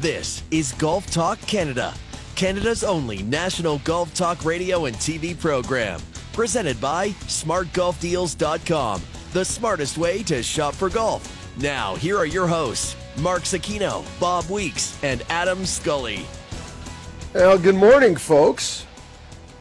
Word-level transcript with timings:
This 0.00 0.42
is 0.50 0.72
Golf 0.72 1.10
Talk 1.10 1.38
Canada, 1.42 1.92
Canada's 2.34 2.84
only 2.84 3.22
national 3.22 3.80
golf 3.80 4.14
talk 4.14 4.46
radio 4.46 4.86
and 4.86 4.96
TV 4.96 5.38
program. 5.38 6.00
Presented 6.32 6.80
by 6.80 7.10
SmartGolfDeals.com, 7.28 9.02
the 9.34 9.44
smartest 9.44 9.98
way 9.98 10.22
to 10.22 10.42
shop 10.42 10.74
for 10.74 10.88
golf. 10.88 11.54
Now, 11.58 11.96
here 11.96 12.16
are 12.16 12.24
your 12.24 12.46
hosts, 12.46 12.96
Mark 13.18 13.42
Zecchino, 13.42 14.02
Bob 14.18 14.48
Weeks, 14.48 14.98
and 15.04 15.22
Adam 15.28 15.66
Scully. 15.66 16.24
Well, 17.34 17.58
good 17.58 17.74
morning, 17.74 18.16
folks. 18.16 18.86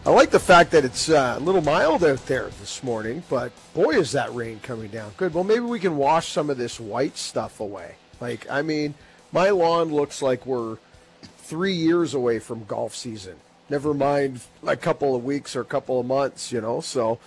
I 0.06 0.12
like 0.12 0.30
the 0.30 0.40
fact 0.40 0.72
that 0.72 0.86
it's 0.86 1.10
uh, 1.10 1.36
a 1.38 1.42
little 1.42 1.62
mild 1.62 2.06
out 2.06 2.26
there 2.28 2.48
this 2.62 2.82
morning, 2.82 3.24
but 3.30 3.52
boy, 3.74 4.00
is 4.00 4.14
that 4.14 4.34
rain 4.34 4.62
coming 4.64 4.88
down. 4.88 5.12
Good. 5.18 5.34
Well, 5.34 5.44
maybe 5.44 5.66
we 5.66 5.82
can 5.82 5.98
wash 5.98 6.30
some 6.30 6.50
of 6.50 6.58
this 6.58 6.80
white 6.80 7.18
stuff 7.18 7.60
away. 7.60 7.96
Like, 8.22 8.50
I 8.50 8.62
mean, 8.62 8.94
my 9.32 9.50
lawn 9.50 9.94
looks 9.94 10.22
like 10.22 10.46
we're 10.46 10.78
three 11.38 11.74
years 11.74 12.14
away 12.14 12.40
from 12.40 12.64
golf 12.66 12.96
season. 12.96 13.36
Never 13.70 13.94
mind 13.94 14.42
a 14.66 14.76
couple 14.76 15.16
of 15.16 15.24
weeks 15.24 15.56
or 15.56 15.62
a 15.62 15.66
couple 15.66 16.00
of 16.00 16.06
months, 16.06 16.52
you 16.52 16.62
know. 16.62 16.82
So, 16.82 17.20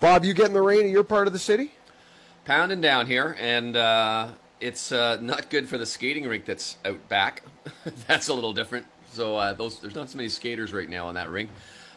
Bob, 0.00 0.24
you 0.24 0.34
getting 0.34 0.52
the 0.52 0.62
rain 0.62 0.86
in 0.86 0.90
your 0.90 1.04
part 1.04 1.26
of 1.26 1.32
the 1.32 1.38
city? 1.38 1.72
Pounding 2.44 2.80
down 2.80 3.06
here, 3.06 3.36
and 3.38 3.76
uh, 3.76 4.28
it's 4.60 4.92
uh, 4.92 5.18
not 5.20 5.50
good 5.50 5.68
for 5.68 5.78
the 5.78 5.86
skating 5.86 6.26
rink 6.26 6.44
that's 6.44 6.76
out 6.84 7.08
back. 7.08 7.42
that's 8.06 8.28
a 8.28 8.34
little 8.34 8.52
different. 8.52 8.86
So 9.12 9.36
uh, 9.36 9.52
those 9.52 9.80
there's 9.80 9.94
not 9.94 10.10
so 10.10 10.16
many 10.16 10.28
skaters 10.28 10.72
right 10.72 10.88
now 10.88 11.06
on 11.06 11.14
that 11.14 11.28
rink. 11.28 11.50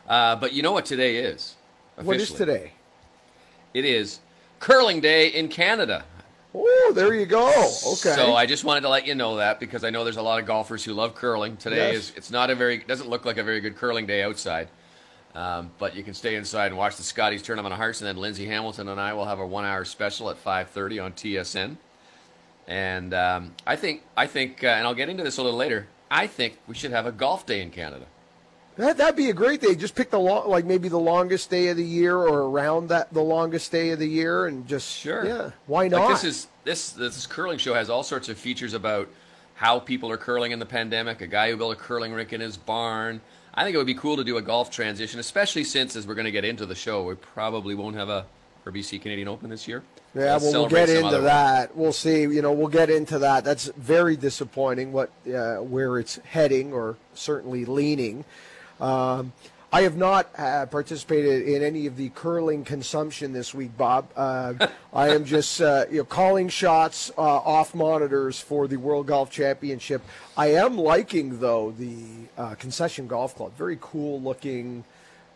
Uh, 0.07 0.35
but 0.35 0.53
you 0.53 0.61
know 0.61 0.71
what 0.71 0.85
today 0.85 1.17
is? 1.17 1.55
What 1.95 2.17
is 2.17 2.31
today? 2.31 2.73
It 3.73 3.85
is 3.85 4.19
curling 4.59 4.99
day 4.99 5.29
in 5.29 5.47
Canada. 5.47 6.03
Oh, 6.57 6.93
there 6.95 7.13
you 7.13 7.25
go. 7.25 7.47
Okay. 7.49 8.13
So 8.15 8.33
I 8.35 8.45
just 8.45 8.63
wanted 8.63 8.81
to 8.81 8.89
let 8.89 9.05
you 9.05 9.13
know 9.15 9.37
that 9.37 9.59
because 9.59 9.83
I 9.83 9.89
know 9.89 10.03
there's 10.05 10.15
a 10.17 10.21
lot 10.21 10.39
of 10.39 10.45
golfers 10.45 10.83
who 10.85 10.93
love 10.93 11.13
curling. 11.15 11.57
Today 11.57 11.91
Yes. 11.93 11.95
is 11.95 12.13
it's 12.15 12.31
not 12.31 12.49
a 12.49 12.55
very 12.55 12.77
doesn't 12.77 13.09
look 13.09 13.25
like 13.25 13.37
a 13.37 13.43
very 13.43 13.59
good 13.59 13.75
curling 13.75 14.05
day 14.05 14.23
outside. 14.23 14.69
Um, 15.33 15.71
but 15.79 15.97
you 15.97 16.03
can 16.03 16.13
stay 16.13 16.35
inside 16.35 16.67
and 16.67 16.77
watch 16.77 16.95
the 16.95 17.03
Scotties 17.03 17.41
Tournament 17.41 17.73
of 17.73 17.77
Hearts, 17.77 17.99
and 17.99 18.07
then 18.07 18.15
Lindsay 18.15 18.45
Hamilton 18.45 18.87
and 18.87 19.01
I 19.01 19.11
will 19.13 19.25
have 19.25 19.39
a 19.39 19.45
one-hour 19.45 19.83
special 19.83 20.29
at 20.29 20.41
5:30 20.41 21.03
on 21.03 21.11
TSN. 21.11 21.75
And 22.67 23.13
um, 23.13 23.53
I 23.67 23.75
think 23.75 24.03
I 24.15 24.27
think, 24.27 24.63
uh, 24.63 24.67
and 24.67 24.87
I'll 24.87 24.93
get 24.95 25.09
into 25.09 25.23
this 25.23 25.37
a 25.37 25.43
little 25.43 25.57
later. 25.59 25.87
I 26.09 26.27
think 26.27 26.57
we 26.67 26.73
should 26.75 26.91
have 26.91 27.05
a 27.05 27.11
golf 27.11 27.45
day 27.45 27.61
in 27.61 27.69
Canada. 27.69 28.05
That 28.77 28.97
that'd 28.97 29.15
be 29.15 29.29
a 29.29 29.33
great 29.33 29.61
day. 29.61 29.75
Just 29.75 29.95
pick 29.95 30.09
the 30.11 30.19
long, 30.19 30.49
like 30.49 30.65
maybe 30.65 30.89
the 30.89 30.99
longest 30.99 31.49
day 31.49 31.69
of 31.69 31.77
the 31.77 31.83
year, 31.83 32.17
or 32.17 32.49
around 32.49 32.89
that 32.89 33.13
the 33.13 33.21
longest 33.21 33.71
day 33.71 33.91
of 33.91 33.99
the 33.99 34.07
year, 34.07 34.47
and 34.47 34.67
just 34.67 34.89
Sure. 34.97 35.25
yeah, 35.25 35.51
why 35.67 35.87
not? 35.87 36.01
Like 36.01 36.09
this 36.09 36.23
is 36.23 36.47
this 36.65 36.89
this 36.91 37.25
curling 37.25 37.57
show 37.57 37.73
has 37.73 37.89
all 37.89 38.03
sorts 38.03 38.27
of 38.27 38.37
features 38.37 38.73
about 38.73 39.07
how 39.55 39.79
people 39.79 40.11
are 40.11 40.17
curling 40.17 40.51
in 40.51 40.59
the 40.59 40.65
pandemic. 40.65 41.21
A 41.21 41.27
guy 41.27 41.49
who 41.51 41.57
built 41.57 41.71
a 41.71 41.75
curling 41.79 42.11
rink 42.13 42.33
in 42.33 42.41
his 42.41 42.57
barn. 42.57 43.21
I 43.53 43.63
think 43.63 43.73
it 43.73 43.77
would 43.77 43.87
be 43.87 43.93
cool 43.95 44.17
to 44.17 44.23
do 44.25 44.35
a 44.35 44.41
golf 44.41 44.69
transition, 44.69 45.17
especially 45.21 45.63
since 45.63 45.95
as 45.95 46.05
we're 46.05 46.15
going 46.15 46.25
to 46.25 46.31
get 46.31 46.43
into 46.43 46.65
the 46.65 46.75
show, 46.75 47.03
we 47.03 47.15
probably 47.15 47.73
won't 47.73 47.95
have 47.95 48.09
a 48.09 48.25
RBC 48.65 49.01
Canadian 49.01 49.29
Open 49.29 49.49
this 49.49 49.65
year. 49.65 49.81
Yeah, 50.13 50.33
Let's 50.33 50.43
well, 50.43 50.53
we'll 50.61 50.69
get 50.69 50.89
into 50.89 51.05
way. 51.15 51.21
that. 51.21 51.75
We'll 51.77 51.93
see. 51.93 52.21
You 52.23 52.41
know, 52.41 52.51
we'll 52.51 52.67
get 52.67 52.89
into 52.89 53.19
that. 53.19 53.45
That's 53.45 53.67
very 53.77 54.17
disappointing. 54.17 54.91
What 54.91 55.09
uh, 55.33 55.57
where 55.57 55.99
it's 55.99 56.17
heading, 56.25 56.73
or 56.73 56.97
certainly 57.13 57.63
leaning. 57.63 58.25
Um, 58.79 59.33
I 59.71 59.81
have 59.81 59.97
not 59.97 60.29
uh, 60.37 60.65
participated 60.67 61.49
in 61.49 61.61
any 61.61 61.85
of 61.85 61.97
the 61.97 62.09
curling 62.09 62.63
consumption 62.63 63.33
this 63.33 63.53
week, 63.53 63.75
Bob. 63.75 64.07
Uh, 64.15 64.67
I 64.93 65.09
am 65.09 65.25
just 65.25 65.59
uh, 65.59 65.85
you 65.91 65.97
know 65.97 66.05
calling 66.05 66.47
shots 66.47 67.11
uh, 67.17 67.21
off 67.21 67.75
monitors 67.75 68.39
for 68.39 68.67
the 68.67 68.77
World 68.77 69.07
Golf 69.07 69.31
Championship. 69.31 70.01
I 70.37 70.53
am 70.53 70.77
liking 70.77 71.39
though 71.39 71.71
the 71.71 72.05
uh, 72.37 72.55
Concession 72.55 73.07
Golf 73.07 73.35
Club. 73.35 73.53
Very 73.57 73.77
cool 73.81 74.21
looking 74.21 74.85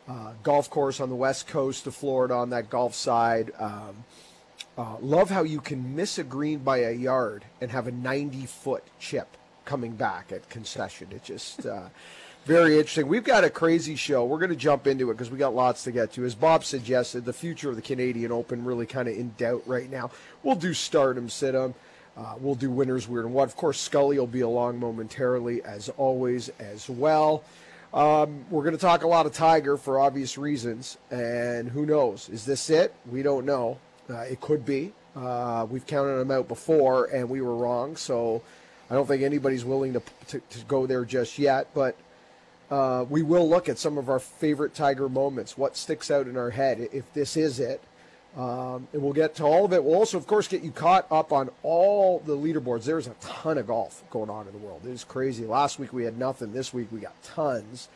uh, 0.07 0.31
golf 0.41 0.69
course 0.69 0.99
on 0.99 1.09
the 1.09 1.15
west 1.15 1.47
coast 1.47 1.85
of 1.85 1.93
Florida 1.93 2.33
on 2.33 2.49
that 2.51 2.69
golf 2.69 2.95
side. 2.95 3.51
Um, 3.59 4.05
uh, 4.77 4.95
love 5.01 5.29
how 5.29 5.43
you 5.43 5.59
can 5.59 5.95
miss 5.95 6.17
a 6.17 6.23
green 6.23 6.59
by 6.59 6.77
a 6.77 6.91
yard 6.91 7.43
and 7.59 7.69
have 7.71 7.87
a 7.87 7.91
90 7.91 8.45
foot 8.45 8.83
chip 8.99 9.35
coming 9.65 9.95
back 9.95 10.31
at 10.31 10.49
concession. 10.49 11.09
It 11.11 11.23
just 11.23 11.65
uh, 11.65 11.89
very 12.45 12.77
interesting. 12.77 13.07
We've 13.07 13.23
got 13.23 13.43
a 13.43 13.49
crazy 13.49 13.95
show. 13.95 14.25
We're 14.25 14.39
going 14.39 14.49
to 14.49 14.55
jump 14.55 14.87
into 14.87 15.09
it 15.11 15.13
because 15.13 15.29
we 15.29 15.37
got 15.37 15.53
lots 15.53 15.83
to 15.83 15.91
get 15.91 16.13
to. 16.13 16.25
As 16.25 16.35
Bob 16.35 16.63
suggested, 16.63 17.25
the 17.25 17.33
future 17.33 17.69
of 17.69 17.75
the 17.75 17.81
Canadian 17.81 18.31
Open 18.31 18.65
really 18.65 18.85
kind 18.85 19.07
of 19.07 19.15
in 19.15 19.33
doubt 19.37 19.63
right 19.65 19.89
now. 19.89 20.11
We'll 20.43 20.55
do 20.55 20.73
stardom, 20.73 21.27
situm. 21.27 21.73
Uh, 22.17 22.35
we'll 22.39 22.55
do 22.55 22.69
winners, 22.69 23.07
weird 23.07 23.25
and 23.25 23.33
what. 23.33 23.47
Of 23.47 23.55
course, 23.55 23.79
Scully 23.79 24.19
will 24.19 24.27
be 24.27 24.41
along 24.41 24.79
momentarily, 24.79 25.63
as 25.63 25.89
always, 25.89 26.49
as 26.59 26.89
well. 26.89 27.43
Um, 27.93 28.45
we're 28.49 28.63
going 28.63 28.75
to 28.75 28.81
talk 28.81 29.03
a 29.03 29.07
lot 29.07 29.25
of 29.25 29.33
Tiger 29.33 29.77
for 29.77 29.99
obvious 29.99 30.37
reasons, 30.37 30.97
and 31.09 31.69
who 31.69 31.85
knows? 31.85 32.29
Is 32.29 32.45
this 32.45 32.69
it? 32.69 32.93
We 33.09 33.23
don't 33.23 33.45
know. 33.45 33.79
Uh, 34.09 34.19
it 34.21 34.41
could 34.41 34.65
be. 34.65 34.91
Uh, 35.15 35.65
we've 35.69 35.85
counted 35.85 36.19
him 36.19 36.31
out 36.31 36.47
before, 36.47 37.05
and 37.05 37.29
we 37.29 37.41
were 37.41 37.55
wrong. 37.55 37.95
So 37.95 38.43
I 38.89 38.95
don't 38.95 39.07
think 39.07 39.23
anybody's 39.23 39.65
willing 39.65 39.93
to 39.93 40.01
to, 40.27 40.39
to 40.39 40.65
go 40.65 40.85
there 40.85 41.05
just 41.05 41.39
yet. 41.39 41.67
But 41.73 41.95
uh, 42.69 43.05
we 43.09 43.23
will 43.23 43.47
look 43.49 43.67
at 43.67 43.79
some 43.79 43.97
of 43.97 44.09
our 44.09 44.19
favorite 44.19 44.73
Tiger 44.73 45.09
moments. 45.09 45.57
What 45.57 45.75
sticks 45.75 46.11
out 46.11 46.27
in 46.27 46.37
our 46.37 46.51
head 46.51 46.89
if 46.91 47.11
this 47.13 47.35
is 47.35 47.59
it. 47.59 47.81
Um, 48.37 48.87
and 48.93 49.01
we'll 49.01 49.13
get 49.13 49.33
to 49.35 49.43
all 49.43 49.65
of 49.65 49.73
it. 49.73 49.83
We'll 49.83 49.95
also, 49.95 50.17
of 50.17 50.27
course, 50.27 50.47
get 50.47 50.61
you 50.61 50.71
caught 50.71 51.07
up 51.09 51.31
on 51.31 51.49
all 51.63 52.19
the 52.19 52.37
leaderboards. 52.37 52.83
There's 52.83 53.07
a 53.07 53.15
ton 53.19 53.57
of 53.57 53.67
golf 53.67 54.03
going 54.11 54.29
on 54.29 54.45
in 54.45 54.53
the 54.53 54.59
world. 54.59 54.81
It 54.85 54.91
is 54.91 55.03
crazy. 55.03 55.45
Last 55.45 55.79
week 55.79 55.91
we 55.93 56.03
had 56.03 56.17
nothing. 56.17 56.53
This 56.53 56.71
week 56.71 56.91
we 56.91 56.99
got 56.99 57.21
tons. 57.23 57.89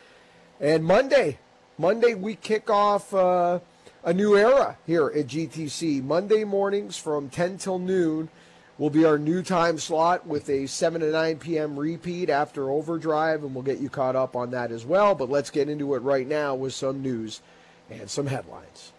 And 0.60 0.84
Monday, 0.84 1.38
Monday 1.78 2.16
we 2.16 2.36
kick 2.36 2.70
off 2.70 3.14
uh, 3.14 3.60
a 4.04 4.14
new 4.14 4.36
era 4.36 4.78
here 4.88 5.08
at 5.16 5.28
GTC. 5.28 6.04
Monday 6.04 6.44
mornings 6.44 6.98
from 6.98 7.30
10 7.30 7.60
till 7.60 7.78
noon 7.78 8.30
will 8.78 8.90
be 8.90 9.06
our 9.06 9.18
new 9.18 9.44
time 9.44 9.78
slot 9.78 10.26
with 10.26 10.50
a 10.50 10.68
7 10.68 11.02
to 11.02 11.12
9 11.12 11.38
p.m. 11.38 11.78
repeat 11.78 12.30
after 12.30 12.70
overdrive, 12.70 13.44
and 13.44 13.54
we'll 13.54 13.64
get 13.64 13.80
you 13.80 13.90
caught 13.90 14.16
up 14.16 14.36
on 14.36 14.52
that 14.52 14.72
as 14.72 14.86
well. 14.86 15.16
But 15.16 15.30
let's 15.30 15.50
get 15.50 15.70
into 15.70 15.94
it 15.96 16.00
right 16.00 16.28
now 16.28 16.56
with 16.56 16.74
some 16.74 17.02
news 17.02 17.42
and 17.90 18.10
some 18.10 18.28
headlines. 18.28 18.94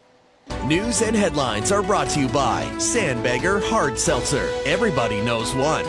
News 0.66 1.02
and 1.02 1.16
headlines 1.16 1.72
are 1.72 1.82
brought 1.82 2.08
to 2.10 2.20
you 2.20 2.28
by 2.28 2.64
Sandbagger 2.76 3.62
Hard 3.68 3.98
Seltzer. 3.98 4.48
Everybody 4.64 5.20
knows 5.22 5.54
one. 5.54 5.86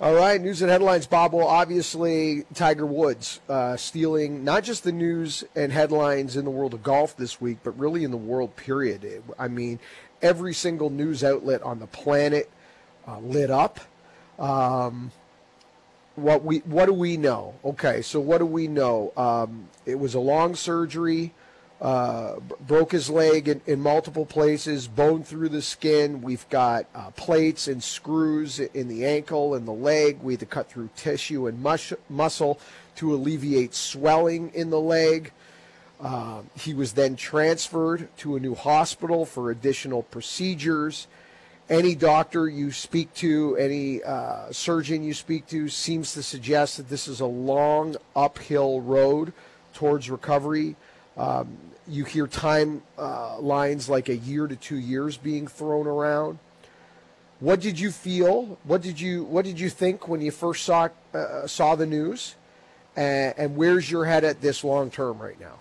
All 0.00 0.14
right, 0.14 0.40
news 0.40 0.62
and 0.62 0.70
headlines, 0.70 1.08
Bob. 1.08 1.32
Well, 1.32 1.48
obviously, 1.48 2.44
Tiger 2.54 2.86
Woods 2.86 3.40
uh, 3.48 3.76
stealing 3.76 4.44
not 4.44 4.62
just 4.62 4.84
the 4.84 4.92
news 4.92 5.42
and 5.56 5.72
headlines 5.72 6.36
in 6.36 6.44
the 6.44 6.52
world 6.52 6.72
of 6.72 6.84
golf 6.84 7.16
this 7.16 7.40
week, 7.40 7.58
but 7.64 7.76
really 7.76 8.04
in 8.04 8.12
the 8.12 8.16
world 8.16 8.54
period. 8.54 9.24
I 9.38 9.48
mean, 9.48 9.80
every 10.22 10.54
single 10.54 10.90
news 10.90 11.22
outlet 11.22 11.62
on 11.62 11.78
the 11.78 11.86
planet 11.86 12.50
uh, 13.06 13.18
lit 13.20 13.50
up. 13.50 13.80
Um, 14.38 15.10
what 16.14 16.44
we 16.44 16.58
what 16.58 16.86
do 16.86 16.92
we 16.92 17.16
know? 17.16 17.54
Okay, 17.64 18.02
so 18.02 18.20
what 18.20 18.38
do 18.38 18.46
we 18.46 18.66
know? 18.66 19.12
Um, 19.16 19.68
it 19.86 19.98
was 19.98 20.14
a 20.14 20.20
long 20.20 20.54
surgery. 20.54 21.32
Uh, 21.80 22.40
b- 22.40 22.56
broke 22.66 22.90
his 22.90 23.08
leg 23.08 23.46
in, 23.46 23.60
in 23.64 23.80
multiple 23.80 24.26
places, 24.26 24.88
bone 24.88 25.22
through 25.22 25.48
the 25.48 25.62
skin. 25.62 26.20
We've 26.20 26.48
got 26.48 26.86
uh, 26.92 27.10
plates 27.10 27.68
and 27.68 27.80
screws 27.80 28.58
in 28.58 28.88
the 28.88 29.06
ankle 29.06 29.54
and 29.54 29.66
the 29.66 29.72
leg. 29.72 30.18
We 30.20 30.32
had 30.32 30.40
to 30.40 30.46
cut 30.46 30.68
through 30.68 30.90
tissue 30.96 31.46
and 31.46 31.62
mush, 31.62 31.92
muscle 32.08 32.58
to 32.96 33.14
alleviate 33.14 33.76
swelling 33.76 34.50
in 34.54 34.70
the 34.70 34.80
leg. 34.80 35.30
Um, 36.00 36.48
he 36.56 36.74
was 36.74 36.92
then 36.92 37.16
transferred 37.16 38.08
to 38.18 38.36
a 38.36 38.40
new 38.40 38.54
hospital 38.54 39.26
for 39.26 39.50
additional 39.50 40.02
procedures. 40.04 41.08
Any 41.68 41.94
doctor 41.94 42.48
you 42.48 42.70
speak 42.72 43.12
to, 43.14 43.56
any 43.56 44.02
uh, 44.02 44.50
surgeon 44.52 45.02
you 45.02 45.12
speak 45.12 45.46
to, 45.48 45.68
seems 45.68 46.14
to 46.14 46.22
suggest 46.22 46.76
that 46.76 46.88
this 46.88 47.08
is 47.08 47.20
a 47.20 47.26
long 47.26 47.96
uphill 48.14 48.80
road 48.80 49.32
towards 49.74 50.08
recovery. 50.08 50.76
Um, 51.16 51.58
you 51.88 52.04
hear 52.04 52.26
time 52.26 52.82
uh, 52.96 53.38
lines 53.40 53.88
like 53.88 54.08
a 54.08 54.16
year 54.16 54.46
to 54.46 54.56
two 54.56 54.78
years 54.78 55.16
being 55.16 55.46
thrown 55.46 55.86
around. 55.86 56.38
What 57.40 57.60
did 57.60 57.78
you 57.78 57.90
feel? 57.90 58.58
What 58.64 58.82
did 58.82 59.00
you 59.00 59.24
What 59.24 59.44
did 59.44 59.58
you 59.58 59.70
think 59.70 60.08
when 60.08 60.20
you 60.20 60.30
first 60.30 60.64
saw 60.64 60.88
uh, 61.14 61.46
saw 61.46 61.74
the 61.74 61.86
news? 61.86 62.34
And, 62.96 63.34
and 63.36 63.56
where's 63.56 63.90
your 63.90 64.06
head 64.06 64.24
at 64.24 64.40
this 64.40 64.64
long 64.64 64.90
term 64.90 65.18
right 65.18 65.38
now? 65.38 65.54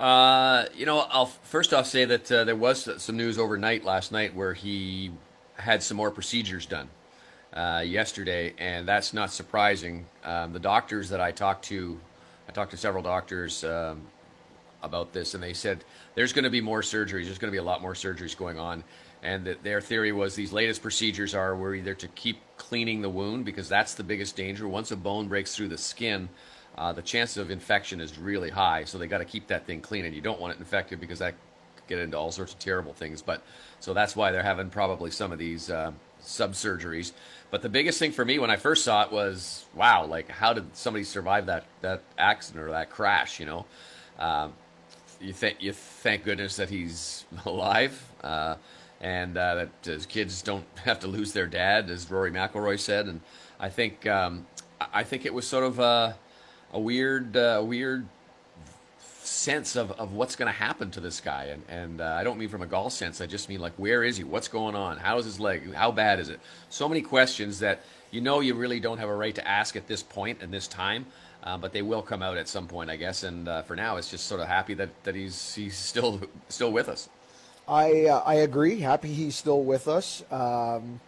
Uh, 0.00 0.64
you 0.74 0.86
know, 0.86 1.00
I'll 1.10 1.26
first 1.26 1.74
off 1.74 1.86
say 1.86 2.06
that 2.06 2.32
uh, 2.32 2.44
there 2.44 2.56
was 2.56 2.88
some 3.02 3.18
news 3.18 3.38
overnight 3.38 3.84
last 3.84 4.12
night 4.12 4.34
where 4.34 4.54
he 4.54 5.10
had 5.56 5.82
some 5.82 5.98
more 5.98 6.10
procedures 6.10 6.64
done 6.64 6.88
uh, 7.52 7.84
yesterday, 7.84 8.54
and 8.56 8.88
that's 8.88 9.12
not 9.12 9.30
surprising. 9.30 10.06
Um, 10.24 10.54
the 10.54 10.58
doctors 10.58 11.10
that 11.10 11.20
I 11.20 11.32
talked 11.32 11.66
to, 11.66 12.00
I 12.48 12.52
talked 12.52 12.70
to 12.70 12.78
several 12.78 13.02
doctors 13.02 13.62
um, 13.62 14.00
about 14.82 15.12
this, 15.12 15.34
and 15.34 15.42
they 15.42 15.52
said 15.52 15.84
there's 16.14 16.32
going 16.32 16.44
to 16.44 16.50
be 16.50 16.62
more 16.62 16.80
surgeries. 16.80 17.26
There's 17.26 17.38
going 17.38 17.50
to 17.50 17.54
be 17.54 17.58
a 17.58 17.62
lot 17.62 17.82
more 17.82 17.92
surgeries 17.92 18.34
going 18.34 18.58
on. 18.58 18.82
and 19.22 19.44
that 19.44 19.62
their 19.62 19.82
theory 19.82 20.12
was 20.12 20.34
these 20.34 20.50
latest 20.50 20.80
procedures 20.80 21.34
are 21.34 21.54
were 21.54 21.74
either 21.74 21.92
to 21.92 22.08
keep 22.08 22.38
cleaning 22.56 23.02
the 23.02 23.10
wound 23.10 23.44
because 23.44 23.68
that's 23.68 23.92
the 23.92 24.02
biggest 24.02 24.34
danger. 24.34 24.66
Once 24.66 24.92
a 24.92 24.96
bone 24.96 25.28
breaks 25.28 25.54
through 25.54 25.68
the 25.68 25.76
skin, 25.76 26.30
uh, 26.80 26.94
the 26.94 27.02
chance 27.02 27.36
of 27.36 27.50
infection 27.50 28.00
is 28.00 28.18
really 28.18 28.48
high. 28.48 28.84
So 28.84 28.96
they 28.96 29.06
got 29.06 29.18
to 29.18 29.26
keep 29.26 29.46
that 29.48 29.66
thing 29.66 29.82
clean, 29.82 30.06
and 30.06 30.14
you 30.14 30.22
don't 30.22 30.40
want 30.40 30.54
it 30.54 30.58
infected 30.58 30.98
because 30.98 31.18
that 31.18 31.34
could 31.76 31.86
get 31.88 31.98
into 31.98 32.16
all 32.16 32.32
sorts 32.32 32.54
of 32.54 32.58
terrible 32.58 32.94
things. 32.94 33.20
But 33.20 33.42
so 33.80 33.92
that's 33.92 34.16
why 34.16 34.32
they're 34.32 34.42
having 34.42 34.70
probably 34.70 35.10
some 35.10 35.30
of 35.30 35.38
these 35.38 35.68
uh, 35.68 35.92
sub 36.20 36.52
surgeries. 36.52 37.12
But 37.50 37.60
the 37.60 37.68
biggest 37.68 37.98
thing 37.98 38.12
for 38.12 38.24
me 38.24 38.38
when 38.38 38.50
I 38.50 38.56
first 38.56 38.82
saw 38.82 39.02
it 39.02 39.12
was, 39.12 39.66
wow, 39.74 40.06
like 40.06 40.30
how 40.30 40.54
did 40.54 40.74
somebody 40.74 41.04
survive 41.04 41.46
that 41.46 41.66
that 41.82 42.02
accident 42.16 42.64
or 42.64 42.70
that 42.70 42.88
crash? 42.88 43.38
You 43.40 43.46
know, 43.46 43.66
um, 44.18 44.54
you 45.20 45.34
think 45.34 45.58
you 45.60 45.74
thank 45.74 46.24
goodness 46.24 46.56
that 46.56 46.70
he's 46.70 47.26
alive. 47.44 48.02
Uh, 48.24 48.56
and 49.02 49.38
uh, 49.38 49.54
that 49.54 49.70
his 49.82 50.04
kids 50.04 50.42
don't 50.42 50.64
have 50.84 51.00
to 51.00 51.08
lose 51.08 51.32
their 51.32 51.46
dad, 51.46 51.90
as 51.90 52.10
Rory 52.10 52.30
McIlroy 52.30 52.78
said. 52.78 53.06
And 53.06 53.20
I 53.58 53.68
think 53.68 54.06
um, 54.06 54.46
I 54.94 55.04
think 55.04 55.26
it 55.26 55.34
was 55.34 55.46
sort 55.46 55.64
of 55.64 55.78
a, 55.78 56.16
a 56.72 56.80
weird 56.80 57.36
uh, 57.36 57.62
weird 57.64 58.06
sense 59.22 59.76
of, 59.76 59.92
of 59.92 60.12
what's 60.12 60.36
going 60.36 60.46
to 60.46 60.58
happen 60.58 60.90
to 60.90 61.00
this 61.00 61.20
guy. 61.20 61.44
And, 61.44 61.62
and 61.68 62.00
uh, 62.00 62.16
I 62.18 62.24
don't 62.24 62.38
mean 62.38 62.48
from 62.48 62.62
a 62.62 62.66
golf 62.66 62.92
sense. 62.92 63.20
I 63.20 63.26
just 63.26 63.48
mean 63.48 63.60
like, 63.60 63.72
where 63.74 64.02
is 64.02 64.16
he? 64.16 64.24
What's 64.24 64.48
going 64.48 64.74
on? 64.74 64.96
How 64.96 65.18
is 65.18 65.24
his 65.24 65.38
leg? 65.38 65.72
How 65.72 65.92
bad 65.92 66.18
is 66.20 66.28
it? 66.28 66.40
So 66.68 66.88
many 66.88 67.00
questions 67.00 67.60
that 67.60 67.82
you 68.10 68.20
know 68.20 68.40
you 68.40 68.54
really 68.54 68.80
don't 68.80 68.98
have 68.98 69.08
a 69.08 69.14
right 69.14 69.34
to 69.34 69.46
ask 69.46 69.76
at 69.76 69.86
this 69.86 70.02
point 70.02 70.42
and 70.42 70.52
this 70.52 70.66
time. 70.66 71.06
Uh, 71.42 71.56
but 71.56 71.72
they 71.72 71.80
will 71.80 72.02
come 72.02 72.22
out 72.22 72.36
at 72.36 72.48
some 72.48 72.66
point, 72.66 72.90
I 72.90 72.96
guess. 72.96 73.22
And 73.22 73.48
uh, 73.48 73.62
for 73.62 73.74
now, 73.74 73.96
it's 73.96 74.10
just 74.10 74.26
sort 74.26 74.42
of 74.42 74.46
happy 74.48 74.74
that, 74.74 74.90
that 75.04 75.14
he's 75.14 75.54
he's 75.54 75.74
still 75.74 76.20
still 76.50 76.70
with 76.70 76.88
us. 76.88 77.08
I 77.66 78.06
uh, 78.06 78.22
I 78.26 78.34
agree. 78.34 78.80
Happy 78.80 79.12
he's 79.14 79.36
still 79.36 79.62
with 79.62 79.88
us. 79.88 80.22
Um, 80.30 81.00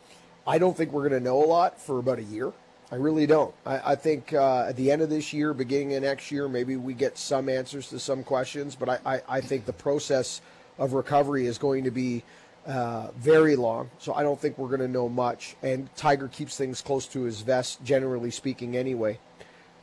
I 0.46 0.56
don't 0.58 0.76
think 0.76 0.92
we're 0.92 1.08
going 1.08 1.20
to 1.20 1.28
know 1.28 1.44
a 1.44 1.46
lot 1.46 1.78
for 1.78 1.98
about 1.98 2.18
a 2.18 2.22
year. 2.22 2.52
I 2.92 2.96
really 2.96 3.26
don't. 3.26 3.54
I, 3.64 3.92
I 3.92 3.94
think 3.94 4.34
uh, 4.34 4.66
at 4.68 4.76
the 4.76 4.92
end 4.92 5.00
of 5.00 5.08
this 5.08 5.32
year, 5.32 5.54
beginning 5.54 5.94
of 5.94 6.02
next 6.02 6.30
year, 6.30 6.46
maybe 6.46 6.76
we 6.76 6.92
get 6.92 7.16
some 7.16 7.48
answers 7.48 7.88
to 7.88 7.98
some 7.98 8.22
questions. 8.22 8.76
But 8.76 8.90
I, 8.90 8.98
I, 9.06 9.22
I 9.28 9.40
think 9.40 9.64
the 9.64 9.72
process 9.72 10.42
of 10.78 10.92
recovery 10.92 11.46
is 11.46 11.56
going 11.56 11.84
to 11.84 11.90
be 11.90 12.22
uh, 12.66 13.08
very 13.16 13.56
long. 13.56 13.88
So 13.98 14.12
I 14.12 14.22
don't 14.22 14.38
think 14.38 14.58
we're 14.58 14.68
going 14.68 14.80
to 14.80 14.88
know 14.88 15.08
much. 15.08 15.56
And 15.62 15.88
Tiger 15.96 16.28
keeps 16.28 16.58
things 16.58 16.82
close 16.82 17.06
to 17.08 17.22
his 17.22 17.40
vest, 17.40 17.82
generally 17.82 18.30
speaking, 18.30 18.76
anyway. 18.76 19.18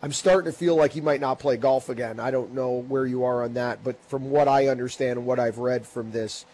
I'm 0.04 0.14
starting 0.14 0.52
to 0.52 0.56
feel 0.58 0.76
like 0.76 0.92
he 0.94 1.02
might 1.02 1.20
not 1.20 1.40
play 1.40 1.58
golf 1.58 1.90
again. 1.90 2.20
I 2.20 2.30
don't 2.30 2.54
know 2.54 2.84
where 2.88 3.08
you 3.08 3.24
are 3.24 3.44
on 3.44 3.56
that, 3.56 3.84
but 3.84 4.02
from 4.06 4.30
what 4.30 4.48
I 4.48 4.68
understand 4.68 5.18
and 5.18 5.26
what 5.26 5.40
I've 5.40 5.58
read 5.58 5.86
from 5.88 6.12
this, 6.12 6.46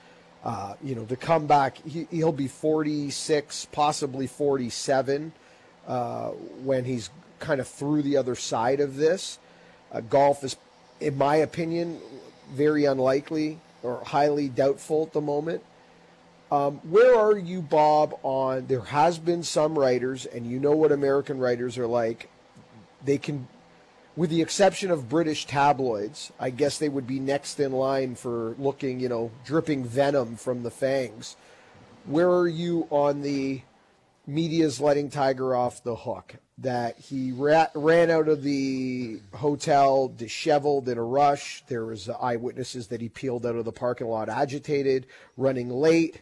uh, 0.45 0.75
you 0.81 0.95
know, 0.95 1.03
to 1.03 1.17
come 1.17 1.47
back, 1.47 1.77
he, 1.85 2.07
will 2.11 2.31
be 2.31 2.47
46, 2.47 3.67
possibly 3.73 4.25
47 4.25 5.33
uh, 5.87 6.29
when 6.63 6.85
he's 6.85 7.09
kind 7.39 7.59
of 7.59 7.67
through 7.67 8.01
the 8.01 8.17
other 8.17 8.35
side 8.35 8.79
of 8.79 8.95
this. 8.95 9.39
Uh, 9.91 10.01
golf 10.01 10.43
is, 10.43 10.57
in 10.99 11.17
my 11.17 11.35
opinion, 11.35 11.99
very 12.51 12.85
unlikely 12.85 13.59
or 13.83 14.03
highly 14.05 14.49
doubtful 14.49 15.03
at 15.03 15.13
the 15.13 15.21
moment. 15.21 15.63
Um, 16.51 16.77
where 16.83 17.15
are 17.15 17.37
you, 17.37 17.61
Bob, 17.61 18.17
on 18.23 18.67
there 18.67 18.81
has 18.81 19.17
been 19.17 19.43
some 19.43 19.77
writers, 19.77 20.25
and 20.25 20.45
you 20.45 20.59
know 20.59 20.75
what 20.75 20.91
American 20.91 21.39
writers 21.39 21.77
are 21.77 21.87
like. 21.87 22.29
They 23.03 23.17
can 23.17 23.47
with 24.15 24.29
the 24.29 24.41
exception 24.41 24.91
of 24.91 25.09
British 25.09 25.45
tabloids, 25.45 26.31
I 26.39 26.49
guess 26.49 26.77
they 26.77 26.87
would 26.87 27.05
be 27.05 27.19
next 27.19 27.59
in 27.59 27.73
line 27.73 28.15
for 28.15 28.55
looking, 28.57 28.99
you 28.99 29.09
know, 29.09 29.31
dripping 29.43 29.83
venom 29.83 30.37
from 30.37 30.63
the 30.63 30.71
fangs. 30.71 31.35
Where 32.05 32.29
are 32.29 32.47
you 32.47 32.87
on 32.89 33.23
the 33.23 33.61
media's 34.27 34.79
letting 34.79 35.09
Tiger 35.09 35.55
off 35.55 35.83
the 35.83 35.95
hook? 35.95 36.35
That 36.57 36.97
he 36.97 37.33
ra- 37.33 37.67
ran 37.75 38.09
out 38.09 38.29
of 38.29 38.41
the 38.41 39.19
hotel 39.33 40.07
disheveled 40.07 40.87
in 40.87 40.97
a 40.97 41.03
rush. 41.03 41.63
There 41.67 41.85
was 41.85 42.07
eyewitnesses 42.07 42.87
that 42.87 43.01
he 43.01 43.09
peeled 43.09 43.45
out 43.45 43.55
of 43.55 43.65
the 43.65 43.73
parking 43.73 44.07
lot 44.07 44.29
agitated, 44.29 45.07
running 45.35 45.69
late, 45.69 46.21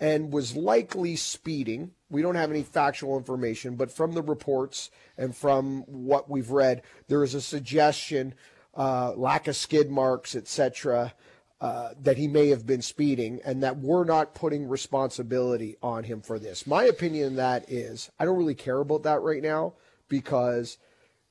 and 0.00 0.32
was 0.32 0.56
likely 0.56 1.14
speeding 1.16 1.92
we 2.10 2.22
don't 2.22 2.36
have 2.36 2.50
any 2.50 2.62
factual 2.62 3.16
information, 3.16 3.74
but 3.74 3.90
from 3.90 4.12
the 4.12 4.22
reports 4.22 4.90
and 5.18 5.34
from 5.34 5.82
what 5.82 6.30
we've 6.30 6.50
read, 6.50 6.82
there 7.08 7.24
is 7.24 7.34
a 7.34 7.40
suggestion, 7.40 8.34
uh, 8.76 9.12
lack 9.16 9.48
of 9.48 9.56
skid 9.56 9.90
marks, 9.90 10.36
etc., 10.36 11.14
uh, 11.60 11.90
that 12.02 12.18
he 12.18 12.28
may 12.28 12.48
have 12.48 12.66
been 12.66 12.82
speeding, 12.82 13.40
and 13.44 13.62
that 13.62 13.78
we're 13.78 14.04
not 14.04 14.34
putting 14.34 14.68
responsibility 14.68 15.76
on 15.82 16.04
him 16.04 16.20
for 16.20 16.38
this. 16.38 16.66
My 16.66 16.84
opinion 16.84 17.36
that 17.36 17.70
is, 17.70 18.10
I 18.18 18.24
don't 18.24 18.36
really 18.36 18.54
care 18.54 18.78
about 18.78 19.04
that 19.04 19.22
right 19.22 19.42
now 19.42 19.74
because 20.08 20.76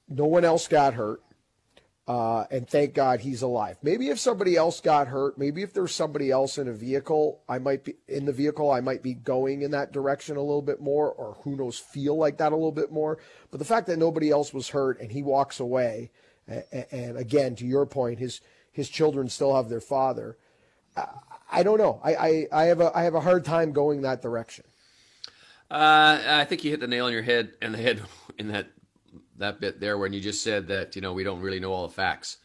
no 0.09 0.25
one 0.25 0.43
else 0.43 0.67
got 0.67 0.95
hurt. 0.95 1.21
Uh, 2.07 2.45
and 2.51 2.69
thank 2.69 2.93
God 2.93 3.21
he's 3.21 3.41
alive. 3.41 3.77
Maybe 3.81 4.09
if 4.09 4.19
somebody 4.19 4.55
else 4.55 4.79
got 4.79 5.07
hurt, 5.07 5.39
maybe 5.39 5.63
if 5.63 5.73
there's 5.73 5.91
somebody 5.91 6.29
else 6.29 6.59
in 6.59 6.67
a 6.67 6.73
vehicle, 6.73 7.41
I 7.49 7.57
might 7.57 7.83
be 7.83 7.95
in 8.07 8.25
the 8.25 8.31
vehicle, 8.31 8.69
I 8.69 8.79
might 8.79 9.01
be 9.01 9.15
going 9.15 9.63
in 9.63 9.71
that 9.71 9.91
direction 9.91 10.37
a 10.37 10.41
little 10.41 10.61
bit 10.61 10.79
more, 10.79 11.11
or 11.11 11.37
who 11.41 11.55
knows, 11.55 11.79
feel 11.79 12.15
like 12.15 12.37
that 12.37 12.51
a 12.51 12.55
little 12.55 12.71
bit 12.71 12.91
more. 12.91 13.17
But 13.49 13.57
the 13.57 13.65
fact 13.65 13.87
that 13.87 13.97
nobody 13.97 14.29
else 14.29 14.53
was 14.53 14.69
hurt 14.69 14.99
and 15.01 15.11
he 15.11 15.23
walks 15.23 15.59
away, 15.59 16.11
and, 16.47 16.85
and 16.91 17.17
again, 17.17 17.55
to 17.55 17.65
your 17.65 17.87
point, 17.87 18.19
his 18.19 18.39
his 18.75 18.89
children 18.89 19.29
still 19.29 19.55
have 19.55 19.69
their 19.69 19.79
father. 19.79 20.37
I, 20.97 21.07
I 21.49 21.63
don't 21.63 21.77
know. 21.77 22.01
I, 22.03 22.15
I, 22.15 22.47
I 22.51 22.63
have 22.65 22.81
a 22.81 22.91
I 22.95 23.03
have 23.03 23.15
a 23.15 23.21
hard 23.21 23.45
time 23.45 23.71
going 23.71 24.01
that 24.01 24.21
direction. 24.21 24.65
Uh, 25.71 26.19
I 26.27 26.43
think 26.43 26.65
you 26.65 26.71
hit 26.71 26.81
the 26.81 26.87
nail 26.87 27.05
on 27.05 27.13
your 27.13 27.21
head 27.21 27.53
and 27.61 27.73
the 27.73 27.77
head 27.77 28.01
in 28.37 28.49
that 28.49 28.67
that 29.37 29.61
bit 29.61 29.79
there 29.79 29.97
when 29.97 30.11
you 30.11 30.19
just 30.19 30.43
said 30.43 30.67
that 30.67 30.95
you 30.97 31.01
know 31.01 31.13
we 31.13 31.23
don't 31.23 31.39
really 31.39 31.61
know 31.61 31.71
all 31.71 31.87
the 31.87 31.93
facts, 31.93 32.37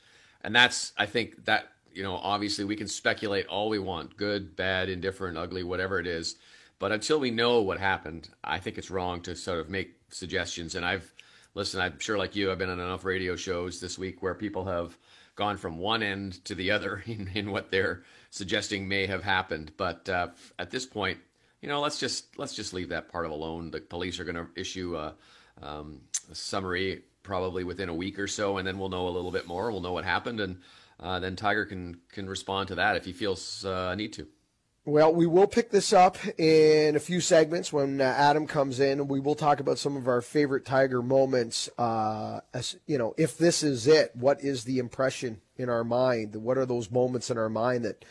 and 0.43 0.55
that's 0.55 0.93
I 0.97 1.07
think 1.07 1.45
that 1.47 1.67
you 1.93 2.05
know 2.05 2.15
obviously 2.15 2.65
we 2.65 2.77
can 2.77 2.87
speculate 2.87 3.47
all 3.49 3.69
we 3.69 3.81
want, 3.81 4.17
good, 4.17 4.55
bad, 4.55 4.89
indifferent, 4.89 5.37
ugly, 5.37 5.65
whatever 5.65 5.99
it 5.99 6.07
is, 6.07 6.37
but 6.79 6.93
until 6.93 7.19
we 7.19 7.33
know 7.33 7.61
what 7.61 7.81
happened, 7.81 8.29
I 8.45 8.59
think 8.59 8.79
it's 8.79 8.91
wrong 8.91 9.21
to 9.23 9.35
sort 9.35 9.59
of 9.59 9.69
make 9.69 9.97
suggestions. 10.11 10.77
And 10.77 10.87
I've 10.87 11.13
listen, 11.55 11.81
I'm 11.81 11.99
sure 11.99 12.19
like 12.19 12.37
you, 12.37 12.53
I've 12.53 12.59
been 12.59 12.71
on 12.71 12.79
enough 12.79 13.05
radio 13.05 13.35
shows 13.35 13.81
this 13.81 13.99
week 13.99 14.23
where 14.23 14.35
people 14.35 14.65
have 14.67 14.97
gone 15.41 15.57
from 15.57 15.79
one 15.79 16.03
end 16.03 16.45
to 16.45 16.55
the 16.55 16.71
other 16.71 17.03
in, 17.07 17.29
in 17.35 17.51
what 17.51 17.71
they're 17.71 18.03
suggesting 18.29 18.87
may 18.87 19.07
have 19.07 19.25
happened. 19.25 19.73
But 19.77 20.09
uh, 20.09 20.29
at 20.59 20.71
this 20.71 20.85
point, 20.85 21.19
you 21.63 21.69
know, 21.69 21.81
let's 21.81 21.99
just 21.99 22.39
let's 22.39 22.55
just 22.55 22.73
leave 22.73 22.91
that 22.91 23.11
part 23.11 23.25
of 23.25 23.33
alone. 23.33 23.71
The 23.71 23.81
police 23.81 24.21
are 24.21 24.25
going 24.25 24.37
to 24.37 24.47
issue 24.55 24.97
a 24.97 25.15
um, 25.63 26.03
summary 26.33 27.03
probably 27.23 27.65
within 27.65 27.89
a 27.89 27.95
week 27.95 28.19
or 28.19 28.27
so, 28.27 28.59
and 28.59 28.67
then 28.67 28.79
we'll 28.79 28.89
know 28.91 29.09
a 29.09 29.11
little 29.11 29.31
bit 29.31 29.47
more. 29.47 29.71
We'll 29.71 29.81
know 29.81 29.93
what 29.93 30.05
happened, 30.05 30.41
and 30.41 30.61
uh, 31.01 31.19
then 31.21 31.37
Tiger 31.37 31.65
can 31.65 32.01
can 32.13 32.29
respond 32.29 32.69
to 32.69 32.77
that 32.77 32.97
if 32.97 33.05
he 33.05 33.13
feels 33.13 33.65
uh, 33.65 33.95
need 33.95 34.13
to. 34.15 34.27
Well, 34.91 35.15
we 35.15 35.25
will 35.25 35.47
pick 35.47 35.71
this 35.71 35.93
up 35.93 36.19
in 36.37 36.97
a 36.97 36.99
few 36.99 37.21
segments 37.21 37.73
when 37.73 38.01
uh, 38.01 38.05
Adam 38.05 38.49
comes 38.49 38.81
in. 38.81 39.07
We 39.07 39.21
will 39.21 39.37
talk 39.37 39.61
about 39.61 39.79
some 39.79 39.97
of 39.97 40.09
our 40.09 40.21
favorite 40.21 40.65
Tiger 40.65 41.01
moments. 41.01 41.71
Uh, 41.79 42.41
as 42.53 42.77
you 42.89 42.99
know, 42.99 43.15
if 43.17 43.39
this 43.39 43.63
is 43.63 43.87
it, 43.87 44.11
what 44.17 44.43
is 44.43 44.65
the 44.65 44.81
impression 44.81 45.43
in 45.57 45.69
our 45.69 45.85
mind? 45.85 46.35
What 46.35 46.59
are 46.59 46.67
those 46.67 46.91
moments 46.91 47.31
in 47.31 47.39
our 47.39 47.49
mind 47.49 47.85
that 47.85 48.05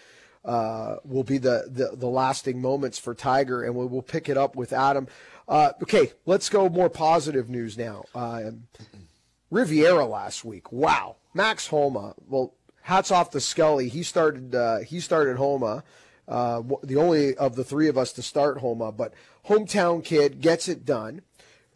uh, 0.45 0.95
will 1.03 1.25
be 1.25 1.38
the, 1.38 1.65
the, 1.69 1.98
the 1.98 2.07
lasting 2.07 2.62
moments 2.62 2.98
for 2.98 3.13
Tiger? 3.13 3.62
And 3.62 3.75
we 3.75 3.86
will 3.86 4.01
pick 4.01 4.29
it 4.29 4.38
up 4.38 4.55
with 4.55 4.71
Adam. 4.71 5.09
Uh, 5.50 5.74
okay, 5.83 6.13
let's 6.25 6.48
go 6.48 6.69
more 6.69 6.89
positive 6.89 7.50
news 7.50 7.77
now. 7.77 8.05
Uh, 8.15 8.51
Riviera 9.51 10.05
last 10.05 10.45
week. 10.45 10.71
Wow, 10.71 11.17
Max 11.33 11.67
Homa. 11.67 12.15
Well, 12.25 12.53
hats 12.83 13.12
off 13.12 13.31
to 13.31 13.41
Scully. 13.41 13.89
He 13.89 14.01
started. 14.01 14.55
Uh, 14.55 14.77
he 14.79 15.01
started 15.01 15.36
Homa. 15.36 15.83
Uh, 16.29 16.62
the 16.83 16.95
only 16.95 17.36
of 17.36 17.55
the 17.55 17.63
three 17.63 17.88
of 17.88 17.98
us 17.98 18.13
to 18.13 18.21
start 18.21 18.59
Homa, 18.59 18.91
but 18.91 19.13
hometown 19.48 20.03
kid 20.03 20.41
gets 20.41 20.69
it 20.69 20.86
done. 20.86 21.21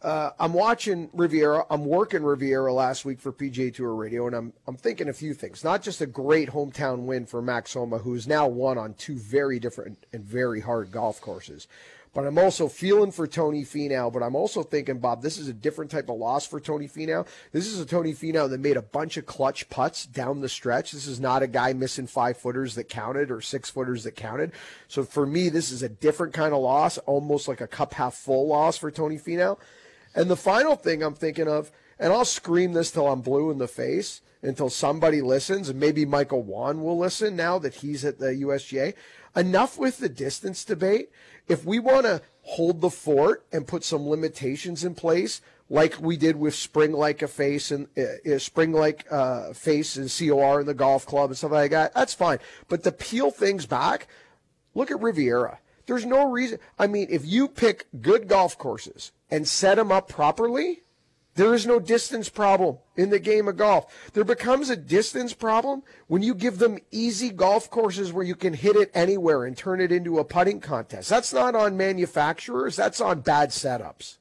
Uh, 0.00 0.30
I'm 0.38 0.52
watching 0.52 1.08
Riviera. 1.12 1.64
I'm 1.70 1.86
working 1.86 2.22
Riviera 2.22 2.72
last 2.72 3.04
week 3.04 3.20
for 3.20 3.32
PGA 3.32 3.74
Tour 3.74 3.94
Radio, 3.94 4.26
and 4.26 4.36
I'm 4.36 4.52
I'm 4.68 4.76
thinking 4.76 5.08
a 5.08 5.14
few 5.14 5.34
things. 5.34 5.64
Not 5.64 5.82
just 5.82 6.00
a 6.00 6.06
great 6.06 6.50
hometown 6.50 7.00
win 7.00 7.26
for 7.26 7.42
Max 7.42 7.74
Homa, 7.74 7.98
who's 7.98 8.28
now 8.28 8.46
won 8.46 8.78
on 8.78 8.94
two 8.94 9.16
very 9.16 9.58
different 9.58 10.06
and 10.12 10.22
very 10.22 10.60
hard 10.60 10.92
golf 10.92 11.20
courses, 11.20 11.66
but 12.14 12.26
I'm 12.26 12.38
also 12.38 12.68
feeling 12.68 13.10
for 13.10 13.26
Tony 13.26 13.64
Finau. 13.64 14.12
But 14.12 14.22
I'm 14.22 14.36
also 14.36 14.62
thinking, 14.62 14.98
Bob, 14.98 15.20
this 15.22 15.36
is 15.36 15.48
a 15.48 15.52
different 15.52 15.90
type 15.90 16.08
of 16.08 16.16
loss 16.16 16.46
for 16.46 16.60
Tony 16.60 16.88
Finau. 16.88 17.26
This 17.52 17.66
is 17.66 17.80
a 17.80 17.86
Tony 17.86 18.14
Finau 18.14 18.48
that 18.48 18.60
made 18.60 18.76
a 18.76 18.82
bunch 18.82 19.16
of 19.16 19.26
clutch 19.26 19.68
putts 19.68 20.06
down 20.06 20.40
the 20.40 20.48
stretch. 20.48 20.92
This 20.92 21.06
is 21.06 21.20
not 21.20 21.42
a 21.42 21.48
guy 21.48 21.72
missing 21.72 22.06
five 22.06 22.36
footers 22.36 22.76
that 22.76 22.88
counted 22.88 23.30
or 23.30 23.40
six 23.40 23.68
footers 23.68 24.04
that 24.04 24.16
counted. 24.16 24.52
So 24.88 25.02
for 25.02 25.26
me, 25.26 25.48
this 25.48 25.70
is 25.70 25.82
a 25.82 25.88
different 25.88 26.32
kind 26.32 26.54
of 26.54 26.60
loss, 26.60 26.98
almost 26.98 27.48
like 27.48 27.60
a 27.60 27.66
cup 27.66 27.94
half 27.94 28.14
full 28.14 28.46
loss 28.46 28.78
for 28.78 28.90
Tony 28.90 29.18
Finau. 29.18 29.58
And 30.14 30.30
the 30.30 30.36
final 30.36 30.76
thing 30.76 31.02
I'm 31.02 31.14
thinking 31.14 31.48
of 31.48 31.72
and 31.98 32.12
I'll 32.12 32.24
scream 32.24 32.72
this 32.72 32.90
till 32.90 33.08
I'm 33.08 33.20
blue 33.20 33.50
in 33.50 33.58
the 33.58 33.68
face 33.68 34.20
until 34.42 34.68
somebody 34.68 35.20
listens, 35.20 35.68
and 35.68 35.80
maybe 35.80 36.04
Michael 36.04 36.42
Whan 36.42 36.82
will 36.82 36.98
listen 36.98 37.34
now 37.34 37.58
that 37.60 37.76
he's 37.76 38.04
at 38.04 38.18
the 38.18 38.26
USGA. 38.26 38.94
Enough 39.36 39.78
with 39.78 39.98
the 39.98 40.08
distance 40.08 40.64
debate. 40.64 41.10
If 41.48 41.64
we 41.64 41.78
want 41.78 42.06
to 42.06 42.22
hold 42.42 42.80
the 42.80 42.90
fort 42.90 43.44
and 43.52 43.66
put 43.66 43.84
some 43.84 44.08
limitations 44.08 44.84
in 44.84 44.94
place, 44.94 45.40
like 45.70 46.00
we 46.00 46.16
did 46.16 46.36
with 46.36 46.54
spring 46.54 46.92
like 46.92 47.22
a 47.22 47.28
face 47.28 47.70
and 47.70 47.88
uh, 47.96 48.34
uh 48.34 48.38
spring 48.38 48.72
like 48.72 49.06
uh, 49.10 49.52
face 49.52 49.96
and 49.96 50.10
COR 50.10 50.60
in 50.60 50.66
the 50.66 50.74
golf 50.74 51.06
club 51.06 51.30
and 51.30 51.36
stuff 51.36 51.52
like 51.52 51.70
that, 51.70 51.94
that's 51.94 52.14
fine. 52.14 52.38
But 52.68 52.82
to 52.84 52.92
peel 52.92 53.30
things 53.30 53.66
back, 53.66 54.08
look 54.74 54.90
at 54.90 55.00
Riviera. 55.00 55.58
There's 55.86 56.06
no 56.06 56.30
reason. 56.30 56.58
I 56.78 56.86
mean, 56.86 57.08
if 57.10 57.26
you 57.26 57.48
pick 57.48 57.86
good 58.00 58.28
golf 58.28 58.56
courses 58.56 59.12
and 59.30 59.46
set 59.46 59.76
them 59.76 59.92
up 59.92 60.08
properly, 60.08 60.83
there 61.34 61.54
is 61.54 61.66
no 61.66 61.80
distance 61.80 62.28
problem 62.28 62.78
in 62.96 63.10
the 63.10 63.18
game 63.18 63.48
of 63.48 63.56
golf. 63.56 64.10
There 64.12 64.24
becomes 64.24 64.70
a 64.70 64.76
distance 64.76 65.32
problem 65.32 65.82
when 66.06 66.22
you 66.22 66.34
give 66.34 66.58
them 66.58 66.78
easy 66.90 67.30
golf 67.30 67.70
courses 67.70 68.12
where 68.12 68.24
you 68.24 68.36
can 68.36 68.54
hit 68.54 68.76
it 68.76 68.90
anywhere 68.94 69.44
and 69.44 69.56
turn 69.56 69.80
it 69.80 69.90
into 69.90 70.18
a 70.18 70.24
putting 70.24 70.60
contest. 70.60 71.08
That's 71.08 71.32
not 71.32 71.54
on 71.54 71.76
manufacturers, 71.76 72.76
that's 72.76 73.00
on 73.00 73.20
bad 73.20 73.50
setups. 73.50 74.18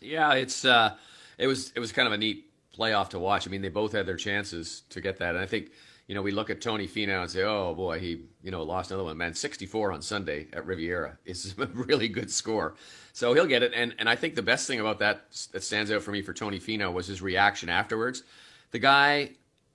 Yeah, 0.00 0.34
it's 0.34 0.64
uh 0.64 0.94
it 1.38 1.46
was 1.46 1.72
it 1.74 1.80
was 1.80 1.92
kind 1.92 2.06
of 2.06 2.12
a 2.12 2.18
neat 2.18 2.46
playoff 2.76 3.10
to 3.10 3.18
watch. 3.18 3.46
I 3.46 3.50
mean, 3.50 3.62
they 3.62 3.68
both 3.68 3.92
had 3.92 4.06
their 4.06 4.16
chances 4.16 4.82
to 4.90 5.00
get 5.00 5.18
that. 5.18 5.34
And 5.34 5.38
I 5.38 5.46
think 5.46 5.70
you 6.06 6.14
know, 6.14 6.22
we 6.22 6.30
look 6.30 6.50
at 6.50 6.60
Tony 6.60 6.86
Finau 6.86 7.22
and 7.22 7.30
say, 7.30 7.42
oh 7.42 7.74
boy, 7.74 7.98
he, 7.98 8.22
you 8.42 8.50
know, 8.50 8.62
lost 8.62 8.90
another 8.90 9.04
one. 9.04 9.16
Man, 9.16 9.34
64 9.34 9.92
on 9.92 10.02
Sunday 10.02 10.46
at 10.52 10.64
Riviera 10.64 11.18
is 11.24 11.54
a 11.58 11.66
really 11.66 12.08
good 12.08 12.30
score. 12.30 12.76
So 13.16 13.32
he'll 13.32 13.46
get 13.46 13.62
it. 13.62 13.72
And, 13.74 13.94
and 13.98 14.10
I 14.10 14.14
think 14.14 14.34
the 14.34 14.42
best 14.42 14.66
thing 14.66 14.78
about 14.78 14.98
that 14.98 15.22
that 15.52 15.64
stands 15.64 15.90
out 15.90 16.02
for 16.02 16.10
me 16.10 16.20
for 16.20 16.34
Tony 16.34 16.60
Finau 16.60 16.92
was 16.92 17.06
his 17.06 17.22
reaction 17.22 17.70
afterwards. 17.70 18.22
The 18.72 18.78
guy 18.78 19.30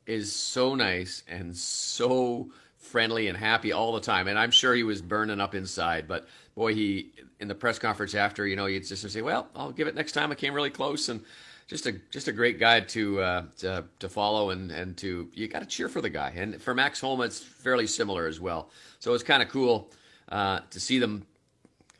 is 0.05 0.31
so 0.31 0.75
nice 0.75 1.23
and 1.27 1.57
so 1.57 2.51
friendly 2.77 3.29
and 3.29 3.35
happy 3.35 3.71
all 3.71 3.93
the 3.93 3.99
time. 3.99 4.27
And 4.27 4.37
I'm 4.37 4.51
sure 4.51 4.75
he 4.75 4.83
was 4.83 5.01
burning 5.01 5.41
up 5.41 5.55
inside, 5.55 6.07
but 6.07 6.27
boy, 6.53 6.75
he, 6.75 7.13
in 7.39 7.47
the 7.47 7.55
press 7.55 7.79
conference 7.79 8.13
after, 8.13 8.45
you 8.45 8.55
know, 8.55 8.67
he'd 8.67 8.85
just 8.85 9.09
say, 9.09 9.23
well, 9.23 9.47
I'll 9.55 9.71
give 9.71 9.87
it 9.87 9.95
next 9.95 10.11
time. 10.11 10.31
I 10.31 10.35
came 10.35 10.53
really 10.53 10.69
close. 10.69 11.09
And, 11.09 11.21
just 11.67 11.85
a 11.85 11.93
just 12.11 12.27
a 12.27 12.33
great 12.33 12.59
guy 12.59 12.81
to 12.81 13.21
uh, 13.21 13.43
to, 13.59 13.85
to 13.99 14.09
follow 14.09 14.49
and 14.49 14.71
and 14.71 14.97
to 14.97 15.29
you 15.33 15.47
got 15.47 15.61
to 15.61 15.65
cheer 15.65 15.87
for 15.87 16.01
the 16.01 16.09
guy. 16.09 16.33
And 16.35 16.61
for 16.61 16.75
Max 16.75 16.99
Homa, 16.99 17.23
it's 17.23 17.39
fairly 17.39 17.87
similar 17.87 18.27
as 18.27 18.41
well. 18.41 18.69
So 18.99 19.13
it's 19.13 19.23
kind 19.23 19.41
of 19.41 19.47
cool 19.47 19.89
uh, 20.27 20.59
to 20.69 20.79
see 20.81 20.99
them. 20.99 21.25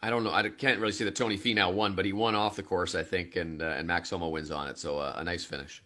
I 0.03 0.10
don't 0.10 0.24
know. 0.24 0.31
I 0.31 0.50
can't 0.50 0.79
really 0.79 0.93
see 0.93 1.03
that 1.03 1.15
Tony 1.15 1.38
Finau 1.38 1.72
won, 1.72 1.93
but 1.93 2.05
he 2.05 2.13
won 2.13 2.34
off 2.34 2.55
the 2.55 2.63
course, 2.63 2.96
I 2.96 3.03
think, 3.03 3.36
and 3.36 3.62
uh, 3.62 3.75
and 3.77 3.88
Max 3.88 4.10
Homa 4.10 4.27
wins 4.29 4.50
on 4.50 4.67
it. 4.67 4.79
So 4.79 4.98
uh, 4.98 5.13
a 5.17 5.24
nice 5.24 5.46
finish. 5.46 5.84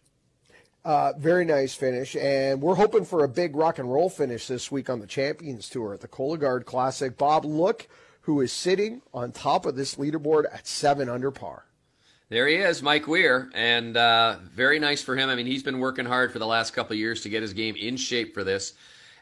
Uh, 0.86 1.14
very 1.18 1.46
nice 1.46 1.74
finish, 1.74 2.16
and 2.16 2.62
we're 2.62 2.76
hoping 2.76 3.04
for 3.04 3.24
a 3.24 3.28
big 3.28 3.56
rock 3.56 3.80
and 3.80 3.92
roll 3.92 4.08
finish 4.08 4.48
this 4.48 4.72
week 4.72 4.90
on 4.90 5.00
the 5.00 5.08
Champions 5.08 5.68
Tour 5.68 5.96
at 5.96 6.02
the 6.02 6.08
Cologuard 6.08 6.66
Classic. 6.66 7.18
Bob, 7.18 7.44
look 7.44 7.88
who 8.22 8.42
is 8.42 8.52
sitting 8.52 9.02
on 9.14 9.32
top 9.32 9.66
of 9.66 9.76
this 9.76 9.96
leaderboard 9.96 10.46
at 10.52 10.68
seven 10.68 11.10
under 11.10 11.32
par. 11.32 11.66
There 12.30 12.48
he 12.48 12.56
is, 12.56 12.82
Mike 12.82 13.08
Weir, 13.08 13.52
and 13.54 13.96
uh, 13.96 14.38
very 14.52 14.80
nice 14.80 15.04
for 15.04 15.16
him. 15.16 15.30
I 15.30 15.36
mean, 15.36 15.46
he's 15.46 15.62
been 15.62 15.80
working 15.80 16.06
hard 16.06 16.32
for 16.32 16.40
the 16.40 16.48
last 16.48 16.74
couple 16.74 16.96
years 16.96 17.22
to 17.22 17.30
get 17.30 17.44
his 17.44 17.54
game 17.54 17.76
in 17.76 17.98
shape 17.98 18.34
for 18.34 18.44
this. 18.44 18.74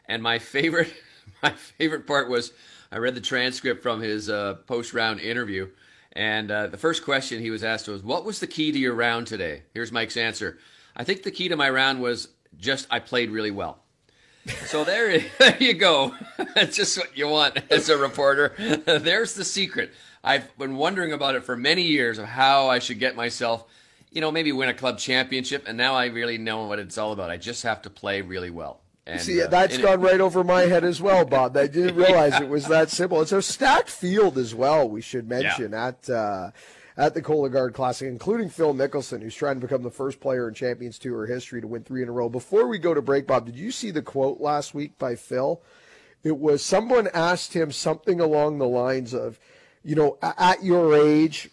And 0.06 0.22
my 0.22 0.38
favorite, 0.38 0.92
my 1.42 1.50
favorite 1.50 2.06
part 2.06 2.30
was 2.30 2.52
I 2.94 2.98
read 2.98 3.16
the 3.16 3.20
transcript 3.20 3.82
from 3.82 4.00
his 4.00 4.30
uh, 4.30 4.54
post-round 4.68 5.18
interview, 5.18 5.68
and 6.12 6.48
uh, 6.48 6.68
the 6.68 6.76
first 6.76 7.04
question 7.04 7.40
he 7.40 7.50
was 7.50 7.64
asked 7.64 7.88
was, 7.88 8.04
"What 8.04 8.24
was 8.24 8.38
the 8.38 8.46
key 8.46 8.70
to 8.70 8.78
your 8.78 8.94
round 8.94 9.26
today?" 9.26 9.64
Here's 9.74 9.90
Mike's 9.90 10.16
answer: 10.16 10.58
"I 10.94 11.02
think 11.02 11.24
the 11.24 11.32
key 11.32 11.48
to 11.48 11.56
my 11.56 11.68
round 11.68 12.00
was 12.00 12.28
just 12.56 12.86
I 12.92 13.00
played 13.00 13.30
really 13.30 13.50
well." 13.50 13.80
So 14.66 14.84
there, 14.84 15.18
there 15.40 15.56
you 15.58 15.74
go. 15.74 16.14
That's 16.54 16.76
just 16.76 16.96
what 16.96 17.18
you 17.18 17.26
want 17.26 17.58
as 17.68 17.88
a 17.88 17.98
reporter. 17.98 18.54
There's 18.86 19.34
the 19.34 19.44
secret. 19.44 19.92
I've 20.22 20.56
been 20.56 20.76
wondering 20.76 21.12
about 21.12 21.34
it 21.34 21.42
for 21.42 21.56
many 21.56 21.82
years 21.82 22.18
of 22.18 22.26
how 22.26 22.68
I 22.68 22.78
should 22.78 23.00
get 23.00 23.16
myself, 23.16 23.64
you 24.12 24.20
know, 24.20 24.30
maybe 24.30 24.52
win 24.52 24.68
a 24.68 24.74
club 24.74 24.98
championship, 24.98 25.64
and 25.66 25.76
now 25.76 25.96
I 25.96 26.06
really 26.06 26.38
know 26.38 26.68
what 26.68 26.78
it's 26.78 26.96
all 26.96 27.10
about. 27.10 27.28
I 27.28 27.38
just 27.38 27.64
have 27.64 27.82
to 27.82 27.90
play 27.90 28.20
really 28.20 28.50
well. 28.50 28.83
And, 29.06 29.20
See, 29.20 29.42
uh, 29.42 29.48
that's 29.48 29.76
gone 29.76 30.00
it, 30.00 30.06
right 30.06 30.20
over 30.20 30.42
my 30.42 30.62
head 30.62 30.82
as 30.82 31.02
well, 31.02 31.24
Bob. 31.24 31.56
I 31.56 31.66
didn't 31.66 31.94
realize 31.96 32.32
yeah. 32.32 32.44
it 32.44 32.48
was 32.48 32.66
that 32.68 32.90
simple. 32.90 33.20
It's 33.20 33.32
a 33.32 33.42
stacked 33.42 33.90
field 33.90 34.38
as 34.38 34.54
well. 34.54 34.88
We 34.88 35.02
should 35.02 35.28
mention 35.28 35.72
yeah. 35.72 35.86
at 35.88 36.10
uh, 36.10 36.50
at 36.96 37.14
the 37.14 37.22
Cologuard 37.22 37.74
Classic, 37.74 38.08
including 38.08 38.48
Phil 38.48 38.72
Mickelson, 38.72 39.20
who's 39.20 39.34
trying 39.34 39.56
to 39.56 39.66
become 39.66 39.82
the 39.82 39.90
first 39.90 40.20
player 40.20 40.48
in 40.48 40.54
Champions 40.54 40.98
Tour 40.98 41.26
history 41.26 41.60
to 41.60 41.66
win 41.66 41.82
three 41.82 42.02
in 42.02 42.08
a 42.08 42.12
row. 42.12 42.28
Before 42.28 42.66
we 42.66 42.78
go 42.78 42.94
to 42.94 43.02
break, 43.02 43.26
Bob, 43.26 43.46
did 43.46 43.56
you 43.56 43.72
see 43.72 43.90
the 43.90 44.02
quote 44.02 44.40
last 44.40 44.74
week 44.74 44.96
by 44.96 45.16
Phil? 45.16 45.60
It 46.22 46.38
was 46.38 46.62
someone 46.62 47.08
asked 47.12 47.52
him 47.52 47.72
something 47.72 48.20
along 48.20 48.58
the 48.58 48.68
lines 48.68 49.12
of, 49.12 49.38
you 49.82 49.96
know, 49.96 50.18
at 50.22 50.62
your 50.62 50.96
age, 50.96 51.50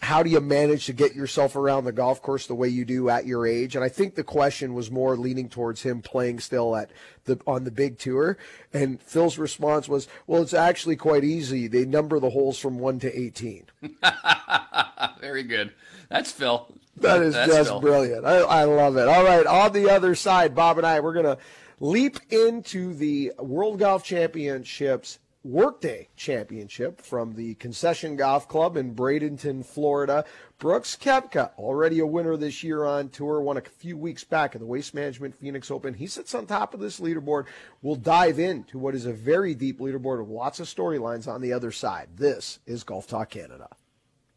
how 0.00 0.22
do 0.22 0.30
you 0.30 0.40
manage 0.40 0.86
to 0.86 0.92
get 0.92 1.14
yourself 1.14 1.56
around 1.56 1.84
the 1.84 1.92
golf 1.92 2.22
course 2.22 2.46
the 2.46 2.54
way 2.54 2.68
you 2.68 2.84
do 2.84 3.08
at 3.08 3.26
your 3.26 3.46
age? 3.46 3.74
And 3.74 3.84
I 3.84 3.88
think 3.88 4.14
the 4.14 4.22
question 4.24 4.74
was 4.74 4.90
more 4.90 5.16
leaning 5.16 5.48
towards 5.48 5.82
him 5.82 6.02
playing 6.02 6.38
still 6.40 6.76
at 6.76 6.90
the 7.24 7.38
on 7.46 7.64
the 7.64 7.70
big 7.70 7.98
tour. 7.98 8.38
And 8.72 9.02
Phil's 9.02 9.38
response 9.38 9.88
was, 9.88 10.06
"Well, 10.26 10.42
it's 10.42 10.54
actually 10.54 10.96
quite 10.96 11.24
easy. 11.24 11.66
They 11.66 11.84
number 11.84 12.20
the 12.20 12.30
holes 12.30 12.58
from 12.58 12.78
one 12.78 13.00
to 13.00 13.18
18. 13.18 13.66
Very 15.20 15.42
good. 15.42 15.72
That's 16.08 16.30
Phil. 16.30 16.68
That 16.98 17.22
is 17.22 17.34
That's 17.34 17.52
just 17.52 17.70
Phil. 17.70 17.80
brilliant. 17.80 18.24
I, 18.24 18.38
I 18.38 18.64
love 18.64 18.96
it. 18.96 19.08
All 19.08 19.24
right, 19.24 19.46
on 19.46 19.72
the 19.72 19.90
other 19.90 20.14
side, 20.14 20.54
Bob 20.54 20.78
and 20.78 20.86
I, 20.86 21.00
we're 21.00 21.14
gonna 21.14 21.38
leap 21.80 22.18
into 22.30 22.94
the 22.94 23.32
World 23.38 23.78
Golf 23.80 24.04
Championships 24.04 25.18
Workday 25.44 26.08
Championship 26.16 27.00
from 27.00 27.34
the 27.34 27.54
Concession 27.54 28.16
Golf 28.16 28.48
Club 28.48 28.76
in 28.76 28.94
Bradenton, 28.94 29.64
Florida. 29.64 30.24
Brooks 30.58 30.96
Koepka, 31.00 31.52
already 31.56 32.00
a 32.00 32.06
winner 32.06 32.36
this 32.36 32.64
year 32.64 32.84
on 32.84 33.08
tour, 33.08 33.40
won 33.40 33.56
a 33.56 33.60
few 33.60 33.96
weeks 33.96 34.24
back 34.24 34.56
at 34.56 34.60
the 34.60 34.66
Waste 34.66 34.94
Management 34.94 35.36
Phoenix 35.36 35.70
Open. 35.70 35.94
He 35.94 36.08
sits 36.08 36.34
on 36.34 36.46
top 36.46 36.74
of 36.74 36.80
this 36.80 36.98
leaderboard. 36.98 37.46
We'll 37.82 37.94
dive 37.94 38.40
into 38.40 38.78
what 38.78 38.96
is 38.96 39.06
a 39.06 39.12
very 39.12 39.54
deep 39.54 39.78
leaderboard 39.78 40.18
with 40.20 40.28
lots 40.28 40.58
of 40.58 40.66
storylines 40.66 41.28
on 41.28 41.40
the 41.40 41.52
other 41.52 41.70
side. 41.70 42.08
This 42.16 42.58
is 42.66 42.82
Golf 42.82 43.06
Talk 43.06 43.30
Canada. 43.30 43.68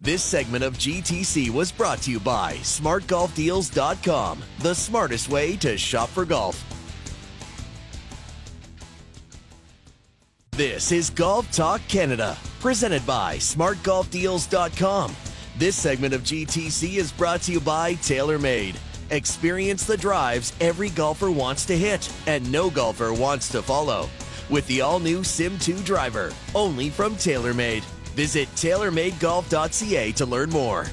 This 0.01 0.24
segment 0.24 0.63
of 0.63 0.77
GTC 0.77 1.50
was 1.50 1.72
brought 1.72 2.01
to 2.03 2.12
you 2.12 2.20
by 2.20 2.53
SmartGolfDeals.com, 2.58 4.43
the 4.60 4.75
smartest 4.75 5.29
way 5.29 5.58
to 5.58 5.77
shop 5.77 6.10
for 6.10 6.25
golf. 6.25 6.80
This 10.58 10.91
is 10.91 11.10
Golf 11.10 11.50
Talk 11.53 11.79
Canada, 11.88 12.38
presented 12.60 13.05
by 13.05 13.38
SmartGolfDeals.com. 13.38 15.15
This 15.58 15.77
segment 15.77 16.13
of 16.13 16.24
GTC 16.24 16.98
is 16.98 17.13
brought 17.13 17.41
to 17.43 17.53
you 17.53 17.62
by 17.62 17.93
TaylorMade. 17.93 18.75
Experience 19.12 19.86
the 19.86 19.96
drives 19.96 20.51
every 20.60 20.89
golfer 20.89 21.31
wants 21.31 21.65
to 21.67 21.77
hit 21.77 22.12
and 22.27 22.51
no 22.51 22.70
golfer 22.70 23.13
wants 23.13 23.48
to 23.53 23.62
follow. 23.62 24.10
With 24.50 24.67
the 24.67 24.81
all 24.81 25.00
new 25.00 25.24
Sim 25.24 25.58
2 25.58 25.84
driver, 25.84 26.34
only 26.53 26.89
from 26.89 27.15
TaylorMade. 27.15 27.84
Visit 28.13 28.50
TaylorMadeGolf.ca 28.55 30.12
to 30.12 30.25
learn 30.25 30.50
more. 30.50 30.86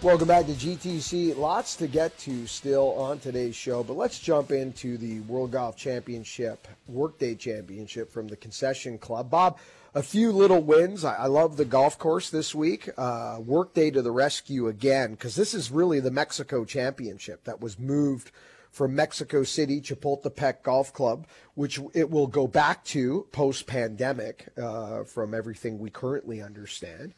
Welcome 0.00 0.28
back 0.28 0.46
to 0.46 0.52
GTC. 0.52 1.36
Lots 1.36 1.74
to 1.74 1.88
get 1.88 2.16
to 2.18 2.46
still 2.46 2.92
on 2.92 3.18
today's 3.18 3.56
show, 3.56 3.82
but 3.82 3.96
let's 3.96 4.20
jump 4.20 4.52
into 4.52 4.96
the 4.96 5.18
World 5.22 5.50
Golf 5.50 5.76
Championship, 5.76 6.68
Workday 6.86 7.34
Championship 7.34 8.12
from 8.12 8.28
the 8.28 8.36
Concession 8.36 8.98
Club. 8.98 9.28
Bob, 9.28 9.58
a 9.96 10.02
few 10.04 10.30
little 10.30 10.62
wins. 10.62 11.04
I, 11.04 11.16
I 11.16 11.26
love 11.26 11.56
the 11.56 11.64
golf 11.64 11.98
course 11.98 12.30
this 12.30 12.54
week. 12.54 12.88
Uh, 12.96 13.40
Workday 13.44 13.90
to 13.90 14.00
the 14.00 14.12
rescue 14.12 14.68
again, 14.68 15.10
because 15.10 15.34
this 15.34 15.52
is 15.52 15.72
really 15.72 15.98
the 15.98 16.12
Mexico 16.12 16.64
Championship 16.64 17.42
that 17.42 17.60
was 17.60 17.76
moved 17.76 18.30
from 18.70 18.94
Mexico 18.94 19.42
City 19.42 19.80
Chapultepec 19.80 20.62
Golf 20.62 20.92
Club, 20.92 21.26
which 21.54 21.80
it 21.92 22.08
will 22.08 22.28
go 22.28 22.46
back 22.46 22.84
to 22.84 23.26
post 23.32 23.66
pandemic 23.66 24.46
uh, 24.56 25.02
from 25.02 25.34
everything 25.34 25.80
we 25.80 25.90
currently 25.90 26.40
understand. 26.40 27.14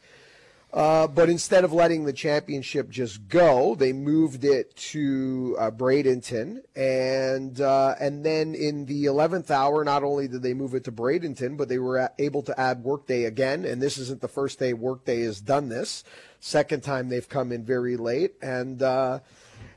Uh, 0.73 1.05
but 1.05 1.29
instead 1.29 1.65
of 1.65 1.73
letting 1.73 2.05
the 2.05 2.13
championship 2.13 2.89
just 2.89 3.27
go, 3.27 3.75
they 3.75 3.91
moved 3.91 4.45
it 4.45 4.73
to 4.77 5.57
uh, 5.59 5.69
Bradenton, 5.69 6.61
and 6.77 7.59
uh, 7.59 7.95
and 7.99 8.23
then 8.23 8.55
in 8.55 8.85
the 8.85 9.03
eleventh 9.05 9.51
hour, 9.51 9.83
not 9.83 10.01
only 10.01 10.29
did 10.29 10.41
they 10.41 10.53
move 10.53 10.73
it 10.73 10.85
to 10.85 10.91
Bradenton, 10.91 11.57
but 11.57 11.67
they 11.67 11.77
were 11.77 12.09
able 12.17 12.41
to 12.43 12.57
add 12.57 12.85
Workday 12.85 13.25
again. 13.25 13.65
And 13.65 13.81
this 13.81 13.97
isn't 13.97 14.21
the 14.21 14.29
first 14.29 14.59
day 14.59 14.71
Workday 14.71 15.23
has 15.23 15.41
done 15.41 15.67
this. 15.67 16.05
Second 16.39 16.83
time 16.83 17.09
they've 17.09 17.27
come 17.27 17.51
in 17.51 17.65
very 17.65 17.97
late, 17.97 18.35
and 18.41 18.81
uh, 18.81 19.19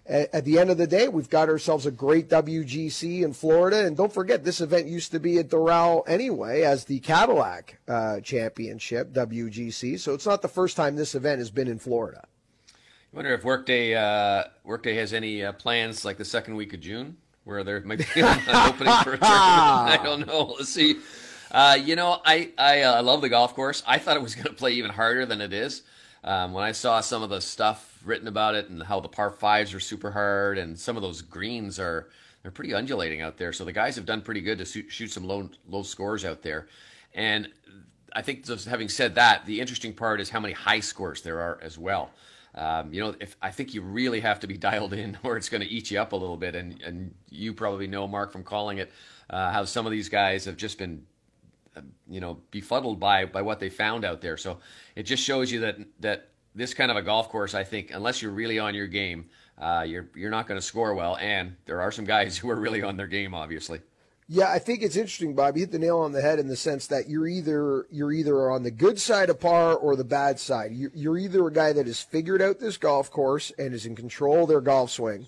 at 0.07 0.45
the 0.45 0.59
end 0.59 0.71
of 0.71 0.77
the 0.77 0.87
day, 0.87 1.09
we've 1.09 1.31
got 1.31 1.49
ourselves 1.49 1.87
a 1.87 1.91
great 1.91 2.29
WGC 2.29 3.23
in 3.23 3.33
Florida. 3.33 3.87
And 3.87 3.97
don't 3.97 4.13
forget, 4.13 4.45
this 4.45 4.61
event 4.61 4.87
used 4.87 5.13
to 5.13 5.21
be 5.21 5.39
at 5.39 5.49
Doral 5.49 6.03
anyway 6.07 6.63
as 6.63 6.85
the 6.85 7.01
Cadillac 7.01 7.79
uh, 7.89 8.21
Championship, 8.21 9.13
WGC. 9.13 9.99
So 9.99 10.13
it's 10.13 10.27
not 10.27 10.43
the 10.43 10.49
first 10.49 10.77
time 10.77 10.97
this 10.97 11.15
event 11.15 11.39
has 11.39 11.51
been 11.51 11.69
in 11.69 11.79
Florida. 11.79 12.27
I 12.71 13.17
wonder 13.17 13.33
if 13.33 13.45
Workday 13.45 13.95
uh, 13.95 14.45
Workday 14.65 14.97
has 14.97 15.13
any 15.13 15.45
uh, 15.45 15.53
plans 15.53 16.05
like 16.05 16.19
the 16.19 16.25
second 16.25 16.57
week 16.57 16.75
of 16.75 16.81
June 16.81 17.17
where 17.45 17.63
there 17.63 17.81
might 17.83 17.99
be 17.99 18.21
an 18.21 18.41
opening 18.49 18.93
for 19.05 19.15
a 19.15 19.19
tournament. 19.19 19.23
I 19.23 20.01
don't 20.03 20.27
know. 20.27 20.57
Let's 20.59 20.71
see. 20.71 20.97
Uh, 21.51 21.79
you 21.81 21.95
know, 21.95 22.21
I 22.25 22.51
I 22.59 22.83
uh, 22.83 23.03
love 23.03 23.21
the 23.21 23.29
golf 23.29 23.55
course. 23.55 23.83
I 23.87 23.99
thought 23.99 24.17
it 24.17 24.23
was 24.23 24.35
going 24.35 24.49
to 24.49 24.53
play 24.53 24.73
even 24.73 24.91
harder 24.91 25.25
than 25.25 25.41
it 25.41 25.53
is. 25.53 25.83
Um, 26.25 26.55
when 26.55 26.65
I 26.65 26.73
saw 26.73 27.01
some 27.01 27.23
of 27.23 27.29
the 27.29 27.41
stuff 27.41 27.99
written 28.03 28.29
about 28.29 28.55
it 28.55 28.71
and 28.71 28.83
how 28.83 28.99
the 28.99 29.09
par 29.09 29.31
fives 29.31 29.75
are 29.75 29.81
super 29.81 30.11
hard 30.11 30.57
and 30.57 30.79
some 30.79 30.97
of 30.97 31.03
those 31.03 31.21
greens 31.21 31.79
are 31.79 32.09
they're 32.43 32.51
pretty 32.51 32.75
undulating 32.75 33.21
out 33.21 33.37
there. 33.37 33.53
So 33.53 33.65
the 33.65 33.73
guys 33.73 33.97
have 33.97 34.07
done 34.07 34.23
pretty 34.23 34.41
good 34.41 34.59
to 34.59 34.65
shoot, 34.65 35.11
some 35.11 35.25
low 35.25 35.51
low 35.69 35.83
scores 35.83 36.25
out 36.25 36.43
there. 36.43 36.67
And 37.15 37.49
I 38.13 38.23
think 38.23 38.45
just 38.47 38.67
having 38.67 38.89
said 38.89 39.15
that, 39.17 39.45
the 39.45 39.61
interesting 39.61 39.93
part 39.93 40.21
is 40.21 40.31
how 40.31 40.41
many 40.41 40.55
high 40.55 40.81
scores 40.81 41.23
there 41.23 41.41
are 41.41 41.59
as 41.63 41.79
well. 41.79 42.11
Um, 42.55 42.93
you 42.93 43.01
know, 43.01 43.15
if 43.21 43.37
I 43.43 43.51
think 43.51 43.75
you 43.75 43.83
really 43.83 44.21
have 44.21 44.41
to 44.41 44.47
be 44.47 44.57
dialed 44.71 44.95
in, 44.95 45.19
or 45.25 45.37
it's 45.37 45.49
going 45.49 45.63
to 45.63 45.69
eat 45.69 45.91
you 45.91 46.01
up 46.01 46.13
a 46.13 46.17
little 46.17 46.37
bit. 46.37 46.55
And 46.55 46.81
and 46.83 47.15
you 47.29 47.53
probably 47.53 47.87
know, 47.87 48.09
Mark, 48.09 48.33
from 48.33 48.45
calling 48.45 48.79
it, 48.79 48.91
uh, 49.29 49.53
how 49.53 49.65
some 49.65 49.85
of 49.85 49.93
these 49.93 50.09
guys 50.09 50.45
have 50.45 50.57
just 50.57 50.79
been, 50.79 51.05
uh, 51.77 51.81
you 52.09 52.21
know, 52.21 52.41
befuddled 52.51 53.01
by 53.01 53.25
by 53.27 53.43
what 53.43 53.59
they 53.59 53.71
found 53.71 54.05
out 54.05 54.21
there. 54.21 54.37
So 54.37 54.59
it 54.97 55.05
just 55.05 55.23
shows 55.23 55.51
you 55.51 55.61
that 55.61 55.79
that 56.01 56.29
this 56.55 56.75
kind 56.75 56.91
of 56.91 56.97
a 56.97 57.03
golf 57.03 57.29
course, 57.29 57.55
I 57.55 57.65
think, 57.65 57.91
unless 57.93 58.23
you're 58.23 58.31
really 58.31 58.59
on 58.59 58.75
your 58.75 58.87
game, 58.87 59.29
uh, 59.59 59.85
you're 59.87 60.09
you're 60.15 60.31
not 60.31 60.47
going 60.47 60.61
to 60.61 60.67
score 60.67 60.95
well. 60.95 61.17
And 61.17 61.57
there 61.67 61.81
are 61.81 61.93
some 61.93 62.05
guys 62.05 62.37
who 62.39 62.51
are 62.51 62.57
really 62.57 62.83
on 62.83 62.97
their 62.97 63.07
game, 63.07 63.35
obviously. 63.35 63.81
Yeah, 64.27 64.51
I 64.51 64.59
think 64.59 64.83
it's 64.83 64.97
interesting, 64.97 65.35
Bob. 65.35 65.55
You 65.55 65.65
hit 65.65 65.73
the 65.73 65.79
nail 65.79 65.99
on 65.99 66.13
the 66.13 66.23
head 66.23 66.39
in 66.39 66.49
the 66.49 66.57
sense 66.57 66.87
that 66.87 67.11
you're 67.11 67.27
either 67.27 67.87
you're 67.91 68.13
either 68.13 68.51
on 68.51 68.63
the 68.63 68.71
good 68.71 68.99
side 68.99 69.29
of 69.29 69.39
par 69.39 69.75
or 69.75 69.97
the 69.97 70.05
bad 70.05 70.41
side. 70.41 70.73
You're 70.73 71.19
either 71.19 71.47
a 71.47 71.53
guy 71.53 71.75
that 71.75 71.87
has 71.87 72.01
figured 72.01 72.41
out 72.41 72.59
this 72.59 72.79
golf 72.79 73.11
course 73.11 73.53
and 73.59 73.75
is 73.75 73.85
in 73.85 73.95
control 73.95 74.45
of 74.45 74.49
their 74.49 74.63
golf 74.63 74.91
swing, 74.91 75.27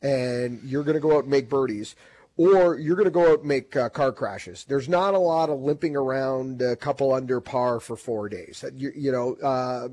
and 0.00 0.60
you're 0.62 0.84
going 0.84 0.94
to 0.94 1.00
go 1.00 1.16
out 1.16 1.24
and 1.24 1.30
make 1.30 1.48
birdies, 1.48 1.96
or 2.36 2.78
you're 2.78 2.96
going 2.96 3.06
to 3.06 3.10
go 3.10 3.32
out 3.32 3.40
and 3.40 3.48
make 3.48 3.74
uh, 3.76 3.88
car 3.88 4.12
crashes. 4.12 4.64
There's 4.68 4.88
not 4.88 5.14
a 5.14 5.18
lot 5.18 5.48
of 5.48 5.60
limping 5.60 5.96
around 5.96 6.60
a 6.60 6.76
couple 6.76 7.12
under 7.12 7.40
par 7.40 7.80
for 7.80 7.96
four 7.96 8.28
days. 8.28 8.64
You, 8.74 8.92
you 8.94 9.12
know, 9.12 9.36
uh, 9.42 9.88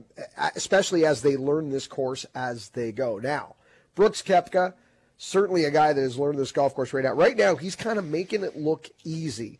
especially 0.55 1.05
as 1.05 1.21
they 1.21 1.37
learn 1.37 1.69
this 1.69 1.87
course 1.87 2.25
as 2.35 2.69
they 2.69 2.91
go. 2.91 3.17
Now, 3.17 3.55
Brooks 3.95 4.21
Koepka 4.21 4.73
certainly 5.17 5.63
a 5.63 5.71
guy 5.71 5.93
that 5.93 6.01
has 6.01 6.17
learned 6.17 6.37
this 6.37 6.51
golf 6.51 6.75
course 6.75 6.93
right 6.93 7.03
now. 7.03 7.13
Right 7.13 7.37
now, 7.37 7.55
he's 7.55 7.75
kind 7.75 7.97
of 7.97 8.05
making 8.05 8.43
it 8.43 8.57
look 8.57 8.89
easy, 9.03 9.59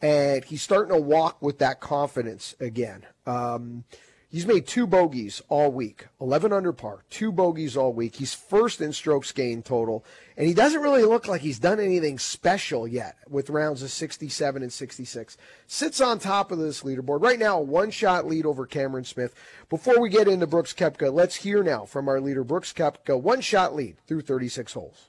and 0.00 0.44
he's 0.44 0.62
starting 0.62 0.94
to 0.94 1.00
walk 1.00 1.42
with 1.42 1.58
that 1.58 1.80
confidence 1.80 2.54
again. 2.60 3.04
Um, 3.26 3.84
he's 4.30 4.46
made 4.46 4.66
two 4.66 4.86
bogeys 4.86 5.42
all 5.48 5.70
week, 5.70 6.06
11 6.20 6.52
under 6.52 6.72
par, 6.72 7.04
two 7.10 7.30
bogeys 7.32 7.76
all 7.76 7.92
week. 7.92 8.16
He's 8.16 8.32
first 8.32 8.80
in 8.80 8.92
strokes 8.92 9.32
gained 9.32 9.64
total, 9.64 10.04
and 10.36 10.46
he 10.46 10.54
doesn't 10.54 10.80
really 10.80 11.04
look 11.04 11.28
like 11.28 11.42
he's 11.42 11.58
done 11.58 11.80
anything 11.80 12.18
special 12.18 12.88
yet 12.88 13.16
with 13.28 13.50
rounds 13.50 13.82
of 13.82 13.90
67 13.90 14.62
and 14.62 14.72
66. 14.72 15.36
Sits 15.66 16.00
on 16.00 16.18
top 16.18 16.50
of 16.50 16.58
this 16.58 16.82
leaderboard. 16.82 17.22
Right 17.22 17.38
now, 17.38 17.58
a 17.58 17.62
one 17.62 17.90
shot 17.90 18.26
lead 18.26 18.46
over 18.46 18.66
Cameron 18.66 19.04
Smith. 19.04 19.34
Before 19.68 20.00
we 20.00 20.08
get 20.08 20.28
into 20.28 20.46
Brooks 20.46 20.72
Koepka, 20.72 21.12
let's 21.12 21.36
hear 21.36 21.62
now 21.62 21.84
from 21.84 22.08
our 22.08 22.20
leader, 22.20 22.44
Brooks 22.44 22.72
Koepka. 22.72 23.20
One 23.20 23.40
shot 23.40 23.74
lead 23.74 23.96
through 24.06 24.22
36 24.22 24.72
holes. 24.72 25.08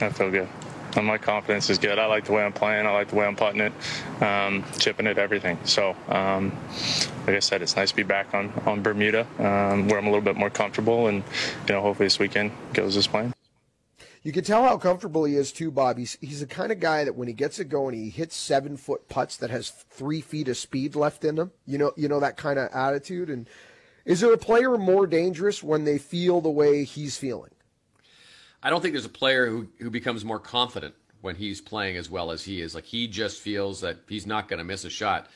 I 0.00 0.08
feel 0.10 0.30
good. 0.30 0.48
And 0.94 1.06
my 1.06 1.18
confidence 1.18 1.70
is 1.70 1.78
good. 1.78 1.98
I 1.98 2.06
like 2.06 2.26
the 2.26 2.32
way 2.32 2.44
I'm 2.44 2.52
playing. 2.52 2.86
I 2.86 2.92
like 2.92 3.08
the 3.08 3.16
way 3.16 3.26
I'm 3.26 3.36
putting 3.36 3.60
it, 3.60 3.72
um, 4.22 4.64
chipping 4.78 5.06
it, 5.06 5.16
everything. 5.16 5.58
So, 5.64 5.96
um, 6.08 6.52
like 7.26 7.36
I 7.36 7.40
said, 7.40 7.62
it's 7.62 7.76
nice 7.76 7.90
to 7.90 7.96
be 7.96 8.02
back 8.02 8.34
on 8.34 8.52
on 8.66 8.82
Bermuda, 8.82 9.26
um, 9.38 9.88
where 9.88 9.98
I'm 9.98 10.06
a 10.06 10.10
little 10.10 10.20
bit 10.20 10.36
more 10.36 10.50
comfortable, 10.50 11.06
and 11.06 11.24
you 11.66 11.74
know, 11.74 11.80
hopefully 11.80 12.06
this 12.06 12.18
weekend 12.18 12.52
goes 12.74 12.96
as 12.96 13.06
planned. 13.06 13.32
You 14.22 14.30
can 14.30 14.44
tell 14.44 14.62
how 14.62 14.78
comfortable 14.78 15.24
he 15.24 15.34
is 15.34 15.50
too, 15.50 15.70
Bob. 15.70 15.98
He's 15.98 16.16
he's 16.20 16.40
the 16.40 16.46
kind 16.46 16.70
of 16.70 16.78
guy 16.78 17.04
that 17.04 17.16
when 17.16 17.26
he 17.26 17.34
gets 17.34 17.58
it 17.58 17.68
going, 17.68 17.94
he 17.94 18.08
hits 18.08 18.36
seven 18.36 18.76
foot 18.76 19.08
putts 19.08 19.36
that 19.38 19.50
has 19.50 19.70
three 19.70 20.20
feet 20.20 20.48
of 20.48 20.56
speed 20.56 20.94
left 20.94 21.24
in 21.24 21.34
them. 21.36 21.52
You 21.66 21.78
know, 21.78 21.92
you 21.96 22.08
know 22.08 22.20
that 22.20 22.36
kind 22.36 22.58
of 22.58 22.70
attitude. 22.72 23.30
And 23.30 23.48
is 24.04 24.20
there 24.20 24.32
a 24.32 24.38
player 24.38 24.76
more 24.76 25.06
dangerous 25.06 25.62
when 25.62 25.84
they 25.84 25.98
feel 25.98 26.40
the 26.40 26.50
way 26.50 26.84
he's 26.84 27.16
feeling? 27.16 27.50
I 28.62 28.70
don't 28.70 28.80
think 28.80 28.94
there's 28.94 29.04
a 29.04 29.10
player 29.10 29.46
who, 29.46 29.68
who 29.78 29.90
becomes 29.90 30.24
more 30.24 30.38
confident 30.38 30.94
when 31.20 31.36
he's 31.36 31.60
playing 31.60 31.96
as 31.96 32.10
well 32.10 32.30
as 32.30 32.44
he 32.44 32.60
is. 32.60 32.74
Like 32.74 32.84
he 32.84 33.06
just 33.06 33.40
feels 33.40 33.80
that 33.80 33.98
he's 34.08 34.26
not 34.26 34.48
going 34.48 34.58
to 34.58 34.64
miss 34.64 34.84
a 34.84 34.90
shot. 34.90 35.28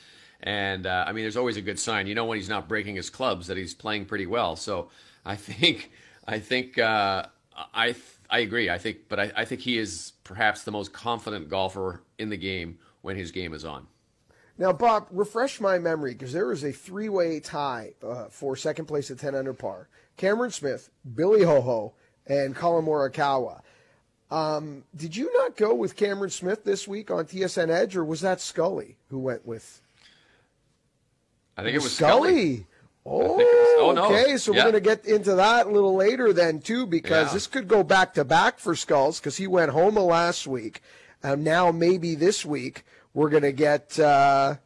And 0.43 0.87
uh, 0.87 1.05
I 1.07 1.13
mean, 1.13 1.25
there's 1.25 1.37
always 1.37 1.57
a 1.57 1.63
good 1.63 1.79
sign. 1.79 2.07
You 2.07 2.15
know 2.15 2.25
when 2.25 2.39
he's 2.39 2.49
not 2.49 2.69
breaking 2.69 2.97
his 2.97 3.11
clubs 3.11 3.47
that 3.47 3.57
he's 3.57 3.75
playing 3.75 4.05
pretty 4.07 4.27
well. 4.27 4.57
So 4.57 4.91
I 5.25 5.37
think 5.37 5.91
I 6.27 6.39
think 6.39 6.79
uh, 6.79 7.27
I 7.75 7.95
I 8.29 8.41
agree. 8.41 8.71
I 8.71 8.79
think, 8.79 9.09
but 9.09 9.21
I, 9.21 9.33
I 9.37 9.45
think 9.45 9.61
he 9.61 9.79
is 9.79 10.13
perhaps 10.25 10.65
the 10.65 10.73
most 10.73 10.93
confident 10.93 11.49
golfer 11.49 12.03
in 12.19 12.29
the 12.29 12.37
game 12.37 12.79
when 13.03 13.17
his 13.17 13.31
game 13.31 13.55
is 13.55 13.65
on. 13.65 13.87
Now, 14.59 14.73
Bob, 14.73 15.07
refresh 15.11 15.61
my 15.61 15.79
memory 15.79 16.13
because 16.15 16.33
there 16.33 16.47
was 16.47 16.65
a 16.65 16.73
three-way 16.73 17.41
tie 17.41 17.93
uh, 18.03 18.27
for 18.31 18.57
second 18.57 18.87
place 18.87 19.11
at 19.11 19.19
10 19.19 19.35
under 19.35 19.53
par. 19.53 19.89
Cameron 20.17 20.51
Smith, 20.51 20.89
Billy 21.15 21.43
Ho 21.45 21.61
Ho, 21.61 21.95
and 22.27 22.55
Collin 22.55 22.85
Morikawa. 22.85 23.61
Um, 24.31 24.85
did 24.95 25.17
you 25.17 25.33
not 25.39 25.57
go 25.57 25.75
with 25.75 25.95
Cameron 25.95 26.31
Smith 26.31 26.65
this 26.65 26.89
week 26.89 27.11
on 27.11 27.27
TSN 27.27 27.71
Edge, 27.71 27.97
or 27.97 28.05
was 28.05 28.21
that 28.23 28.41
Scully 28.41 28.97
who 29.09 29.19
went 29.19 29.47
with? 29.47 29.81
I 31.57 31.63
think 31.63 31.77
it 31.77 31.83
was 31.83 31.95
Scully. 31.97 32.57
Scully. 32.57 32.67
Oh, 33.09 33.77
oh 33.79 33.93
no. 33.93 34.07
okay. 34.07 34.37
So 34.37 34.53
yeah. 34.53 34.65
we're 34.65 34.73
going 34.73 34.83
to 34.83 34.89
get 34.89 35.07
into 35.07 35.37
that 35.37 35.67
a 35.67 35.71
little 35.71 35.95
later 35.95 36.33
then 36.33 36.61
too, 36.61 36.87
because 36.87 37.29
Yeah. 37.29 37.35
this 37.35 37.47
could 37.47 37.69
go 37.69 37.85
back 37.85 38.15
to 38.15 38.25
back 38.25 38.59
for 38.59 38.75
Skulls 38.75 39.21
because 39.21 39.37
he 39.37 39.47
went 39.47 39.71
home 39.71 39.95
last 39.95 40.47
week, 40.49 40.83
and 41.23 41.45
now 41.45 41.71
maybe 41.71 42.17
this 42.17 42.45
week 42.45 42.85
we're 43.15 43.31
going 43.31 43.45
to 43.45 43.53
get 43.53 43.99
uh, 44.01 44.57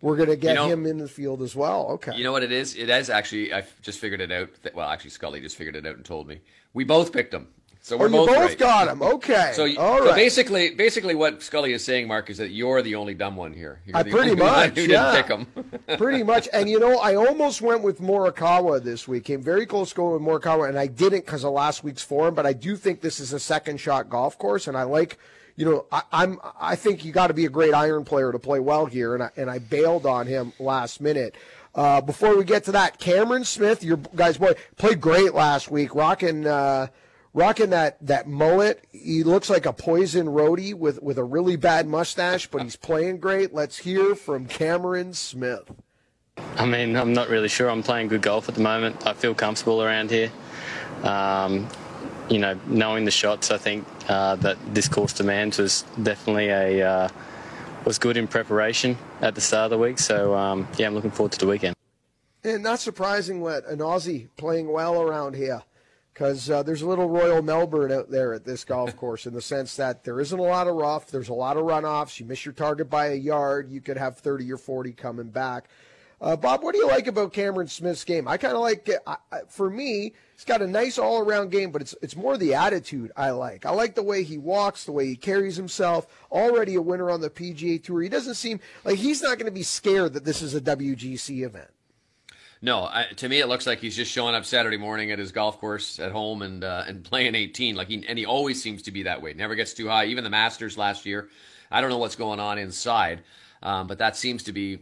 we're 0.00 0.16
going 0.16 0.30
to 0.30 0.36
get 0.36 0.54
know- 0.54 0.66
him 0.66 0.86
in 0.86 0.96
the 0.96 1.08
field 1.08 1.42
as 1.42 1.54
well. 1.54 1.88
Okay. 1.90 2.16
You 2.16 2.24
know 2.24 2.32
what 2.32 2.42
it 2.42 2.52
is? 2.52 2.74
It 2.74 2.88
is 2.88 3.10
actually. 3.10 3.52
I 3.52 3.64
just 3.82 3.98
figured 3.98 4.22
it 4.22 4.32
out. 4.32 4.48
Well, 4.74 4.88
actually, 4.88 5.10
Scully 5.10 5.40
just 5.42 5.56
figured 5.56 5.76
it 5.76 5.86
out 5.86 5.96
and 5.96 6.04
told 6.04 6.26
me. 6.26 6.40
We 6.72 6.84
both 6.84 7.12
picked 7.12 7.34
him. 7.34 7.48
So 7.82 7.96
oh, 7.96 7.98
we're 7.98 8.06
you 8.06 8.12
both, 8.12 8.28
both 8.28 8.48
right. 8.50 8.58
got 8.58 8.88
him. 8.88 9.02
Okay. 9.02 9.52
So, 9.54 9.66
all 9.78 9.98
so 9.98 10.14
basically, 10.14 10.74
basically, 10.74 11.14
what 11.14 11.42
Scully 11.42 11.72
is 11.72 11.82
saying, 11.82 12.06
Mark, 12.08 12.28
is 12.28 12.36
that 12.36 12.50
you're 12.50 12.82
the 12.82 12.94
only 12.94 13.14
dumb 13.14 13.36
one 13.36 13.54
here. 13.54 13.80
You're 13.86 13.96
I 13.96 14.02
pretty 14.02 14.34
much, 14.36 14.76
yeah. 14.76 15.14
didn't 15.14 15.14
pick 15.14 15.28
him. 15.28 15.96
Pretty 15.98 16.22
much. 16.22 16.48
And 16.52 16.68
you 16.68 16.78
know, 16.78 16.98
I 16.98 17.14
almost 17.14 17.62
went 17.62 17.82
with 17.82 18.00
Morikawa 18.00 18.82
this 18.82 19.08
week. 19.08 19.24
Came 19.24 19.42
very 19.42 19.64
close 19.64 19.92
going 19.94 20.12
with 20.12 20.22
Morikawa, 20.22 20.68
and 20.68 20.78
I 20.78 20.88
didn't 20.88 21.24
because 21.24 21.42
of 21.42 21.52
last 21.52 21.82
week's 21.82 22.02
form. 22.02 22.34
But 22.34 22.44
I 22.44 22.52
do 22.52 22.76
think 22.76 23.00
this 23.00 23.18
is 23.18 23.32
a 23.32 23.40
second 23.40 23.80
shot 23.80 24.10
golf 24.10 24.38
course, 24.38 24.68
and 24.68 24.76
I 24.76 24.82
like. 24.82 25.18
You 25.56 25.66
know, 25.66 25.86
I, 25.90 26.02
I'm. 26.12 26.38
I 26.58 26.76
think 26.76 27.04
you 27.04 27.12
got 27.12 27.26
to 27.26 27.34
be 27.34 27.44
a 27.44 27.50
great 27.50 27.74
iron 27.74 28.04
player 28.04 28.30
to 28.30 28.38
play 28.38 28.60
well 28.60 28.86
here, 28.86 29.14
and 29.14 29.22
I, 29.22 29.30
and 29.36 29.50
I 29.50 29.58
bailed 29.58 30.06
on 30.06 30.26
him 30.26 30.52
last 30.58 31.00
minute. 31.00 31.34
Uh, 31.74 32.00
before 32.00 32.36
we 32.36 32.44
get 32.44 32.64
to 32.64 32.72
that, 32.72 32.98
Cameron 32.98 33.44
Smith, 33.44 33.84
your 33.84 33.98
guy's 34.14 34.38
boy, 34.38 34.54
played 34.76 35.00
great 35.00 35.34
last 35.34 35.70
week, 35.70 35.94
rocking. 35.94 36.46
Uh, 36.46 36.88
Rocking 37.32 37.70
that, 37.70 38.04
that 38.04 38.26
mullet, 38.26 38.84
he 38.90 39.22
looks 39.22 39.48
like 39.48 39.64
a 39.64 39.72
poison 39.72 40.26
roadie 40.26 40.74
with, 40.74 41.00
with 41.00 41.16
a 41.16 41.22
really 41.22 41.54
bad 41.54 41.86
mustache, 41.86 42.48
but 42.48 42.62
he's 42.62 42.74
playing 42.74 43.18
great. 43.18 43.54
Let's 43.54 43.78
hear 43.78 44.16
from 44.16 44.46
Cameron 44.46 45.12
Smith. 45.12 45.70
I 46.56 46.66
mean, 46.66 46.96
I'm 46.96 47.12
not 47.12 47.28
really 47.28 47.46
sure. 47.46 47.70
I'm 47.70 47.84
playing 47.84 48.08
good 48.08 48.22
golf 48.22 48.48
at 48.48 48.56
the 48.56 48.60
moment. 48.60 49.06
I 49.06 49.12
feel 49.12 49.32
comfortable 49.32 49.80
around 49.80 50.10
here. 50.10 50.32
Um, 51.04 51.68
you 52.28 52.40
know, 52.40 52.58
knowing 52.66 53.04
the 53.04 53.12
shots, 53.12 53.52
I 53.52 53.58
think 53.58 53.86
uh, 54.08 54.34
that 54.36 54.56
this 54.74 54.88
course 54.88 55.12
demands 55.12 55.58
was 55.58 55.82
definitely 56.02 56.48
a 56.48 56.84
uh, 56.84 57.08
was 57.84 57.98
good 57.98 58.16
in 58.16 58.26
preparation 58.26 58.96
at 59.20 59.34
the 59.34 59.40
start 59.40 59.64
of 59.64 59.70
the 59.70 59.78
week. 59.78 59.98
So 59.98 60.34
um, 60.34 60.68
yeah, 60.76 60.86
I'm 60.86 60.94
looking 60.94 61.10
forward 61.10 61.32
to 61.32 61.38
the 61.38 61.46
weekend. 61.46 61.74
And 62.42 62.62
not 62.62 62.80
surprising, 62.80 63.40
what 63.40 63.66
an 63.66 63.80
Aussie 63.80 64.28
playing 64.36 64.72
well 64.72 65.02
around 65.02 65.34
here, 65.34 65.62
because 66.14 66.48
uh, 66.48 66.62
there's 66.62 66.80
a 66.80 66.88
little 66.88 67.08
Royal 67.08 67.42
Melbourne 67.42 67.92
out 67.92 68.10
there 68.10 68.32
at 68.32 68.44
this 68.46 68.64
golf 68.64 68.96
course 68.96 69.26
in 69.26 69.34
the 69.34 69.42
sense 69.42 69.76
that 69.76 70.04
there 70.04 70.20
isn't 70.20 70.38
a 70.38 70.42
lot 70.42 70.66
of 70.66 70.76
rough, 70.76 71.08
there's 71.08 71.28
a 71.28 71.34
lot 71.34 71.58
of 71.58 71.64
runoffs. 71.64 72.18
You 72.18 72.24
miss 72.24 72.46
your 72.46 72.54
target 72.54 72.88
by 72.88 73.08
a 73.08 73.14
yard, 73.14 73.70
you 73.70 73.82
could 73.82 73.98
have 73.98 74.16
30 74.16 74.50
or 74.50 74.56
40 74.56 74.92
coming 74.92 75.28
back. 75.28 75.68
Uh, 76.20 76.36
Bob, 76.36 76.62
what 76.62 76.74
do 76.74 76.78
you 76.78 76.86
like 76.86 77.06
about 77.06 77.32
Cameron 77.32 77.66
Smith's 77.66 78.04
game? 78.04 78.28
I 78.28 78.36
kind 78.36 78.52
of 78.52 78.60
like, 78.60 78.86
it. 78.88 79.00
I, 79.06 79.16
I, 79.32 79.40
for 79.48 79.70
me, 79.70 80.12
he's 80.34 80.44
got 80.44 80.60
a 80.60 80.66
nice 80.66 80.98
all-around 80.98 81.50
game, 81.50 81.70
but 81.70 81.80
it's 81.80 81.94
it's 82.02 82.14
more 82.14 82.36
the 82.36 82.54
attitude 82.54 83.10
I 83.16 83.30
like. 83.30 83.64
I 83.64 83.70
like 83.70 83.94
the 83.94 84.02
way 84.02 84.22
he 84.22 84.36
walks, 84.36 84.84
the 84.84 84.92
way 84.92 85.06
he 85.06 85.16
carries 85.16 85.56
himself. 85.56 86.06
Already 86.30 86.74
a 86.74 86.82
winner 86.82 87.10
on 87.10 87.22
the 87.22 87.30
PGA 87.30 87.82
Tour. 87.82 88.02
He 88.02 88.10
doesn't 88.10 88.34
seem 88.34 88.60
like 88.84 88.98
he's 88.98 89.22
not 89.22 89.38
going 89.38 89.46
to 89.46 89.52
be 89.52 89.62
scared 89.62 90.12
that 90.12 90.24
this 90.24 90.42
is 90.42 90.54
a 90.54 90.60
WGC 90.60 91.42
event. 91.42 91.70
No, 92.62 92.84
I, 92.84 93.06
to 93.16 93.28
me 93.28 93.40
it 93.40 93.48
looks 93.48 93.66
like 93.66 93.78
he's 93.78 93.96
just 93.96 94.12
showing 94.12 94.34
up 94.34 94.44
Saturday 94.44 94.76
morning 94.76 95.10
at 95.12 95.18
his 95.18 95.32
golf 95.32 95.58
course 95.58 95.98
at 95.98 96.12
home 96.12 96.42
and 96.42 96.62
uh, 96.62 96.84
and 96.86 97.02
playing 97.02 97.34
18. 97.34 97.76
Like 97.76 97.88
he 97.88 98.04
and 98.06 98.18
he 98.18 98.26
always 98.26 98.62
seems 98.62 98.82
to 98.82 98.90
be 98.90 99.04
that 99.04 99.22
way. 99.22 99.32
Never 99.32 99.54
gets 99.54 99.72
too 99.72 99.88
high. 99.88 100.04
Even 100.06 100.24
the 100.24 100.30
Masters 100.30 100.76
last 100.76 101.06
year, 101.06 101.30
I 101.70 101.80
don't 101.80 101.88
know 101.88 101.96
what's 101.96 102.16
going 102.16 102.40
on 102.40 102.58
inside, 102.58 103.22
um, 103.62 103.86
but 103.86 103.96
that 103.98 104.14
seems 104.14 104.42
to 104.42 104.52
be 104.52 104.80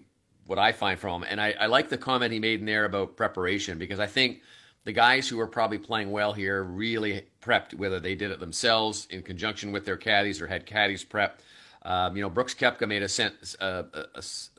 what 0.49 0.59
I 0.59 0.73
find 0.73 0.99
from 0.99 1.23
him. 1.23 1.29
And 1.31 1.41
I, 1.41 1.55
I 1.61 1.67
like 1.67 1.91
the 1.91 1.99
comment 1.99 2.33
he 2.33 2.41
made 2.41 2.61
in 2.61 2.67
there 2.67 2.87
about 2.87 3.17
preparation 3.17 3.77
because 3.77 4.01
I 4.01 4.07
think 4.07 4.41
the 4.85 4.93
guys 4.93 5.29
who 5.29 5.39
are 5.41 5.47
probably 5.47 5.77
playing 5.77 6.11
well 6.11 6.33
here 6.33 6.63
really 6.65 7.27
prepped, 7.43 7.75
whether 7.75 8.01
they 8.01 8.15
did 8.15 8.31
it 8.31 8.41
themselves 8.41 9.07
in 9.11 9.23
conjunction 9.23 9.73
with 9.73 9.85
their 9.85 9.99
caddies 9.99 10.41
or 10.41 10.47
had 10.47 10.65
caddies 10.65 11.05
prep. 11.05 11.43
Um, 11.83 12.17
you 12.17 12.23
know, 12.23 12.31
Brooks 12.31 12.55
Koepka 12.55 12.89
made 12.89 13.03
a, 13.03 13.33
a, 13.61 13.85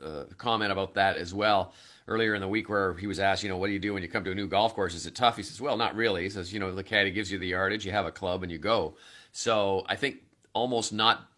a, 0.04 0.24
comment 0.36 0.70
about 0.70 0.94
that 0.94 1.16
as 1.16 1.34
well 1.34 1.74
earlier 2.06 2.36
in 2.36 2.40
the 2.40 2.48
week 2.48 2.68
where 2.68 2.94
he 2.94 3.08
was 3.08 3.18
asked, 3.18 3.42
you 3.42 3.48
know, 3.48 3.56
what 3.56 3.66
do 3.66 3.72
you 3.72 3.80
do 3.80 3.92
when 3.92 4.02
you 4.02 4.08
come 4.08 4.22
to 4.24 4.30
a 4.30 4.34
new 4.34 4.46
golf 4.46 4.74
course? 4.74 4.94
Is 4.94 5.06
it 5.06 5.16
tough? 5.16 5.36
He 5.36 5.42
says, 5.42 5.60
well, 5.60 5.76
not 5.76 5.96
really. 5.96 6.22
He 6.22 6.30
says, 6.30 6.52
you 6.52 6.60
know, 6.60 6.72
the 6.72 6.84
caddy 6.84 7.10
gives 7.10 7.32
you 7.32 7.38
the 7.38 7.48
yardage, 7.48 7.84
you 7.84 7.90
have 7.90 8.06
a 8.06 8.12
club, 8.12 8.44
and 8.44 8.52
you 8.52 8.58
go. 8.58 8.94
So 9.32 9.84
I 9.88 9.96
think 9.96 10.18
almost 10.52 10.92
not 10.92 11.29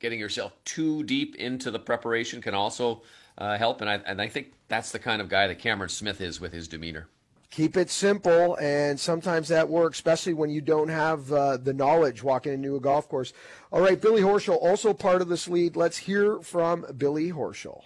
getting 0.00 0.18
yourself 0.18 0.52
too 0.64 1.02
deep 1.04 1.36
into 1.36 1.70
the 1.70 1.78
preparation 1.78 2.40
can 2.40 2.54
also 2.54 3.02
uh, 3.38 3.56
help. 3.56 3.80
And 3.80 3.88
I, 3.88 3.94
and 4.06 4.20
I 4.20 4.28
think 4.28 4.52
that's 4.68 4.90
the 4.90 4.98
kind 4.98 5.22
of 5.22 5.28
guy 5.28 5.46
that 5.46 5.58
Cameron 5.58 5.90
Smith 5.90 6.20
is 6.20 6.40
with 6.40 6.52
his 6.52 6.66
demeanor. 6.66 7.08
Keep 7.50 7.76
it 7.76 7.90
simple, 7.90 8.56
and 8.60 8.98
sometimes 8.98 9.48
that 9.48 9.68
works, 9.68 9.98
especially 9.98 10.34
when 10.34 10.50
you 10.50 10.60
don't 10.60 10.88
have 10.88 11.32
uh, 11.32 11.56
the 11.56 11.72
knowledge 11.72 12.22
walking 12.22 12.52
into 12.52 12.76
a 12.76 12.80
golf 12.80 13.08
course. 13.08 13.32
All 13.72 13.80
right, 13.80 14.00
Billy 14.00 14.22
Horschel, 14.22 14.56
also 14.60 14.94
part 14.94 15.20
of 15.20 15.28
this 15.28 15.48
lead. 15.48 15.74
Let's 15.74 15.98
hear 15.98 16.38
from 16.40 16.86
Billy 16.96 17.32
Horschel. 17.32 17.82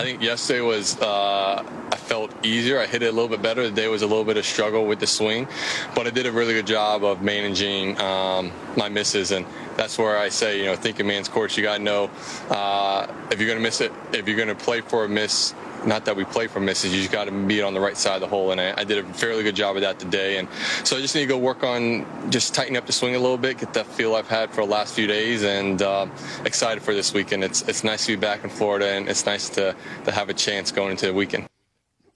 I 0.00 0.04
think 0.04 0.22
yesterday 0.22 0.62
was, 0.62 0.98
uh, 1.00 1.62
I 1.92 1.96
felt 1.96 2.32
easier. 2.42 2.80
I 2.80 2.86
hit 2.86 3.02
it 3.02 3.08
a 3.08 3.12
little 3.12 3.28
bit 3.28 3.42
better. 3.42 3.64
The 3.64 3.70
day 3.70 3.86
was 3.88 4.00
a 4.00 4.06
little 4.06 4.24
bit 4.24 4.38
of 4.38 4.46
struggle 4.46 4.86
with 4.86 4.98
the 4.98 5.06
swing, 5.06 5.46
but 5.94 6.06
I 6.06 6.10
did 6.10 6.24
a 6.24 6.32
really 6.32 6.54
good 6.54 6.66
job 6.66 7.04
of 7.04 7.20
managing 7.20 8.00
um, 8.00 8.50
my 8.78 8.88
misses. 8.88 9.30
And 9.30 9.44
that's 9.76 9.98
where 9.98 10.16
I 10.16 10.30
say, 10.30 10.58
you 10.58 10.64
know, 10.64 10.74
thinking 10.74 11.06
man's 11.06 11.28
course, 11.28 11.54
you 11.54 11.62
got 11.62 11.76
to 11.76 11.82
know 11.82 12.08
uh, 12.48 13.08
if 13.30 13.38
you're 13.38 13.46
going 13.46 13.58
to 13.58 13.62
miss 13.62 13.82
it, 13.82 13.92
if 14.14 14.26
you're 14.26 14.38
going 14.38 14.48
to 14.48 14.54
play 14.54 14.80
for 14.80 15.04
a 15.04 15.08
miss, 15.08 15.54
not 15.86 16.04
that 16.04 16.16
we 16.16 16.24
play 16.24 16.46
for 16.46 16.60
misses, 16.60 16.92
you 16.92 17.00
just 17.00 17.12
got 17.12 17.24
to 17.24 17.32
be 17.32 17.62
on 17.62 17.74
the 17.74 17.80
right 17.80 17.96
side 17.96 18.14
of 18.14 18.20
the 18.20 18.28
hole. 18.28 18.52
And 18.52 18.60
I, 18.60 18.74
I, 18.76 18.84
did 18.84 18.98
a 19.04 19.14
fairly 19.14 19.42
good 19.42 19.56
job 19.56 19.76
of 19.76 19.82
that 19.82 19.98
today. 19.98 20.38
And 20.38 20.48
so 20.84 20.96
I 20.96 21.00
just 21.00 21.14
need 21.14 21.22
to 21.22 21.26
go 21.26 21.38
work 21.38 21.62
on 21.62 22.06
just 22.30 22.54
tightening 22.54 22.76
up 22.76 22.86
the 22.86 22.92
swing 22.92 23.14
a 23.14 23.18
little 23.18 23.38
bit, 23.38 23.58
get 23.58 23.74
that 23.74 23.86
feel 23.86 24.14
I've 24.14 24.28
had 24.28 24.50
for 24.50 24.64
the 24.64 24.70
last 24.70 24.94
few 24.94 25.06
days, 25.06 25.42
and 25.42 25.80
uh, 25.82 26.06
excited 26.44 26.82
for 26.82 26.94
this 26.94 27.12
weekend. 27.12 27.44
It's 27.44 27.62
it's 27.62 27.84
nice 27.84 28.06
to 28.06 28.16
be 28.16 28.20
back 28.20 28.44
in 28.44 28.50
Florida, 28.50 28.86
and 28.86 29.08
it's 29.08 29.26
nice 29.26 29.48
to 29.50 29.74
to 30.04 30.12
have 30.12 30.28
a 30.28 30.34
chance 30.34 30.72
going 30.72 30.92
into 30.92 31.06
the 31.06 31.14
weekend. 31.14 31.49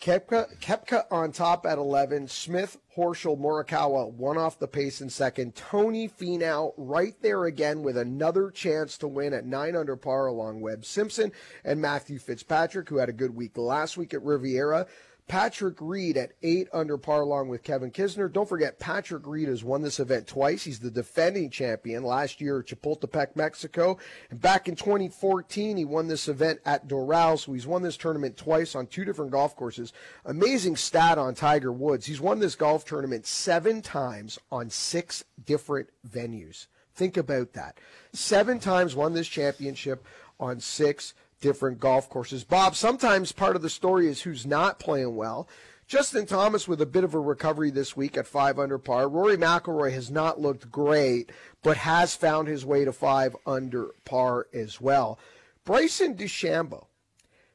Koepka, 0.04 0.60
Koepka 0.60 1.06
on 1.10 1.32
top 1.32 1.64
at 1.64 1.78
11. 1.78 2.28
Smith, 2.28 2.76
Horschel, 2.94 3.40
Morikawa 3.40 4.12
one 4.12 4.36
off 4.36 4.58
the 4.58 4.68
pace 4.68 5.00
in 5.00 5.08
second. 5.08 5.54
Tony 5.54 6.10
Finau 6.10 6.74
right 6.76 7.14
there 7.22 7.46
again 7.46 7.82
with 7.82 7.96
another 7.96 8.50
chance 8.50 8.98
to 8.98 9.08
win 9.08 9.32
at 9.32 9.46
9 9.46 9.74
under 9.74 9.96
par 9.96 10.26
along 10.26 10.60
Webb 10.60 10.84
Simpson 10.84 11.32
and 11.64 11.80
Matthew 11.80 12.18
Fitzpatrick, 12.18 12.90
who 12.90 12.98
had 12.98 13.08
a 13.08 13.14
good 13.14 13.34
week 13.34 13.56
last 13.56 13.96
week 13.96 14.12
at 14.12 14.22
Riviera. 14.22 14.86
Patrick 15.26 15.76
Reed 15.80 16.16
at 16.16 16.32
eight 16.42 16.68
under 16.72 16.98
par 16.98 17.22
along 17.22 17.48
with 17.48 17.62
Kevin 17.62 17.90
Kisner. 17.90 18.30
Don't 18.30 18.48
forget, 18.48 18.78
Patrick 18.78 19.26
Reed 19.26 19.48
has 19.48 19.64
won 19.64 19.80
this 19.80 19.98
event 19.98 20.26
twice. 20.26 20.64
He's 20.64 20.80
the 20.80 20.90
defending 20.90 21.48
champion 21.48 22.04
last 22.04 22.40
year 22.40 22.60
at 22.60 22.66
Chapultepec, 22.66 23.34
Mexico. 23.34 23.98
And 24.30 24.40
back 24.40 24.68
in 24.68 24.76
2014, 24.76 25.78
he 25.78 25.84
won 25.84 26.08
this 26.08 26.28
event 26.28 26.60
at 26.66 26.86
Doral. 26.86 27.38
So 27.38 27.54
he's 27.54 27.66
won 27.66 27.82
this 27.82 27.96
tournament 27.96 28.36
twice 28.36 28.74
on 28.74 28.86
two 28.86 29.04
different 29.04 29.32
golf 29.32 29.56
courses. 29.56 29.94
Amazing 30.26 30.76
stat 30.76 31.16
on 31.16 31.34
Tiger 31.34 31.72
Woods. 31.72 32.04
He's 32.04 32.20
won 32.20 32.38
this 32.38 32.54
golf 32.54 32.84
tournament 32.84 33.26
seven 33.26 33.80
times 33.80 34.38
on 34.52 34.68
six 34.68 35.24
different 35.46 35.88
venues. 36.06 36.66
Think 36.94 37.16
about 37.16 37.54
that. 37.54 37.78
Seven 38.12 38.60
times 38.60 38.94
won 38.94 39.14
this 39.14 39.26
championship 39.26 40.04
on 40.38 40.60
six 40.60 41.14
different 41.44 41.78
golf 41.78 42.08
courses. 42.08 42.42
Bob, 42.42 42.74
sometimes 42.74 43.30
part 43.30 43.54
of 43.54 43.60
the 43.60 43.68
story 43.68 44.08
is 44.08 44.22
who's 44.22 44.46
not 44.46 44.78
playing 44.78 45.14
well. 45.14 45.46
Justin 45.86 46.24
Thomas 46.24 46.66
with 46.66 46.80
a 46.80 46.86
bit 46.86 47.04
of 47.04 47.12
a 47.12 47.20
recovery 47.20 47.70
this 47.70 47.94
week 47.94 48.16
at 48.16 48.26
five 48.26 48.58
under 48.58 48.78
par. 48.78 49.10
Rory 49.10 49.36
McIlroy 49.36 49.92
has 49.92 50.10
not 50.10 50.40
looked 50.40 50.70
great, 50.70 51.30
but 51.62 51.76
has 51.76 52.16
found 52.16 52.48
his 52.48 52.64
way 52.64 52.86
to 52.86 52.94
five 52.94 53.36
under 53.44 53.88
par 54.06 54.46
as 54.54 54.80
well. 54.80 55.18
Bryson 55.66 56.14
DeChambeau, 56.14 56.86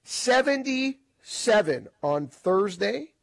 77 0.04 1.88
on 2.04 2.28
Thursday, 2.28 3.14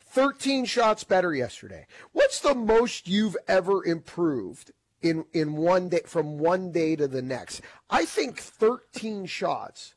13 0.00 0.64
shots 0.64 1.04
better 1.04 1.34
yesterday. 1.34 1.86
What's 2.12 2.40
the 2.40 2.54
most 2.54 3.08
you've 3.08 3.36
ever 3.46 3.84
improved 3.84 4.72
in 5.02 5.26
in 5.34 5.54
one 5.54 5.90
day 5.90 6.00
from 6.06 6.38
one 6.38 6.72
day 6.72 6.96
to 6.96 7.06
the 7.06 7.20
next? 7.20 7.60
I 7.90 8.06
think 8.06 8.38
13 8.40 9.26
shots 9.26 9.94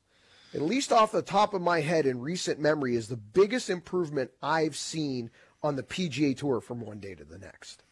at 0.54 0.62
least 0.62 0.92
off 0.92 1.12
the 1.12 1.22
top 1.22 1.54
of 1.54 1.62
my 1.62 1.82
head 1.82 2.06
in 2.06 2.20
recent 2.20 2.60
memory, 2.60 2.96
is 2.96 3.08
the 3.08 3.18
biggest 3.18 3.70
improvement 3.70 4.32
I've 4.42 4.76
seen 4.76 5.30
on 5.64 5.76
the 5.76 5.84
PGA 5.84 6.38
Tour 6.38 6.62
from 6.62 6.82
one 6.82 7.00
day 7.00 7.16
to 7.16 7.24
the 7.24 7.38
next. 7.38 7.84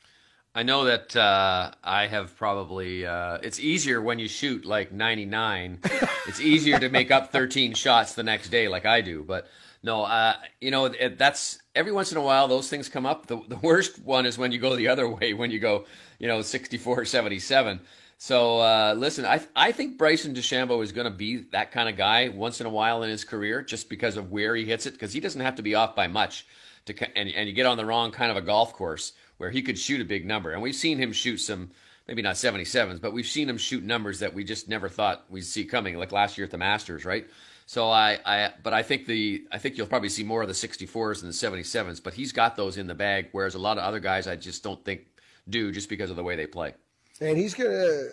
I 0.56 0.64
know 0.64 0.86
that 0.86 1.16
uh, 1.16 1.72
I 1.84 2.08
have 2.08 2.36
probably. 2.36 3.06
Uh, 3.06 3.38
it's 3.44 3.60
easier 3.60 4.02
when 4.02 4.18
you 4.20 4.28
shoot 4.28 4.66
like 4.66 4.92
99. 4.92 5.80
it's 6.28 6.40
easier 6.40 6.80
to 6.80 6.90
make 6.90 7.12
up 7.12 7.32
13 7.32 7.74
shots 7.76 8.14
the 8.14 8.24
next 8.24 8.50
day, 8.50 8.68
like 8.68 8.86
I 8.86 9.02
do. 9.02 9.24
But 9.24 9.48
no, 9.84 10.04
uh, 10.04 10.34
you 10.60 10.72
know 10.72 10.86
it, 10.86 11.18
that's 11.18 11.60
every 11.76 11.92
once 11.92 12.12
in 12.12 12.18
a 12.18 12.22
while 12.22 12.48
those 12.48 12.68
things 12.68 12.90
come 12.90 13.06
up. 13.06 13.28
The, 13.28 13.40
the 13.48 13.58
worst 13.58 14.00
one 14.00 14.26
is 14.26 14.38
when 14.38 14.52
you 14.52 14.60
go 14.60 14.76
the 14.76 14.88
other 14.88 15.08
way, 15.08 15.34
when 15.34 15.52
you 15.52 15.60
go, 15.60 15.86
you 16.18 16.28
know, 16.28 16.42
64, 16.42 17.06
77. 17.06 17.80
So 18.22 18.60
uh, 18.60 18.96
listen, 18.98 19.26
I 19.26 19.40
I 19.56 19.72
think 19.72 19.98
Bryson 19.98 20.36
DeChambeau 20.36 20.84
is 20.84 20.92
going 20.92 21.06
to 21.06 21.18
be 21.18 21.46
that 21.54 21.72
kind 21.72 21.88
of 21.88 21.96
guy 21.96 22.28
once 22.28 22.60
in 22.60 22.68
a 22.68 22.70
while 22.70 23.02
in 23.02 23.10
his 23.10 23.24
career, 23.24 23.62
just 23.62 23.90
because 23.90 24.18
of 24.18 24.30
where 24.30 24.56
he 24.58 24.66
hits 24.66 24.86
it, 24.86 24.92
because 24.92 25.14
he 25.14 25.22
doesn't 25.22 25.40
have 25.40 25.56
to 25.56 25.62
be 25.62 25.74
off 25.74 25.96
by 25.96 26.08
much 26.08 26.46
to 26.86 27.18
and 27.18 27.30
and 27.30 27.48
you 27.48 27.56
get 27.56 27.66
on 27.66 27.78
the 27.78 27.86
wrong 27.86 28.12
kind 28.12 28.30
of 28.30 28.36
a 28.36 28.42
golf 28.42 28.74
course 28.74 29.14
where 29.38 29.50
he 29.50 29.62
could 29.62 29.80
shoot 29.80 30.02
a 30.02 30.06
big 30.06 30.26
number, 30.26 30.52
and 30.52 30.62
we've 30.62 30.76
seen 30.76 30.98
him 30.98 31.14
shoot 31.14 31.38
some 31.38 31.72
maybe 32.10 32.22
not 32.22 32.36
77s, 32.36 33.00
but 33.00 33.14
we've 33.14 33.26
seen 33.26 33.48
him 33.48 33.58
shoot 33.58 33.84
numbers 33.84 34.20
that 34.20 34.34
we 34.34 34.44
just 34.44 34.68
never 34.68 34.90
thought 34.90 35.24
we'd 35.30 35.44
see 35.44 35.64
coming, 35.64 35.96
like 35.98 36.12
last 36.12 36.38
year 36.38 36.44
at 36.44 36.52
the 36.52 36.58
Masters, 36.58 37.06
right? 37.06 37.26
So 37.68 37.88
I, 37.90 38.18
I, 38.26 38.52
but 38.64 38.74
I 38.74 38.82
think 38.82 39.06
the, 39.06 39.46
I 39.52 39.60
think 39.60 39.78
you'll 39.78 39.86
probably 39.86 40.10
see 40.10 40.24
more 40.24 40.42
of 40.42 40.48
the 40.48 40.56
64s 40.56 41.22
and 41.22 41.32
the 41.32 41.70
77s. 41.70 42.02
But 42.04 42.16
he's 42.16 42.32
got 42.32 42.56
those 42.56 42.78
in 42.78 42.88
the 42.88 42.96
bag, 42.96 43.30
whereas 43.32 43.54
a 43.54 43.60
lot 43.60 43.78
of 43.78 43.84
other 43.84 44.00
guys 44.00 44.26
I 44.26 44.38
just 44.38 44.64
don't 44.64 44.84
think 44.84 45.02
do, 45.48 45.72
just 45.72 45.88
because 45.88 46.10
of 46.10 46.16
the 46.16 46.24
way 46.24 46.36
they 46.36 46.48
play. 46.48 46.74
And 47.22 47.38
he's 47.38 47.54
going 47.54 47.72
to, 47.72 48.10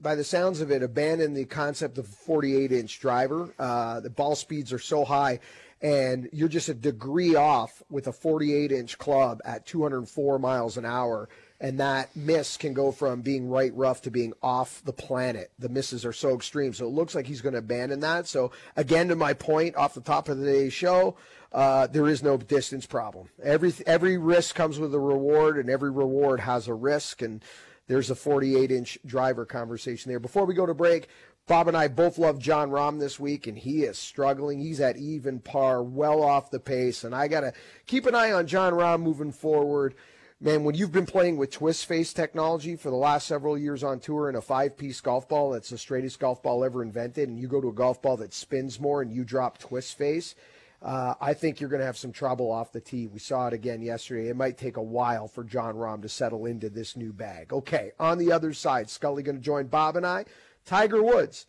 by 0.00 0.14
the 0.14 0.24
sounds 0.24 0.60
of 0.60 0.70
it, 0.70 0.82
abandon 0.82 1.34
the 1.34 1.44
concept 1.44 1.98
of 1.98 2.06
48 2.06 2.72
inch 2.72 3.00
driver. 3.00 3.54
Uh, 3.58 4.00
the 4.00 4.10
ball 4.10 4.34
speeds 4.34 4.72
are 4.72 4.78
so 4.78 5.04
high, 5.04 5.40
and 5.82 6.28
you're 6.32 6.48
just 6.48 6.68
a 6.68 6.74
degree 6.74 7.34
off 7.34 7.82
with 7.90 8.06
a 8.06 8.12
48 8.12 8.72
inch 8.72 8.98
club 8.98 9.40
at 9.44 9.66
204 9.66 10.38
miles 10.38 10.76
an 10.76 10.84
hour. 10.84 11.28
And 11.60 11.80
that 11.80 12.14
miss 12.14 12.56
can 12.56 12.72
go 12.72 12.92
from 12.92 13.20
being 13.20 13.48
right 13.48 13.74
rough 13.74 14.02
to 14.02 14.12
being 14.12 14.32
off 14.44 14.80
the 14.84 14.92
planet. 14.92 15.50
The 15.58 15.68
misses 15.68 16.06
are 16.06 16.12
so 16.12 16.36
extreme. 16.36 16.72
So 16.72 16.86
it 16.86 16.90
looks 16.90 17.16
like 17.16 17.26
he's 17.26 17.40
going 17.40 17.54
to 17.54 17.58
abandon 17.58 17.98
that. 18.00 18.28
So, 18.28 18.52
again, 18.76 19.08
to 19.08 19.16
my 19.16 19.34
point 19.34 19.74
off 19.74 19.92
the 19.92 20.00
top 20.00 20.28
of 20.28 20.38
today's 20.38 20.72
show, 20.72 21.16
uh, 21.52 21.88
there 21.88 22.06
is 22.06 22.22
no 22.22 22.36
distance 22.36 22.86
problem. 22.86 23.28
Every 23.42 23.72
every 23.86 24.18
risk 24.18 24.54
comes 24.54 24.78
with 24.78 24.94
a 24.94 25.00
reward, 25.00 25.58
and 25.58 25.68
every 25.68 25.90
reward 25.90 26.40
has 26.40 26.68
a 26.68 26.74
risk. 26.74 27.22
And 27.22 27.42
there's 27.88 28.10
a 28.10 28.14
48 28.14 28.70
inch 28.70 28.98
driver 29.04 29.44
conversation 29.44 30.10
there. 30.10 30.20
Before 30.20 30.44
we 30.44 30.54
go 30.54 30.66
to 30.66 30.74
break, 30.74 31.08
Bob 31.46 31.66
and 31.66 31.76
I 31.76 31.88
both 31.88 32.18
love 32.18 32.38
Jon 32.38 32.70
Rahm 32.70 33.00
this 33.00 33.18
week, 33.18 33.46
and 33.46 33.58
he 33.58 33.84
is 33.84 33.98
struggling. 33.98 34.60
He's 34.60 34.80
at 34.80 34.98
even 34.98 35.40
par, 35.40 35.82
well 35.82 36.22
off 36.22 36.50
the 36.50 36.60
pace, 36.60 37.04
and 37.04 37.14
I 37.14 37.26
got 37.26 37.40
to 37.40 37.54
keep 37.86 38.04
an 38.04 38.14
eye 38.14 38.32
on 38.32 38.46
Jon 38.46 38.74
Rahm 38.74 39.00
moving 39.00 39.32
forward. 39.32 39.94
Man, 40.40 40.62
when 40.62 40.76
you've 40.76 40.92
been 40.92 41.06
playing 41.06 41.36
with 41.36 41.50
twist 41.50 41.86
face 41.86 42.12
technology 42.12 42.76
for 42.76 42.90
the 42.90 42.96
last 42.96 43.26
several 43.26 43.58
years 43.58 43.82
on 43.82 43.98
tour 43.98 44.28
in 44.28 44.36
a 44.36 44.42
five 44.42 44.76
piece 44.76 45.00
golf 45.00 45.28
ball 45.28 45.50
that's 45.50 45.70
the 45.70 45.78
straightest 45.78 46.20
golf 46.20 46.42
ball 46.42 46.64
ever 46.64 46.82
invented, 46.82 47.28
and 47.28 47.40
you 47.40 47.48
go 47.48 47.60
to 47.60 47.70
a 47.70 47.72
golf 47.72 48.00
ball 48.02 48.18
that 48.18 48.34
spins 48.34 48.78
more 48.78 49.00
and 49.00 49.10
you 49.10 49.24
drop 49.24 49.58
twist 49.58 49.96
face, 49.96 50.34
uh, 50.80 51.14
I 51.20 51.34
think 51.34 51.60
you're 51.60 51.70
going 51.70 51.80
to 51.80 51.86
have 51.86 51.98
some 51.98 52.12
trouble 52.12 52.50
off 52.50 52.72
the 52.72 52.80
tee. 52.80 53.08
We 53.08 53.18
saw 53.18 53.48
it 53.48 53.52
again 53.52 53.82
yesterday. 53.82 54.28
It 54.28 54.36
might 54.36 54.56
take 54.56 54.76
a 54.76 54.82
while 54.82 55.26
for 55.26 55.42
Jon 55.42 55.74
Rahm 55.74 56.02
to 56.02 56.08
settle 56.08 56.46
into 56.46 56.70
this 56.70 56.96
new 56.96 57.12
bag. 57.12 57.52
Okay, 57.52 57.92
on 57.98 58.18
the 58.18 58.30
other 58.30 58.52
side, 58.52 58.88
Scully 58.88 59.24
going 59.24 59.36
to 59.36 59.42
join 59.42 59.66
Bob 59.66 59.96
and 59.96 60.06
I. 60.06 60.24
Tiger 60.64 61.02
Woods. 61.02 61.46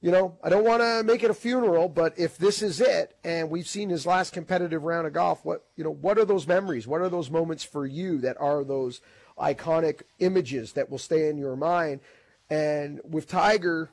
You 0.00 0.10
know, 0.10 0.36
I 0.42 0.48
don't 0.48 0.64
want 0.64 0.82
to 0.82 1.04
make 1.04 1.22
it 1.22 1.30
a 1.30 1.34
funeral, 1.34 1.88
but 1.88 2.18
if 2.18 2.36
this 2.36 2.60
is 2.60 2.80
it, 2.80 3.14
and 3.22 3.50
we've 3.50 3.68
seen 3.68 3.88
his 3.88 4.04
last 4.04 4.32
competitive 4.32 4.82
round 4.82 5.06
of 5.06 5.12
golf, 5.12 5.44
what 5.44 5.64
you 5.76 5.84
know, 5.84 5.90
what 5.92 6.18
are 6.18 6.24
those 6.24 6.46
memories? 6.46 6.88
What 6.88 7.02
are 7.02 7.08
those 7.08 7.30
moments 7.30 7.62
for 7.62 7.86
you 7.86 8.18
that 8.18 8.40
are 8.40 8.64
those 8.64 9.00
iconic 9.38 10.02
images 10.18 10.72
that 10.72 10.90
will 10.90 10.98
stay 10.98 11.28
in 11.28 11.38
your 11.38 11.54
mind? 11.54 12.00
And 12.50 13.00
with 13.04 13.28
Tiger, 13.28 13.90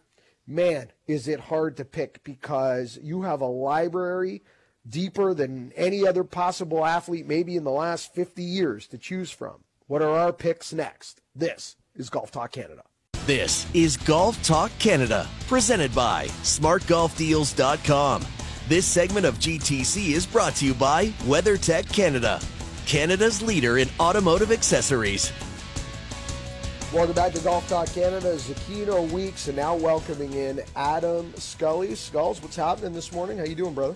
man, 0.47 0.91
is 1.05 1.27
it 1.27 1.41
hard 1.41 1.77
to 1.77 1.85
pick 1.85 2.23
because 2.23 2.97
you 3.03 3.21
have 3.21 3.41
a 3.41 3.45
library 3.45 4.41
deeper 4.89 5.33
than 5.33 5.71
any 5.75 6.07
other 6.07 6.23
possible 6.23 6.85
athlete, 6.85 7.27
maybe 7.27 7.55
in 7.55 7.63
the 7.63 7.71
last 7.71 8.13
50 8.13 8.43
years, 8.43 8.87
to 8.87 8.97
choose 8.97 9.31
from. 9.31 9.63
What 9.87 10.01
are 10.01 10.11
our 10.11 10.33
picks 10.33 10.73
next? 10.73 11.21
This 11.35 11.75
is 11.95 12.09
Golf 12.09 12.31
Talk 12.31 12.51
Canada. 12.51 12.83
This 13.25 13.67
is 13.73 13.97
Golf 13.97 14.41
Talk 14.43 14.71
Canada, 14.79 15.27
presented 15.47 15.93
by 15.93 16.27
SmartGolfDeals.com. 16.43 18.25
This 18.67 18.85
segment 18.85 19.25
of 19.25 19.35
GTC 19.35 20.11
is 20.11 20.25
brought 20.25 20.55
to 20.55 20.65
you 20.65 20.73
by 20.73 21.07
WeatherTech 21.25 21.91
Canada. 21.91 22.39
Canada's 22.85 23.41
leader 23.41 23.77
in 23.77 23.87
automotive 23.99 24.51
accessories. 24.51 25.31
Welcome 26.91 27.13
back 27.13 27.33
to 27.33 27.39
Golf 27.41 27.67
Talk 27.69 27.87
Canada. 27.93 28.35
Zecchino 28.35 29.07
Weeks, 29.11 29.47
and 29.47 29.55
now 29.55 29.75
welcoming 29.75 30.33
in 30.33 30.61
Adam 30.75 31.31
Scully. 31.35 31.93
Skulls, 31.93 32.41
what's 32.41 32.55
happening 32.55 32.93
this 32.93 33.11
morning? 33.11 33.37
How 33.37 33.43
you 33.43 33.53
doing, 33.53 33.75
brother? 33.75 33.95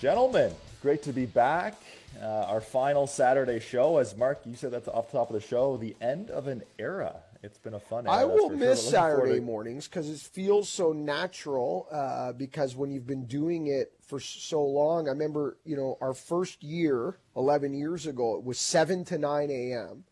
Gentlemen, 0.00 0.54
great 0.80 1.02
to 1.02 1.12
be 1.12 1.26
back. 1.26 1.74
Uh, 2.22 2.24
our 2.24 2.60
final 2.60 3.08
Saturday 3.08 3.58
show, 3.58 3.98
as 3.98 4.16
Mark, 4.16 4.40
you 4.46 4.54
said 4.54 4.70
that's 4.70 4.86
off 4.86 5.10
the 5.10 5.18
top 5.18 5.28
of 5.28 5.34
the 5.34 5.40
show, 5.40 5.76
the 5.76 5.96
end 6.00 6.30
of 6.30 6.46
an 6.46 6.62
era. 6.78 7.16
It's 7.42 7.58
been 7.58 7.74
a 7.74 7.80
fun. 7.80 8.06
Era, 8.06 8.18
I 8.18 8.24
will 8.24 8.50
miss 8.50 8.82
sure. 8.82 8.92
Saturday 8.92 9.40
to... 9.40 9.40
mornings 9.40 9.88
because 9.88 10.08
it 10.08 10.20
feels 10.20 10.68
so 10.68 10.92
natural. 10.92 11.88
Uh, 11.90 12.32
because 12.32 12.76
when 12.76 12.92
you've 12.92 13.08
been 13.08 13.26
doing 13.26 13.66
it 13.66 13.92
for 14.06 14.20
so 14.20 14.64
long, 14.64 15.08
I 15.08 15.10
remember, 15.10 15.56
you 15.64 15.76
know, 15.76 15.98
our 16.00 16.14
first 16.14 16.62
year, 16.62 17.18
eleven 17.36 17.74
years 17.74 18.06
ago, 18.06 18.36
it 18.36 18.44
was 18.44 18.60
seven 18.60 19.04
to 19.06 19.18
nine 19.18 19.50
a.m. 19.50 20.04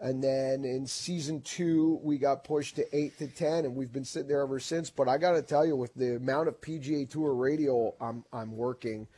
And 0.00 0.22
then 0.22 0.64
in 0.64 0.86
season 0.86 1.40
two, 1.40 1.98
we 2.02 2.18
got 2.18 2.44
pushed 2.44 2.76
to 2.76 2.96
eight 2.96 3.18
to 3.18 3.26
ten, 3.26 3.64
and 3.64 3.74
we've 3.74 3.92
been 3.92 4.04
sitting 4.04 4.28
there 4.28 4.42
ever 4.42 4.60
since. 4.60 4.90
But 4.90 5.08
I 5.08 5.18
got 5.18 5.32
to 5.32 5.42
tell 5.42 5.66
you, 5.66 5.74
with 5.74 5.92
the 5.94 6.16
amount 6.16 6.46
of 6.48 6.60
PGA 6.60 7.08
Tour 7.08 7.34
radio 7.34 7.94
I'm 8.00 8.24
I'm 8.32 8.56
working, 8.56 9.08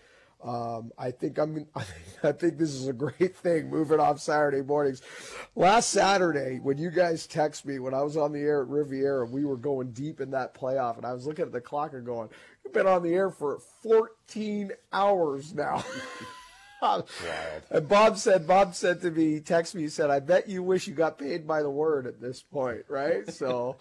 um, 0.42 0.90
I 0.96 1.10
think 1.10 1.38
I'm. 1.38 1.66
I 2.22 2.32
think 2.32 2.56
this 2.56 2.70
is 2.70 2.88
a 2.88 2.94
great 2.94 3.36
thing. 3.36 3.68
Moving 3.68 4.00
off 4.00 4.20
Saturday 4.20 4.62
mornings. 4.62 5.02
Last 5.54 5.90
Saturday, 5.90 6.60
when 6.62 6.78
you 6.78 6.90
guys 6.90 7.26
text 7.26 7.66
me 7.66 7.78
when 7.78 7.92
I 7.92 8.02
was 8.02 8.16
on 8.16 8.32
the 8.32 8.40
air 8.40 8.62
at 8.62 8.68
Riviera, 8.68 9.26
we 9.26 9.44
were 9.44 9.58
going 9.58 9.92
deep 9.92 10.20
in 10.20 10.30
that 10.30 10.54
playoff, 10.54 10.96
and 10.96 11.04
I 11.04 11.12
was 11.12 11.26
looking 11.26 11.44
at 11.44 11.52
the 11.52 11.60
clock 11.60 11.92
and 11.92 12.06
going, 12.06 12.30
"You've 12.64 12.72
been 12.72 12.86
on 12.86 13.02
the 13.02 13.12
air 13.12 13.30
for 13.30 13.58
14 13.82 14.72
hours 14.92 15.54
now." 15.54 15.84
and 17.70 17.88
Bob 17.88 18.16
said, 18.16 18.46
Bob 18.46 18.74
said 18.74 19.00
to 19.02 19.10
me, 19.10 19.40
text 19.40 19.74
me, 19.74 19.82
he 19.82 19.88
said, 19.88 20.10
I 20.10 20.20
bet 20.20 20.48
you 20.48 20.62
wish 20.62 20.86
you 20.86 20.94
got 20.94 21.18
paid 21.18 21.46
by 21.46 21.62
the 21.62 21.70
word 21.70 22.06
at 22.06 22.20
this 22.20 22.42
point, 22.42 22.84
right? 22.88 23.30
So, 23.30 23.76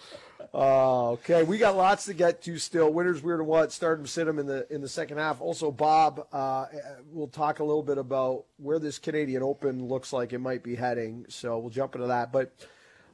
uh, 0.54 1.12
okay, 1.12 1.44
we 1.44 1.58
got 1.58 1.76
lots 1.76 2.06
to 2.06 2.14
get 2.14 2.42
to 2.44 2.58
still. 2.58 2.92
Winners, 2.92 3.22
weird 3.22 3.40
and 3.40 3.48
what? 3.48 3.72
Sit 3.72 4.26
them 4.26 4.40
in 4.40 4.46
the 4.46 4.68
in 4.74 4.82
the 4.82 4.90
second 4.90 5.18
half. 5.18 5.42
Also, 5.42 5.72
Bob, 5.72 6.28
uh, 6.32 6.66
we'll 7.12 7.28
talk 7.28 7.60
a 7.60 7.64
little 7.64 7.84
bit 7.84 7.98
about 7.98 8.46
where 8.58 8.80
this 8.80 9.00
Canadian 9.00 9.44
Open 9.44 9.88
looks 9.88 10.12
like 10.12 10.34
it 10.34 10.40
might 10.40 10.64
be 10.64 10.76
heading. 10.76 11.26
So 11.30 11.58
we'll 11.58 11.70
jump 11.70 11.96
into 11.96 12.08
that, 12.08 12.32
but. 12.32 12.52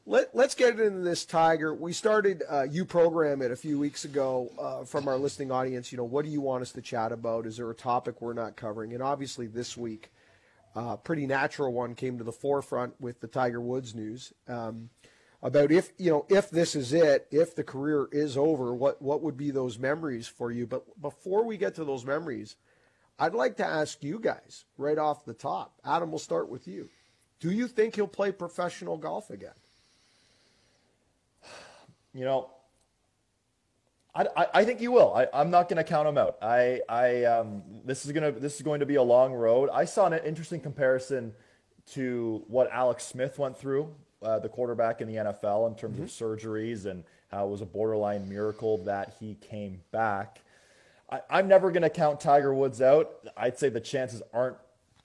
Let, 0.07 0.35
us 0.35 0.53
get 0.53 0.79
into 0.79 0.99
this, 0.99 1.25
Tiger. 1.25 1.73
We 1.73 1.91
started 1.91 2.43
uh, 2.47 2.67
you 2.69 2.85
program 2.85 3.41
it 3.41 3.49
a 3.49 3.55
few 3.55 3.79
weeks 3.79 4.05
ago 4.05 4.51
uh, 4.59 4.85
from 4.85 5.07
our 5.07 5.17
listening 5.17 5.51
audience. 5.51 5.91
You 5.91 5.97
know, 5.97 6.03
what 6.03 6.25
do 6.25 6.31
you 6.31 6.41
want 6.41 6.61
us 6.61 6.71
to 6.73 6.81
chat 6.81 7.11
about? 7.11 7.47
Is 7.47 7.57
there 7.57 7.71
a 7.71 7.75
topic 7.75 8.21
we're 8.21 8.33
not 8.33 8.55
covering? 8.55 8.93
And 8.93 9.01
obviously, 9.01 9.47
this 9.47 9.75
week, 9.75 10.11
a 10.75 10.79
uh, 10.79 10.95
pretty 10.97 11.25
natural 11.25 11.73
one 11.73 11.95
came 11.95 12.19
to 12.19 12.23
the 12.23 12.31
forefront 12.31 12.93
with 13.01 13.19
the 13.19 13.27
Tiger 13.27 13.59
Woods 13.59 13.95
news 13.95 14.31
um, 14.47 14.91
about 15.41 15.71
if 15.71 15.91
you 15.97 16.11
know 16.11 16.27
if 16.29 16.51
this 16.51 16.75
is 16.75 16.93
it, 16.93 17.27
if 17.31 17.55
the 17.55 17.63
career 17.63 18.07
is 18.11 18.37
over, 18.37 18.75
what 18.75 19.01
what 19.01 19.23
would 19.23 19.37
be 19.37 19.49
those 19.49 19.79
memories 19.79 20.27
for 20.27 20.51
you? 20.51 20.67
But 20.67 21.01
before 21.01 21.43
we 21.43 21.57
get 21.57 21.73
to 21.75 21.83
those 21.83 22.05
memories, 22.05 22.57
I'd 23.17 23.33
like 23.33 23.57
to 23.57 23.65
ask 23.65 24.03
you 24.03 24.19
guys 24.19 24.65
right 24.77 24.99
off 24.99 25.25
the 25.25 25.33
top. 25.33 25.79
Adam, 25.83 26.11
we'll 26.11 26.19
start 26.19 26.47
with 26.47 26.67
you. 26.67 26.89
Do 27.39 27.49
you 27.49 27.67
think 27.67 27.95
he'll 27.95 28.05
play 28.05 28.31
professional 28.31 28.97
golf 28.97 29.31
again? 29.31 29.53
You 32.15 32.23
know, 32.23 32.49
I, 34.15 34.25
I, 34.36 34.47
I 34.54 34.65
think 34.65 34.80
you 34.80 34.91
will. 34.91 35.13
I, 35.13 35.28
I'm 35.34 35.51
not 35.51 35.67
going 35.67 35.78
to 35.78 35.84
count 35.84 36.08
him 36.08 36.17
out. 36.17 36.38
I, 36.41 36.82
I, 36.88 37.25
um, 37.25 37.62
this 37.84 38.06
is 38.06 38.13
gonna, 38.13 38.32
this 38.32 38.56
is 38.56 38.62
going 38.62 38.80
to 38.80 38.86
be 38.86 38.95
a 38.95 39.04
long 39.04 39.34
road. 39.34 39.69
I 39.71 39.84
saw 39.86 40.08
an 40.08 40.13
interesting 40.25 40.62
comparison 40.62 41.34
to 41.91 42.43
what 42.47 42.71
Alex 42.71 43.04
Smith 43.04 43.38
went 43.38 43.58
through, 43.58 43.93
uh, 44.23 44.39
the 44.39 44.49
quarterback 44.49 45.01
in 45.01 45.08
the 45.08 45.15
NFL, 45.15 45.67
in 45.67 45.75
terms 45.75 45.95
mm-hmm. 45.95 46.04
of 46.04 46.10
surgeries 46.10 46.86
and 46.86 47.04
how 47.28 47.45
it 47.45 47.51
was 47.51 47.62
a 47.62 47.65
borderline 47.65 48.30
miracle 48.30 48.78
that 48.86 49.15
he 49.19 49.36
came 49.36 49.82
back. 49.91 50.39
I, 51.12 51.19
I'm 51.30 51.49
never 51.49 51.69
going 51.69 51.84
to 51.84 51.89
count 51.89 52.21
Tiger 52.21 52.54
Woods 52.54 52.82
out. 52.82 53.12
I'd 53.36 53.60
say 53.60 53.67
the 53.67 53.82
chances 53.82 54.23
aren't 54.34 54.56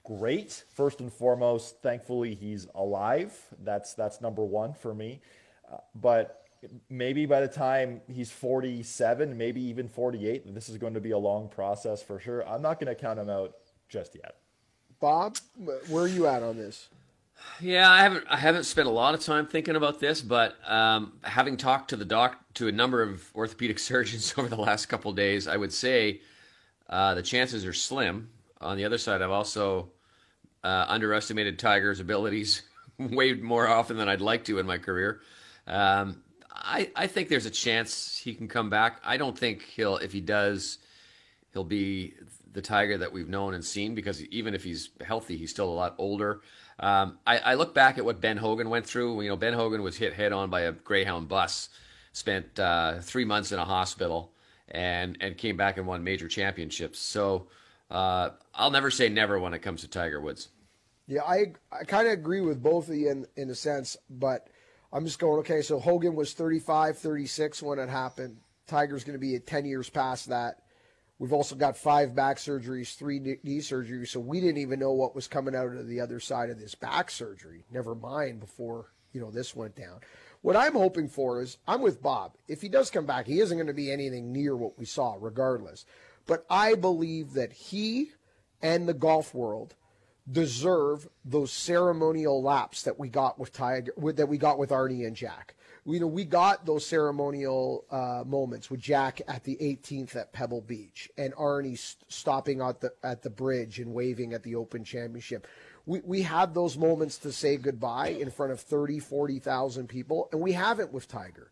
great. 0.05 0.63
First 0.73 1.01
and 1.01 1.11
foremost, 1.11 1.81
thankfully 1.81 2.33
he's 2.35 2.67
alive. 2.73 3.37
That's 3.63 3.93
that's 3.93 4.21
number 4.21 4.43
one 4.43 4.73
for 4.73 4.95
me. 4.95 5.19
Uh, 5.71 5.77
but 5.93 6.40
maybe 6.89 7.25
by 7.25 7.41
the 7.41 7.47
time 7.47 8.01
he's 8.07 8.31
47, 8.31 9.37
maybe 9.37 9.61
even 9.61 9.87
48, 9.87 10.53
this 10.53 10.69
is 10.69 10.77
going 10.77 10.93
to 10.93 11.01
be 11.01 11.11
a 11.11 11.17
long 11.17 11.49
process 11.49 12.03
for 12.03 12.19
sure. 12.19 12.47
I'm 12.47 12.61
not 12.61 12.79
going 12.79 12.93
to 12.93 12.99
count 12.99 13.19
him 13.19 13.29
out 13.29 13.53
just 13.89 14.15
yet. 14.15 14.37
Bob, 14.99 15.37
where 15.87 16.03
are 16.03 16.07
you 16.07 16.27
at 16.27 16.43
on 16.43 16.57
this? 16.57 16.89
Yeah, 17.59 17.89
I 17.89 18.03
haven't 18.03 18.25
I 18.29 18.37
haven't 18.37 18.65
spent 18.65 18.87
a 18.87 18.91
lot 18.91 19.15
of 19.15 19.21
time 19.21 19.47
thinking 19.47 19.75
about 19.75 19.99
this, 19.99 20.21
but 20.21 20.57
um, 20.69 21.13
having 21.23 21.57
talked 21.57 21.89
to 21.89 21.95
the 21.95 22.05
doc 22.05 22.37
to 22.55 22.67
a 22.67 22.71
number 22.71 23.01
of 23.01 23.33
orthopedic 23.33 23.79
surgeons 23.89 24.33
over 24.37 24.47
the 24.47 24.55
last 24.55 24.85
couple 24.87 25.11
days, 25.13 25.47
I 25.47 25.57
would 25.57 25.73
say 25.73 26.21
uh, 26.89 27.15
the 27.15 27.23
chances 27.23 27.65
are 27.65 27.73
slim. 27.73 28.29
On 28.59 28.77
the 28.77 28.85
other 28.85 28.99
side, 28.99 29.23
I've 29.23 29.31
also 29.31 29.89
uh, 30.63 30.85
underestimated 30.87 31.57
Tiger's 31.57 31.99
abilities 31.99 32.61
way 32.99 33.33
more 33.33 33.67
often 33.67 33.97
than 33.97 34.07
I'd 34.07 34.21
like 34.21 34.45
to 34.45 34.59
in 34.59 34.67
my 34.67 34.77
career. 34.77 35.21
Um, 35.65 36.21
I, 36.53 36.91
I 36.95 37.07
think 37.07 37.29
there's 37.29 37.45
a 37.45 37.51
chance 37.51 38.17
he 38.17 38.33
can 38.33 38.47
come 38.47 38.69
back. 38.69 38.99
I 39.03 39.17
don't 39.17 39.37
think 39.37 39.63
he'll, 39.63 39.97
if 39.97 40.11
he 40.11 40.21
does, 40.21 40.79
he'll 41.53 41.63
be 41.63 42.13
the 42.53 42.61
Tiger 42.61 42.97
that 42.97 43.13
we've 43.13 43.29
known 43.29 43.53
and 43.53 43.63
seen 43.63 43.95
because 43.95 44.23
even 44.25 44.53
if 44.53 44.63
he's 44.63 44.89
healthy, 45.05 45.37
he's 45.37 45.51
still 45.51 45.69
a 45.69 45.73
lot 45.73 45.95
older. 45.97 46.41
Um, 46.79 47.19
I, 47.25 47.37
I, 47.37 47.53
look 47.53 47.73
back 47.73 47.97
at 47.97 48.05
what 48.05 48.21
Ben 48.21 48.37
Hogan 48.37 48.69
went 48.69 48.85
through. 48.85 49.21
You 49.21 49.29
know, 49.29 49.37
Ben 49.37 49.53
Hogan 49.53 49.83
was 49.83 49.97
hit 49.97 50.13
head 50.13 50.33
on 50.33 50.49
by 50.49 50.61
a 50.61 50.71
Greyhound 50.71 51.27
bus, 51.27 51.69
spent 52.11 52.59
uh, 52.59 52.99
three 53.01 53.25
months 53.25 53.51
in 53.51 53.59
a 53.59 53.65
hospital, 53.65 54.31
and 54.69 55.17
and 55.21 55.37
came 55.37 55.57
back 55.57 55.77
and 55.77 55.85
won 55.85 56.03
major 56.03 56.27
championships. 56.27 56.97
So 56.99 57.47
uh, 57.91 58.31
I'll 58.55 58.71
never 58.71 58.89
say 58.89 59.09
never 59.09 59.39
when 59.39 59.53
it 59.53 59.59
comes 59.59 59.81
to 59.81 59.87
Tiger 59.87 60.19
Woods. 60.19 60.49
Yeah, 61.07 61.21
I 61.23 61.53
I 61.71 61.83
kind 61.83 62.07
of 62.07 62.13
agree 62.13 62.41
with 62.41 62.63
both 62.63 62.89
of 62.89 62.95
you 62.95 63.11
in 63.11 63.27
in 63.35 63.49
a 63.51 63.55
sense, 63.55 63.95
but 64.09 64.47
I'm 64.93 65.05
just 65.05 65.19
going, 65.19 65.39
okay, 65.39 65.61
so 65.61 65.79
Hogan 65.79 66.15
was 66.15 66.33
35, 66.33 66.97
36 66.97 67.63
when 67.63 67.79
it 67.79 67.89
happened. 67.89 68.37
Tiger's 68.67 69.03
going 69.03 69.17
to 69.17 69.19
be 69.19 69.35
at 69.35 69.47
10 69.47 69.65
years 69.65 69.89
past 69.89 70.29
that. 70.29 70.63
We've 71.17 71.33
also 71.33 71.55
got 71.55 71.77
five 71.77 72.15
back 72.15 72.37
surgeries, 72.37 72.95
three 72.95 73.19
knee 73.19 73.59
surgeries, 73.59 74.07
so 74.07 74.19
we 74.19 74.41
didn't 74.41 74.57
even 74.57 74.79
know 74.79 74.91
what 74.91 75.13
was 75.13 75.27
coming 75.27 75.55
out 75.55 75.75
of 75.75 75.87
the 75.87 76.01
other 76.01 76.19
side 76.19 76.49
of 76.49 76.59
this 76.59 76.73
back 76.73 77.11
surgery. 77.11 77.63
Never 77.71 77.93
mind 77.93 78.39
before 78.39 78.91
you 79.13 79.21
know 79.21 79.29
this 79.29 79.55
went 79.55 79.75
down. 79.75 79.99
What 80.41 80.55
I'm 80.55 80.73
hoping 80.73 81.07
for 81.07 81.41
is 81.41 81.57
I'm 81.67 81.81
with 81.81 82.01
Bob. 82.01 82.33
If 82.47 82.61
he 82.61 82.69
does 82.69 82.89
come 82.89 83.05
back, 83.05 83.27
he 83.27 83.39
isn't 83.39 83.55
going 83.55 83.67
to 83.67 83.73
be 83.73 83.91
anything 83.91 84.33
near 84.33 84.55
what 84.57 84.79
we 84.79 84.85
saw, 84.85 85.15
regardless. 85.19 85.85
But 86.25 86.43
I 86.49 86.73
believe 86.73 87.33
that 87.33 87.53
he 87.53 88.09
and 88.61 88.87
the 88.89 88.93
golf 88.95 89.35
world 89.35 89.75
deserve 90.29 91.07
those 91.25 91.51
ceremonial 91.51 92.41
laps 92.41 92.83
that 92.83 92.99
we 92.99 93.09
got 93.09 93.39
with 93.39 93.53
Tiger, 93.53 93.93
that 93.97 94.27
we 94.27 94.37
got 94.37 94.59
with 94.59 94.69
Arnie 94.69 95.05
and 95.05 95.15
Jack. 95.15 95.55
We, 95.83 95.95
you 95.95 96.01
know, 96.01 96.07
we 96.07 96.25
got 96.25 96.65
those 96.65 96.85
ceremonial 96.85 97.85
uh, 97.89 98.23
moments 98.25 98.69
with 98.69 98.79
Jack 98.79 99.21
at 99.27 99.43
the 99.43 99.57
18th 99.59 100.15
at 100.15 100.31
Pebble 100.31 100.61
Beach, 100.61 101.09
and 101.17 101.33
Arnie 101.33 101.77
st- 101.77 102.11
stopping 102.11 102.61
at 102.61 102.81
the 102.81 102.93
at 103.03 103.23
the 103.23 103.31
bridge 103.31 103.79
and 103.79 103.93
waving 103.93 104.33
at 104.33 104.43
the 104.43 104.55
Open 104.55 104.83
Championship. 104.83 105.47
We 105.87 106.01
we 106.01 106.21
had 106.21 106.53
those 106.53 106.77
moments 106.77 107.17
to 107.19 107.31
say 107.31 107.57
goodbye 107.57 108.09
in 108.09 108.29
front 108.29 108.51
of 108.51 108.61
30, 108.61 108.99
40,000 108.99 109.87
people, 109.87 110.29
and 110.31 110.39
we 110.39 110.51
haven't 110.51 110.93
with 110.93 111.07
Tiger. 111.07 111.49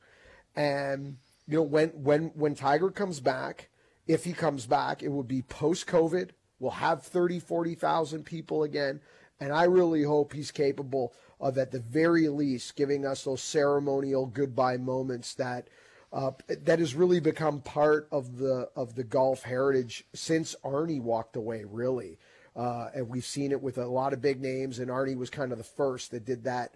And 0.56 1.18
you 1.48 1.58
know, 1.58 1.64
when 1.64 1.90
when 1.90 2.26
when 2.36 2.54
Tiger 2.54 2.92
comes 2.92 3.20
back, 3.20 3.70
if 4.06 4.26
he 4.26 4.34
comes 4.34 4.68
back, 4.68 5.02
it 5.02 5.10
will 5.10 5.24
be 5.24 5.42
post 5.42 5.88
COVID 5.88 6.30
We'll 6.60 6.72
have 6.72 7.04
30, 7.04 7.40
40,000 7.40 8.26
people 8.26 8.64
again. 8.64 9.00
And 9.40 9.54
I 9.54 9.64
really 9.64 10.04
hope 10.04 10.34
he's 10.34 10.52
capable 10.52 11.14
of, 11.40 11.58
at 11.58 11.72
the 11.72 11.80
very 11.80 12.28
least, 12.28 12.76
giving 12.76 13.06
us 13.06 13.24
those 13.24 13.42
ceremonial 13.42 14.26
goodbye 14.26 14.78
moments 14.78 15.34
that 15.36 15.70
uh, 16.12 16.32
that 16.48 16.80
has 16.80 16.96
really 16.96 17.20
become 17.20 17.62
part 17.62 18.08
of 18.12 18.38
the 18.38 18.70
of 18.76 18.96
the 18.96 19.04
golf 19.04 19.44
heritage 19.44 20.06
since 20.14 20.56
Arnie 20.64 21.02
walked 21.02 21.36
away. 21.36 21.66
Really, 21.66 22.18
uh, 22.56 22.90
and 22.96 23.08
we've 23.08 23.26
seen 23.26 23.52
it 23.52 23.62
with 23.62 23.78
a 23.78 23.86
lot 23.86 24.14
of 24.14 24.22
big 24.22 24.42
names, 24.42 24.80
and 24.80 24.90
Arnie 24.90 25.16
was 25.16 25.30
kind 25.30 25.52
of 25.52 25.60
the 25.60 25.64
first 25.64 26.12
that 26.12 26.26
did 26.26 26.46
that. 26.46 26.74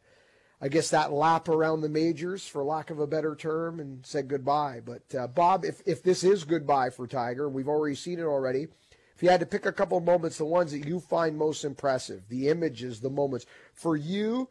I 0.62 0.68
guess 0.70 0.92
that 0.92 1.12
lap 1.12 1.50
around 1.50 1.82
the 1.82 1.90
majors, 1.90 2.48
for 2.48 2.64
lack 2.64 2.90
of 2.90 3.00
a 3.00 3.08
better 3.08 3.36
term, 3.36 3.80
and 3.80 4.06
said 4.06 4.28
goodbye. 4.28 4.82
But 4.86 5.16
uh, 5.18 5.28
Bob, 5.28 5.66
if 5.66 5.82
if 5.86 6.04
this 6.04 6.24
is 6.24 6.44
goodbye 6.44 6.92
for 6.92 7.08
Tiger, 7.08 7.50
we've 7.50 7.68
already 7.68 7.96
seen 7.96 8.20
it 8.20 8.26
already 8.26 8.68
if 9.16 9.22
you 9.22 9.30
had 9.30 9.40
to 9.40 9.46
pick 9.46 9.66
a 9.66 9.72
couple 9.72 10.00
moments, 10.00 10.38
the 10.38 10.46
ones 10.46 10.72
that 10.72 10.86
you 10.86 11.00
find 11.00 11.38
most 11.38 11.64
impressive, 11.64 12.24
the 12.30 12.50
images, 12.50 13.00
the 13.00 13.10
moments, 13.10 13.46
for 13.74 13.96
you, 13.96 14.50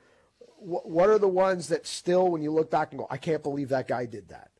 what 0.59 1.09
are 1.09 1.18
the 1.18 1.29
ones 1.29 1.68
that 1.68 1.87
still, 1.87 2.31
when 2.31 2.42
you 2.42 2.53
look 2.53 2.70
back 2.70 2.92
and 2.92 3.01
go, 3.01 3.07
I 3.11 3.16
can't 3.16 3.42
believe 3.42 3.70
that 3.70 3.88
guy 3.88 4.07
did 4.07 4.29
that? 4.29 4.51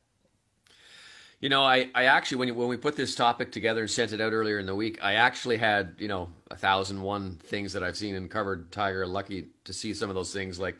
You 1.43 1.49
know, 1.49 1.65
I, 1.65 1.91
I 1.93 2.05
actually 2.05 2.37
when 2.38 2.55
when 2.55 2.69
we 2.69 2.77
put 2.77 2.95
this 2.95 3.17
topic 3.17 3.51
together 3.51 3.81
and 3.81 3.91
sent 3.91 4.12
it 4.12 4.21
out 4.21 4.33
earlier 4.33 4.61
in 4.61 4.67
the 4.67 4.77
week, 4.77 5.01
I 5.03 5.15
actually 5.15 5.57
had 5.57 5.97
you 5.99 6.07
know 6.07 6.29
a 6.53 6.57
thousand 6.57 7.03
one 7.03 7.35
things 7.43 7.73
that 7.73 7.83
I've 7.83 7.97
seen 7.97 8.15
and 8.15 8.31
covered 8.31 8.71
Tiger. 8.71 9.05
Lucky 9.05 9.49
to 9.65 9.73
see 9.73 9.93
some 9.93 10.09
of 10.09 10.15
those 10.15 10.33
things 10.33 10.61
like 10.61 10.77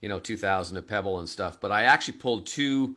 you 0.00 0.08
know 0.08 0.18
2000 0.18 0.78
at 0.78 0.88
Pebble 0.88 1.18
and 1.18 1.28
stuff. 1.28 1.60
But 1.60 1.70
I 1.70 1.82
actually 1.82 2.16
pulled 2.16 2.46
two 2.46 2.96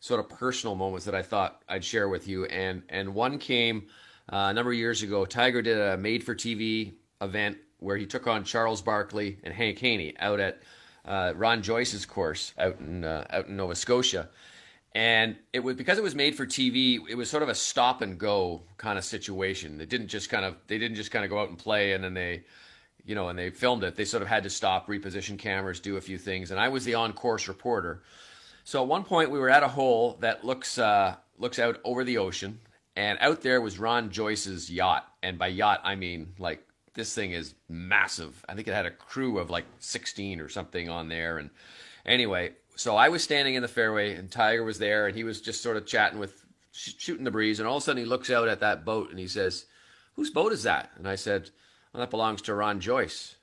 sort 0.00 0.20
of 0.20 0.30
personal 0.30 0.74
moments 0.74 1.04
that 1.04 1.14
I 1.14 1.20
thought 1.20 1.62
I'd 1.68 1.84
share 1.84 2.08
with 2.08 2.26
you, 2.26 2.46
and 2.46 2.82
and 2.88 3.14
one 3.14 3.36
came 3.36 3.88
uh, 4.32 4.48
a 4.50 4.54
number 4.54 4.72
of 4.72 4.78
years 4.78 5.02
ago. 5.02 5.24
Tiger 5.24 5.62
did 5.62 5.78
a 5.78 5.96
made-for-TV 5.96 6.92
event 7.20 7.58
where 7.78 7.96
he 7.96 8.06
took 8.06 8.26
on 8.26 8.44
Charles 8.44 8.82
Barkley 8.82 9.38
and 9.44 9.52
Hank 9.52 9.78
Haney 9.78 10.14
out 10.18 10.40
at 10.40 10.62
uh, 11.04 11.32
Ron 11.36 11.62
Joyce's 11.62 12.06
course 12.06 12.52
out 12.58 12.80
in 12.80 13.04
uh, 13.04 13.26
out 13.30 13.48
in 13.48 13.56
Nova 13.56 13.74
Scotia 13.74 14.28
and 14.94 15.36
it 15.52 15.60
was 15.60 15.74
because 15.74 15.98
it 15.98 16.04
was 16.04 16.14
made 16.14 16.36
for 16.36 16.46
TV. 16.46 17.00
It 17.08 17.16
was 17.16 17.28
sort 17.28 17.42
of 17.42 17.48
a 17.48 17.54
stop 17.54 18.00
and 18.00 18.16
go 18.16 18.62
kind 18.78 18.96
of 18.96 19.04
situation. 19.04 19.76
They 19.76 19.86
didn't 19.86 20.08
just 20.08 20.30
kind 20.30 20.44
of 20.44 20.56
they 20.68 20.78
didn't 20.78 20.96
just 20.96 21.10
kind 21.10 21.24
of 21.24 21.30
go 21.30 21.40
out 21.40 21.48
and 21.48 21.58
play 21.58 21.92
and 21.92 22.04
then 22.04 22.14
they, 22.14 22.44
you 23.04 23.14
know, 23.14 23.28
and 23.28 23.38
they 23.38 23.50
filmed 23.50 23.82
it. 23.82 23.96
They 23.96 24.04
sort 24.04 24.22
of 24.22 24.28
had 24.28 24.44
to 24.44 24.50
stop, 24.50 24.86
reposition 24.86 25.36
cameras, 25.36 25.80
do 25.80 25.96
a 25.96 26.00
few 26.00 26.16
things, 26.16 26.52
and 26.52 26.60
I 26.60 26.68
was 26.68 26.84
the 26.84 26.94
on 26.94 27.12
course 27.12 27.48
reporter. 27.48 28.02
So 28.62 28.82
at 28.82 28.88
one 28.88 29.02
point 29.04 29.30
we 29.30 29.38
were 29.38 29.50
at 29.50 29.62
a 29.62 29.68
hole 29.68 30.16
that 30.20 30.44
looks 30.44 30.78
uh, 30.78 31.16
looks 31.38 31.58
out 31.58 31.80
over 31.82 32.04
the 32.04 32.18
ocean, 32.18 32.60
and 32.96 33.18
out 33.20 33.42
there 33.42 33.60
was 33.60 33.78
Ron 33.78 34.10
Joyce's 34.10 34.70
yacht, 34.70 35.06
and 35.22 35.38
by 35.38 35.48
yacht 35.48 35.80
I 35.84 35.94
mean 35.94 36.34
like 36.38 36.66
this 36.94 37.14
thing 37.14 37.32
is 37.32 37.54
massive. 37.68 38.44
I 38.48 38.54
think 38.54 38.68
it 38.68 38.74
had 38.74 38.86
a 38.86 38.90
crew 38.90 39.38
of 39.38 39.50
like 39.50 39.64
16 39.80 40.40
or 40.40 40.48
something 40.48 40.88
on 40.88 41.08
there, 41.08 41.38
and 41.38 41.50
anyway, 42.06 42.52
so 42.76 42.96
I 42.96 43.08
was 43.08 43.22
standing 43.22 43.54
in 43.54 43.62
the 43.62 43.68
fairway, 43.68 44.14
and 44.14 44.30
Tiger 44.30 44.64
was 44.64 44.78
there, 44.78 45.06
and 45.06 45.16
he 45.16 45.24
was 45.24 45.40
just 45.40 45.62
sort 45.62 45.76
of 45.76 45.86
chatting 45.86 46.18
with, 46.18 46.44
shooting 46.72 47.24
the 47.24 47.30
breeze, 47.30 47.60
and 47.60 47.68
all 47.68 47.76
of 47.76 47.82
a 47.82 47.84
sudden 47.84 48.02
he 48.02 48.08
looks 48.08 48.30
out 48.30 48.48
at 48.48 48.60
that 48.60 48.84
boat 48.84 49.10
and 49.10 49.18
he 49.18 49.28
says, 49.28 49.66
"Whose 50.14 50.30
boat 50.30 50.52
is 50.52 50.62
that?" 50.64 50.90
And 50.96 51.08
I 51.08 51.16
said, 51.16 51.50
"Well, 51.92 52.00
that 52.00 52.10
belongs 52.10 52.42
to 52.42 52.54
Ron 52.54 52.80
Joyce." 52.80 53.36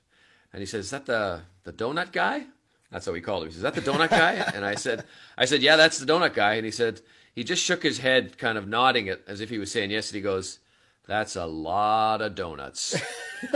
And 0.52 0.60
he 0.60 0.66
says, 0.66 0.86
"Is 0.86 0.90
that 0.90 1.06
the 1.06 1.42
the 1.64 1.72
donut 1.72 2.12
guy?" 2.12 2.46
That's 2.90 3.06
how 3.06 3.14
he 3.14 3.22
called 3.22 3.44
him. 3.44 3.48
He 3.48 3.54
says, 3.54 3.64
"Is 3.64 3.72
that 3.72 3.74
the 3.74 3.90
donut 3.90 4.10
guy?" 4.10 4.32
and 4.54 4.64
I 4.64 4.74
said, 4.74 5.04
"I 5.36 5.46
said, 5.46 5.62
yeah, 5.62 5.76
that's 5.76 5.98
the 5.98 6.10
donut 6.10 6.34
guy." 6.34 6.54
And 6.54 6.64
he 6.66 6.70
said, 6.70 7.00
he 7.34 7.44
just 7.44 7.62
shook 7.62 7.82
his 7.82 7.98
head, 7.98 8.38
kind 8.38 8.58
of 8.58 8.68
nodding 8.68 9.06
it 9.06 9.22
as 9.26 9.40
if 9.40 9.50
he 9.50 9.58
was 9.58 9.70
saying 9.70 9.90
yes. 9.90 10.10
And 10.10 10.16
he 10.16 10.20
goes, 10.22 10.58
"That's 11.06 11.36
a 11.36 11.46
lot 11.46 12.22
of 12.22 12.34
donuts." 12.34 12.94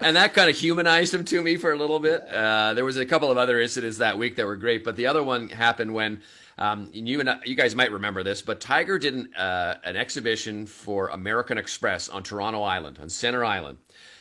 and 0.00 0.16
that 0.16 0.34
kind 0.34 0.50
of 0.50 0.56
humanized 0.56 1.14
him 1.14 1.24
to 1.24 1.42
me 1.42 1.56
for 1.56 1.72
a 1.72 1.76
little 1.76 1.98
bit. 1.98 2.22
Uh, 2.28 2.74
there 2.74 2.84
was 2.84 2.96
a 2.96 3.06
couple 3.06 3.30
of 3.30 3.38
other 3.38 3.60
incidents 3.60 3.98
that 3.98 4.18
week 4.18 4.36
that 4.36 4.46
were 4.46 4.56
great, 4.56 4.84
but 4.84 4.96
the 4.96 5.06
other 5.06 5.22
one 5.22 5.48
happened 5.48 5.92
when 5.92 6.22
um, 6.58 6.88
you 6.92 7.20
and 7.20 7.40
you 7.44 7.54
guys 7.54 7.74
might 7.74 7.90
remember 7.90 8.22
this, 8.22 8.40
but 8.42 8.60
Tiger 8.60 8.98
did 8.98 9.14
an, 9.14 9.34
uh, 9.34 9.74
an 9.84 9.96
exhibition 9.96 10.66
for 10.66 11.08
American 11.08 11.58
Express 11.58 12.08
on 12.08 12.22
Toronto 12.22 12.62
Island, 12.62 12.98
on 13.00 13.08
Center 13.08 13.44
Island. 13.44 13.78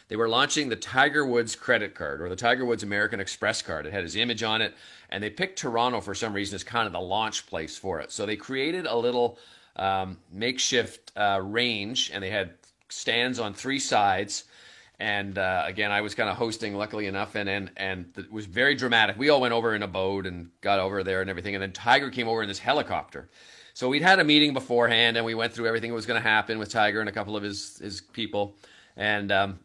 They 0.07 0.15
were 0.15 0.29
launching 0.29 0.69
the 0.69 0.75
Tiger 0.75 1.25
Woods 1.25 1.55
credit 1.55 1.95
card 1.95 2.21
or 2.21 2.29
the 2.29 2.35
Tiger 2.35 2.65
Woods 2.65 2.83
American 2.83 3.19
Express 3.19 3.61
card. 3.61 3.85
It 3.85 3.93
had 3.93 4.03
his 4.03 4.15
image 4.15 4.43
on 4.43 4.61
it, 4.61 4.73
and 5.13 5.23
they 5.23 5.29
picked 5.29 5.59
Toronto 5.59 6.01
for 6.01 6.13
some 6.13 6.33
reason 6.33 6.55
as 6.55 6.63
kind 6.65 6.87
of 6.87 6.91
the 6.91 6.99
launch 6.99 7.47
place 7.47 7.77
for 7.77 8.01
it. 8.01 8.11
So 8.11 8.25
they 8.25 8.35
created 8.35 8.85
a 8.85 8.97
little 8.97 9.39
um, 9.77 10.17
makeshift 10.29 11.13
uh, 11.15 11.39
range, 11.41 12.11
and 12.13 12.21
they 12.21 12.29
had 12.29 12.55
stands 12.89 13.39
on 13.39 13.53
three 13.53 13.79
sides 13.79 14.43
and 14.99 15.37
uh, 15.37 15.63
again, 15.65 15.91
I 15.91 16.01
was 16.01 16.13
kind 16.15 16.29
of 16.29 16.37
hosting, 16.37 16.75
luckily 16.75 17.07
enough, 17.07 17.35
and 17.35 17.49
and 17.49 17.71
and 17.75 18.05
it 18.15 18.31
was 18.31 18.45
very 18.45 18.75
dramatic. 18.75 19.17
We 19.17 19.29
all 19.29 19.41
went 19.41 19.53
over 19.53 19.75
in 19.75 19.83
a 19.83 19.87
boat 19.87 20.25
and 20.25 20.49
got 20.61 20.79
over 20.79 21.03
there 21.03 21.19
and 21.21 21.29
everything, 21.29 21.55
and 21.55 21.61
then 21.61 21.73
Tiger 21.73 22.09
came 22.09 22.27
over 22.27 22.41
in 22.41 22.47
this 22.47 22.59
helicopter. 22.59 23.29
So 23.73 23.89
we'd 23.89 24.03
had 24.03 24.19
a 24.19 24.23
meeting 24.23 24.53
beforehand, 24.53 25.17
and 25.17 25.25
we 25.25 25.33
went 25.33 25.51
through 25.51 25.67
everything 25.67 25.89
that 25.89 25.95
was 25.95 26.05
going 26.05 26.21
to 26.21 26.27
happen 26.27 26.59
with 26.59 26.69
Tiger 26.69 26.99
and 26.99 27.09
a 27.09 27.11
couple 27.11 27.35
of 27.35 27.43
his 27.43 27.77
his 27.79 28.01
people, 28.01 28.55
and. 28.95 29.31
Um, 29.31 29.59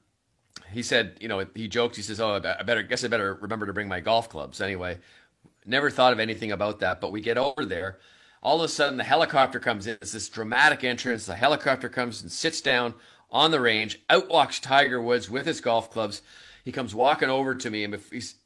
he 0.71 0.83
said, 0.83 1.17
you 1.19 1.29
know, 1.29 1.47
he 1.55 1.67
joked. 1.67 1.97
He 1.97 2.03
says, 2.03 2.21
"Oh, 2.21 2.35
I 2.35 2.63
better 2.63 2.83
guess 2.83 3.03
I 3.03 3.09
better 3.09 3.39
remember 3.41 3.65
to 3.65 3.73
bring 3.73 3.89
my 3.89 4.01
golf 4.01 4.29
clubs." 4.29 4.61
Anyway, 4.61 4.99
never 5.69 5.91
thought 5.91 6.13
of 6.13 6.21
anything 6.21 6.53
about 6.53 6.81
that. 6.81 7.01
But 7.01 7.13
we 7.13 7.21
get 7.21 7.39
over 7.39 7.65
there. 7.65 7.99
All 8.43 8.59
of 8.59 8.65
a 8.65 8.69
sudden, 8.69 8.99
the 8.99 9.05
helicopter 9.05 9.59
comes 9.59 9.87
in. 9.87 9.99
It's 10.01 10.13
this 10.13 10.29
dramatic 10.29 10.85
entrance. 10.85 11.27
The 11.27 11.35
helicopter 11.35 11.89
comes 11.89 12.23
and 12.23 12.31
sits 12.31 12.61
down 12.61 12.95
on 13.31 13.51
the 13.51 13.61
range. 13.61 14.01
Out 14.09 14.29
walks 14.29 14.61
Tiger 14.61 15.03
Woods 15.03 15.29
with 15.29 15.47
his 15.47 15.61
golf 15.61 15.91
clubs. 15.91 16.23
He 16.65 16.73
comes 16.73 16.95
walking 16.95 17.31
over 17.31 17.55
to 17.55 17.71
me, 17.71 17.85
and 17.85 17.99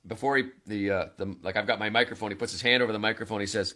before 0.07 0.37
he 0.37 0.45
the 0.67 0.91
uh, 0.91 1.07
the 1.17 1.37
like 1.43 1.57
I've 1.57 1.67
got 1.67 1.79
my 1.79 1.91
microphone. 1.91 2.31
He 2.31 2.37
puts 2.37 2.53
his 2.53 2.63
hand 2.63 2.83
over 2.83 2.93
the 2.93 2.99
microphone. 2.99 3.41
He 3.41 3.47
says, 3.47 3.75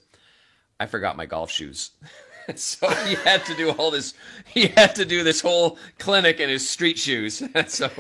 "I 0.79 0.87
forgot 0.87 1.17
my 1.17 1.27
golf 1.27 1.51
shoes." 1.51 1.91
so 2.55 2.89
he 3.07 3.15
had 3.17 3.45
to 3.47 3.55
do 3.55 3.71
all 3.71 3.91
this. 3.91 4.15
He 4.45 4.69
had 4.69 4.95
to 4.97 5.05
do 5.05 5.23
this 5.23 5.41
whole 5.41 5.79
clinic 5.99 6.41
in 6.41 6.49
his 6.49 6.69
street 6.69 6.99
shoes. 6.99 7.43
so 7.67 7.91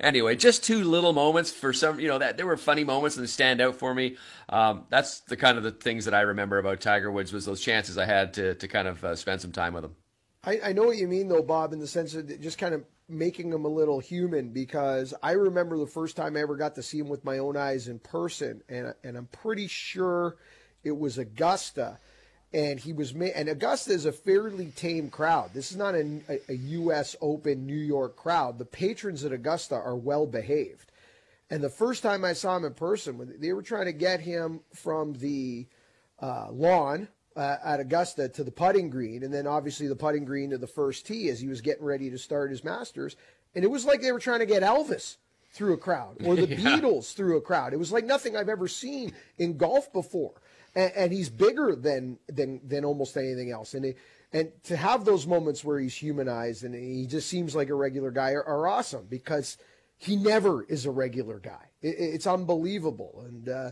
anyway, 0.00 0.36
just 0.36 0.64
two 0.64 0.84
little 0.84 1.12
moments 1.12 1.50
for 1.50 1.72
some. 1.72 1.98
You 2.00 2.08
know 2.08 2.18
that 2.18 2.36
there 2.36 2.46
were 2.46 2.56
funny 2.56 2.84
moments 2.84 3.16
and 3.16 3.24
they 3.24 3.28
stand 3.28 3.60
out 3.60 3.76
for 3.76 3.94
me. 3.94 4.16
Um, 4.48 4.84
that's 4.88 5.20
the 5.20 5.36
kind 5.36 5.58
of 5.58 5.64
the 5.64 5.72
things 5.72 6.04
that 6.04 6.14
I 6.14 6.22
remember 6.22 6.58
about 6.58 6.80
Tiger 6.80 7.10
Woods 7.10 7.32
was 7.32 7.44
those 7.44 7.60
chances 7.60 7.98
I 7.98 8.06
had 8.06 8.34
to 8.34 8.54
to 8.54 8.68
kind 8.68 8.88
of 8.88 9.04
uh, 9.04 9.16
spend 9.16 9.40
some 9.40 9.52
time 9.52 9.74
with 9.74 9.84
him. 9.84 9.94
I, 10.44 10.60
I 10.66 10.72
know 10.72 10.84
what 10.84 10.96
you 10.96 11.08
mean, 11.08 11.28
though, 11.28 11.42
Bob, 11.42 11.72
in 11.72 11.78
the 11.78 11.86
sense 11.86 12.14
of 12.14 12.40
just 12.40 12.58
kind 12.58 12.74
of 12.74 12.84
making 13.08 13.52
him 13.52 13.64
a 13.64 13.68
little 13.68 13.98
human 13.98 14.50
because 14.50 15.14
I 15.22 15.32
remember 15.32 15.78
the 15.78 15.86
first 15.86 16.16
time 16.16 16.36
I 16.36 16.40
ever 16.40 16.56
got 16.56 16.74
to 16.76 16.82
see 16.82 16.98
him 16.98 17.08
with 17.08 17.24
my 17.24 17.38
own 17.38 17.56
eyes 17.56 17.88
in 17.88 17.98
person, 17.98 18.62
and 18.68 18.94
and 19.02 19.16
I'm 19.16 19.26
pretty 19.26 19.66
sure 19.66 20.36
it 20.84 20.96
was 20.96 21.18
Augusta, 21.18 21.98
and 22.52 22.80
he 22.80 22.92
was 22.92 23.12
and 23.12 23.48
Augusta 23.48 23.92
is 23.92 24.06
a 24.06 24.12
fairly 24.12 24.72
tame 24.76 25.10
crowd. 25.10 25.50
This 25.52 25.70
is 25.70 25.76
not 25.76 25.94
a, 25.94 26.20
a, 26.28 26.40
a 26.48 26.54
U.S. 26.54 27.14
Open 27.20 27.66
New 27.66 27.74
York 27.74 28.16
crowd. 28.16 28.58
The 28.58 28.64
patrons 28.64 29.24
at 29.24 29.32
Augusta 29.32 29.74
are 29.74 29.96
well 29.96 30.26
behaved, 30.26 30.90
and 31.50 31.62
the 31.62 31.70
first 31.70 32.02
time 32.02 32.24
I 32.24 32.32
saw 32.32 32.56
him 32.56 32.64
in 32.64 32.74
person, 32.74 33.34
they 33.38 33.52
were 33.52 33.62
trying 33.62 33.86
to 33.86 33.92
get 33.92 34.20
him 34.20 34.60
from 34.74 35.14
the 35.14 35.66
uh, 36.20 36.50
lawn 36.50 37.08
uh, 37.36 37.56
at 37.64 37.80
Augusta 37.80 38.28
to 38.30 38.44
the 38.44 38.50
putting 38.50 38.90
green, 38.90 39.22
and 39.22 39.32
then 39.32 39.46
obviously 39.46 39.86
the 39.86 39.96
putting 39.96 40.24
green 40.24 40.50
to 40.50 40.58
the 40.58 40.66
first 40.66 41.06
tee 41.06 41.28
as 41.28 41.40
he 41.40 41.48
was 41.48 41.60
getting 41.60 41.84
ready 41.84 42.10
to 42.10 42.18
start 42.18 42.50
his 42.50 42.64
Masters. 42.64 43.16
And 43.54 43.64
it 43.64 43.68
was 43.68 43.84
like 43.84 44.02
they 44.02 44.12
were 44.12 44.18
trying 44.18 44.40
to 44.40 44.46
get 44.46 44.62
Elvis 44.62 45.16
through 45.52 45.74
a 45.74 45.78
crowd 45.78 46.16
or 46.24 46.34
the 46.34 46.46
yeah. 46.48 46.56
Beatles 46.56 47.14
through 47.14 47.36
a 47.36 47.40
crowd. 47.40 47.72
It 47.72 47.78
was 47.78 47.92
like 47.92 48.04
nothing 48.04 48.36
I've 48.36 48.48
ever 48.48 48.68
seen 48.68 49.12
in 49.38 49.56
golf 49.56 49.92
before. 49.92 50.34
And, 50.78 50.92
and 50.96 51.12
he's 51.12 51.28
bigger 51.28 51.74
than 51.74 52.18
than 52.28 52.60
than 52.64 52.84
almost 52.84 53.16
anything 53.16 53.50
else. 53.50 53.74
And 53.74 53.84
it, 53.84 53.98
and 54.32 54.52
to 54.64 54.76
have 54.76 55.04
those 55.04 55.26
moments 55.26 55.64
where 55.64 55.78
he's 55.78 55.94
humanized 55.94 56.62
and 56.64 56.74
he 56.74 57.06
just 57.06 57.28
seems 57.28 57.56
like 57.56 57.68
a 57.70 57.74
regular 57.74 58.10
guy 58.10 58.32
are, 58.32 58.44
are 58.44 58.68
awesome 58.68 59.06
because 59.08 59.56
he 59.96 60.16
never 60.16 60.62
is 60.62 60.86
a 60.86 60.90
regular 60.90 61.38
guy. 61.40 61.64
It, 61.82 61.96
it's 61.98 62.26
unbelievable. 62.26 63.24
And 63.26 63.48
uh, 63.48 63.70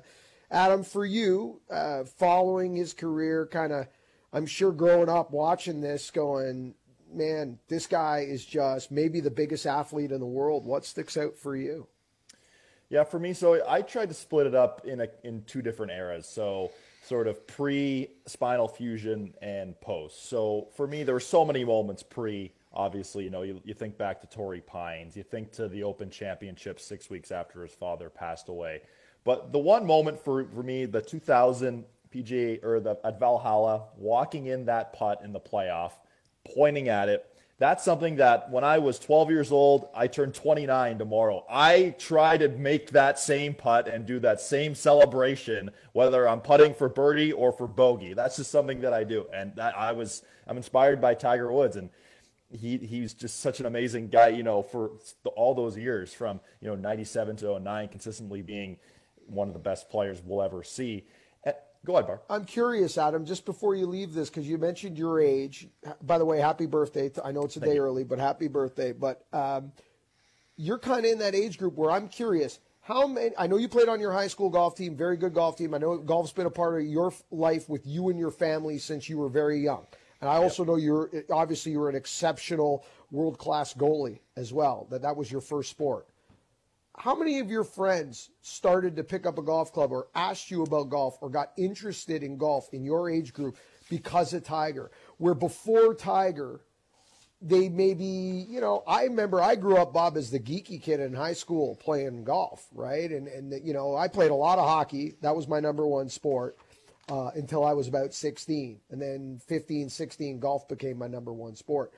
Adam, 0.51 0.83
for 0.83 1.05
you, 1.05 1.61
uh, 1.71 2.05
following 2.05 2.75
his 2.75 2.93
career, 2.93 3.47
kind 3.47 3.73
of, 3.73 3.87
I'm 4.33 4.47
sure 4.47 4.73
growing 4.73 5.09
up 5.09 5.31
watching 5.31 5.81
this, 5.81 6.11
going, 6.11 6.75
man, 7.13 7.59
this 7.69 7.87
guy 7.87 8.27
is 8.29 8.45
just 8.45 8.91
maybe 8.91 9.21
the 9.21 9.31
biggest 9.31 9.67
athlete 9.67 10.11
in 10.11 10.21
the 10.21 10.27
world. 10.27 10.67
What 10.67 10.85
sticks 10.85 11.17
out 11.17 11.37
for 11.39 11.55
you? 11.55 11.87
Yeah, 12.89 13.05
for 13.05 13.19
me, 13.19 13.33
so 13.33 13.63
I 13.69 13.83
tried 13.83 14.09
to 14.09 14.15
split 14.15 14.47
it 14.47 14.55
up 14.55 14.87
in 14.87 15.01
a, 15.01 15.09
in 15.25 15.43
two 15.45 15.61
different 15.61 15.93
eras. 15.93 16.27
So 16.27 16.71
sort 17.07 17.29
of 17.29 17.47
pre 17.47 18.09
spinal 18.27 18.69
fusion 18.69 19.35
and 19.41 19.81
post. 19.81 20.29
So 20.29 20.69
for 20.77 20.87
me, 20.87 21.05
there 21.05 21.15
were 21.15 21.21
so 21.21 21.45
many 21.45 21.65
moments 21.65 22.03
pre. 22.03 22.53
Obviously, 22.73 23.25
you 23.25 23.31
know, 23.31 23.41
you, 23.41 23.61
you 23.65 23.73
think 23.73 23.97
back 23.97 24.21
to 24.21 24.27
Torrey 24.27 24.61
Pines, 24.61 25.17
you 25.17 25.23
think 25.23 25.51
to 25.53 25.67
the 25.67 25.83
Open 25.83 26.11
Championship 26.11 26.79
six 26.79 27.09
weeks 27.09 27.33
after 27.33 27.63
his 27.63 27.73
father 27.73 28.11
passed 28.11 28.51
away. 28.51 28.83
But 29.25 29.51
the 29.51 29.59
one 29.59 29.87
moment 29.87 30.23
for, 30.23 30.45
for 30.45 30.63
me, 30.63 30.85
the 30.85 31.01
2000 31.01 31.85
PGA 32.15 32.63
or 32.63 32.81
the 32.81 32.99
at 33.05 33.19
Valhalla, 33.19 33.85
walking 33.97 34.47
in 34.47 34.67
that 34.67 34.93
putt 34.93 35.21
in 35.25 35.33
the 35.33 35.41
playoff, 35.41 35.93
pointing 36.55 36.89
at 36.89 37.09
it. 37.09 37.36
That's 37.59 37.83
something 37.83 38.17
that 38.17 38.51
when 38.51 38.65
I 38.65 38.79
was 38.79 38.99
12 38.99 39.31
years 39.31 39.51
old, 39.51 39.89
I 39.95 40.09
turned 40.09 40.35
29 40.35 40.99
tomorrow. 40.99 41.43
I 41.49 41.95
try 41.99 42.37
to 42.37 42.49
make 42.49 42.91
that 42.91 43.19
same 43.19 43.55
putt 43.55 43.89
and 43.89 44.05
do 44.05 44.19
that 44.21 44.43
same 44.43 44.75
celebration, 44.75 45.71
whether 45.93 46.29
I'm 46.29 46.43
putting 46.43 46.75
for 46.75 46.91
birdie 46.91 47.33
or 47.33 47.53
for 47.53 47.67
bogey. 47.67 48.13
That's 48.13 48.37
just 48.37 48.51
something 48.51 48.83
that 48.83 48.93
I 48.93 49.05
do, 49.05 49.27
and 49.33 49.59
I 49.59 49.93
was 49.93 50.23
I'm 50.47 50.59
inspired 50.59 51.01
by 51.01 51.15
Tiger 51.15 51.51
Woods, 51.51 51.77
and 51.77 51.89
he 52.51 52.77
he's 52.77 53.15
just 53.15 53.41
such 53.41 53.59
an 53.59 53.65
amazing 53.65 54.09
guy. 54.09 54.29
You 54.29 54.43
know, 54.43 54.63
for 54.63 54.91
all 55.35 55.55
those 55.55 55.79
years 55.79 56.13
from 56.13 56.41
you 56.61 56.69
know 56.69 56.75
97 56.77 57.37
to 57.37 57.59
09, 57.59 57.89
consistently 57.89 58.43
being 58.43 58.77
one 59.27 59.49
of 59.49 59.55
the 59.55 59.61
best 59.61 59.89
players 59.89 60.21
we'll 60.23 60.43
ever 60.43 60.63
see. 60.63 61.07
Go 61.87 61.95
ahead, 61.95 62.09
Bar. 62.09 62.21
I'm 62.29 62.45
curious, 62.45 62.99
Adam, 62.99 63.25
just 63.25 63.45
before 63.45 63.77
you 63.77 63.87
leave 63.87 64.13
this, 64.13 64.29
because 64.29 64.47
you 64.49 64.59
mentioned 64.59 64.99
your 64.99 65.21
age. 65.21 65.69
By 66.03 66.19
the 66.19 66.25
way, 66.25 66.41
happy 66.41 66.67
birthday. 66.67 67.13
I 67.25 67.31
know 67.31 67.45
it's 67.45 67.55
a 67.57 67.61
Thank 67.61 67.71
day 67.71 67.77
you. 67.77 67.83
early, 67.83 68.03
but 68.03 68.19
happy 68.19 68.49
birthday. 68.49 68.93
But 68.93 69.25
um, 69.33 69.71
you're 70.57 70.81
kind 70.81 71.07
of 71.07 71.13
in 71.13 71.19
that 71.21 71.37
age 71.37 71.59
group 71.59 71.75
where 71.77 71.93
I'm 71.93 72.09
curious 72.09 72.59
How 72.87 73.09
many? 73.09 73.31
I 73.37 73.49
know 73.49 73.57
you 73.57 73.69
played 73.69 73.89
on 73.89 73.99
your 73.99 74.13
high 74.13 74.29
school 74.29 74.49
golf 74.49 74.77
team, 74.77 74.97
very 74.97 75.17
good 75.17 75.35
golf 75.35 75.57
team. 75.57 75.75
I 75.75 75.79
know 75.79 75.99
golf's 75.99 76.33
been 76.33 76.47
a 76.47 76.51
part 76.51 76.81
of 76.81 76.87
your 76.87 77.13
life 77.33 77.69
with 77.69 77.85
you 77.85 78.11
and 78.11 78.19
your 78.19 78.31
family 78.31 78.79
since 78.79 79.09
you 79.09 79.19
were 79.19 79.29
very 79.29 79.59
young. 79.59 79.87
And 80.21 80.31
I 80.31 80.37
also 80.37 80.63
yep. 80.63 80.69
know 80.69 80.77
you're 80.77 81.11
obviously 81.31 81.73
you're 81.73 81.89
an 81.89 81.97
exceptional 81.97 82.85
world 83.11 83.39
class 83.39 83.75
goalie 83.75 84.21
as 84.37 84.53
well. 84.53 84.87
That 84.91 85.03
that 85.03 85.17
was 85.17 85.33
your 85.33 85.41
first 85.41 85.71
sport. 85.71 86.07
How 86.99 87.15
many 87.15 87.41
of 87.41 87.51
your 87.51 87.65
friends 87.65 88.31
started 88.41 88.97
to 88.97 89.05
pick 89.05 89.27
up 89.27 89.39
a 89.39 89.43
golf 89.43 89.73
club 89.73 89.93
or 89.93 90.09
asked 90.15 90.51
you 90.51 90.63
about 90.63 90.89
golf 90.89 91.19
or 91.21 91.29
got 91.29 91.53
interested 91.59 92.23
in 92.23 92.39
golf 92.39 92.69
in 92.73 92.85
your 92.85 93.11
age 93.11 93.35
group 93.35 93.57
because 93.91 94.33
of 94.33 94.45
Tiger? 94.45 94.91
Where 95.19 95.35
before 95.35 95.95
Tiger, 95.95 96.61
they 97.43 97.69
maybe, 97.69 98.47
you 98.49 98.63
know, 98.63 98.83
I 98.87 99.05
remember 99.05 99.43
I 99.43 99.57
grew 99.57 99.77
up, 99.77 99.93
Bob, 99.93 100.17
as 100.17 100.31
the 100.31 100.41
geeky 100.41 100.81
kid 100.81 101.01
in 101.01 101.13
high 101.13 101.35
school 101.35 101.77
playing 101.77 102.25
golf, 102.25 102.67
right? 102.73 103.11
And, 103.11 103.29
and 103.29 103.53
you 103.63 103.75
know, 103.75 103.95
I 103.95 104.09
played 104.09 104.31
a 104.31 104.35
lot 104.35 104.59
of 104.59 104.67
hockey. 104.67 105.17
That 105.21 105.37
was 105.37 105.47
my 105.47 105.61
number 105.61 105.87
one 105.87 106.09
sport 106.09 106.57
uh, 107.11 107.31
until 107.35 107.63
I 107.63 107.75
was 107.75 107.89
about 107.89 108.15
16. 108.15 108.81
And 108.91 109.03
then 109.03 109.41
15, 109.47 109.91
16, 109.91 110.41
golf 110.41 110.67
became 110.67 110.97
my 110.97 111.09
number 111.09 111.33
one 111.33 111.57
sport. 111.57 111.93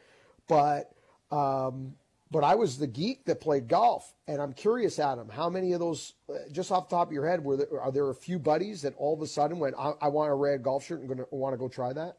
But, 0.48 0.90
um, 1.30 1.94
but 2.30 2.44
I 2.44 2.54
was 2.54 2.78
the 2.78 2.86
geek 2.86 3.24
that 3.24 3.40
played 3.40 3.68
golf. 3.68 4.14
And 4.26 4.40
I'm 4.40 4.52
curious, 4.52 4.98
Adam, 4.98 5.28
how 5.28 5.48
many 5.48 5.72
of 5.72 5.80
those, 5.80 6.14
uh, 6.28 6.34
just 6.52 6.70
off 6.70 6.88
the 6.88 6.96
top 6.96 7.08
of 7.08 7.12
your 7.12 7.26
head, 7.26 7.42
were 7.42 7.56
there, 7.56 7.80
are 7.80 7.90
there 7.90 8.10
a 8.10 8.14
few 8.14 8.38
buddies 8.38 8.82
that 8.82 8.94
all 8.96 9.14
of 9.14 9.22
a 9.22 9.26
sudden 9.26 9.58
went, 9.58 9.74
I, 9.78 9.92
I 10.02 10.08
want 10.08 10.30
a 10.30 10.34
red 10.34 10.62
golf 10.62 10.84
shirt 10.84 11.00
and 11.00 11.08
going 11.08 11.18
to 11.18 11.26
want 11.30 11.54
to 11.54 11.58
go 11.58 11.68
try 11.68 11.92
that? 11.92 12.18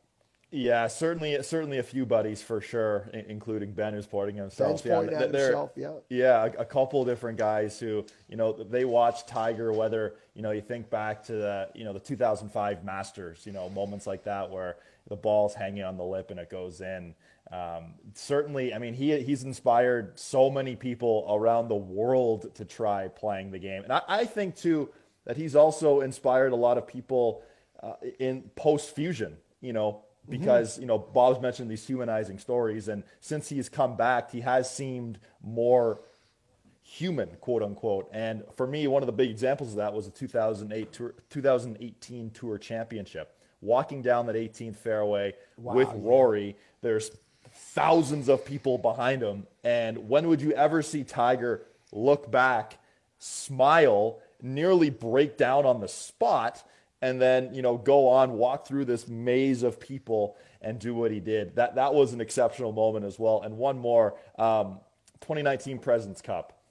Yeah, 0.52 0.88
certainly, 0.88 1.40
certainly 1.44 1.78
a 1.78 1.84
few 1.84 2.08
buddies 2.08 2.42
for 2.42 2.60
sure, 2.60 3.08
including 3.14 3.72
Ben 3.72 3.94
who's 3.94 4.08
porting 4.08 4.36
himself. 4.36 4.84
Ben's 4.84 5.12
yeah, 5.12 5.20
himself, 5.20 5.72
yeah. 5.76 5.92
Yeah, 6.10 6.46
a, 6.46 6.62
a, 6.62 6.66
couple 6.66 7.06
different 7.06 7.38
guys 7.38 7.80
who, 7.80 8.04
you 8.28 8.36
know, 8.36 8.54
they 8.54 8.84
watch 8.84 9.28
Tiger. 9.28 9.72
Whether 9.72 10.16
you 10.34 10.42
know, 10.42 10.50
you 10.50 10.62
think 10.62 10.90
back 10.90 11.24
to 11.26 11.34
the, 11.34 11.70
you 11.76 11.84
know, 11.84 11.94
the 11.94 12.00
2005 12.00 12.84
Masters, 12.84 13.46
you 13.46 13.52
know, 13.52 13.70
moments 13.70 14.08
like 14.08 14.24
that 14.24 14.50
where 14.50 14.78
the 15.08 15.16
ball's 15.16 15.54
hanging 15.54 15.84
on 15.84 15.98
the 15.98 16.04
lip 16.04 16.32
and 16.32 16.40
it 16.40 16.50
goes 16.50 16.82
in. 16.82 17.14
Um, 17.52 17.96
certainly, 18.14 18.74
I 18.74 18.78
mean, 18.78 18.94
he 18.94 19.20
he's 19.22 19.44
inspired 19.44 20.20
so 20.20 20.50
many 20.50 20.76
people 20.76 21.26
around 21.30 21.68
the 21.68 21.76
world 21.76 22.54
to 22.56 22.66
try 22.66 23.08
playing 23.08 23.52
the 23.52 23.60
game, 23.60 23.84
and 23.84 23.92
I, 23.92 24.02
I 24.08 24.26
think 24.26 24.56
too 24.56 24.90
that 25.26 25.36
he's 25.36 25.56
also 25.56 26.02
inspired 26.02 26.52
a 26.52 26.56
lot 26.56 26.78
of 26.78 26.88
people 26.88 27.42
uh, 27.82 27.94
in 28.20 28.44
post 28.56 28.96
fusion. 28.96 29.38
You 29.62 29.74
know, 29.74 30.04
Mm-hmm. 30.30 30.42
because 30.42 30.74
mm-hmm. 30.74 30.82
you 30.82 30.88
know 30.88 30.98
Bob's 30.98 31.42
mentioned 31.42 31.72
these 31.72 31.86
humanizing 31.86 32.38
stories, 32.38 32.88
and 32.88 33.04
since 33.20 33.50
he's 33.50 33.70
come 33.70 33.96
back, 33.96 34.32
he 34.32 34.42
has 34.42 34.72
seemed 34.72 35.20
more 35.42 36.02
human, 36.84 37.30
quote 37.42 37.64
unquote. 37.64 38.10
And 38.12 38.44
for 38.56 38.68
me, 38.68 38.88
one 38.88 39.02
of 39.02 39.08
the 39.08 39.14
big 39.14 39.30
examples 39.30 39.72
of 39.72 39.76
that 39.78 39.94
was 39.94 40.06
the 40.06 40.12
2008 40.12 40.92
tour, 40.92 41.16
2018 41.30 42.32
Tour 42.32 42.58
Championship. 42.58 43.36
Walking 43.62 44.02
down 44.02 44.26
that 44.28 44.36
18th 44.36 44.78
fairway 44.78 45.34
wow, 45.58 45.74
with 45.74 45.90
Rory, 45.94 46.56
there's 46.82 47.12
thousands 47.74 48.30
of 48.30 48.46
people 48.46 48.78
behind 48.78 49.22
him, 49.22 49.48
and 49.64 50.10
when 50.10 50.28
would 50.28 50.42
you 50.42 50.52
ever 50.54 50.82
see 50.82 51.04
Tiger 51.04 51.62
look 51.92 52.30
back, 52.32 52.78
smile, 53.18 54.20
nearly 54.42 54.90
break 54.90 55.38
down 55.38 55.66
on 55.66 55.82
the 55.82 55.88
spot? 55.88 56.64
and 57.02 57.22
then 57.22 57.54
you 57.54 57.62
know 57.62 57.78
go 57.78 58.08
on 58.08 58.34
walk 58.34 58.68
through 58.68 58.86
this 58.86 59.08
maze 59.08 59.64
of 59.64 59.80
people 59.80 60.36
and 60.62 60.80
do 60.80 60.94
what 60.94 61.12
he 61.12 61.20
did 61.20 61.56
that 61.56 61.76
that 61.76 61.94
was 61.94 62.14
an 62.14 62.22
exceptional 62.22 62.72
moment 62.72 63.06
as 63.06 63.18
well 63.18 63.42
and 63.42 63.58
one 63.58 63.78
more 63.78 64.16
um, 64.38 64.80
2019 65.22 65.80
presidents 65.80 66.22
cup 66.22 66.62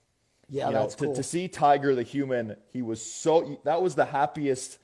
yeah 0.48 0.68
you 0.68 0.74
that's 0.74 1.00
know, 1.00 1.06
cool. 1.06 1.14
to, 1.14 1.22
to 1.22 1.26
see 1.26 1.48
tiger 1.48 1.94
the 1.94 2.02
human 2.02 2.56
he 2.72 2.82
was 2.82 3.04
so 3.04 3.58
that 3.64 3.80
was 3.80 3.94
the 3.94 4.04
happiest 4.04 4.78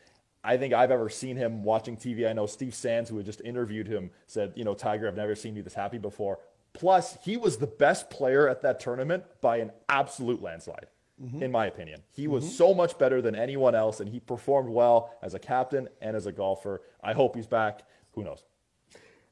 I 0.45 0.59
think 0.59 0.75
I've 0.75 0.91
ever 0.91 1.09
seen 1.09 1.37
him 1.37 1.65
watching 1.65 1.97
TV. 1.97 2.29
I 2.29 2.35
know 2.35 2.47
Steve 2.47 2.75
Sands, 2.75 3.09
who 3.09 3.17
had 3.17 3.27
just 3.27 3.41
interviewed 3.41 3.89
him, 3.89 4.11
said, 4.27 4.53
you 4.55 4.65
know, 4.65 4.75
Tiger, 4.75 5.09
I've 5.09 5.17
never 5.17 5.35
seen 5.35 5.57
you 5.57 5.63
this 5.63 5.75
happy 5.75 5.99
before. 5.99 6.39
Plus, 6.75 7.17
he 7.25 7.37
was 7.37 7.57
the 7.57 7.67
best 7.67 8.11
player 8.11 8.49
at 8.49 8.63
that 8.63 8.79
tournament 8.81 9.25
by 9.41 9.57
an 9.57 9.73
absolute 9.89 10.43
landslide 10.43 10.87
mm-hmm. 11.23 11.43
in 11.43 11.51
my 11.51 11.67
opinion. 11.67 12.03
He 12.11 12.27
was 12.27 12.45
mm-hmm. 12.45 12.55
so 12.55 12.75
much 12.75 12.99
better 12.99 13.23
than 13.23 13.35
anyone 13.35 13.75
else, 13.75 14.01
and 14.01 14.09
he 14.09 14.21
performed 14.21 14.71
well 14.71 15.15
as 15.23 15.35
a 15.35 15.39
captain 15.39 15.89
and 16.01 16.17
as 16.17 16.27
a 16.27 16.33
golfer. 16.33 16.83
I 17.03 17.13
hope 17.13 17.37
he's 17.37 17.47
back. 17.47 17.83
Who 18.13 18.25
knows? 18.25 18.45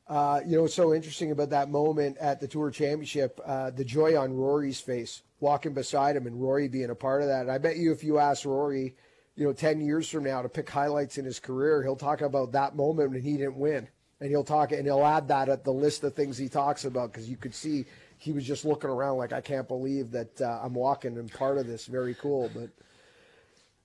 Uh, 0.08 0.40
you 0.44 0.56
know 0.56 0.62
what's 0.62 0.74
so 0.74 0.92
interesting 0.92 1.30
about 1.30 1.50
that 1.50 1.70
moment 1.70 2.18
at 2.18 2.40
the 2.40 2.48
Tour 2.48 2.70
Championship? 2.70 3.40
Uh, 3.44 3.70
the 3.70 3.84
joy 3.84 4.18
on 4.18 4.34
Rory's 4.34 4.80
face, 4.80 5.22
walking 5.40 5.74
beside 5.74 6.16
him, 6.16 6.26
and 6.26 6.40
Rory 6.40 6.68
being 6.68 6.90
a 6.90 6.94
part 6.94 7.22
of 7.22 7.28
that. 7.28 7.42
And 7.42 7.50
I 7.50 7.58
bet 7.58 7.76
you, 7.76 7.92
if 7.92 8.02
you 8.04 8.18
ask 8.18 8.44
Rory, 8.44 8.96
you 9.36 9.46
know, 9.46 9.52
ten 9.52 9.80
years 9.80 10.08
from 10.08 10.24
now 10.24 10.42
to 10.42 10.48
pick 10.48 10.68
highlights 10.68 11.18
in 11.18 11.24
his 11.24 11.40
career, 11.40 11.82
he'll 11.82 11.96
talk 11.96 12.20
about 12.20 12.52
that 12.52 12.76
moment 12.76 13.10
when 13.10 13.22
he 13.22 13.36
didn't 13.36 13.56
win, 13.56 13.88
and 14.20 14.30
he'll 14.30 14.44
talk 14.44 14.72
and 14.72 14.84
he'll 14.84 15.04
add 15.04 15.28
that 15.28 15.48
at 15.48 15.64
the 15.64 15.72
list 15.72 16.04
of 16.04 16.14
things 16.14 16.36
he 16.36 16.48
talks 16.48 16.84
about 16.84 17.12
because 17.12 17.28
you 17.28 17.36
could 17.36 17.54
see 17.54 17.84
he 18.18 18.32
was 18.32 18.44
just 18.44 18.64
looking 18.64 18.90
around 18.90 19.16
like 19.16 19.32
I 19.32 19.40
can't 19.40 19.66
believe 19.66 20.12
that 20.12 20.40
uh, 20.40 20.60
I'm 20.62 20.74
walking 20.74 21.18
and 21.18 21.32
part 21.32 21.58
of 21.58 21.66
this. 21.66 21.86
Very 21.86 22.14
cool, 22.14 22.50
but 22.54 22.70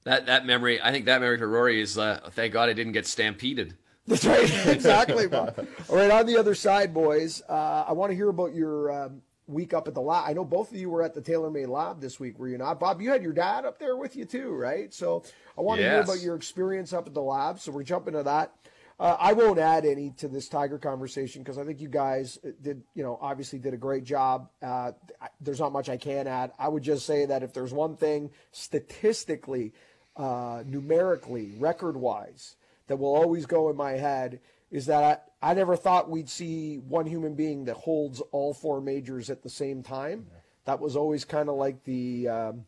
that 0.04 0.26
that 0.28 0.45
memory, 0.45 0.82
I 0.82 0.91
think 0.91 1.06
that 1.06 1.22
memory 1.22 1.38
for 1.38 1.48
Rory 1.48 1.82
is 1.82 1.98
uh, 1.98 2.30
thank 2.32 2.54
God 2.54 2.70
I 2.70 2.74
didn't 2.74 2.93
get 2.93 3.08
stampeded. 3.08 3.76
That's 4.06 4.26
right, 4.26 4.43
exactly. 4.68 5.28
All 5.34 5.54
right, 5.89 6.12
on 6.12 6.26
the 6.26 6.38
other 6.38 6.56
side, 6.56 6.93
boys, 6.93 7.41
uh, 7.50 7.86
I 7.88 7.91
want 7.93 8.12
to 8.12 8.16
hear 8.16 8.30
about 8.30 8.54
your 8.54 8.91
um, 8.91 9.22
week 9.48 9.74
up 9.74 9.88
at 9.88 9.93
the 9.93 10.02
lab. 10.02 10.26
I 10.28 10.34
know 10.34 10.45
both 10.45 10.72
of 10.72 10.78
you 10.78 10.89
were 10.89 11.02
at 11.02 11.14
the 11.14 11.22
TaylorMade 11.22 11.70
Lab 11.70 12.02
this 12.02 12.20
week, 12.20 12.38
were 12.38 12.50
you 12.50 12.58
not? 12.58 12.80
Bob, 12.80 13.02
you 13.02 13.10
had 13.10 13.24
your 13.24 13.34
dad 13.34 13.66
up 13.66 13.80
there 13.80 13.95
with 13.95 14.16
you 14.16 14.26
too, 14.26 14.52
right? 14.52 14.93
So 14.93 15.24
I 15.58 15.62
want 15.62 15.80
yes. 15.80 15.88
to 15.88 15.91
hear 15.91 16.02
about 16.02 16.22
your 16.22 16.36
experience 16.36 16.93
up 16.93 17.08
at 17.08 17.14
the 17.14 17.22
lab. 17.22 17.60
So 17.60 17.72
we're 17.72 17.84
jumping 17.84 18.14
to 18.14 18.24
that. 18.24 18.54
Uh, 19.00 19.16
I 19.20 19.34
won't 19.34 19.60
add 19.60 19.86
any 19.86 20.10
to 20.18 20.28
this 20.28 20.50
Tiger 20.50 20.80
conversation 20.80 21.43
because 21.43 21.60
I 21.60 21.64
think 21.64 21.80
you 21.80 21.88
guys 21.88 22.39
did, 22.62 22.82
you 22.95 23.04
know, 23.04 23.20
obviously 23.22 23.60
did 23.60 23.74
a 23.76 23.78
great 23.78 24.04
job. 24.04 24.50
Uh, 24.62 24.93
there's 25.39 25.60
not 25.60 25.72
much 25.72 25.88
I 25.88 25.98
can 25.98 26.28
add. 26.28 26.52
I 26.58 26.68
would 26.68 26.84
just 26.84 27.06
say 27.06 27.26
that 27.26 27.43
if 27.43 27.54
there's 27.54 27.74
one 27.74 27.95
thing 27.95 28.32
statistically, 28.52 29.74
uh, 30.16 30.64
numerically, 30.66 31.54
record 31.60 31.95
wise, 31.95 32.56
that 32.88 32.98
will 32.98 33.16
always 33.16 33.45
go 33.45 33.70
in 33.70 33.76
my 33.76 33.91
head 33.91 34.39
is 34.72 34.86
that 34.88 35.28
I, 35.41 35.51
I 35.51 35.53
never 35.53 35.76
thought 35.76 36.09
we'd 36.09 36.30
see 36.30 36.78
one 36.78 37.05
human 37.05 37.36
being 37.36 37.65
that 37.65 37.76
holds 37.76 38.22
all 38.32 38.53
four 38.53 38.82
majors 38.82 39.30
at 39.30 39.43
the 39.43 39.49
same 39.49 39.84
time. 39.84 40.28
That 40.65 40.80
was 40.80 40.95
always 40.95 41.26
kind 41.26 41.49
of 41.49 41.55
like 41.55 41.84
the. 41.84 42.28
Um, 42.28 42.65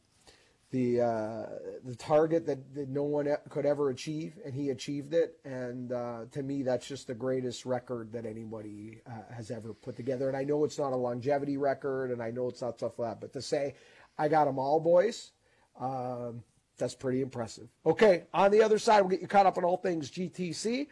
the 0.71 1.01
uh, 1.01 1.45
the 1.83 1.95
target 1.95 2.45
that, 2.45 2.75
that, 2.75 2.89
no 2.89 3.03
one 3.03 3.27
could 3.49 3.65
ever 3.65 3.89
achieve, 3.89 4.37
and 4.45 4.53
he 4.53 4.69
achieved 4.69 5.13
it. 5.13 5.39
And 5.43 5.91
uh, 5.91 6.25
to 6.31 6.43
me, 6.43 6.61
that's 6.61 6.87
just 6.87 7.07
the 7.07 7.15
greatest 7.15 7.65
record 7.65 8.11
that 8.11 8.25
anybody 8.25 9.01
uh, 9.07 9.33
has 9.33 9.49
ever 9.49 9.73
put 9.73 9.95
together. 9.95 10.27
And 10.27 10.37
I 10.37 10.43
know 10.43 10.63
it's 10.63 10.77
not 10.77 10.93
a 10.93 10.95
longevity 10.95 11.57
record, 11.57 12.11
and 12.11 12.21
I 12.21 12.29
know 12.29 12.47
it's 12.49 12.61
not 12.61 12.77
stuff 12.77 12.99
like 12.99 13.09
that. 13.09 13.21
But 13.21 13.33
to 13.33 13.41
say, 13.41 13.73
I 14.17 14.27
got 14.27 14.45
them 14.45 14.59
all, 14.59 14.79
boys, 14.79 15.31
um, 15.79 16.43
that's 16.77 16.95
pretty 16.95 17.21
impressive. 17.21 17.67
Okay, 17.85 18.25
on 18.33 18.51
the 18.51 18.61
other 18.61 18.77
side, 18.77 19.01
we'll 19.01 19.09
get 19.09 19.21
you 19.21 19.27
caught 19.27 19.47
up 19.47 19.57
on 19.57 19.63
all 19.63 19.77
things 19.77 20.11
GTC. 20.11 20.87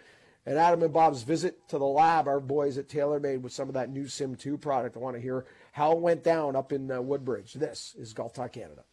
And 0.48 0.58
Adam 0.58 0.82
and 0.82 0.94
Bob's 0.94 1.24
visit 1.24 1.68
to 1.68 1.78
the 1.78 1.86
lab, 1.86 2.26
our 2.30 2.40
boys 2.40 2.78
at 2.78 2.88
TaylorMade 2.88 3.42
with 3.42 3.52
some 3.52 3.68
of 3.68 3.74
that 3.74 3.90
new 3.90 4.08
Sim 4.08 4.34
2 4.34 4.58
product. 4.58 4.96
I 4.96 5.00
want 5.02 5.18
to 5.18 5.22
hear 5.22 5.46
how 5.74 5.92
it 5.92 6.00
went 6.00 6.24
down 6.24 6.56
up 6.56 6.72
in 6.72 6.90
uh, 6.90 7.02
Woodbridge. 7.02 7.54
This 7.54 7.94
is 8.00 8.14
Golf 8.14 8.34
Talk 8.34 8.54
Canada. 8.54 8.86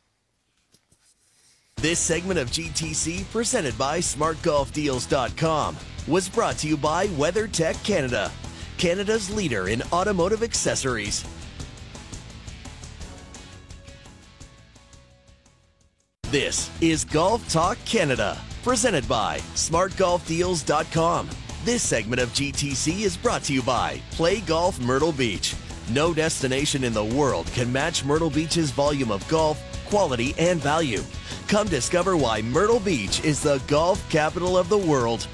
This 1.76 2.00
segment 2.00 2.40
of 2.40 2.50
GTC, 2.50 3.30
presented 3.30 3.78
by 3.78 4.00
SmartGolfDeals.com, 4.00 5.76
was 6.08 6.28
brought 6.28 6.58
to 6.58 6.66
you 6.66 6.76
by 6.76 7.06
WeatherTech 7.06 7.84
Canada, 7.84 8.32
Canada's 8.76 9.32
leader 9.32 9.68
in 9.68 9.80
automotive 9.92 10.42
accessories. 10.42 11.24
This 16.24 16.68
is 16.80 17.04
Golf 17.04 17.48
Talk 17.48 17.78
Canada, 17.84 18.36
presented 18.64 19.06
by 19.06 19.38
SmartGolfDeals.com. 19.54 21.30
This 21.64 21.82
segment 21.82 22.20
of 22.20 22.28
GTC 22.34 23.04
is 23.04 23.16
brought 23.16 23.42
to 23.44 23.54
you 23.54 23.62
by 23.62 23.98
Play 24.10 24.40
Golf 24.42 24.78
Myrtle 24.80 25.12
Beach. 25.12 25.54
No 25.88 26.12
destination 26.12 26.84
in 26.84 26.92
the 26.92 27.02
world 27.02 27.46
can 27.54 27.72
match 27.72 28.04
Myrtle 28.04 28.28
Beach's 28.28 28.70
volume 28.70 29.10
of 29.10 29.26
golf, 29.28 29.62
quality, 29.86 30.34
and 30.36 30.60
value. 30.60 31.02
Come 31.48 31.66
discover 31.68 32.18
why 32.18 32.42
Myrtle 32.42 32.80
Beach 32.80 33.24
is 33.24 33.42
the 33.42 33.62
golf 33.66 34.06
capital 34.10 34.58
of 34.58 34.68
the 34.68 34.76
world. 34.76 35.26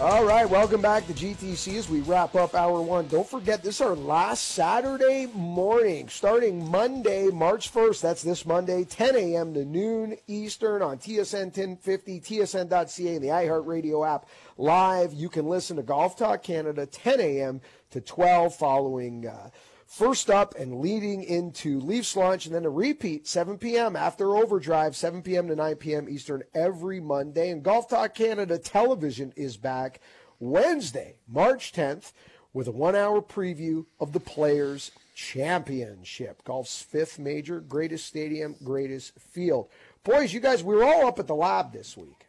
All 0.00 0.24
right, 0.24 0.48
welcome 0.48 0.80
back 0.80 1.06
to 1.08 1.12
GTC 1.12 1.76
as 1.76 1.90
we 1.90 2.00
wrap 2.00 2.34
up 2.34 2.54
hour 2.54 2.80
one. 2.80 3.06
Don't 3.08 3.28
forget, 3.28 3.62
this 3.62 3.74
is 3.74 3.80
our 3.82 3.94
last 3.94 4.46
Saturday 4.52 5.26
morning, 5.34 6.08
starting 6.08 6.70
Monday, 6.70 7.28
March 7.28 7.70
1st. 7.70 8.00
That's 8.00 8.22
this 8.22 8.46
Monday, 8.46 8.84
10 8.84 9.14
a.m. 9.14 9.52
to 9.52 9.62
noon 9.62 10.16
Eastern 10.26 10.80
on 10.80 10.96
TSN 10.96 11.54
1050, 11.54 12.18
TSN.ca, 12.18 13.14
and 13.14 13.22
the 13.22 13.28
iHeartRadio 13.28 14.08
app. 14.08 14.24
Live, 14.56 15.12
you 15.12 15.28
can 15.28 15.46
listen 15.46 15.76
to 15.76 15.82
Golf 15.82 16.16
Talk 16.16 16.42
Canada, 16.42 16.86
10 16.86 17.20
a.m. 17.20 17.60
to 17.90 18.00
12 18.00 18.54
following. 18.54 19.26
Uh, 19.26 19.50
First 19.90 20.30
up 20.30 20.54
and 20.54 20.80
leading 20.80 21.24
into 21.24 21.80
Leafs 21.80 22.14
Lunch, 22.14 22.46
and 22.46 22.54
then 22.54 22.64
a 22.64 22.70
repeat 22.70 23.26
7 23.26 23.58
p.m. 23.58 23.96
after 23.96 24.36
overdrive, 24.36 24.94
7 24.94 25.20
p.m. 25.20 25.48
to 25.48 25.56
9 25.56 25.74
p.m. 25.74 26.08
Eastern 26.08 26.44
every 26.54 27.00
Monday. 27.00 27.50
And 27.50 27.64
Golf 27.64 27.88
Talk 27.88 28.14
Canada 28.14 28.56
television 28.56 29.32
is 29.34 29.56
back 29.56 30.00
Wednesday, 30.38 31.16
March 31.26 31.72
10th, 31.72 32.12
with 32.52 32.68
a 32.68 32.70
one 32.70 32.94
hour 32.94 33.20
preview 33.20 33.84
of 33.98 34.12
the 34.12 34.20
Players' 34.20 34.92
Championship, 35.16 36.44
golf's 36.44 36.80
fifth 36.80 37.18
major, 37.18 37.58
greatest 37.58 38.06
stadium, 38.06 38.54
greatest 38.62 39.18
field. 39.18 39.68
Boys, 40.04 40.32
you 40.32 40.38
guys, 40.38 40.62
we 40.62 40.76
were 40.76 40.84
all 40.84 41.08
up 41.08 41.18
at 41.18 41.26
the 41.26 41.34
lab 41.34 41.72
this 41.72 41.96
week. 41.96 42.28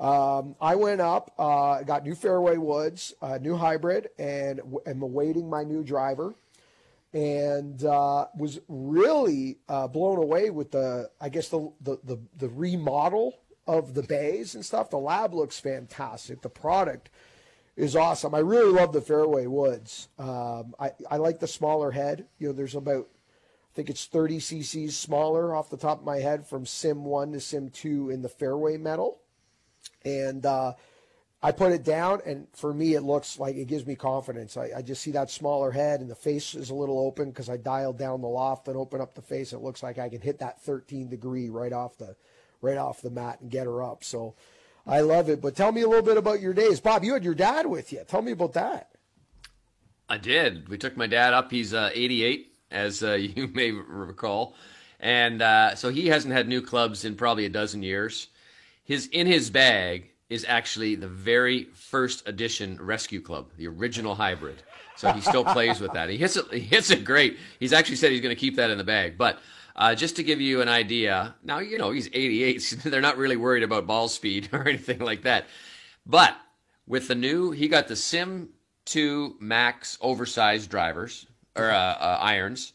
Um, 0.00 0.56
I 0.58 0.74
went 0.74 1.02
up, 1.02 1.34
uh, 1.38 1.82
got 1.82 2.02
new 2.02 2.14
fairway 2.14 2.56
woods, 2.56 3.12
uh, 3.20 3.36
new 3.36 3.58
hybrid, 3.58 4.08
and 4.18 4.62
am 4.86 5.02
awaiting 5.02 5.50
my 5.50 5.64
new 5.64 5.84
driver 5.84 6.34
and 7.14 7.84
uh, 7.84 8.26
was 8.36 8.60
really 8.68 9.58
uh, 9.68 9.86
blown 9.86 10.18
away 10.18 10.50
with 10.50 10.72
the, 10.72 11.08
I 11.20 11.28
guess 11.28 11.48
the, 11.48 11.70
the 11.80 11.98
the 12.02 12.18
the 12.36 12.48
remodel 12.48 13.38
of 13.66 13.94
the 13.94 14.02
bays 14.02 14.54
and 14.54 14.64
stuff. 14.64 14.90
The 14.90 14.98
lab 14.98 15.32
looks 15.32 15.60
fantastic. 15.60 16.42
The 16.42 16.50
product 16.50 17.10
is 17.76 17.94
awesome. 17.94 18.34
I 18.34 18.40
really 18.40 18.72
love 18.72 18.92
the 18.92 19.00
fairway 19.00 19.46
woods. 19.46 20.08
Um, 20.18 20.74
I 20.78 20.90
I 21.08 21.18
like 21.18 21.38
the 21.38 21.46
smaller 21.46 21.92
head. 21.92 22.26
You 22.40 22.48
know, 22.48 22.52
there's 22.52 22.74
about 22.74 23.06
I 23.06 23.74
think 23.74 23.90
it's 23.90 24.06
30 24.06 24.38
cc's 24.38 24.96
smaller 24.96 25.54
off 25.54 25.70
the 25.70 25.76
top 25.76 26.00
of 26.00 26.04
my 26.04 26.18
head 26.18 26.46
from 26.46 26.66
Sim 26.66 27.04
One 27.04 27.32
to 27.32 27.40
Sim 27.40 27.70
Two 27.70 28.10
in 28.10 28.22
the 28.22 28.28
fairway 28.28 28.76
metal, 28.76 29.20
and 30.04 30.44
uh, 30.44 30.72
I 31.44 31.52
put 31.52 31.72
it 31.72 31.84
down, 31.84 32.22
and 32.24 32.46
for 32.54 32.72
me, 32.72 32.94
it 32.94 33.02
looks 33.02 33.38
like 33.38 33.56
it 33.56 33.66
gives 33.66 33.86
me 33.86 33.96
confidence. 33.96 34.56
I, 34.56 34.70
I 34.78 34.80
just 34.80 35.02
see 35.02 35.10
that 35.10 35.30
smaller 35.30 35.70
head, 35.70 36.00
and 36.00 36.08
the 36.08 36.14
face 36.14 36.54
is 36.54 36.70
a 36.70 36.74
little 36.74 36.98
open 36.98 37.28
because 37.28 37.50
I 37.50 37.58
dialed 37.58 37.98
down 37.98 38.22
the 38.22 38.28
loft 38.28 38.66
and 38.66 38.78
open 38.78 39.02
up 39.02 39.14
the 39.14 39.20
face. 39.20 39.52
It 39.52 39.60
looks 39.60 39.82
like 39.82 39.98
I 39.98 40.08
can 40.08 40.22
hit 40.22 40.38
that 40.38 40.62
13 40.62 41.10
degree 41.10 41.50
right 41.50 41.74
off 41.74 41.98
the 41.98 42.16
right 42.62 42.78
off 42.78 43.02
the 43.02 43.10
mat 43.10 43.42
and 43.42 43.50
get 43.50 43.66
her 43.66 43.82
up. 43.82 44.04
So 44.04 44.36
I 44.86 45.02
love 45.02 45.28
it. 45.28 45.42
But 45.42 45.54
tell 45.54 45.70
me 45.70 45.82
a 45.82 45.86
little 45.86 46.02
bit 46.02 46.16
about 46.16 46.40
your 46.40 46.54
days, 46.54 46.80
Bob. 46.80 47.04
You 47.04 47.12
had 47.12 47.24
your 47.24 47.34
dad 47.34 47.66
with 47.66 47.92
you. 47.92 48.02
Tell 48.08 48.22
me 48.22 48.32
about 48.32 48.54
that. 48.54 48.92
I 50.08 50.16
did. 50.16 50.70
We 50.70 50.78
took 50.78 50.96
my 50.96 51.06
dad 51.06 51.34
up. 51.34 51.50
He's 51.50 51.74
uh, 51.74 51.90
88, 51.92 52.54
as 52.70 53.02
uh, 53.02 53.12
you 53.20 53.48
may 53.48 53.70
recall, 53.70 54.56
and 54.98 55.42
uh, 55.42 55.74
so 55.74 55.90
he 55.90 56.06
hasn't 56.06 56.32
had 56.32 56.48
new 56.48 56.62
clubs 56.62 57.04
in 57.04 57.16
probably 57.16 57.44
a 57.44 57.50
dozen 57.50 57.82
years. 57.82 58.28
His 58.82 59.08
in 59.08 59.26
his 59.26 59.50
bag 59.50 60.13
is 60.30 60.44
actually 60.48 60.94
the 60.94 61.08
very 61.08 61.64
first 61.74 62.26
edition 62.26 62.78
Rescue 62.80 63.20
Club, 63.20 63.50
the 63.56 63.68
original 63.68 64.14
hybrid. 64.14 64.62
So 64.96 65.12
he 65.12 65.20
still 65.20 65.44
plays 65.44 65.80
with 65.80 65.92
that. 65.92 66.08
He 66.08 66.16
hits 66.16 66.36
it. 66.36 66.46
He 66.52 66.60
hits 66.60 66.90
it 66.90 67.04
great. 67.04 67.36
He's 67.60 67.72
actually 67.72 67.96
said 67.96 68.12
he's 68.12 68.20
going 68.20 68.34
to 68.34 68.40
keep 68.40 68.56
that 68.56 68.70
in 68.70 68.78
the 68.78 68.84
bag. 68.84 69.18
But 69.18 69.38
uh, 69.76 69.94
just 69.94 70.16
to 70.16 70.22
give 70.22 70.40
you 70.40 70.60
an 70.62 70.68
idea, 70.68 71.34
now 71.42 71.58
you 71.58 71.78
know 71.78 71.90
he's 71.90 72.08
88. 72.12 72.62
So 72.62 72.88
they're 72.88 73.00
not 73.00 73.16
really 73.16 73.36
worried 73.36 73.62
about 73.62 73.86
ball 73.86 74.08
speed 74.08 74.48
or 74.52 74.66
anything 74.68 75.00
like 75.00 75.22
that. 75.22 75.46
But 76.06 76.36
with 76.86 77.08
the 77.08 77.14
new, 77.14 77.50
he 77.50 77.68
got 77.68 77.88
the 77.88 77.96
Sim 77.96 78.50
2 78.86 79.36
Max 79.40 79.98
oversized 80.00 80.70
drivers 80.70 81.26
or 81.56 81.70
uh, 81.70 81.76
uh, 81.76 82.18
irons. 82.20 82.72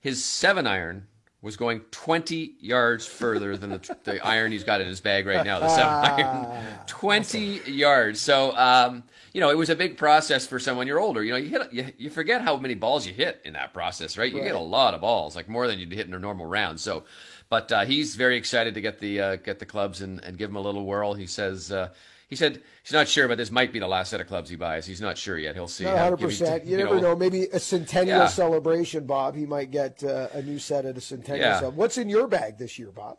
His 0.00 0.24
seven 0.24 0.66
iron 0.66 1.06
was 1.44 1.58
going 1.58 1.80
20 1.90 2.54
yards 2.58 3.06
further 3.06 3.54
than 3.58 3.68
the, 3.68 3.96
the 4.04 4.26
iron 4.26 4.50
he's 4.50 4.64
got 4.64 4.80
in 4.80 4.86
his 4.86 5.02
bag 5.02 5.26
right 5.26 5.44
now, 5.44 5.60
the 5.60 5.68
seven 5.68 5.92
iron. 5.92 6.64
20 6.86 7.60
yards. 7.70 8.18
So, 8.18 8.56
um, 8.56 9.02
you 9.34 9.42
know, 9.42 9.50
it 9.50 9.58
was 9.58 9.68
a 9.68 9.76
big 9.76 9.98
process 9.98 10.46
for 10.46 10.58
someone 10.58 10.86
you're 10.86 10.98
older. 10.98 11.22
You 11.22 11.32
know, 11.32 11.36
you 11.36 11.50
hit, 11.50 11.72
you, 11.72 11.92
you 11.98 12.10
forget 12.10 12.40
how 12.40 12.56
many 12.56 12.72
balls 12.72 13.06
you 13.06 13.12
hit 13.12 13.42
in 13.44 13.52
that 13.52 13.74
process, 13.74 14.16
right? 14.16 14.32
You 14.32 14.38
right. 14.38 14.46
get 14.46 14.54
a 14.54 14.58
lot 14.58 14.94
of 14.94 15.02
balls, 15.02 15.36
like 15.36 15.46
more 15.46 15.66
than 15.66 15.78
you'd 15.78 15.92
hit 15.92 16.06
in 16.06 16.14
a 16.14 16.18
normal 16.18 16.46
round. 16.46 16.80
So, 16.80 17.04
but 17.50 17.70
uh, 17.70 17.84
he's 17.84 18.16
very 18.16 18.38
excited 18.38 18.72
to 18.72 18.80
get 18.80 18.98
the 18.98 19.20
uh, 19.20 19.36
get 19.36 19.58
the 19.58 19.66
clubs 19.66 20.00
and, 20.00 20.24
and 20.24 20.38
give 20.38 20.48
them 20.48 20.56
a 20.56 20.62
little 20.62 20.86
whirl. 20.86 21.12
He 21.12 21.26
says 21.26 21.70
uh, 21.70 21.90
he 22.34 22.36
said 22.36 22.60
he's 22.82 22.92
not 22.92 23.06
sure, 23.06 23.28
but 23.28 23.38
this 23.38 23.52
might 23.52 23.72
be 23.72 23.78
the 23.78 23.86
last 23.86 24.10
set 24.10 24.20
of 24.20 24.26
clubs 24.26 24.50
he 24.50 24.56
buys. 24.56 24.84
He's 24.84 25.00
not 25.00 25.16
sure 25.16 25.38
yet. 25.38 25.54
He'll 25.54 25.68
see. 25.68 25.84
One 25.84 25.96
hundred 25.96 26.18
percent. 26.18 26.64
You, 26.64 26.76
never 26.76 26.96
know, 26.96 27.12
know, 27.12 27.16
Maybe 27.16 27.44
a 27.44 27.60
centennial 27.60 28.18
yeah. 28.18 28.26
celebration, 28.26 29.06
Bob. 29.06 29.36
He 29.36 29.46
might 29.46 29.70
get 29.70 30.02
uh, 30.02 30.26
a 30.32 30.42
new 30.42 30.58
set 30.58 30.84
at 30.84 30.96
a 30.96 31.00
centennial. 31.00 31.48
Yeah. 31.48 31.68
What's 31.68 31.96
in 31.96 32.08
your 32.08 32.26
bag 32.26 32.58
this 32.58 32.76
year, 32.76 32.90
Bob? 32.90 33.18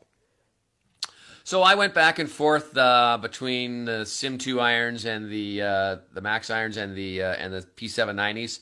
So 1.45 1.61
I 1.61 1.75
went 1.75 1.93
back 1.93 2.19
and 2.19 2.29
forth 2.29 2.75
uh, 2.75 3.17
between 3.21 3.85
the 3.85 4.05
Sim 4.05 4.37
Two 4.37 4.59
irons 4.59 5.05
and 5.05 5.31
the 5.31 5.61
uh, 5.61 5.97
the 6.13 6.21
Max 6.21 6.49
irons 6.49 6.75
and 6.75 6.93
the 6.93 7.23
uh, 7.23 7.33
and 7.35 7.53
the 7.53 7.61
P 7.61 7.87
seven 7.87 8.17
nineties. 8.17 8.59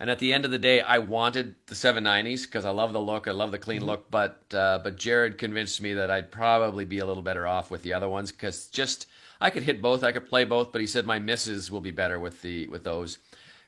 And 0.00 0.08
at 0.08 0.18
the 0.18 0.32
end 0.32 0.46
of 0.46 0.50
the 0.50 0.58
day, 0.58 0.80
I 0.80 0.98
wanted 0.98 1.54
the 1.66 1.76
790s 1.76 2.42
because 2.42 2.64
I 2.64 2.70
love 2.70 2.92
the 2.92 3.00
look, 3.00 3.28
I 3.28 3.30
love 3.30 3.52
the 3.52 3.58
clean 3.58 3.80
mm-hmm. 3.80 3.90
look. 3.90 4.10
But 4.10 4.42
uh, 4.52 4.80
but 4.82 4.96
Jared 4.96 5.38
convinced 5.38 5.80
me 5.82 5.94
that 5.94 6.10
I'd 6.10 6.32
probably 6.32 6.84
be 6.84 6.98
a 6.98 7.06
little 7.06 7.22
better 7.22 7.46
off 7.46 7.70
with 7.70 7.82
the 7.82 7.92
other 7.92 8.08
ones 8.08 8.32
because 8.32 8.66
just 8.68 9.06
I 9.44 9.50
could 9.50 9.62
hit 9.62 9.82
both, 9.82 10.02
I 10.02 10.12
could 10.12 10.26
play 10.26 10.44
both, 10.44 10.72
but 10.72 10.80
he 10.80 10.86
said 10.86 11.04
my 11.04 11.18
misses 11.18 11.70
will 11.70 11.82
be 11.82 11.90
better 11.90 12.18
with 12.18 12.40
the 12.40 12.66
with 12.68 12.82
those. 12.82 13.18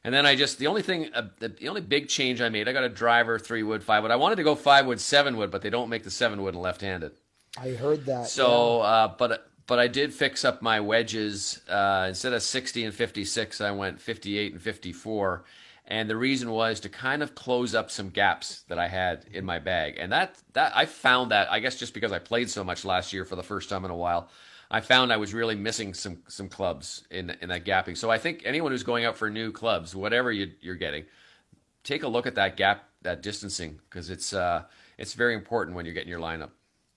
And 0.03 0.15
then 0.15 0.25
I 0.25 0.35
just 0.35 0.59
the 0.59 0.69
only 0.69 0.81
thing, 0.81 1.11
uh, 1.13 1.29
the, 1.39 1.51
the, 1.51 1.69
only 1.69 1.83
big 1.83 2.09
change 2.09 2.41
I 2.41 2.49
made, 2.49 2.67
I 2.67 2.73
got 2.73 2.85
a 2.85 2.89
driver 2.89 3.39
three 3.39 3.63
wood, 3.63 3.83
five 3.85 4.03
wood. 4.03 4.11
I 4.11 4.17
wanted 4.17 4.37
to 4.37 4.43
go 4.43 4.55
five 4.55 4.87
wood, 4.87 5.01
seven 5.01 5.37
wood, 5.37 5.51
but 5.51 5.61
they 5.61 5.69
don't 5.69 5.91
make 5.91 6.03
the 6.03 6.11
seven 6.11 6.43
wood 6.43 6.55
and 6.55 6.63
left 6.63 6.81
handed. 6.81 7.13
I 7.61 7.71
heard 7.73 8.07
that. 8.07 8.27
So, 8.27 8.79
yeah. 8.79 8.85
uh, 8.85 9.15
but 9.19 9.51
but 9.67 9.79
I 9.79 9.87
did 9.89 10.15
fix 10.15 10.47
up 10.47 10.63
my 10.63 10.81
wedges. 10.81 11.61
Uh, 11.69 12.07
instead 12.09 12.33
of 12.33 12.43
sixty 12.43 12.85
and 12.85 12.95
fifty 12.95 13.27
six, 13.27 13.61
I 13.61 13.71
went 13.73 14.01
fifty 14.01 14.39
eight 14.39 14.53
and 14.53 14.63
fifty 14.63 14.95
four. 14.95 15.45
And 15.89 16.09
the 16.09 16.17
reason 16.17 16.51
was 16.51 16.81
to 16.81 16.89
kind 16.89 17.23
of 17.23 17.35
close 17.35 17.75
up 17.75 17.91
some 17.91 18.09
gaps 18.09 18.63
that 18.69 18.79
I 18.79 18.89
had 18.89 19.27
in 19.31 19.45
my 19.45 19.59
bag. 19.59 19.97
And 19.99 20.11
that 20.13 20.37
that 20.55 20.75
I 20.75 20.87
found 20.87 21.33
that 21.33 21.53
I 21.53 21.61
guess 21.61 21.77
just 21.79 21.93
because 21.93 22.13
I 22.13 22.19
played 22.19 22.49
so 22.49 22.65
much 22.65 22.85
last 22.87 23.13
year 23.13 23.27
for 23.27 23.37
the 23.37 23.43
first 23.43 23.69
time 23.69 23.85
in 23.85 23.91
a 23.91 23.97
while. 23.97 24.31
I 24.71 24.81
found 24.81 25.13
I 25.13 25.17
was 25.17 25.33
really 25.33 25.55
missing 25.55 25.95
some 25.95 26.23
some 26.29 26.49
clubs 26.49 27.05
in 27.11 27.31
in 27.41 27.49
that 27.51 27.65
gapping. 27.65 27.97
So 27.97 28.11
I 28.11 28.19
think 28.19 28.43
anyone 28.45 28.73
who's 28.73 28.83
going 28.83 29.05
out 29.05 29.17
for 29.17 29.31
new 29.31 29.53
clubs, 29.53 29.95
whatever 29.95 30.33
you, 30.33 30.53
you're 30.61 30.75
getting, 30.75 31.05
take 31.85 32.03
a 32.03 32.09
look 32.09 32.27
at 32.27 32.35
that 32.35 32.57
gap, 32.57 32.85
that 33.03 33.23
distancing, 33.23 33.79
because 33.89 34.11
it's 34.11 34.33
uh, 34.33 34.65
it's 34.99 35.15
very 35.15 35.35
important 35.35 35.77
when 35.77 35.85
you're 35.85 35.95
getting 35.95 36.11
your 36.11 36.21
lineup. 36.21 36.51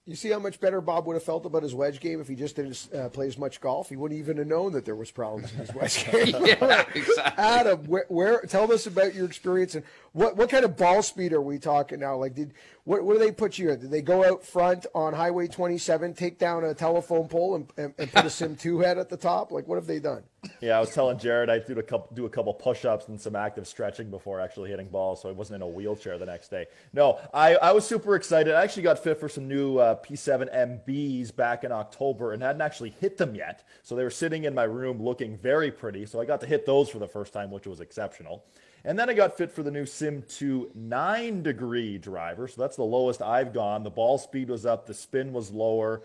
You 0.10 0.16
see 0.16 0.32
how 0.32 0.40
much 0.40 0.60
better 0.60 0.82
Bob 0.82 1.06
would 1.06 1.14
have 1.14 1.24
felt 1.24 1.46
about 1.46 1.62
his 1.62 1.76
wedge 1.76 2.00
game 2.00 2.20
if 2.20 2.28
he 2.28 2.34
just 2.34 2.56
didn't 2.56 2.88
uh, 2.96 3.10
play 3.10 3.28
as 3.28 3.38
much 3.38 3.62
golf. 3.62 3.90
He 3.90 3.96
wouldn't 3.96 4.20
even 4.20 4.38
have 4.38 4.48
known 4.48 4.72
that 4.72 4.84
there 4.84 4.96
was 4.96 5.12
problems 5.12 5.52
in 5.52 5.60
his 5.60 5.72
wedge 5.76 6.04
game. 6.12 6.48
yeah, 6.48 6.84
exactly. 6.96 7.44
Adam, 7.44 7.84
where, 7.86 8.06
where, 8.08 8.42
tell 8.42 8.72
us 8.74 8.88
about 8.88 9.14
your 9.14 9.28
experience 9.28 9.76
and 9.76 9.84
what 10.14 10.36
what 10.36 10.50
kind 10.50 10.66
of 10.66 10.76
ball 10.76 11.04
speed 11.04 11.32
are 11.32 11.42
we 11.42 11.60
talking 11.60 12.00
now? 12.00 12.16
Like, 12.16 12.34
did 12.34 12.56
what, 12.90 13.04
what 13.04 13.14
do 13.14 13.20
they 13.20 13.32
put 13.32 13.60
you 13.60 13.70
in? 13.70 13.80
Did 13.80 13.92
they 13.92 14.02
go 14.02 14.26
out 14.26 14.44
front 14.44 14.88
on 14.96 15.14
Highway 15.14 15.48
27, 15.48 16.16
take 16.16 16.40
down 16.40 16.64
a 16.64 16.74
telephone 16.74 17.28
pole, 17.28 17.54
and, 17.54 17.72
and, 17.78 17.94
and 18.00 18.12
put 18.12 18.26
a 18.26 18.32
Sim 18.32 18.56
2 18.56 18.80
head 18.80 18.98
at 18.98 19.10
the 19.10 19.16
top? 19.16 19.52
Like, 19.52 19.68
what 19.68 19.76
have 19.76 19.86
they 19.86 20.00
done? 20.00 20.24
Yeah, 20.60 20.78
I 20.78 20.80
was 20.80 20.90
telling 20.90 21.20
Jared 21.20 21.52
I 21.52 21.60
do 21.60 21.78
a 21.78 21.84
couple 21.84 22.16
do 22.16 22.26
a 22.26 22.30
couple 22.30 22.52
push 22.54 22.86
ups 22.86 23.08
and 23.08 23.22
some 23.22 23.36
active 23.36 23.68
stretching 23.68 24.10
before 24.10 24.40
actually 24.40 24.72
hitting 24.72 24.88
balls, 24.88 25.22
so 25.22 25.30
I 25.30 25.34
wasn't 25.34 25.58
in 25.58 25.62
a 25.62 25.68
wheelchair 25.68 26.18
the 26.18 26.26
next 26.26 26.48
day. 26.48 26.66
No, 26.92 27.20
I, 27.32 27.58
I 27.58 27.74
was 27.74 27.86
super 27.86 28.16
excited. 28.16 28.56
I 28.56 28.64
actually 28.64 28.84
got 28.84 28.98
fit 28.98 29.20
for 29.20 29.30
some 29.30 29.48
new 29.48 29.78
uh, 29.78 29.96
P7 29.96 30.52
MBs 30.88 31.36
back 31.36 31.64
in 31.64 31.72
October 31.72 32.34
and 32.34 32.42
hadn't 32.42 32.62
actually 32.62 32.96
hit 33.02 33.18
them 33.18 33.36
yet, 33.36 33.68
so 33.84 33.96
they 33.96 34.04
were 34.04 34.10
sitting 34.10 34.46
in 34.46 34.56
my 34.56 34.64
room 34.64 35.00
looking 35.00 35.38
very 35.38 35.72
pretty. 35.72 36.08
So 36.08 36.20
I 36.20 36.26
got 36.26 36.42
to 36.42 36.48
hit 36.48 36.66
those 36.66 36.90
for 36.90 36.98
the 36.98 37.08
first 37.08 37.34
time, 37.34 37.52
which 37.52 37.68
was 37.68 37.82
exceptional. 37.82 38.46
And 38.86 38.98
then 38.98 39.10
I 39.10 39.14
got 39.14 39.38
fit 39.38 39.52
for 39.52 39.64
the 39.64 39.72
new 39.72 39.86
Sim 39.86 40.24
2 40.30 40.72
9 40.74 41.44
degree 41.44 41.98
driver. 41.98 42.48
So 42.48 42.62
that's 42.62 42.76
the 42.76 42.84
lowest 42.84 43.22
I've 43.22 43.54
gone. 43.54 43.84
The 43.84 43.90
ball 43.90 44.18
speed 44.18 44.50
was 44.50 44.66
up, 44.66 44.86
the 44.86 44.94
spin 44.94 45.34
was 45.34 45.52
lower. 45.52 46.02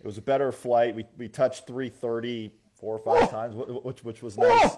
It 0.00 0.06
was 0.06 0.18
a 0.18 0.22
better 0.22 0.52
flight. 0.52 0.94
We, 0.94 1.06
we 1.16 1.28
touched 1.28 1.66
330 1.66 2.52
four 2.76 2.94
or 2.94 2.98
five 2.98 3.30
times, 3.30 3.54
which, 3.56 4.04
which 4.04 4.22
was 4.22 4.36
nice. 4.36 4.76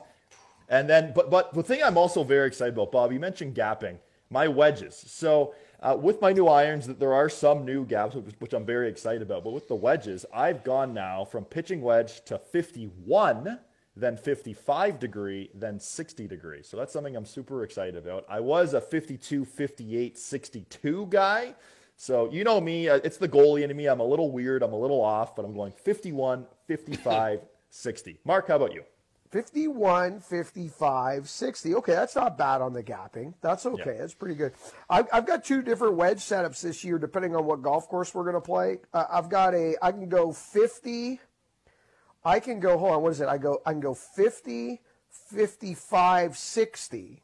And 0.68 0.88
then, 0.88 1.12
but, 1.14 1.30
but 1.30 1.52
the 1.52 1.62
thing 1.62 1.82
I'm 1.82 1.98
also 1.98 2.22
very 2.22 2.46
excited 2.46 2.74
about, 2.74 2.92
Bob, 2.92 3.12
you 3.12 3.18
mentioned 3.18 3.54
gapping, 3.54 3.98
my 4.30 4.48
wedges. 4.48 5.02
So 5.06 5.54
uh, 5.80 5.96
with 6.00 6.20
my 6.20 6.32
new 6.32 6.46
irons, 6.46 6.86
that 6.86 7.00
there 7.00 7.14
are 7.14 7.28
some 7.28 7.64
new 7.64 7.84
gaps, 7.84 8.14
which, 8.14 8.34
which 8.38 8.52
I'm 8.52 8.66
very 8.66 8.88
excited 8.88 9.22
about. 9.22 9.44
But 9.44 9.52
with 9.52 9.68
the 9.68 9.74
wedges, 9.74 10.24
I've 10.32 10.62
gone 10.62 10.94
now 10.94 11.24
from 11.24 11.44
pitching 11.44 11.80
wedge 11.80 12.24
to 12.26 12.38
51 12.38 13.58
then 13.98 14.16
55 14.16 14.98
degree, 14.98 15.50
then 15.54 15.80
60 15.80 16.28
degree. 16.28 16.62
So 16.62 16.76
that's 16.76 16.92
something 16.92 17.16
I'm 17.16 17.24
super 17.24 17.64
excited 17.64 17.96
about. 17.96 18.24
I 18.28 18.40
was 18.40 18.74
a 18.74 18.80
52, 18.80 19.44
58, 19.44 20.16
62 20.16 21.06
guy. 21.06 21.54
So 21.96 22.30
you 22.30 22.44
know 22.44 22.60
me, 22.60 22.88
uh, 22.88 23.00
it's 23.02 23.16
the 23.16 23.28
goalie 23.28 23.68
in 23.68 23.76
me. 23.76 23.86
I'm 23.86 24.00
a 24.00 24.04
little 24.04 24.30
weird, 24.30 24.62
I'm 24.62 24.72
a 24.72 24.78
little 24.78 25.00
off, 25.00 25.34
but 25.34 25.44
I'm 25.44 25.52
going 25.52 25.72
51, 25.72 26.46
55, 26.66 27.40
60. 27.70 28.18
Mark, 28.24 28.46
how 28.48 28.56
about 28.56 28.72
you? 28.72 28.84
51, 29.30 30.20
55, 30.20 31.28
60. 31.28 31.74
Okay, 31.74 31.92
that's 31.92 32.16
not 32.16 32.38
bad 32.38 32.62
on 32.62 32.72
the 32.72 32.82
gapping. 32.82 33.34
That's 33.42 33.66
okay. 33.66 33.92
Yeah. 33.92 33.98
That's 33.98 34.14
pretty 34.14 34.36
good. 34.36 34.52
I've, 34.88 35.06
I've, 35.12 35.26
got 35.26 35.44
two 35.44 35.60
different 35.60 35.96
wedge 35.96 36.20
setups 36.20 36.62
this 36.62 36.82
year, 36.82 36.98
depending 36.98 37.36
on 37.36 37.44
what 37.44 37.60
golf 37.60 37.88
course 37.88 38.14
we're 38.14 38.22
going 38.22 38.36
to 38.36 38.40
play. 38.40 38.78
Uh, 38.94 39.04
I've 39.10 39.28
got 39.28 39.54
a, 39.54 39.76
I 39.82 39.92
can 39.92 40.08
go 40.08 40.32
50, 40.32 41.20
I 42.24 42.40
can 42.40 42.60
go, 42.60 42.76
hold 42.78 42.92
on, 42.92 43.02
what 43.02 43.12
is 43.12 43.20
it? 43.20 43.28
I 43.28 43.38
go, 43.38 43.60
I 43.64 43.72
can 43.72 43.80
go 43.80 43.94
50, 43.94 44.80
55, 45.10 46.36
60, 46.36 47.22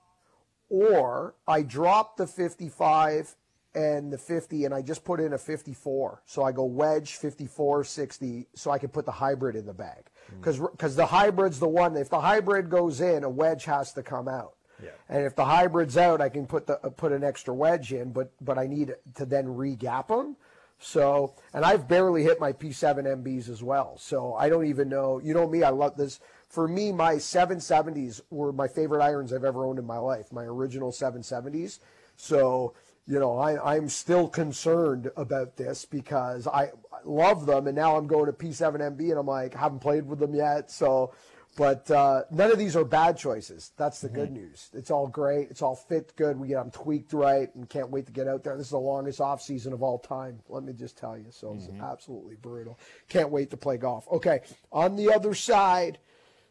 or 0.68 1.34
I 1.46 1.62
drop 1.62 2.16
the 2.16 2.26
55 2.26 3.36
and 3.74 4.12
the 4.12 4.18
50 4.18 4.64
and 4.64 4.74
I 4.74 4.82
just 4.82 5.04
put 5.04 5.20
in 5.20 5.32
a 5.32 5.38
54. 5.38 6.22
So 6.26 6.42
I 6.42 6.52
go 6.52 6.64
wedge 6.64 7.16
54 7.16 7.84
60 7.84 8.46
so 8.54 8.70
I 8.70 8.78
can 8.78 8.88
put 8.88 9.04
the 9.04 9.12
hybrid 9.12 9.56
in 9.56 9.66
the 9.66 9.74
bag. 9.74 10.04
Cuz 10.40 10.60
cuz 10.78 10.96
the 10.96 11.06
hybrid's 11.06 11.58
the 11.58 11.68
one 11.68 11.96
if 11.96 12.08
the 12.08 12.20
hybrid 12.20 12.70
goes 12.70 13.00
in, 13.00 13.24
a 13.24 13.28
wedge 13.28 13.64
has 13.64 13.92
to 13.94 14.02
come 14.02 14.28
out. 14.28 14.54
Yeah. 14.82 14.90
And 15.08 15.24
if 15.24 15.36
the 15.36 15.44
hybrid's 15.44 15.96
out, 15.96 16.20
I 16.20 16.28
can 16.28 16.46
put 16.46 16.66
the 16.66 16.84
uh, 16.84 16.90
put 16.90 17.12
an 17.12 17.24
extra 17.24 17.54
wedge 17.54 17.92
in, 17.92 18.12
but 18.12 18.32
but 18.40 18.58
I 18.58 18.66
need 18.66 18.94
to 19.16 19.26
then 19.26 19.54
re-gap 19.54 20.08
them. 20.08 20.36
So, 20.78 21.34
and 21.52 21.64
I've 21.64 21.88
barely 21.88 22.22
hit 22.22 22.40
my 22.40 22.52
P7 22.52 23.04
MBs 23.04 23.48
as 23.48 23.62
well. 23.62 23.96
So 23.98 24.34
I 24.34 24.48
don't 24.48 24.66
even 24.66 24.88
know. 24.88 25.20
You 25.22 25.34
know 25.34 25.48
me, 25.48 25.62
I 25.62 25.70
love 25.70 25.96
this. 25.96 26.20
For 26.48 26.68
me, 26.68 26.92
my 26.92 27.14
770s 27.14 28.20
were 28.30 28.52
my 28.52 28.68
favorite 28.68 29.02
irons 29.02 29.32
I've 29.32 29.44
ever 29.44 29.64
owned 29.64 29.78
in 29.78 29.86
my 29.86 29.98
life. 29.98 30.32
My 30.32 30.44
original 30.44 30.92
770s. 30.92 31.78
So 32.16 32.74
you 33.06 33.18
know, 33.18 33.38
I, 33.38 33.74
I'm 33.74 33.88
still 33.88 34.28
concerned 34.28 35.10
about 35.16 35.56
this 35.56 35.84
because 35.84 36.46
I 36.46 36.70
love 37.04 37.44
them, 37.44 37.66
and 37.66 37.76
now 37.76 37.96
I'm 37.96 38.06
going 38.06 38.26
to 38.26 38.32
P7MB, 38.32 38.98
and 38.98 39.18
I'm 39.18 39.26
like, 39.26 39.54
I 39.56 39.60
haven't 39.60 39.80
played 39.80 40.06
with 40.06 40.18
them 40.18 40.34
yet. 40.34 40.70
So, 40.70 41.12
but 41.56 41.90
uh, 41.90 42.22
none 42.30 42.50
of 42.50 42.58
these 42.58 42.76
are 42.76 42.84
bad 42.84 43.16
choices. 43.16 43.72
That's 43.76 44.00
the 44.00 44.08
good 44.08 44.32
news. 44.32 44.70
It's 44.72 44.90
all 44.90 45.06
great. 45.06 45.50
It's 45.50 45.62
all 45.62 45.76
fit 45.76 46.12
good. 46.16 46.38
We 46.38 46.48
get 46.48 46.56
them 46.56 46.70
tweaked 46.70 47.12
right, 47.12 47.54
and 47.54 47.68
can't 47.68 47.90
wait 47.90 48.06
to 48.06 48.12
get 48.12 48.26
out 48.26 48.42
there. 48.42 48.56
This 48.56 48.66
is 48.66 48.72
the 48.72 48.78
longest 48.78 49.20
off 49.20 49.40
season 49.40 49.72
of 49.72 49.82
all 49.82 49.98
time. 49.98 50.40
Let 50.48 50.64
me 50.64 50.72
just 50.72 50.98
tell 50.98 51.16
you. 51.16 51.26
So 51.30 51.54
it's 51.54 51.68
absolutely 51.80 52.36
brutal. 52.36 52.78
Can't 53.08 53.30
wait 53.30 53.50
to 53.50 53.56
play 53.56 53.76
golf. 53.76 54.06
Okay, 54.10 54.40
on 54.72 54.96
the 54.96 55.12
other 55.12 55.34
side. 55.34 55.98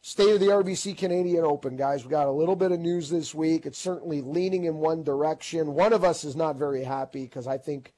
State 0.06 0.34
of 0.34 0.42
the 0.42 0.48
RBC 0.48 0.98
Canadian 0.98 1.46
Open, 1.46 1.78
guys. 1.78 2.04
We 2.04 2.12
got 2.12 2.28
a 2.28 2.32
little 2.32 2.58
bit 2.58 2.74
of 2.74 2.80
news 2.82 3.10
this 3.10 3.34
week. 3.34 3.66
It's 3.66 3.80
certainly 3.80 4.20
leaning 4.20 4.66
in 4.66 4.76
one 4.76 5.02
direction. 5.02 5.76
One 5.76 5.94
of 5.94 6.04
us 6.04 6.26
is 6.26 6.36
not 6.36 6.58
very 6.58 6.84
happy 6.84 7.24
because 7.24 7.48
I 7.48 7.58
think, 7.58 7.94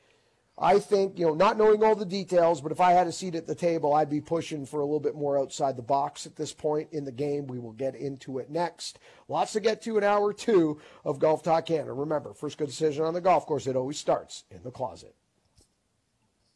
I 0.58 0.80
think 0.80 1.20
you 1.20 1.26
know, 1.26 1.34
not 1.34 1.58
knowing 1.58 1.84
all 1.84 1.96
the 1.96 2.06
details, 2.06 2.62
but 2.62 2.72
if 2.72 2.80
I 2.80 2.92
had 2.92 3.08
a 3.08 3.12
seat 3.12 3.36
at 3.36 3.46
the 3.46 3.56
table, 3.56 3.94
I'd 3.94 4.10
be 4.10 4.22
pushing 4.22 4.66
for 4.66 4.80
a 4.80 4.86
little 4.86 5.02
bit 5.02 5.16
more 5.16 5.38
outside 5.38 5.76
the 5.76 5.82
box 5.82 6.26
at 6.26 6.38
this 6.38 6.54
point 6.54 6.88
in 6.94 7.04
the 7.04 7.12
game. 7.12 7.48
We 7.48 7.60
will 7.60 7.74
get 7.74 7.94
into 7.96 8.40
it 8.40 8.50
next. 8.50 9.00
Lots 9.28 9.54
to 9.54 9.60
get 9.60 9.82
to 9.82 9.98
in 9.98 10.04
hour 10.04 10.32
two 10.32 10.80
of 11.04 11.20
Golf 11.20 11.44
Talk 11.44 11.66
Canada. 11.66 11.92
Remember, 11.92 12.34
first 12.34 12.58
good 12.58 12.68
decision 12.68 13.04
on 13.04 13.14
the 13.14 13.22
golf 13.22 13.46
course. 13.46 13.68
It 13.68 13.76
always 13.76 13.98
starts 13.98 14.46
in 14.50 14.64
the 14.64 14.72
closet. 14.72 15.14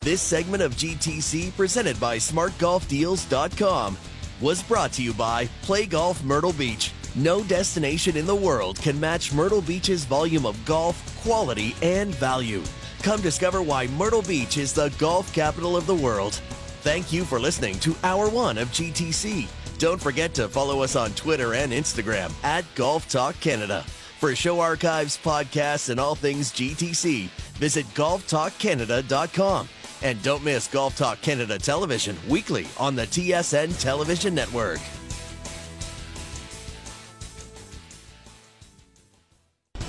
This 0.02 0.22
segment 0.22 0.64
of 0.64 0.76
GTC, 0.76 1.54
presented 1.58 2.00
by 2.00 2.18
SmartGolfDeals.com, 2.18 3.98
was 4.40 4.64
brought 4.64 4.94
to 4.94 5.04
you 5.04 5.14
by 5.14 5.50
Play 5.62 5.86
Golf 5.86 6.24
Myrtle 6.24 6.54
Beach. 6.54 6.94
No 7.16 7.44
destination 7.44 8.16
in 8.16 8.26
the 8.26 8.36
world 8.36 8.80
can 8.80 8.98
match 8.98 9.34
Myrtle 9.34 9.62
Beach's 9.62 10.06
volume 10.06 10.46
of 10.46 10.64
golf, 10.64 11.22
quality, 11.22 11.76
and 11.82 12.16
value. 12.16 12.64
Come 13.04 13.22
discover 13.22 13.62
why 13.62 13.88
Myrtle 13.88 14.22
Beach 14.22 14.58
is 14.58 14.74
the 14.74 14.90
golf 14.98 15.34
capital 15.34 15.78
of 15.78 15.88
the 15.88 15.96
world. 15.96 16.34
Thank 16.82 17.14
you 17.14 17.24
for 17.24 17.40
listening 17.40 17.80
to 17.80 17.96
Hour 18.04 18.30
1 18.30 18.58
of 18.58 18.68
GTC. 18.70 19.48
Don't 19.78 20.02
forget 20.02 20.34
to 20.34 20.50
follow 20.50 20.84
us 20.84 20.98
on 20.98 21.12
Twitter 21.12 21.54
and 21.54 21.72
Instagram 21.72 22.32
at 22.44 22.66
Golf 22.76 23.08
Talk 23.10 23.40
Canada. 23.40 23.84
For 24.20 24.36
show 24.36 24.60
archives, 24.60 25.18
podcasts, 25.18 25.90
and 25.90 26.00
all 26.00 26.16
things 26.16 26.52
GTC, 26.52 27.28
visit 27.56 27.86
golftalkcanada.com. 27.94 29.70
And 30.02 30.22
don't 30.22 30.44
miss 30.44 30.68
Golf 30.68 30.98
Talk 30.98 31.22
Canada 31.22 31.58
television 31.58 32.18
weekly 32.28 32.68
on 32.78 32.96
the 32.96 33.08
TSN 33.08 33.80
television 33.82 34.36
network. 34.36 34.80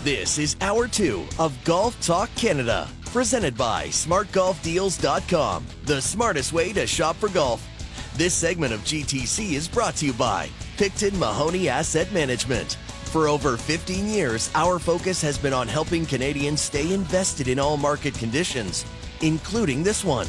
This 0.02 0.38
is 0.38 0.56
Hour 0.62 0.88
2 0.88 1.26
of 1.38 1.62
Golf 1.62 2.00
Talk 2.00 2.34
Canada, 2.34 2.88
presented 3.10 3.56
by 3.56 3.86
SmartGolfDeals.com, 3.88 5.66
the 5.84 6.00
smartest 6.00 6.52
way 6.52 6.72
to 6.72 6.86
shop 6.86 7.16
for 7.16 7.28
golf. 7.28 7.66
This 8.14 8.34
segment 8.34 8.72
of 8.72 8.80
GTC 8.80 9.52
is 9.52 9.68
brought 9.68 9.96
to 9.96 10.06
you 10.06 10.12
by 10.12 10.48
Picton 10.76 11.18
Mahoney 11.18 11.68
Asset 11.68 12.12
Management. 12.12 12.74
For 13.04 13.26
over 13.26 13.56
15 13.56 14.06
years, 14.06 14.50
our 14.54 14.78
focus 14.78 15.20
has 15.22 15.36
been 15.36 15.52
on 15.52 15.66
helping 15.66 16.06
Canadians 16.06 16.60
stay 16.60 16.94
invested 16.94 17.48
in 17.48 17.58
all 17.58 17.76
market 17.76 18.14
conditions, 18.14 18.84
including 19.20 19.82
this 19.82 20.04
one. 20.04 20.28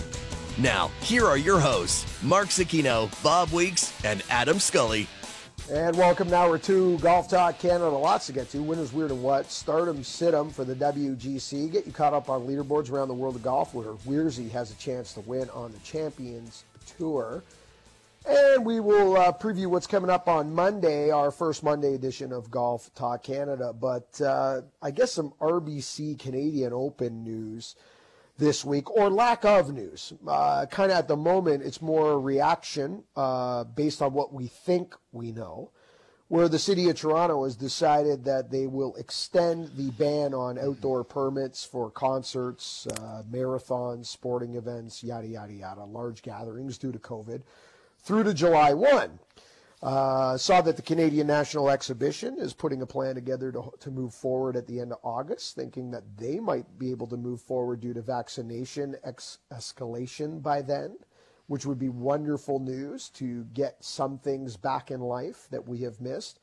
Now, 0.57 0.89
here 1.01 1.25
are 1.25 1.37
your 1.37 1.59
hosts, 1.59 2.21
Mark 2.23 2.47
Zecchino, 2.47 3.11
Bob 3.23 3.51
Weeks, 3.51 3.93
and 4.03 4.23
Adam 4.29 4.59
Scully. 4.59 5.07
And 5.69 5.95
welcome 5.95 6.29
now 6.29 6.49
we're 6.49 6.57
to 6.59 6.97
Golf 6.97 7.29
Talk 7.29 7.59
Canada. 7.59 7.89
Lots 7.89 8.25
to 8.25 8.33
get 8.33 8.49
to. 8.49 8.61
Winners, 8.61 8.91
weird, 8.91 9.11
and 9.11 9.23
what? 9.23 9.49
Stardom, 9.49 9.99
Situm 9.99 10.51
for 10.51 10.65
the 10.65 10.75
WGC. 10.75 11.71
Get 11.71 11.85
you 11.85 11.93
caught 11.93 12.13
up 12.13 12.29
on 12.29 12.47
leaderboards 12.47 12.91
around 12.91 13.07
the 13.07 13.13
world 13.13 13.35
of 13.35 13.43
golf 13.43 13.73
where 13.73 13.93
Weirzy 14.05 14.49
has 14.51 14.71
a 14.71 14.75
chance 14.75 15.13
to 15.13 15.21
win 15.21 15.49
on 15.51 15.71
the 15.71 15.79
Champions 15.79 16.65
Tour. 16.97 17.43
And 18.27 18.65
we 18.65 18.79
will 18.79 19.15
uh, 19.15 19.31
preview 19.31 19.67
what's 19.67 19.87
coming 19.87 20.09
up 20.09 20.27
on 20.27 20.53
Monday, 20.53 21.09
our 21.09 21.31
first 21.31 21.63
Monday 21.63 21.95
edition 21.95 22.33
of 22.33 22.51
Golf 22.51 22.93
Talk 22.93 23.23
Canada. 23.23 23.71
But 23.71 24.19
uh, 24.19 24.61
I 24.81 24.91
guess 24.91 25.13
some 25.13 25.31
RBC 25.39 26.19
Canadian 26.19 26.73
Open 26.73 27.23
news 27.23 27.75
this 28.41 28.65
week, 28.65 28.89
or 28.89 29.07
lack 29.11 29.45
of 29.45 29.71
news. 29.71 30.13
Uh, 30.27 30.65
kind 30.65 30.91
of 30.91 30.97
at 30.97 31.07
the 31.07 31.15
moment, 31.15 31.61
it's 31.61 31.79
more 31.79 32.13
a 32.13 32.17
reaction 32.17 33.03
uh, 33.15 33.63
based 33.63 34.01
on 34.01 34.13
what 34.13 34.33
we 34.33 34.47
think 34.47 34.95
we 35.11 35.31
know. 35.31 35.69
Where 36.27 36.49
the 36.49 36.57
city 36.57 36.89
of 36.89 36.95
Toronto 36.95 37.43
has 37.43 37.55
decided 37.55 38.23
that 38.23 38.49
they 38.49 38.65
will 38.65 38.95
extend 38.95 39.75
the 39.75 39.91
ban 39.91 40.33
on 40.33 40.57
outdoor 40.57 41.03
permits 41.03 41.63
for 41.63 41.91
concerts, 41.91 42.87
uh, 42.87 43.21
marathons, 43.29 44.07
sporting 44.07 44.55
events, 44.55 45.03
yada, 45.03 45.27
yada, 45.27 45.53
yada, 45.53 45.83
large 45.83 46.23
gatherings 46.23 46.79
due 46.79 46.91
to 46.91 46.99
COVID, 46.99 47.43
through 47.99 48.23
to 48.23 48.33
July 48.33 48.73
1. 48.73 49.19
Uh, 49.81 50.37
saw 50.37 50.61
that 50.61 50.75
the 50.75 50.81
Canadian 50.81 51.25
National 51.25 51.67
Exhibition 51.67 52.37
is 52.37 52.53
putting 52.53 52.83
a 52.83 52.85
plan 52.85 53.15
together 53.15 53.51
to, 53.51 53.71
to 53.79 53.89
move 53.89 54.13
forward 54.13 54.55
at 54.55 54.67
the 54.67 54.79
end 54.79 54.91
of 54.91 54.99
August, 55.03 55.55
thinking 55.55 55.89
that 55.89 56.03
they 56.17 56.39
might 56.39 56.77
be 56.77 56.91
able 56.91 57.07
to 57.07 57.17
move 57.17 57.41
forward 57.41 57.81
due 57.81 57.93
to 57.93 58.01
vaccination 58.01 58.95
ex- 59.03 59.39
escalation 59.51 60.39
by 60.39 60.61
then, 60.61 60.97
which 61.47 61.65
would 61.65 61.79
be 61.79 61.89
wonderful 61.89 62.59
news 62.59 63.09
to 63.09 63.43
get 63.53 63.75
some 63.83 64.19
things 64.19 64.55
back 64.55 64.91
in 64.91 65.01
life 65.01 65.47
that 65.49 65.67
we 65.67 65.79
have 65.79 65.99
missed. 65.99 66.39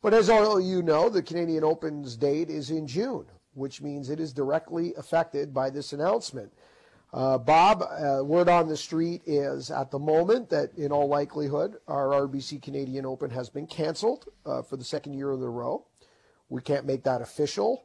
But 0.00 0.14
as 0.14 0.30
all 0.30 0.56
of 0.58 0.64
you 0.64 0.80
know, 0.80 1.08
the 1.08 1.22
Canadian 1.22 1.64
Open's 1.64 2.16
date 2.16 2.48
is 2.48 2.70
in 2.70 2.86
June, 2.86 3.26
which 3.54 3.82
means 3.82 4.08
it 4.08 4.20
is 4.20 4.32
directly 4.32 4.94
affected 4.94 5.52
by 5.52 5.68
this 5.68 5.92
announcement. 5.92 6.52
Uh, 7.12 7.38
Bob, 7.38 7.82
uh, 7.82 8.22
word 8.22 8.48
on 8.48 8.68
the 8.68 8.76
street 8.76 9.22
is 9.24 9.70
at 9.70 9.90
the 9.90 9.98
moment 9.98 10.50
that 10.50 10.74
in 10.76 10.92
all 10.92 11.08
likelihood 11.08 11.76
our 11.88 12.08
RBC 12.08 12.60
Canadian 12.60 13.06
Open 13.06 13.30
has 13.30 13.48
been 13.48 13.66
canceled 13.66 14.26
uh, 14.44 14.60
for 14.60 14.76
the 14.76 14.84
second 14.84 15.14
year 15.14 15.32
in 15.32 15.42
a 15.42 15.48
row. 15.48 15.86
We 16.50 16.60
can't 16.60 16.84
make 16.84 17.04
that 17.04 17.22
official. 17.22 17.84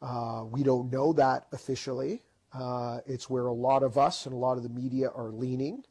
Uh, 0.00 0.44
we 0.48 0.62
don't 0.62 0.90
know 0.92 1.12
that 1.14 1.46
officially. 1.52 2.22
Uh, 2.52 3.00
it's 3.06 3.28
where 3.28 3.46
a 3.46 3.52
lot 3.52 3.82
of 3.82 3.98
us 3.98 4.26
and 4.26 4.34
a 4.34 4.38
lot 4.38 4.56
of 4.56 4.62
the 4.62 4.68
media 4.68 5.10
are 5.16 5.30
leaning. 5.30 5.84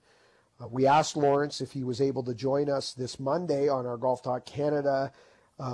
Uh, 0.61 0.67
we 0.67 0.87
asked 0.87 1.17
Lawrence 1.17 1.59
if 1.59 1.73
he 1.73 1.83
was 1.83 1.99
able 1.99 2.23
to 2.23 2.33
join 2.33 2.69
us 2.69 2.93
this 2.93 3.19
Monday 3.19 3.67
on 3.67 3.85
our 3.85 3.97
Golf 3.97 4.23
Talk 4.23 4.45
Canada 4.45 5.11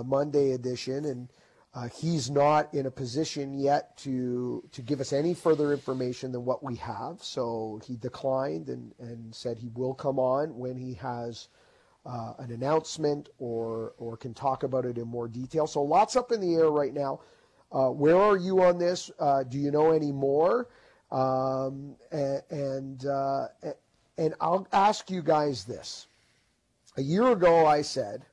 Monday 0.04 0.54
edition, 0.54 1.06
and 1.06 1.30
uh, 1.76 1.90
he's 1.94 2.32
not 2.32 2.74
in 2.74 2.86
a 2.86 2.92
position 2.92 3.54
yet 3.54 3.98
to 3.98 4.64
to 4.72 4.82
give 4.82 5.02
us 5.02 5.12
any 5.12 5.34
further 5.34 5.74
information 5.74 6.32
than 6.32 6.46
what 6.46 6.64
we 6.64 6.76
have. 6.78 7.22
So 7.22 7.82
he 7.86 7.98
declined 7.98 8.70
and, 8.70 8.94
and 8.98 9.36
said 9.36 9.58
he 9.58 9.68
will 9.74 9.94
come 9.94 10.18
on 10.18 10.58
when 10.58 10.78
he 10.78 10.94
has 10.94 11.50
uh, 12.06 12.34
an 12.40 12.52
announcement 12.52 13.28
or 13.40 13.94
or 13.98 14.16
can 14.16 14.34
talk 14.34 14.64
about 14.64 14.86
it 14.86 14.98
in 14.98 15.06
more 15.06 15.28
detail. 15.28 15.68
So 15.68 15.84
lots 15.84 16.16
up 16.16 16.32
in 16.32 16.40
the 16.40 16.56
air 16.56 16.70
right 16.70 16.94
now. 16.94 17.20
Uh, 17.74 17.90
where 17.90 18.16
are 18.16 18.38
you 18.38 18.64
on 18.64 18.78
this? 18.78 19.12
Uh, 19.20 19.44
do 19.44 19.58
you 19.58 19.70
know 19.70 19.92
any 19.92 20.14
more? 20.14 20.70
Um, 21.12 21.98
and 22.12 23.06
uh, 23.06 23.48
and 24.18 24.34
I'll 24.40 24.66
ask 24.72 25.12
you 25.12 25.22
guys 25.22 25.66
this. 25.66 26.08
A 26.96 27.02
year 27.02 27.32
ago, 27.32 27.66
I 27.66 27.82
said 27.82 28.26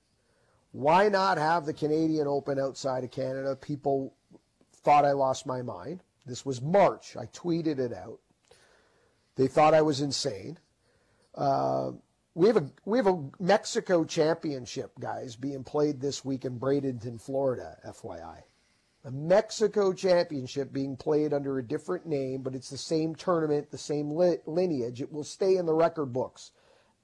why 0.72 1.08
not 1.08 1.38
have 1.38 1.66
the 1.66 1.74
Canadian 1.74 2.26
Open 2.26 2.58
outside 2.58 3.04
of 3.04 3.10
Canada? 3.10 3.54
People 3.56 4.14
thought 4.82 5.04
I 5.04 5.12
lost 5.12 5.46
my 5.46 5.62
mind. 5.62 6.02
This 6.26 6.44
was 6.46 6.62
March. 6.62 7.16
I 7.16 7.26
tweeted 7.26 7.78
it 7.78 7.92
out. 7.92 8.18
They 9.36 9.46
thought 9.46 9.74
I 9.74 9.82
was 9.82 10.00
insane. 10.00 10.58
Uh, 11.34 11.92
we 12.34 12.46
have 12.46 12.56
a 12.56 12.70
we 12.84 12.98
have 12.98 13.06
a 13.06 13.22
Mexico 13.38 14.04
Championship, 14.04 14.92
guys, 14.98 15.36
being 15.36 15.64
played 15.64 16.00
this 16.00 16.24
week 16.24 16.44
in 16.44 16.58
Bradenton, 16.58 17.20
Florida. 17.20 17.76
FYI, 17.86 18.42
a 19.04 19.10
Mexico 19.10 19.92
Championship 19.92 20.72
being 20.72 20.96
played 20.96 21.34
under 21.34 21.58
a 21.58 21.66
different 21.66 22.06
name, 22.06 22.42
but 22.42 22.54
it's 22.54 22.70
the 22.70 22.78
same 22.78 23.14
tournament, 23.14 23.70
the 23.70 23.78
same 23.78 24.10
li- 24.12 24.38
lineage. 24.46 25.02
It 25.02 25.12
will 25.12 25.24
stay 25.24 25.56
in 25.56 25.66
the 25.66 25.74
record 25.74 26.12
books 26.12 26.52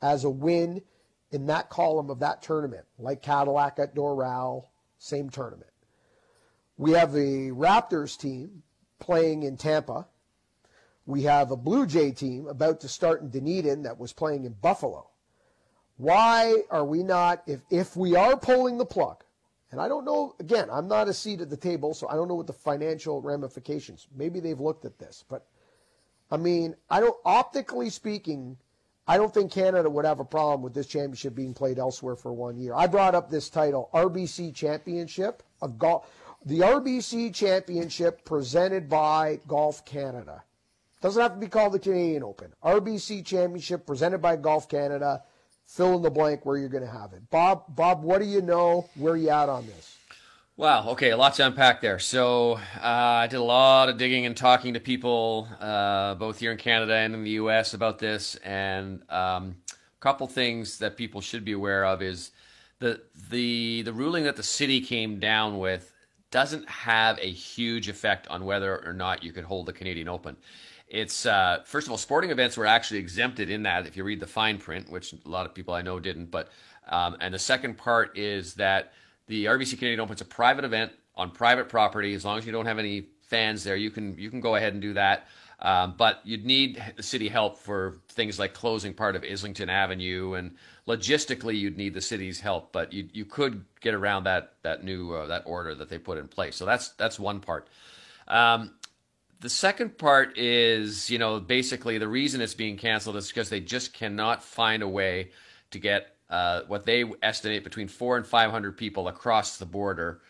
as 0.00 0.24
a 0.24 0.30
win 0.30 0.82
in 1.30 1.46
that 1.46 1.68
column 1.70 2.10
of 2.10 2.20
that 2.20 2.42
tournament, 2.42 2.84
like 2.98 3.22
Cadillac 3.22 3.78
at 3.78 3.94
Doral, 3.94 4.66
same 4.98 5.28
tournament. 5.30 5.70
We 6.76 6.92
have 6.92 7.12
the 7.12 7.50
Raptors 7.50 8.18
team 8.18 8.62
playing 8.98 9.42
in 9.42 9.56
Tampa. 9.56 10.06
We 11.06 11.22
have 11.22 11.50
a 11.50 11.56
Blue 11.56 11.86
Jay 11.86 12.12
team 12.12 12.46
about 12.46 12.80
to 12.80 12.88
start 12.88 13.22
in 13.22 13.30
Dunedin 13.30 13.82
that 13.82 13.98
was 13.98 14.12
playing 14.12 14.44
in 14.44 14.52
Buffalo. 14.52 15.08
Why 15.96 16.62
are 16.70 16.84
we 16.84 17.02
not, 17.02 17.42
if, 17.46 17.60
if 17.70 17.96
we 17.96 18.14
are 18.14 18.36
pulling 18.36 18.78
the 18.78 18.86
plug, 18.86 19.24
and 19.70 19.80
I 19.80 19.88
don't 19.88 20.04
know, 20.04 20.34
again, 20.38 20.68
I'm 20.70 20.88
not 20.88 21.08
a 21.08 21.14
seat 21.14 21.40
at 21.40 21.50
the 21.50 21.56
table, 21.56 21.92
so 21.92 22.08
I 22.08 22.14
don't 22.14 22.28
know 22.28 22.36
what 22.36 22.46
the 22.46 22.52
financial 22.52 23.20
ramifications. 23.20 24.06
Maybe 24.16 24.40
they've 24.40 24.60
looked 24.60 24.84
at 24.84 24.98
this, 24.98 25.24
but 25.28 25.46
I 26.30 26.36
mean, 26.36 26.76
I 26.88 27.00
don't, 27.00 27.16
optically 27.24 27.90
speaking, 27.90 28.56
I 29.08 29.16
don't 29.16 29.32
think 29.32 29.50
Canada 29.50 29.88
would 29.88 30.04
have 30.04 30.20
a 30.20 30.24
problem 30.24 30.62
with 30.62 30.74
this 30.74 30.86
championship 30.86 31.34
being 31.34 31.54
played 31.54 31.78
elsewhere 31.78 32.14
for 32.14 32.32
one 32.32 32.58
year. 32.58 32.74
I 32.74 32.86
brought 32.86 33.14
up 33.14 33.30
this 33.30 33.48
title, 33.48 33.88
RBC 33.94 34.54
Championship, 34.54 35.42
a 35.62 35.68
golf, 35.68 36.06
the 36.44 36.60
RBC 36.60 37.34
Championship 37.34 38.24
presented 38.24 38.88
by 38.88 39.40
Golf 39.48 39.84
Canada. 39.84 40.44
Doesn't 41.00 41.22
have 41.22 41.34
to 41.34 41.38
be 41.38 41.48
called 41.48 41.72
the 41.72 41.78
Canadian 41.78 42.22
Open. 42.22 42.52
RBC 42.62 43.24
Championship 43.24 43.86
presented 43.86 44.18
by 44.18 44.36
Golf 44.36 44.68
Canada 44.68 45.22
fill 45.68 45.96
in 45.96 46.02
the 46.02 46.10
blank 46.10 46.44
where 46.44 46.56
you're 46.56 46.68
going 46.68 46.84
to 46.84 46.90
have 46.90 47.12
it. 47.12 47.30
Bob, 47.30 47.64
Bob, 47.68 48.02
what 48.02 48.20
do 48.20 48.26
you 48.26 48.40
know? 48.40 48.88
Where 48.94 49.12
are 49.12 49.16
you 49.16 49.28
at 49.28 49.48
on 49.48 49.66
this? 49.66 49.97
Wow. 50.58 50.88
Okay, 50.88 51.10
a 51.10 51.16
lot 51.16 51.34
to 51.34 51.46
unpack 51.46 51.80
there. 51.80 52.00
So 52.00 52.54
uh, 52.54 52.58
I 52.82 53.28
did 53.28 53.36
a 53.36 53.44
lot 53.44 53.88
of 53.88 53.96
digging 53.96 54.26
and 54.26 54.36
talking 54.36 54.74
to 54.74 54.80
people, 54.80 55.46
uh, 55.60 56.16
both 56.16 56.40
here 56.40 56.50
in 56.50 56.58
Canada 56.58 56.94
and 56.94 57.14
in 57.14 57.22
the 57.22 57.30
U.S. 57.30 57.74
about 57.74 58.00
this, 58.00 58.34
and 58.42 59.00
um, 59.08 59.54
a 59.70 60.00
couple 60.00 60.26
things 60.26 60.78
that 60.78 60.96
people 60.96 61.20
should 61.20 61.44
be 61.44 61.52
aware 61.52 61.84
of 61.84 62.02
is 62.02 62.32
the 62.80 63.00
the 63.30 63.82
the 63.82 63.92
ruling 63.92 64.24
that 64.24 64.34
the 64.34 64.42
city 64.42 64.80
came 64.80 65.20
down 65.20 65.60
with 65.60 65.94
doesn't 66.32 66.68
have 66.68 67.20
a 67.20 67.30
huge 67.30 67.88
effect 67.88 68.26
on 68.26 68.44
whether 68.44 68.84
or 68.84 68.92
not 68.92 69.22
you 69.22 69.32
could 69.32 69.44
hold 69.44 69.66
the 69.66 69.72
Canadian 69.72 70.08
Open. 70.08 70.36
It's 70.88 71.24
uh, 71.24 71.62
first 71.66 71.86
of 71.86 71.92
all, 71.92 71.98
sporting 71.98 72.32
events 72.32 72.56
were 72.56 72.66
actually 72.66 72.98
exempted 72.98 73.48
in 73.48 73.62
that. 73.62 73.86
If 73.86 73.96
you 73.96 74.02
read 74.02 74.18
the 74.18 74.26
fine 74.26 74.58
print, 74.58 74.90
which 74.90 75.12
a 75.12 75.28
lot 75.28 75.46
of 75.46 75.54
people 75.54 75.72
I 75.72 75.82
know 75.82 76.00
didn't, 76.00 76.32
but 76.32 76.48
um, 76.88 77.16
and 77.20 77.32
the 77.32 77.38
second 77.38 77.78
part 77.78 78.18
is 78.18 78.54
that 78.54 78.92
the 79.28 79.44
RBC 79.44 79.78
Canadian 79.78 80.00
Open 80.00 80.14
is 80.14 80.20
a 80.20 80.26
private 80.26 80.64
event 80.64 80.92
on 81.14 81.30
private 81.30 81.68
property. 81.68 82.14
As 82.14 82.24
long 82.24 82.38
as 82.38 82.46
you 82.46 82.52
don't 82.52 82.66
have 82.66 82.78
any 82.78 83.06
fans 83.22 83.62
there, 83.62 83.76
you 83.76 83.90
can 83.90 84.18
you 84.18 84.30
can 84.30 84.40
go 84.40 84.56
ahead 84.56 84.72
and 84.72 84.82
do 84.82 84.94
that. 84.94 85.28
Um, 85.60 85.94
but 85.96 86.20
you'd 86.24 86.46
need 86.46 86.82
the 86.96 87.02
city 87.02 87.28
help 87.28 87.58
for 87.58 87.98
things 88.08 88.38
like 88.38 88.54
closing 88.54 88.94
part 88.94 89.16
of 89.16 89.24
Islington 89.24 89.68
Avenue, 89.68 90.34
and 90.34 90.56
logistically, 90.86 91.58
you'd 91.58 91.76
need 91.76 91.94
the 91.94 92.00
city's 92.00 92.40
help. 92.40 92.72
But 92.72 92.92
you 92.92 93.08
you 93.12 93.24
could 93.24 93.64
get 93.80 93.94
around 93.94 94.24
that 94.24 94.54
that 94.62 94.84
new 94.84 95.12
uh, 95.12 95.26
that 95.26 95.42
order 95.46 95.74
that 95.74 95.88
they 95.88 95.98
put 95.98 96.18
in 96.18 96.28
place. 96.28 96.56
So 96.56 96.64
that's 96.64 96.90
that's 96.90 97.18
one 97.18 97.40
part. 97.40 97.68
Um, 98.28 98.74
the 99.40 99.48
second 99.48 99.98
part 99.98 100.36
is, 100.36 101.10
you 101.10 101.18
know, 101.18 101.38
basically 101.38 101.98
the 101.98 102.08
reason 102.08 102.40
it's 102.40 102.54
being 102.54 102.76
canceled 102.76 103.16
is 103.16 103.28
because 103.28 103.50
they 103.50 103.60
just 103.60 103.92
cannot 103.92 104.42
find 104.42 104.82
a 104.82 104.88
way 104.88 105.30
to 105.70 105.78
get 105.78 106.17
uh, 106.30 106.62
what 106.66 106.84
they 106.84 107.04
estimate 107.22 107.64
between 107.64 107.88
four 107.88 108.16
and 108.16 108.26
500 108.26 108.76
people 108.76 109.08
across 109.08 109.58
the 109.58 109.66
border 109.66 110.20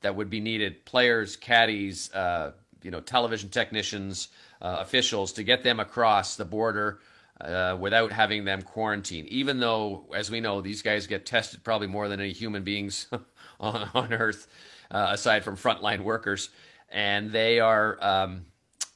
that 0.00 0.14
would 0.14 0.30
be 0.30 0.40
needed 0.40 0.84
players, 0.84 1.36
caddies, 1.36 2.12
uh, 2.12 2.52
you 2.82 2.90
know, 2.90 3.00
television 3.00 3.48
technicians, 3.48 4.28
uh, 4.62 4.76
officials 4.80 5.32
to 5.32 5.42
get 5.42 5.62
them 5.62 5.80
across 5.80 6.36
the 6.36 6.44
border 6.44 7.00
uh, 7.40 7.76
without 7.78 8.12
having 8.12 8.44
them 8.44 8.62
quarantine. 8.62 9.26
Even 9.28 9.58
though, 9.58 10.06
as 10.14 10.30
we 10.30 10.40
know, 10.40 10.60
these 10.60 10.82
guys 10.82 11.06
get 11.06 11.26
tested 11.26 11.64
probably 11.64 11.86
more 11.86 12.08
than 12.08 12.20
any 12.20 12.32
human 12.32 12.62
beings 12.62 13.06
on, 13.60 13.88
on 13.94 14.12
Earth, 14.12 14.46
uh, 14.90 15.08
aside 15.10 15.44
from 15.44 15.56
frontline 15.56 16.00
workers 16.00 16.50
and 16.90 17.30
they 17.30 17.60
are 17.60 18.02
um, 18.02 18.46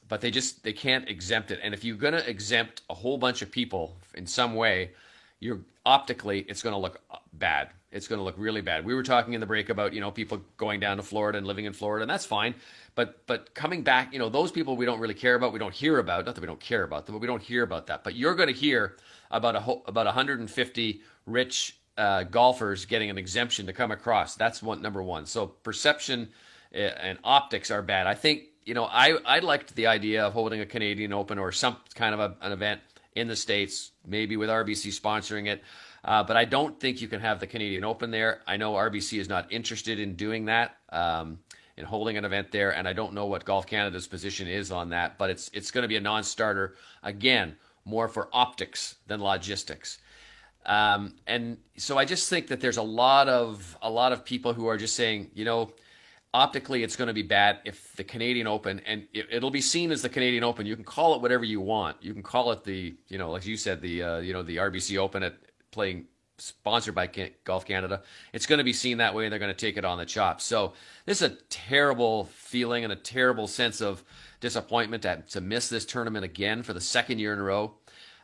but 0.07 0.21
they 0.21 0.31
just 0.31 0.63
they 0.63 0.73
can't 0.73 1.09
exempt 1.09 1.51
it 1.51 1.59
and 1.63 1.73
if 1.73 1.83
you're 1.83 1.95
going 1.95 2.13
to 2.13 2.29
exempt 2.29 2.81
a 2.89 2.93
whole 2.93 3.17
bunch 3.17 3.41
of 3.41 3.51
people 3.51 3.95
in 4.15 4.25
some 4.25 4.55
way 4.55 4.91
you're 5.43 5.61
optically 5.85 6.39
it's 6.47 6.61
going 6.61 6.73
to 6.73 6.79
look 6.79 7.01
bad. 7.33 7.69
It's 7.91 8.07
going 8.07 8.17
to 8.17 8.23
look 8.23 8.35
really 8.37 8.61
bad. 8.61 8.85
We 8.85 8.95
were 8.95 9.03
talking 9.03 9.33
in 9.33 9.39
the 9.39 9.45
break 9.45 9.69
about 9.69 9.93
you 9.93 10.01
know 10.01 10.11
people 10.11 10.41
going 10.57 10.79
down 10.79 10.97
to 10.97 11.03
florida 11.03 11.37
and 11.37 11.45
living 11.45 11.65
in 11.65 11.73
florida 11.73 12.03
and 12.03 12.09
that's 12.09 12.25
fine. 12.25 12.55
But 12.95 13.25
but 13.27 13.53
coming 13.53 13.83
back 13.83 14.13
you 14.13 14.19
know 14.19 14.29
those 14.29 14.51
people 14.51 14.75
we 14.77 14.85
don't 14.85 14.99
really 14.99 15.13
care 15.13 15.35
about 15.35 15.53
we 15.53 15.59
don't 15.59 15.73
hear 15.73 15.99
about 15.99 16.25
not 16.25 16.35
that 16.35 16.41
we 16.41 16.47
don't 16.47 16.59
care 16.59 16.83
about 16.83 17.05
them 17.05 17.15
but 17.15 17.19
we 17.19 17.27
don't 17.27 17.41
hear 17.41 17.63
about 17.63 17.87
that. 17.87 18.03
But 18.03 18.15
you're 18.15 18.35
going 18.35 18.53
to 18.53 18.59
hear 18.59 18.97
about 19.31 19.55
a 19.55 19.89
about 19.89 20.05
150 20.05 21.01
rich 21.25 21.77
uh, 21.97 22.23
golfers 22.23 22.85
getting 22.85 23.09
an 23.09 23.17
exemption 23.17 23.67
to 23.67 23.73
come 23.73 23.91
across. 23.91 24.35
That's 24.35 24.63
one 24.63 24.81
number 24.81 25.03
one. 25.03 25.25
So 25.25 25.47
perception 25.47 26.29
Eh, 26.73 26.91
and 26.99 27.19
optics 27.23 27.69
are 27.69 27.81
bad. 27.81 28.07
I 28.07 28.15
think 28.15 28.43
you 28.65 28.73
know 28.73 28.85
I 28.85 29.17
I 29.25 29.39
liked 29.39 29.75
the 29.75 29.87
idea 29.87 30.25
of 30.25 30.33
holding 30.33 30.59
a 30.59 30.65
Canadian 30.65 31.13
Open 31.13 31.37
or 31.37 31.51
some 31.51 31.77
kind 31.93 32.13
of 32.15 32.19
a, 32.19 32.35
an 32.41 32.51
event 32.51 32.81
in 33.15 33.27
the 33.27 33.35
states, 33.35 33.91
maybe 34.05 34.37
with 34.37 34.49
RBC 34.49 34.99
sponsoring 34.99 35.47
it. 35.47 35.63
Uh, 36.05 36.23
but 36.23 36.35
I 36.35 36.45
don't 36.45 36.79
think 36.79 37.01
you 37.01 37.07
can 37.07 37.21
have 37.21 37.39
the 37.39 37.47
Canadian 37.47 37.83
Open 37.83 38.11
there. 38.11 38.41
I 38.45 38.57
know 38.57 38.73
RBC 38.73 39.19
is 39.19 39.29
not 39.29 39.51
interested 39.51 39.99
in 39.99 40.15
doing 40.15 40.45
that, 40.45 40.77
um, 40.89 41.39
in 41.77 41.85
holding 41.85 42.17
an 42.17 42.25
event 42.25 42.51
there, 42.51 42.75
and 42.75 42.87
I 42.87 42.93
don't 42.93 43.13
know 43.13 43.25
what 43.25 43.45
Golf 43.45 43.65
Canada's 43.65 44.07
position 44.07 44.47
is 44.47 44.71
on 44.71 44.89
that. 44.89 45.17
But 45.17 45.29
it's 45.29 45.49
it's 45.53 45.71
going 45.71 45.83
to 45.83 45.87
be 45.87 45.95
a 45.95 46.01
non-starter 46.01 46.75
again, 47.03 47.55
more 47.85 48.07
for 48.07 48.29
optics 48.33 48.95
than 49.07 49.21
logistics. 49.21 49.99
Um, 50.65 51.15
and 51.27 51.57
so 51.77 51.97
I 51.97 52.05
just 52.05 52.29
think 52.29 52.47
that 52.47 52.61
there's 52.61 52.77
a 52.77 52.83
lot 52.83 53.27
of 53.27 53.77
a 53.81 53.89
lot 53.89 54.11
of 54.11 54.25
people 54.25 54.53
who 54.53 54.67
are 54.67 54.77
just 54.77 54.95
saying, 54.95 55.31
you 55.33 55.45
know, 55.45 55.71
optically 56.33 56.83
it's 56.83 56.95
going 56.95 57.07
to 57.07 57.13
be 57.13 57.21
bad 57.21 57.59
if 57.63 57.95
the 57.95 58.03
Canadian 58.03 58.47
Open 58.47 58.81
and 58.85 59.05
it, 59.13 59.41
will 59.41 59.51
be 59.51 59.61
seen 59.61 59.91
as 59.91 60.01
the 60.01 60.09
Canadian 60.09 60.43
Open. 60.43 60.65
You 60.65 60.75
can 60.75 60.85
call 60.85 61.15
it 61.15 61.21
whatever 61.21 61.43
you 61.43 61.61
want. 61.61 61.97
You 62.01 62.13
can 62.13 62.23
call 62.23 62.51
it 62.51 62.63
the 62.63 62.95
you 63.07 63.17
know 63.17 63.31
like 63.31 63.45
you 63.45 63.57
said 63.57 63.81
the 63.81 64.03
uh, 64.03 64.17
you 64.19 64.33
know 64.33 64.43
the 64.43 64.57
RBC 64.57 64.97
Open 64.97 65.23
at 65.23 65.35
playing 65.71 66.05
sponsored 66.37 66.95
by 66.95 67.07
Golf 67.43 67.65
Canada. 67.65 68.01
It's 68.33 68.45
going 68.45 68.57
to 68.57 68.63
be 68.63 68.73
seen 68.73 68.97
that 68.97 69.13
way, 69.13 69.25
and 69.25 69.31
they're 69.31 69.39
going 69.39 69.53
to 69.53 69.57
take 69.57 69.77
it 69.77 69.85
on 69.85 69.97
the 69.97 70.05
chop. 70.05 70.41
So 70.41 70.73
this 71.05 71.21
is 71.21 71.31
a 71.31 71.35
terrible 71.49 72.25
feeling 72.25 72.83
and 72.83 72.91
a 72.91 72.97
terrible 72.97 73.47
sense 73.47 73.81
of 73.81 74.03
disappointment 74.39 75.03
to, 75.03 75.23
to 75.29 75.41
miss 75.41 75.69
this 75.69 75.85
tournament 75.85 76.25
again 76.25 76.63
for 76.63 76.73
the 76.73 76.81
second 76.81 77.19
year 77.19 77.33
in 77.33 77.39
a 77.39 77.43
row. 77.43 77.75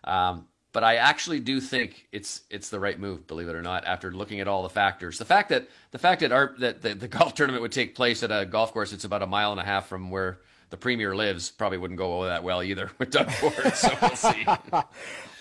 Um, 0.03 0.47
but 0.72 0.84
I 0.84 0.95
actually 0.95 1.39
do 1.39 1.59
think 1.59 2.07
it's 2.11 2.41
it's 2.49 2.70
the 2.70 2.80
right 2.80 2.99
move, 2.99 3.28
believe 3.28 3.47
it 3.47 3.55
or 3.55 3.61
not. 3.61 3.86
After 3.86 4.11
looking 4.11 4.39
at 4.39 4.47
all 4.47 4.63
the 4.63 4.70
factors, 4.70 5.17
the 5.17 5.26
fact 5.26 5.49
that 5.49 5.67
the 5.91 5.97
fact 5.97 6.22
that 6.22 6.32
our 6.32 6.53
that 6.59 6.82
the, 6.82 6.95
the 6.95 7.07
golf 7.20 7.34
tournament 7.34 7.61
would 7.61 7.72
take 7.72 7.95
place 7.95 8.24
at 8.24 8.32
a 8.32 8.45
golf 8.45 8.74
course 8.74 8.93
it's 8.93 9.03
about 9.03 9.22
a 9.22 9.28
mile 9.28 9.51
and 9.51 9.59
a 9.59 9.63
half 9.63 9.88
from 9.88 10.11
where 10.11 10.39
the 10.70 10.78
premier 10.78 11.15
lives 11.15 11.49
probably 11.49 11.80
wouldn't 11.80 11.97
go 11.97 12.26
that 12.26 12.43
well 12.43 12.61
either 12.61 12.91
with 12.99 13.09
Doug 13.11 13.32
Ford. 13.32 13.74
So 13.76 13.97
we'll 14.01 14.15
see. 14.15 14.45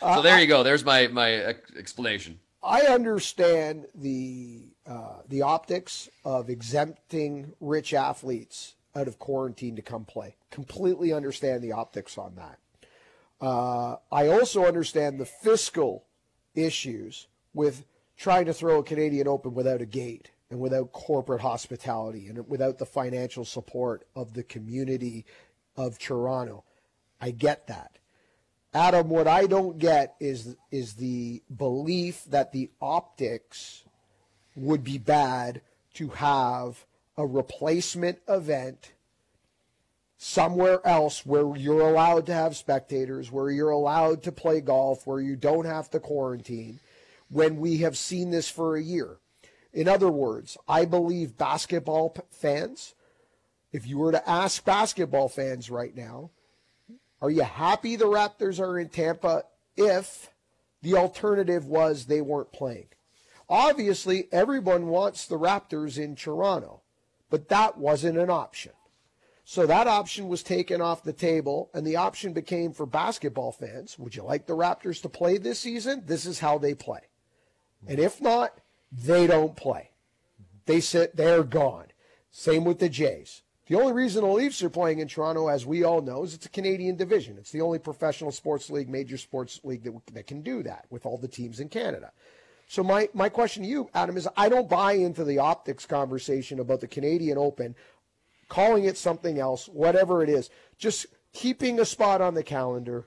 so 0.00 0.22
there 0.22 0.40
you 0.40 0.46
go. 0.46 0.62
There's 0.62 0.84
my 0.84 1.08
my 1.08 1.34
explanation. 1.76 2.40
I 2.62 2.82
understand 2.82 3.86
the 3.94 4.70
uh, 4.86 5.18
the 5.28 5.42
optics 5.42 6.08
of 6.24 6.48
exempting 6.48 7.52
rich 7.60 7.92
athletes 7.92 8.74
out 8.96 9.06
of 9.06 9.18
quarantine 9.18 9.76
to 9.76 9.82
come 9.82 10.04
play. 10.04 10.36
Completely 10.50 11.12
understand 11.12 11.62
the 11.62 11.72
optics 11.72 12.18
on 12.18 12.34
that. 12.36 12.58
Uh, 13.40 13.96
I 14.10 14.28
also 14.28 14.64
understand 14.64 15.18
the 15.18 15.26
fiscal 15.26 16.04
issues 16.54 17.28
with 17.54 17.84
trying 18.16 18.46
to 18.46 18.52
throw 18.52 18.80
a 18.80 18.84
Canadian 18.84 19.28
Open 19.28 19.54
without 19.54 19.80
a 19.80 19.86
gate 19.86 20.30
and 20.50 20.58
without 20.58 20.92
corporate 20.92 21.40
hospitality 21.40 22.26
and 22.26 22.48
without 22.48 22.78
the 22.78 22.86
financial 22.86 23.44
support 23.44 24.06
of 24.16 24.34
the 24.34 24.42
community 24.42 25.24
of 25.76 25.98
Toronto. 25.98 26.64
I 27.20 27.30
get 27.30 27.66
that. 27.68 27.98
Adam, 28.74 29.08
what 29.08 29.26
I 29.26 29.46
don't 29.46 29.78
get 29.78 30.14
is 30.20 30.56
is 30.70 30.94
the 30.94 31.42
belief 31.54 32.24
that 32.28 32.52
the 32.52 32.70
optics 32.80 33.84
would 34.54 34.84
be 34.84 34.98
bad 34.98 35.62
to 35.94 36.08
have 36.08 36.84
a 37.16 37.26
replacement 37.26 38.18
event 38.28 38.92
somewhere 40.18 40.84
else 40.84 41.24
where 41.24 41.56
you're 41.56 41.88
allowed 41.88 42.26
to 42.26 42.34
have 42.34 42.56
spectators, 42.56 43.30
where 43.30 43.50
you're 43.50 43.70
allowed 43.70 44.22
to 44.24 44.32
play 44.32 44.60
golf, 44.60 45.06
where 45.06 45.20
you 45.20 45.36
don't 45.36 45.64
have 45.64 45.88
to 45.88 46.00
quarantine, 46.00 46.80
when 47.30 47.56
we 47.56 47.78
have 47.78 47.96
seen 47.96 48.30
this 48.30 48.50
for 48.50 48.76
a 48.76 48.82
year. 48.82 49.18
In 49.72 49.86
other 49.86 50.08
words, 50.10 50.58
I 50.66 50.86
believe 50.86 51.38
basketball 51.38 52.16
fans, 52.32 52.94
if 53.70 53.86
you 53.86 53.98
were 53.98 54.10
to 54.10 54.28
ask 54.28 54.64
basketball 54.64 55.28
fans 55.28 55.70
right 55.70 55.96
now, 55.96 56.30
are 57.22 57.30
you 57.30 57.42
happy 57.42 57.94
the 57.94 58.06
Raptors 58.06 58.58
are 58.58 58.78
in 58.78 58.88
Tampa 58.88 59.44
if 59.76 60.30
the 60.82 60.94
alternative 60.94 61.66
was 61.66 62.06
they 62.06 62.20
weren't 62.20 62.52
playing? 62.52 62.88
Obviously, 63.48 64.26
everyone 64.32 64.88
wants 64.88 65.26
the 65.26 65.38
Raptors 65.38 65.96
in 65.96 66.16
Toronto, 66.16 66.82
but 67.30 67.48
that 67.50 67.78
wasn't 67.78 68.18
an 68.18 68.30
option. 68.30 68.72
So 69.50 69.64
that 69.64 69.86
option 69.86 70.28
was 70.28 70.42
taken 70.42 70.82
off 70.82 71.02
the 71.02 71.14
table, 71.14 71.70
and 71.72 71.86
the 71.86 71.96
option 71.96 72.34
became 72.34 72.70
for 72.74 72.84
basketball 72.84 73.50
fans 73.50 73.98
would 73.98 74.14
you 74.14 74.22
like 74.22 74.44
the 74.44 74.52
Raptors 74.52 75.00
to 75.00 75.08
play 75.08 75.38
this 75.38 75.58
season? 75.58 76.02
This 76.04 76.26
is 76.26 76.40
how 76.40 76.58
they 76.58 76.74
play. 76.74 77.00
And 77.86 77.98
if 77.98 78.20
not, 78.20 78.58
they 78.92 79.26
don't 79.26 79.56
play. 79.56 79.92
They 80.66 80.80
sit, 80.80 81.16
they're 81.16 81.44
gone. 81.44 81.86
Same 82.30 82.66
with 82.66 82.78
the 82.78 82.90
Jays. 82.90 83.40
The 83.68 83.76
only 83.76 83.94
reason 83.94 84.22
the 84.22 84.28
Leafs 84.28 84.62
are 84.62 84.68
playing 84.68 84.98
in 84.98 85.08
Toronto, 85.08 85.48
as 85.48 85.64
we 85.64 85.82
all 85.82 86.02
know, 86.02 86.24
is 86.24 86.34
it's 86.34 86.44
a 86.44 86.50
Canadian 86.50 86.96
division. 86.96 87.38
It's 87.38 87.50
the 87.50 87.62
only 87.62 87.78
professional 87.78 88.32
sports 88.32 88.68
league, 88.68 88.90
major 88.90 89.16
sports 89.16 89.60
league 89.64 89.84
that, 89.84 89.94
that 90.12 90.26
can 90.26 90.42
do 90.42 90.62
that 90.64 90.84
with 90.90 91.06
all 91.06 91.16
the 91.16 91.26
teams 91.26 91.58
in 91.58 91.70
Canada. 91.70 92.12
So 92.70 92.82
my, 92.82 93.08
my 93.14 93.30
question 93.30 93.62
to 93.62 93.68
you, 93.68 93.88
Adam, 93.94 94.18
is 94.18 94.28
I 94.36 94.50
don't 94.50 94.68
buy 94.68 94.92
into 94.92 95.24
the 95.24 95.38
optics 95.38 95.86
conversation 95.86 96.60
about 96.60 96.80
the 96.80 96.86
Canadian 96.86 97.38
Open, 97.38 97.74
calling 98.48 98.84
it 98.84 98.96
something 98.96 99.38
else, 99.38 99.68
whatever 99.68 100.22
it 100.22 100.28
is. 100.28 100.50
Just 100.78 101.06
keeping 101.32 101.80
a 101.80 101.84
spot 101.84 102.20
on 102.20 102.34
the 102.34 102.42
calendar, 102.42 103.06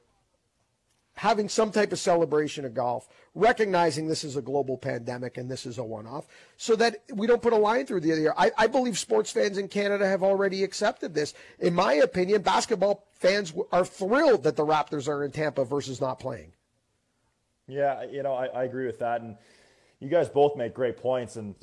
having 1.16 1.50
some 1.50 1.72
type 1.72 1.92
of 1.92 2.00
celebration 2.00 2.66
of 2.66 2.74
golf, 2.74 3.08
recognizing 3.34 4.08
this 4.08 4.24
is 4.24 4.36
a 4.36 4.42
global 4.42 4.78
pandemic 4.78 5.38
and 5.38 5.50
this 5.50 5.66
is 5.66 5.78
a 5.78 5.84
one 5.84 6.08
off, 6.08 6.28
so 6.58 6.76
that 6.76 7.04
we 7.14 7.28
don't 7.28 7.42
put 7.42 7.54
a 7.54 7.58
line 7.58 7.86
through 7.86 8.00
the 8.00 8.12
other 8.12 8.22
year. 8.22 8.34
I, 8.38 8.52
I, 8.58 8.68
believe 8.68 8.98
sports 8.98 9.32
fans 9.32 9.58
in 9.58 9.68
Canada 9.68 10.08
have 10.08 10.24
already 10.24 10.64
accepted 10.64 11.14
this. 11.14 11.34
In 11.60 11.74
my 11.74 11.94
opinion, 11.94 12.42
basketball 12.42 13.08
fans 13.14 13.54
are 13.72 13.86
thrilled 13.86 14.44
that 14.44 14.56
the 14.56 14.66
Raptors 14.66 15.08
are 15.08 15.24
in 15.24 15.32
Tampa 15.32 15.66
versus 15.66 16.00
not 16.02 16.20
playing. 16.20 16.54
Yeah, 17.68 18.04
you 18.04 18.24
know, 18.24 18.34
I, 18.34 18.48
I 18.48 18.64
agree 18.64 18.86
with 18.86 19.00
that. 19.00 19.22
And 19.22 19.38
you 20.00 20.10
guys 20.10 20.28
both 20.28 20.58
make 20.58 20.74
great 20.74 20.98
points. 20.98 21.38
And 21.38 21.56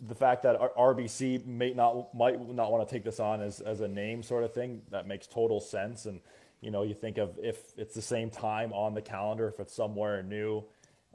the 0.00 0.14
fact 0.14 0.44
that 0.44 0.60
RBC 0.76 1.44
may 1.44 1.72
not 1.72 2.14
might 2.14 2.40
not 2.54 2.70
want 2.70 2.88
to 2.88 2.94
take 2.94 3.04
this 3.04 3.18
on 3.18 3.40
as, 3.42 3.60
as 3.60 3.80
a 3.80 3.88
name 3.88 4.22
sort 4.22 4.44
of 4.44 4.54
thing 4.54 4.82
that 4.90 5.06
makes 5.06 5.26
total 5.26 5.60
sense. 5.60 6.06
And 6.06 6.20
you 6.60 6.70
know, 6.70 6.82
you 6.82 6.94
think 6.94 7.18
of 7.18 7.38
if 7.42 7.58
it's 7.76 7.94
the 7.94 8.02
same 8.02 8.30
time 8.30 8.72
on 8.72 8.94
the 8.94 9.02
calendar, 9.02 9.48
if 9.48 9.58
it's 9.60 9.74
somewhere 9.74 10.22
new, 10.22 10.64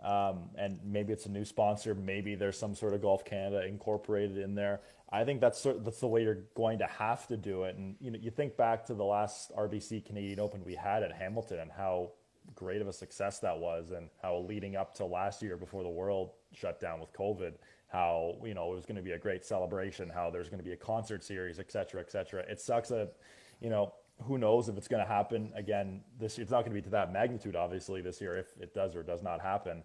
um, 0.03 0.49
and 0.57 0.79
maybe 0.83 1.13
it's 1.13 1.25
a 1.25 1.31
new 1.31 1.45
sponsor, 1.45 1.95
maybe 1.95 2.35
there's 2.35 2.57
some 2.57 2.75
sort 2.75 2.93
of 2.93 3.01
Golf 3.01 3.23
Canada 3.23 3.65
incorporated 3.65 4.37
in 4.37 4.55
there. 4.55 4.81
I 5.11 5.23
think 5.23 5.41
that's 5.41 5.59
sort 5.59 5.83
that's 5.83 5.99
the 5.99 6.07
way 6.07 6.23
you're 6.23 6.43
going 6.55 6.79
to 6.79 6.87
have 6.87 7.27
to 7.27 7.37
do 7.37 7.63
it. 7.63 7.75
And 7.77 7.95
you 8.01 8.11
know, 8.11 8.19
you 8.21 8.31
think 8.31 8.57
back 8.57 8.85
to 8.87 8.93
the 8.93 9.03
last 9.03 9.55
RBC 9.55 10.05
Canadian 10.05 10.39
Open 10.39 10.63
we 10.65 10.75
had 10.75 11.03
at 11.03 11.13
Hamilton 11.13 11.59
and 11.59 11.71
how 11.71 12.11
great 12.55 12.81
of 12.81 12.87
a 12.87 12.93
success 12.93 13.39
that 13.39 13.57
was, 13.57 13.91
and 13.91 14.09
how 14.21 14.37
leading 14.37 14.75
up 14.75 14.95
to 14.95 15.05
last 15.05 15.41
year 15.41 15.57
before 15.57 15.83
the 15.83 15.89
world 15.89 16.31
shut 16.53 16.79
down 16.79 16.99
with 16.99 17.13
COVID, 17.13 17.53
how 17.91 18.35
you 18.43 18.53
know 18.53 18.71
it 18.71 18.75
was 18.75 18.85
going 18.85 18.95
to 18.95 19.01
be 19.01 19.11
a 19.11 19.19
great 19.19 19.45
celebration, 19.45 20.09
how 20.09 20.29
there's 20.29 20.49
going 20.49 20.59
to 20.59 20.65
be 20.65 20.71
a 20.71 20.77
concert 20.77 21.23
series, 21.23 21.59
et 21.59 21.71
cetera, 21.71 21.99
et 21.99 22.11
cetera. 22.11 22.41
It 22.43 22.61
sucks 22.61 22.89
that 22.89 23.13
you 23.59 23.69
know 23.69 23.93
who 24.23 24.37
knows 24.37 24.69
if 24.69 24.77
it's 24.77 24.87
going 24.87 25.03
to 25.03 25.07
happen 25.07 25.51
again 25.55 26.01
this 26.19 26.37
year. 26.37 26.43
It's 26.43 26.51
not 26.51 26.63
going 26.63 26.71
to 26.71 26.81
be 26.81 26.81
to 26.83 26.91
that 26.91 27.11
magnitude, 27.11 27.55
obviously, 27.55 28.01
this 28.01 28.21
year 28.21 28.37
if 28.37 28.47
it 28.59 28.73
does 28.73 28.95
or 28.95 29.03
does 29.03 29.23
not 29.23 29.41
happen. 29.41 29.83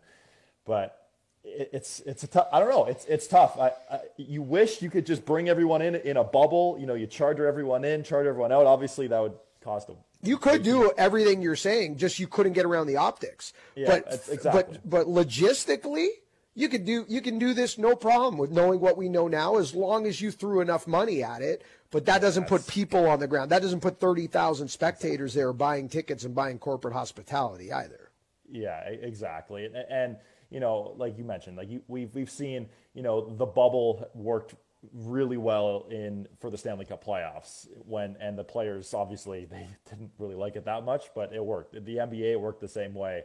But 0.65 1.09
it, 1.43 1.71
it's 1.73 2.01
it's 2.01 2.23
a 2.23 2.27
tough. 2.27 2.49
I 2.53 2.61
don't 2.61 2.71
know. 2.71 2.85
It's 2.85 3.05
it's 3.07 3.27
tough. 3.27 3.59
I, 3.59 3.73
I, 3.91 4.01
you 4.17 4.43
wish 4.43 4.83
you 4.83 4.91
could 4.91 5.07
just 5.07 5.25
bring 5.25 5.49
everyone 5.49 5.83
in 5.83 5.97
in 5.97 6.17
a 6.17 6.25
bubble. 6.25 6.77
You 6.79 6.87
know, 6.87 6.95
you 6.95 7.07
charter 7.07 7.47
everyone 7.47 7.85
in, 7.85 8.05
charter 8.05 8.29
everyone 8.29 8.53
out. 8.53 8.67
Obviously, 8.67 9.09
that 9.09 9.21
would 9.21 9.35
cost 9.63 9.89
a. 9.89 9.95
You 10.23 10.39
could 10.39 10.63
do 10.63 10.93
everything 10.97 11.43
you're 11.43 11.57
saying, 11.57 11.99
just 11.99 12.19
you 12.19 12.27
couldn't 12.27 12.55
get 12.55 12.65
around 12.65 12.87
the 12.87 12.97
optics. 12.97 13.53
Yeah, 13.75 13.87
but 13.89 14.29
exactly. 14.31 14.79
but 14.83 14.91
but 14.91 15.07
logistically, 15.07 16.09
you 16.57 16.69
could 16.69 16.85
do 16.85 17.05
you 17.09 17.21
can 17.21 17.39
do 17.39 17.55
this 17.55 17.79
no 17.79 17.95
problem 17.95 18.37
with 18.37 18.51
knowing 18.51 18.81
what 18.81 18.97
we 18.97 19.09
know 19.09 19.29
now, 19.29 19.59
as 19.59 19.75
long 19.75 20.07
as 20.07 20.21
you 20.21 20.33
threw 20.33 20.61
enough 20.61 20.89
money 20.89 21.23
at 21.23 21.43
it 21.43 21.63
but 21.91 22.07
that 22.07 22.21
doesn't 22.21 22.47
put 22.47 22.67
people 22.67 23.07
on 23.09 23.21
the 23.21 23.27
ground. 23.27 23.51
That 23.51 23.63
doesn't 23.63 23.81
put 23.81 24.01
30,000 24.01 24.69
spectators 24.69 25.35
there 25.35 25.53
buying 25.53 25.89
tickets 25.89 26.25
and 26.25 26.35
buying 26.35 26.59
corporate 26.59 26.95
hospitality 26.95 27.73
either. 27.73 28.11
Yeah, 28.51 28.81
exactly. 28.89 29.67
And, 29.67 29.77
and 29.77 30.17
you 30.51 30.61
know, 30.61 30.95
like 30.97 31.19
you 31.19 31.25
mentioned, 31.25 31.57
like 31.57 31.71
you, 31.71 31.83
we've 31.89 32.15
we've 32.15 32.31
seen, 32.31 32.69
you 32.95 33.03
know, 33.03 33.29
the 33.29 33.47
bubble 33.47 34.09
worked 34.15 34.55
really 34.93 35.37
well 35.37 35.87
in 35.91 36.29
for 36.39 36.51
the 36.51 36.59
Stanley 36.59 36.85
Cup 36.85 37.05
playoffs 37.05 37.67
when 37.87 38.17
and 38.21 38.39
the 38.39 38.45
players 38.45 38.95
obviously 38.95 39.47
they 39.47 39.67
didn't 39.91 40.11
really 40.19 40.37
like 40.37 40.57
it 40.57 40.65
that 40.67 40.85
much, 40.85 41.07
but 41.15 41.33
it 41.33 41.45
worked. 41.45 41.73
The 41.73 41.97
NBA 41.97 42.39
worked 42.39 42.61
the 42.61 42.69
same 42.69 42.95
way. 42.95 43.25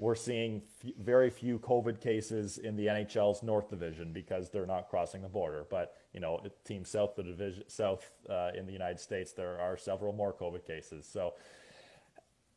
We're 0.00 0.14
seeing 0.14 0.62
f- 0.82 0.92
very 0.98 1.28
few 1.28 1.58
COVID 1.58 2.00
cases 2.00 2.56
in 2.56 2.74
the 2.74 2.86
NHL's 2.86 3.42
North 3.42 3.68
Division 3.68 4.14
because 4.14 4.48
they're 4.48 4.64
not 4.64 4.88
crossing 4.88 5.20
the 5.20 5.28
border. 5.28 5.66
But 5.68 5.94
you 6.14 6.20
know, 6.20 6.40
teams 6.64 6.88
south 6.88 7.16
the 7.16 7.22
division, 7.22 7.64
south 7.68 8.10
uh, 8.28 8.50
in 8.56 8.64
the 8.64 8.72
United 8.72 8.98
States, 8.98 9.32
there 9.32 9.60
are 9.60 9.76
several 9.76 10.14
more 10.14 10.32
COVID 10.32 10.66
cases. 10.66 11.06
So 11.06 11.34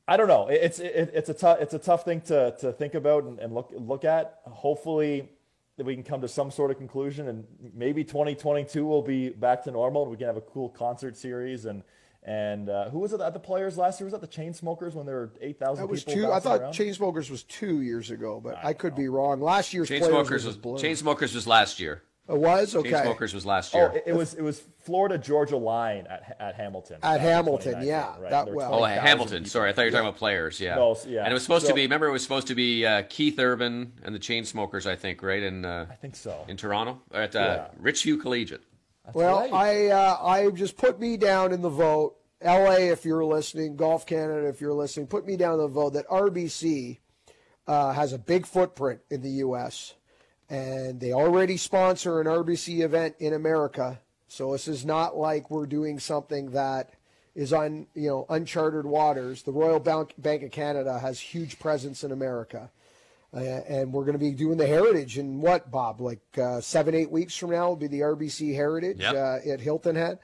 I 0.08 0.16
don't 0.16 0.30
know. 0.30 0.48
It's 0.48 0.80
it, 0.80 1.12
it's 1.14 1.28
a 1.28 1.34
tough 1.34 1.60
it's 1.60 1.74
a 1.74 1.80
tough 1.80 2.06
thing 2.06 2.22
to 2.22 2.56
to 2.62 2.72
think 2.72 2.94
about 2.94 3.26
and, 3.26 3.38
and 3.40 3.54
look 3.54 3.74
look 3.76 4.06
at. 4.06 4.40
Hopefully 4.46 5.28
that 5.76 5.86
we 5.86 5.96
can 5.96 6.04
come 6.04 6.22
to 6.22 6.30
some 6.30 6.50
sort 6.50 6.72
of 6.72 6.78
conclusion 6.78 7.28
and 7.28 7.46
maybe 7.74 8.06
2022 8.06 8.86
will 8.86 9.02
be 9.02 9.30
back 9.30 9.64
to 9.64 9.72
normal 9.72 10.04
and 10.04 10.12
we 10.12 10.18
can 10.18 10.28
have 10.28 10.38
a 10.38 10.42
cool 10.42 10.70
concert 10.70 11.18
series 11.18 11.66
and 11.66 11.84
and 12.26 12.70
uh, 12.70 12.90
who 12.90 13.00
was 13.00 13.14
it 13.14 13.20
at 13.22 13.34
the 13.34 13.40
players 13.40 13.78
last 13.78 14.00
year? 14.00 14.06
Was 14.06 14.14
that 14.14 14.22
the 14.22 14.28
Chainsmokers 14.28 14.94
when 14.94 15.06
there 15.06 15.16
were 15.16 15.32
eight 15.42 15.60
thousand? 15.60 15.86
That 15.86 15.92
was 15.92 16.04
two. 16.04 16.32
I 16.32 16.40
thought 16.40 16.62
around? 16.62 16.74
Chainsmokers 16.74 17.30
was 17.30 17.44
two 17.44 17.82
years 17.82 18.12
ago, 18.12 18.40
but 18.44 18.58
I, 18.64 18.70
I 18.70 18.74
could 18.74 18.94
know. 18.94 18.98
be 18.98 19.08
wrong. 19.10 19.42
Last 19.42 19.74
year's 19.74 19.90
Chainsmokers 19.90 20.46
was, 20.46 20.58
was 20.58 20.82
Chainsmokers 20.82 21.36
was 21.36 21.48
last 21.48 21.80
year. 21.80 22.04
It 22.30 22.38
was 22.38 22.74
okay. 22.74 22.92
Chainsmokers 22.92 23.34
was 23.34 23.46
last 23.46 23.74
year. 23.74 23.92
Oh, 23.92 23.98
it, 23.98 24.04
it 24.08 24.16
was 24.16 24.34
it 24.36 24.42
was 24.42 24.64
Florida 24.80 25.18
Georgia 25.18 25.58
line 25.58 26.08
at 26.10 26.38
at 26.40 26.56
Hamilton. 26.56 27.00
At 27.04 27.20
Hamilton, 27.20 27.86
yeah, 27.86 28.18
right? 28.18 28.30
that 28.30 28.54
well. 28.54 28.74
Oh, 28.74 28.86
Hamilton. 28.86 29.40
People. 29.40 29.50
Sorry, 29.50 29.70
I 29.70 29.74
thought 29.74 29.82
you 29.82 29.88
were 29.88 29.92
talking 29.92 30.06
yeah. 30.06 30.10
about 30.10 30.20
players. 30.20 30.62
Yeah. 30.62 30.76
No, 30.76 30.98
yeah. 31.06 31.24
And 31.24 31.32
it 31.32 31.34
was 31.34 31.44
supposed 31.44 31.66
so, 31.66 31.72
to 31.72 31.76
be. 31.76 31.82
Remember, 31.82 32.08
it 32.08 32.14
was 32.14 32.24
supposed 32.24 32.48
to 32.48 32.56
be 32.56 32.86
uh, 32.86 33.04
Keith 33.10 33.38
Urban 33.38 33.92
and 34.04 34.16
the 34.16 34.20
Chainsmokers. 34.20 34.86
I 34.86 34.96
think 34.96 35.22
right 35.22 35.44
And 35.44 35.66
Uh, 35.66 35.86
I 35.92 35.96
think 35.96 36.16
so. 36.16 36.46
In 36.48 36.56
Toronto 36.56 37.02
at 37.14 37.36
uh, 37.36 37.68
yeah. 37.74 37.84
Richview 37.84 38.22
Collegiate. 38.22 38.64
That's 39.06 39.16
well, 39.16 39.40
right. 39.40 39.54
I 39.54 39.88
uh, 39.88 40.18
I 40.22 40.50
just 40.52 40.78
put 40.78 41.00
me 41.00 41.18
down 41.18 41.52
in 41.52 41.62
the 41.62 41.70
vote 41.70 42.16
LA, 42.44 42.92
if 42.92 43.06
you're 43.06 43.24
listening, 43.24 43.78
Golf 43.78 44.06
Canada, 44.06 44.48
if 44.48 44.60
you're 44.60 44.74
listening, 44.74 45.08
put 45.08 45.26
me 45.26 45.38
down 45.38 45.54
in 45.54 45.60
the 45.60 45.68
vote 45.68 45.94
that 45.94 46.08
RBC 46.10 47.00
uh, 47.68 47.94
has 47.94 48.12
a 48.12 48.18
big 48.18 48.46
footprint 48.46 49.00
in 49.10 49.22
the 49.22 49.30
U.S. 49.30 49.94
and 50.50 51.00
they 51.00 51.14
already 51.14 51.56
sponsor 51.56 52.20
an 52.20 52.28
RBC 52.28 52.82
event 52.82 53.16
in 53.20 53.34
America. 53.34 54.02
So 54.28 54.52
this 54.52 54.68
is 54.68 54.86
not 54.86 55.16
like 55.16 55.50
we're 55.50 55.68
doing 55.68 56.00
something 56.00 56.52
that 56.52 56.94
is 57.34 57.54
on 57.54 57.88
you 57.96 58.10
know 58.10 58.26
uncharted 58.30 58.86
waters. 58.86 59.44
The 59.44 59.54
Royal 59.54 59.80
Bank, 59.80 60.14
Bank 60.18 60.44
of 60.44 60.52
Canada 60.52 61.00
has 61.00 61.20
huge 61.20 61.60
presence 61.60 62.04
in 62.04 62.12
America. 62.12 62.72
Uh, 63.36 63.40
and 63.40 63.92
we're 63.92 64.04
going 64.04 64.14
to 64.14 64.20
be 64.20 64.32
doing 64.32 64.58
the 64.58 64.68
Heritage 64.68 65.18
in 65.18 65.42
what, 65.42 65.72
Bob? 65.72 66.00
Like 66.00 66.22
uh, 66.38 66.62
seven, 66.62 66.94
eight 66.94 67.10
weeks 67.10 67.36
from 67.36 67.50
now 67.50 67.70
will 67.70 67.76
be 67.76 67.88
the 67.88 68.02
RBC 68.02 68.54
Heritage 68.54 69.00
yep. 69.00 69.16
Uh, 69.16 69.50
at 69.50 69.60
Hilton 69.60 69.96
Head. 69.96 70.20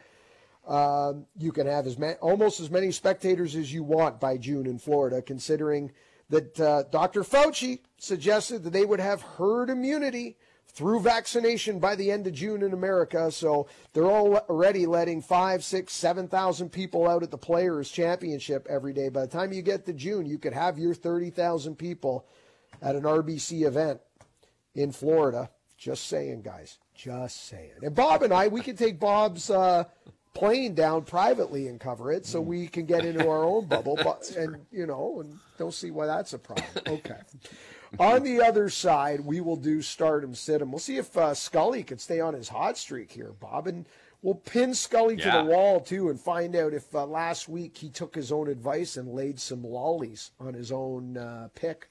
Um, 0.67 1.25
you 1.35 1.51
can 1.51 1.65
have 1.65 1.87
as 1.87 1.97
many, 1.97 2.13
almost 2.15 2.59
as 2.59 2.69
many 2.69 2.91
spectators 2.91 3.55
as 3.55 3.73
you 3.73 3.81
want 3.81 4.19
by 4.19 4.37
June 4.37 4.67
in 4.67 4.77
Florida, 4.77 5.23
considering 5.23 5.91
that 6.29 6.59
uh, 6.59 6.83
Dr. 6.91 7.23
Fauci 7.23 7.79
suggested 7.97 8.63
that 8.63 8.73
they 8.73 8.85
would 8.85 8.99
have 8.99 9.23
herd 9.23 9.71
immunity 9.71 10.37
through 10.67 10.99
vaccination 10.99 11.79
by 11.79 11.95
the 11.95 12.11
end 12.11 12.27
of 12.27 12.33
June 12.33 12.61
in 12.61 12.73
America. 12.73 13.31
So 13.31 13.67
they're 13.93 14.05
already 14.05 14.85
letting 14.85 15.23
five, 15.23 15.63
six, 15.63 15.93
seven 15.93 16.27
thousand 16.27 16.69
people 16.69 17.07
out 17.07 17.23
at 17.23 17.31
the 17.31 17.37
Players 17.37 17.89
Championship 17.89 18.67
every 18.69 18.93
day. 18.93 19.09
By 19.09 19.21
the 19.21 19.27
time 19.27 19.51
you 19.51 19.63
get 19.63 19.87
to 19.87 19.93
June, 19.93 20.27
you 20.27 20.37
could 20.37 20.53
have 20.53 20.77
your 20.77 20.93
thirty 20.93 21.31
thousand 21.31 21.77
people 21.77 22.27
at 22.81 22.95
an 22.95 23.03
RBC 23.03 23.65
event 23.65 23.99
in 24.75 24.91
Florida. 24.91 25.49
Just 25.77 26.07
saying, 26.07 26.41
guys. 26.41 26.77
Just 26.93 27.47
saying. 27.47 27.71
And 27.81 27.95
Bob 27.95 28.23
and 28.23 28.33
I, 28.33 28.47
we 28.47 28.61
can 28.61 28.75
take 28.75 28.99
Bob's. 28.99 29.49
Uh, 29.49 29.85
plane 30.33 30.75
down 30.75 31.03
privately 31.03 31.67
and 31.67 31.79
cover 31.79 32.11
it 32.11 32.25
so 32.25 32.39
we 32.39 32.67
can 32.67 32.85
get 32.85 33.03
into 33.03 33.27
our 33.27 33.43
own 33.43 33.65
bubble 33.67 33.97
but, 34.03 34.29
and 34.37 34.57
you 34.71 34.85
know 34.85 35.21
and 35.21 35.37
don't 35.57 35.73
see 35.73 35.91
why 35.91 36.05
that's 36.05 36.33
a 36.33 36.39
problem 36.39 36.67
okay 36.87 37.17
on 37.99 38.23
the 38.23 38.39
other 38.39 38.69
side 38.69 39.19
we 39.19 39.41
will 39.41 39.55
do 39.55 39.81
stardom 39.81 40.35
sit 40.35 40.65
we'll 40.67 40.79
see 40.79 40.97
if 40.97 41.17
uh, 41.17 41.33
scully 41.33 41.83
can 41.83 41.97
stay 41.97 42.19
on 42.19 42.33
his 42.33 42.47
hot 42.47 42.77
streak 42.77 43.11
here 43.11 43.33
bob 43.39 43.67
and 43.67 43.87
we'll 44.21 44.35
pin 44.35 44.73
scully 44.73 45.15
yeah. 45.15 45.31
to 45.31 45.37
the 45.39 45.51
wall 45.51 45.79
too 45.79 46.09
and 46.09 46.19
find 46.19 46.55
out 46.55 46.73
if 46.73 46.93
uh, 46.93 47.05
last 47.05 47.49
week 47.49 47.75
he 47.75 47.89
took 47.89 48.13
his 48.13 48.31
own 48.31 48.47
advice 48.47 48.97
and 48.97 49.09
laid 49.09 49.39
some 49.39 49.63
lollies 49.63 50.31
on 50.39 50.53
his 50.53 50.71
own 50.71 51.17
uh, 51.17 51.49
pick 51.55 51.88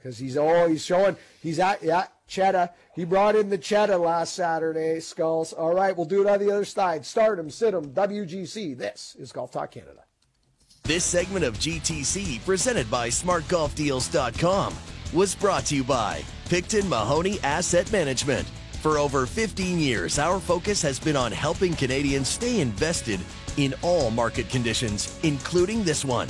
because 0.00 0.18
he's 0.18 0.36
always 0.36 0.84
showing 0.84 1.16
he's 1.42 1.58
at 1.58 1.82
yeah 1.82 2.06
cheddar 2.26 2.70
he 2.94 3.04
brought 3.04 3.36
in 3.36 3.50
the 3.50 3.58
cheddar 3.58 3.96
last 3.96 4.34
saturday 4.34 5.00
skulls. 5.00 5.52
All 5.52 5.74
right 5.74 5.96
we'll 5.96 6.06
do 6.06 6.22
it 6.22 6.28
on 6.28 6.38
the 6.38 6.50
other 6.50 6.64
side. 6.64 7.04
Stardom 7.04 7.50
sit 7.50 7.74
him, 7.74 7.90
wgc 7.92 8.76
this 8.76 9.16
is 9.18 9.32
golf 9.32 9.50
talk 9.50 9.72
canada. 9.72 10.04
This 10.84 11.04
segment 11.04 11.44
of 11.44 11.58
gtc 11.58 12.44
presented 12.44 12.90
by 12.90 13.08
smartgolfdeals.com 13.08 14.74
was 15.12 15.34
brought 15.34 15.66
to 15.66 15.76
you 15.76 15.84
by 15.84 16.22
picton 16.48 16.88
mahoney 16.88 17.38
asset 17.40 17.90
management. 17.92 18.46
For 18.80 18.98
over 18.98 19.26
15 19.26 19.78
years 19.78 20.18
our 20.18 20.40
focus 20.40 20.80
has 20.82 20.98
been 20.98 21.16
on 21.16 21.32
helping 21.32 21.74
canadians 21.74 22.28
stay 22.28 22.60
invested 22.60 23.20
in 23.56 23.74
all 23.82 24.10
market 24.10 24.48
conditions 24.48 25.18
including 25.22 25.84
this 25.84 26.04
one 26.04 26.28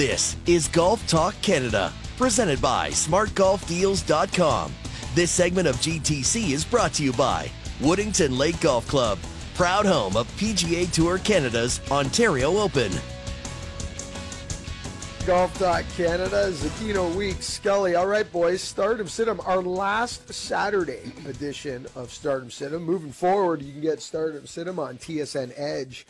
This 0.00 0.34
is 0.46 0.66
Golf 0.66 1.06
Talk 1.06 1.34
Canada, 1.42 1.92
presented 2.16 2.58
by 2.62 2.88
SmartGolfDeals.com. 2.88 4.72
This 5.14 5.30
segment 5.30 5.68
of 5.68 5.76
GTC 5.76 6.52
is 6.52 6.64
brought 6.64 6.94
to 6.94 7.04
you 7.04 7.12
by 7.12 7.50
Woodington 7.80 8.38
Lake 8.38 8.58
Golf 8.62 8.88
Club, 8.88 9.18
proud 9.54 9.84
home 9.84 10.16
of 10.16 10.26
PGA 10.38 10.90
Tour 10.90 11.18
Canada's 11.18 11.82
Ontario 11.90 12.56
Open. 12.56 12.90
Golf 15.26 15.52
Talk 15.58 15.84
Canada, 15.98 16.50
Zecchino 16.50 17.14
Week, 17.14 17.42
Scully. 17.42 17.94
All 17.94 18.06
right, 18.06 18.32
boys, 18.32 18.62
Stardom 18.62 19.06
Situm, 19.06 19.46
our 19.46 19.60
last 19.60 20.32
Saturday 20.32 21.12
edition 21.28 21.86
of 21.94 22.10
Stardom 22.10 22.48
Situm. 22.48 22.84
Moving 22.84 23.12
forward, 23.12 23.60
you 23.60 23.70
can 23.70 23.82
get 23.82 24.00
Stardom 24.00 24.44
Situm 24.44 24.78
on 24.78 24.96
TSN 24.96 25.52
Edge 25.58 26.06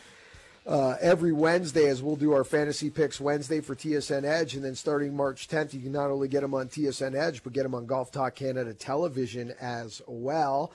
uh, 0.65 0.95
every 1.01 1.31
Wednesday 1.31 1.87
as 1.87 2.03
we'll 2.03 2.15
do 2.15 2.33
our 2.33 2.43
fantasy 2.43 2.89
picks 2.89 3.19
Wednesday 3.19 3.61
for 3.61 3.75
TSN 3.75 4.23
Edge. 4.23 4.55
And 4.55 4.63
then 4.63 4.75
starting 4.75 5.15
March 5.15 5.47
10th, 5.47 5.73
you 5.73 5.81
can 5.81 5.91
not 5.91 6.11
only 6.11 6.27
get 6.27 6.41
them 6.41 6.53
on 6.53 6.67
TSN 6.67 7.15
Edge, 7.15 7.43
but 7.43 7.53
get 7.53 7.63
them 7.63 7.75
on 7.75 7.85
Golf 7.85 8.11
Talk 8.11 8.35
Canada 8.35 8.73
television 8.73 9.53
as 9.59 10.01
well. 10.07 10.71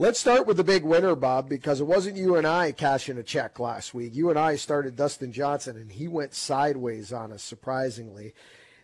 Let's 0.00 0.20
start 0.20 0.46
with 0.46 0.56
the 0.56 0.64
big 0.64 0.84
winner, 0.84 1.16
Bob, 1.16 1.48
because 1.48 1.80
it 1.80 1.86
wasn't 1.86 2.16
you 2.16 2.36
and 2.36 2.46
I 2.46 2.70
cashing 2.70 3.18
a 3.18 3.22
check 3.24 3.58
last 3.58 3.92
week. 3.92 4.14
You 4.14 4.30
and 4.30 4.38
I 4.38 4.54
started 4.54 4.94
Dustin 4.94 5.32
Johnson, 5.32 5.76
and 5.76 5.90
he 5.90 6.06
went 6.06 6.34
sideways 6.34 7.12
on 7.12 7.32
us, 7.32 7.42
surprisingly. 7.42 8.32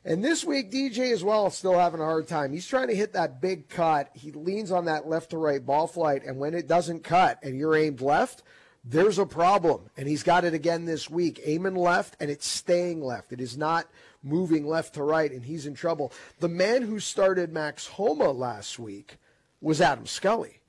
And 0.05 0.24
this 0.24 0.45
week, 0.45 0.72
DJ 0.72 1.12
as 1.12 1.22
well, 1.22 1.49
still 1.51 1.78
having 1.78 2.01
a 2.01 2.05
hard 2.05 2.26
time. 2.26 2.53
He's 2.53 2.66
trying 2.66 2.88
to 2.88 2.97
hit 2.97 3.12
that 3.12 3.40
big 3.40 3.68
cut. 3.68 4.11
He 4.12 4.32
leans 4.32 4.72
on 4.72 4.86
that 4.86 5.09
left 5.09 5.30
to 5.30 5.38
right 5.38 5.64
ball 5.64 5.86
flight, 5.86 6.24
and 6.24 6.38
when 6.38 6.53
it 6.53 6.66
doesn't 6.66 7.05
cut 7.05 7.38
and 7.45 7.57
you're 7.57 7.76
aimed 7.76 8.01
left, 8.01 8.42
there's 8.85 9.18
a 9.18 9.26
problem. 9.26 9.91
And 9.97 10.07
he's 10.07 10.22
got 10.22 10.45
it 10.45 10.55
again 10.55 10.85
this 10.85 11.09
week. 11.09 11.41
Aiming 11.45 11.76
left, 11.76 12.16
and 12.20 12.30
it's 12.30 12.47
staying 12.47 13.03
left. 13.03 13.32
It 13.32 13.41
is 13.41 13.57
not 13.57 13.87
moving 14.22 14.66
left 14.66 14.95
to 14.95 15.03
right, 15.03 15.30
and 15.30 15.45
he's 15.45 15.66
in 15.66 15.74
trouble. 15.74 16.12
The 16.41 16.49
man 16.49 16.82
who 16.82 16.99
started 17.01 17.53
Max 17.53 17.87
Homa 17.87 18.30
last 18.30 18.78
week 18.78 19.18
was 19.61 19.80
Adam 19.80 20.07
Scully 20.07 20.61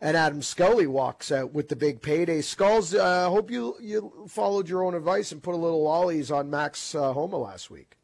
and 0.00 0.16
Adam 0.16 0.42
Scully 0.42 0.86
walks 0.86 1.30
out 1.30 1.52
with 1.52 1.68
the 1.68 1.76
big 1.76 2.00
payday. 2.00 2.40
Skulls, 2.40 2.94
I 2.94 3.24
uh, 3.24 3.28
hope 3.28 3.50
you 3.50 3.76
you 3.80 4.26
followed 4.28 4.68
your 4.68 4.82
own 4.82 4.94
advice 4.94 5.32
and 5.32 5.42
put 5.42 5.54
a 5.54 5.58
little 5.58 5.82
lollies 5.82 6.30
on 6.30 6.50
Max 6.50 6.94
uh, 6.94 7.12
Homa 7.12 7.36
last 7.36 7.70
week. 7.70 7.96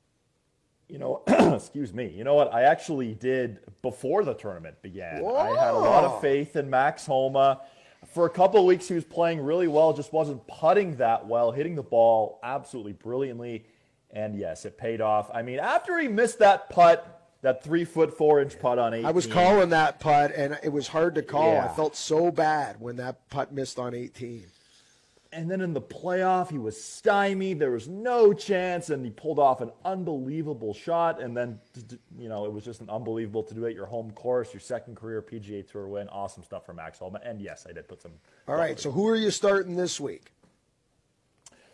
You 0.89 0.99
know, 0.99 1.23
excuse 1.27 1.93
me. 1.93 2.09
You 2.09 2.25
know 2.25 2.35
what? 2.35 2.53
I 2.53 2.63
actually 2.63 3.15
did 3.15 3.59
before 3.83 4.25
the 4.25 4.35
tournament 4.35 4.81
began. 4.83 5.23
Whoa. 5.23 5.37
I 5.37 5.49
had 5.49 5.75
a 5.75 5.79
lot 5.79 6.05
of 6.05 6.21
faith 6.21 6.55
in 6.57 6.71
Max 6.71 7.07
Homa. 7.07 7.63
For 8.07 8.27
a 8.27 8.31
couple 8.31 8.61
of 8.61 8.67
weeks, 8.67 8.89
he 8.89 8.95
was 8.95 9.05
playing 9.05 9.41
really 9.41 9.69
well, 9.69 9.93
just 9.93 10.13
wasn't 10.13 10.47
putting 10.47 10.97
that 10.97 11.27
well, 11.27 11.53
hitting 11.53 11.75
the 11.75 11.83
ball 11.83 12.41
absolutely 12.43 12.93
brilliantly. 12.93 13.67
And 14.11 14.39
yes, 14.39 14.65
it 14.65 14.79
paid 14.79 15.01
off. 15.01 15.31
I 15.35 15.43
mean, 15.43 15.59
after 15.59 15.99
he 15.99 16.09
missed 16.09 16.39
that 16.39 16.71
putt 16.71 17.17
that 17.43 17.63
three 17.63 17.85
foot 17.85 18.17
four 18.17 18.41
inch 18.41 18.59
putt 18.59 18.79
on 18.79 18.95
18. 18.95 19.07
I 19.07 19.11
was 19.13 19.27
calling 19.27 19.71
that 19.71 20.01
putt, 20.01 20.33
and 20.35 20.59
it 20.63 20.71
was 20.71 20.89
hard 20.89 21.15
to 21.15 21.23
call. 21.23 21.53
Yeah. 21.53 21.67
I 21.67 21.75
felt 21.75 21.95
so 21.95 22.31
bad 22.31 22.81
when 22.81 22.97
that 22.97 23.29
putt 23.29 23.53
missed 23.53 23.79
on 23.79 23.95
18. 23.95 24.47
And 25.37 25.51
then 25.51 25.61
in 25.61 25.75
the 25.75 25.83
playoff, 25.83 26.51
he 26.51 26.57
was 26.57 26.83
stymied. 26.83 27.59
There 27.59 27.71
was 27.71 27.89
no 27.89 28.33
chance, 28.33 28.89
and 28.89 29.05
he 29.05 29.11
pulled 29.11 29.39
off 29.39 29.61
an 29.61 29.71
unbelievable 29.85 30.73
shot. 30.73 31.21
And 31.21 31.37
then, 31.37 31.61
you 32.19 32.31
know, 32.31 32.47
it 32.47 32.53
was 32.53 32.65
just 32.65 32.81
an 32.81 32.89
unbelievable 32.89 33.43
to 33.43 33.55
do 33.55 33.67
it 33.67 33.75
your 33.75 33.85
home 33.85 34.13
course, 34.13 34.55
your 34.55 34.61
second 34.61 34.97
career 34.97 35.21
PGA 35.21 35.71
Tour 35.71 35.89
win. 35.89 36.09
Awesome 36.09 36.43
stuff 36.43 36.65
for 36.65 36.73
Max 36.73 37.01
Homa. 37.01 37.21
And 37.23 37.43
yes, 37.43 37.67
I 37.69 37.73
did 37.73 37.87
put 37.87 38.01
some. 38.01 38.13
All 38.49 38.57
right. 38.57 38.81
So 38.81 38.91
who 38.91 39.07
are 39.09 39.17
you 39.17 39.31
starting 39.31 39.77
this 39.77 40.01
week? 40.01 40.33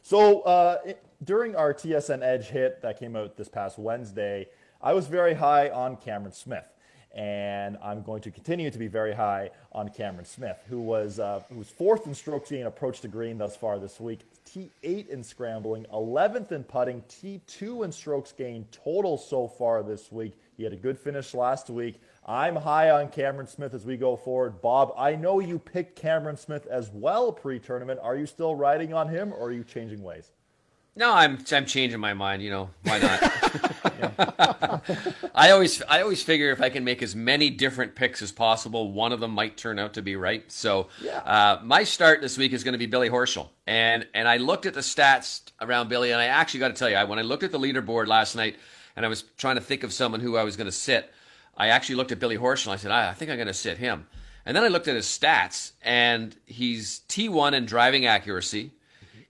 So 0.02 0.40
uh, 0.40 0.78
during 1.22 1.54
our 1.54 1.72
TSN 1.72 2.20
Edge 2.20 2.46
hit 2.46 2.82
that 2.82 2.98
came 2.98 3.14
out 3.14 3.36
this 3.36 3.48
past 3.48 3.78
Wednesday, 3.78 4.48
I 4.80 4.92
was 4.92 5.06
very 5.06 5.34
high 5.34 5.68
on 5.68 5.96
Cameron 5.96 6.32
Smith, 6.32 6.66
and 7.14 7.76
I'm 7.82 8.02
going 8.02 8.22
to 8.22 8.30
continue 8.30 8.70
to 8.70 8.78
be 8.78 8.88
very 8.88 9.12
high 9.12 9.50
on 9.72 9.88
Cameron 9.90 10.24
Smith, 10.24 10.56
who 10.68 10.80
was 10.80 11.18
uh, 11.18 11.42
who 11.50 11.58
was 11.58 11.68
fourth 11.68 12.06
in 12.06 12.14
strokes 12.14 12.50
gained 12.50 12.66
approach 12.66 13.00
to 13.02 13.08
green 13.08 13.38
thus 13.38 13.54
far 13.56 13.78
this 13.78 14.00
week, 14.00 14.20
T8 14.46 15.08
in 15.08 15.22
scrambling, 15.22 15.86
11th 15.92 16.52
in 16.52 16.64
putting, 16.64 17.02
T2 17.02 17.84
in 17.84 17.92
strokes 17.92 18.32
gained 18.32 18.70
total 18.72 19.18
so 19.18 19.46
far 19.46 19.82
this 19.82 20.10
week. 20.10 20.34
He 20.56 20.64
had 20.64 20.72
a 20.72 20.76
good 20.76 20.98
finish 20.98 21.34
last 21.34 21.70
week. 21.70 22.00
I'm 22.26 22.56
high 22.56 22.90
on 22.90 23.08
Cameron 23.08 23.46
Smith 23.46 23.74
as 23.74 23.84
we 23.84 23.96
go 23.96 24.16
forward. 24.16 24.62
Bob, 24.62 24.94
I 24.96 25.16
know 25.16 25.40
you 25.40 25.58
picked 25.58 25.96
Cameron 25.96 26.36
Smith 26.36 26.66
as 26.66 26.90
well 26.90 27.32
pre 27.32 27.58
tournament. 27.58 28.00
Are 28.02 28.16
you 28.16 28.26
still 28.26 28.54
riding 28.54 28.94
on 28.94 29.08
him 29.08 29.32
or 29.32 29.48
are 29.48 29.52
you 29.52 29.64
changing 29.64 30.02
ways? 30.02 30.30
No, 30.94 31.10
I'm 31.10 31.38
I'm 31.50 31.64
changing 31.64 32.00
my 32.00 32.12
mind. 32.12 32.42
You 32.42 32.50
know 32.50 32.70
why 32.82 32.98
not? 32.98 33.22
I 35.34 35.50
always 35.50 35.82
I 35.88 36.02
always 36.02 36.22
figure 36.22 36.50
if 36.50 36.60
I 36.60 36.68
can 36.68 36.84
make 36.84 37.02
as 37.02 37.16
many 37.16 37.48
different 37.48 37.94
picks 37.94 38.20
as 38.20 38.30
possible, 38.30 38.92
one 38.92 39.10
of 39.12 39.20
them 39.20 39.30
might 39.30 39.56
turn 39.56 39.78
out 39.78 39.94
to 39.94 40.02
be 40.02 40.16
right. 40.16 40.50
So 40.52 40.88
yeah. 41.00 41.18
uh, 41.20 41.60
my 41.64 41.84
start 41.84 42.20
this 42.20 42.36
week 42.36 42.52
is 42.52 42.62
going 42.62 42.72
to 42.72 42.78
be 42.78 42.84
Billy 42.84 43.08
Horschel, 43.08 43.48
and 43.66 44.06
and 44.12 44.28
I 44.28 44.36
looked 44.36 44.66
at 44.66 44.74
the 44.74 44.80
stats 44.80 45.40
around 45.62 45.88
Billy, 45.88 46.12
and 46.12 46.20
I 46.20 46.26
actually 46.26 46.60
got 46.60 46.68
to 46.68 46.74
tell 46.74 46.90
you, 46.90 46.96
I, 46.96 47.04
when 47.04 47.18
I 47.18 47.22
looked 47.22 47.42
at 47.42 47.52
the 47.52 47.58
leaderboard 47.58 48.06
last 48.06 48.36
night, 48.36 48.56
and 48.94 49.06
I 49.06 49.08
was 49.08 49.24
trying 49.38 49.56
to 49.56 49.62
think 49.62 49.84
of 49.84 49.94
someone 49.94 50.20
who 50.20 50.36
I 50.36 50.44
was 50.44 50.56
going 50.58 50.66
to 50.66 50.72
sit, 50.72 51.10
I 51.56 51.68
actually 51.68 51.94
looked 51.94 52.12
at 52.12 52.20
Billy 52.20 52.36
Horschel. 52.36 52.66
And 52.66 52.74
I 52.74 52.76
said, 52.76 52.90
I, 52.90 53.08
I 53.08 53.14
think 53.14 53.30
I'm 53.30 53.38
going 53.38 53.46
to 53.46 53.54
sit 53.54 53.78
him, 53.78 54.06
and 54.44 54.54
then 54.54 54.62
I 54.62 54.68
looked 54.68 54.88
at 54.88 54.94
his 54.94 55.06
stats, 55.06 55.72
and 55.80 56.36
he's 56.44 57.00
T1 57.08 57.54
in 57.54 57.64
driving 57.64 58.04
accuracy. 58.04 58.72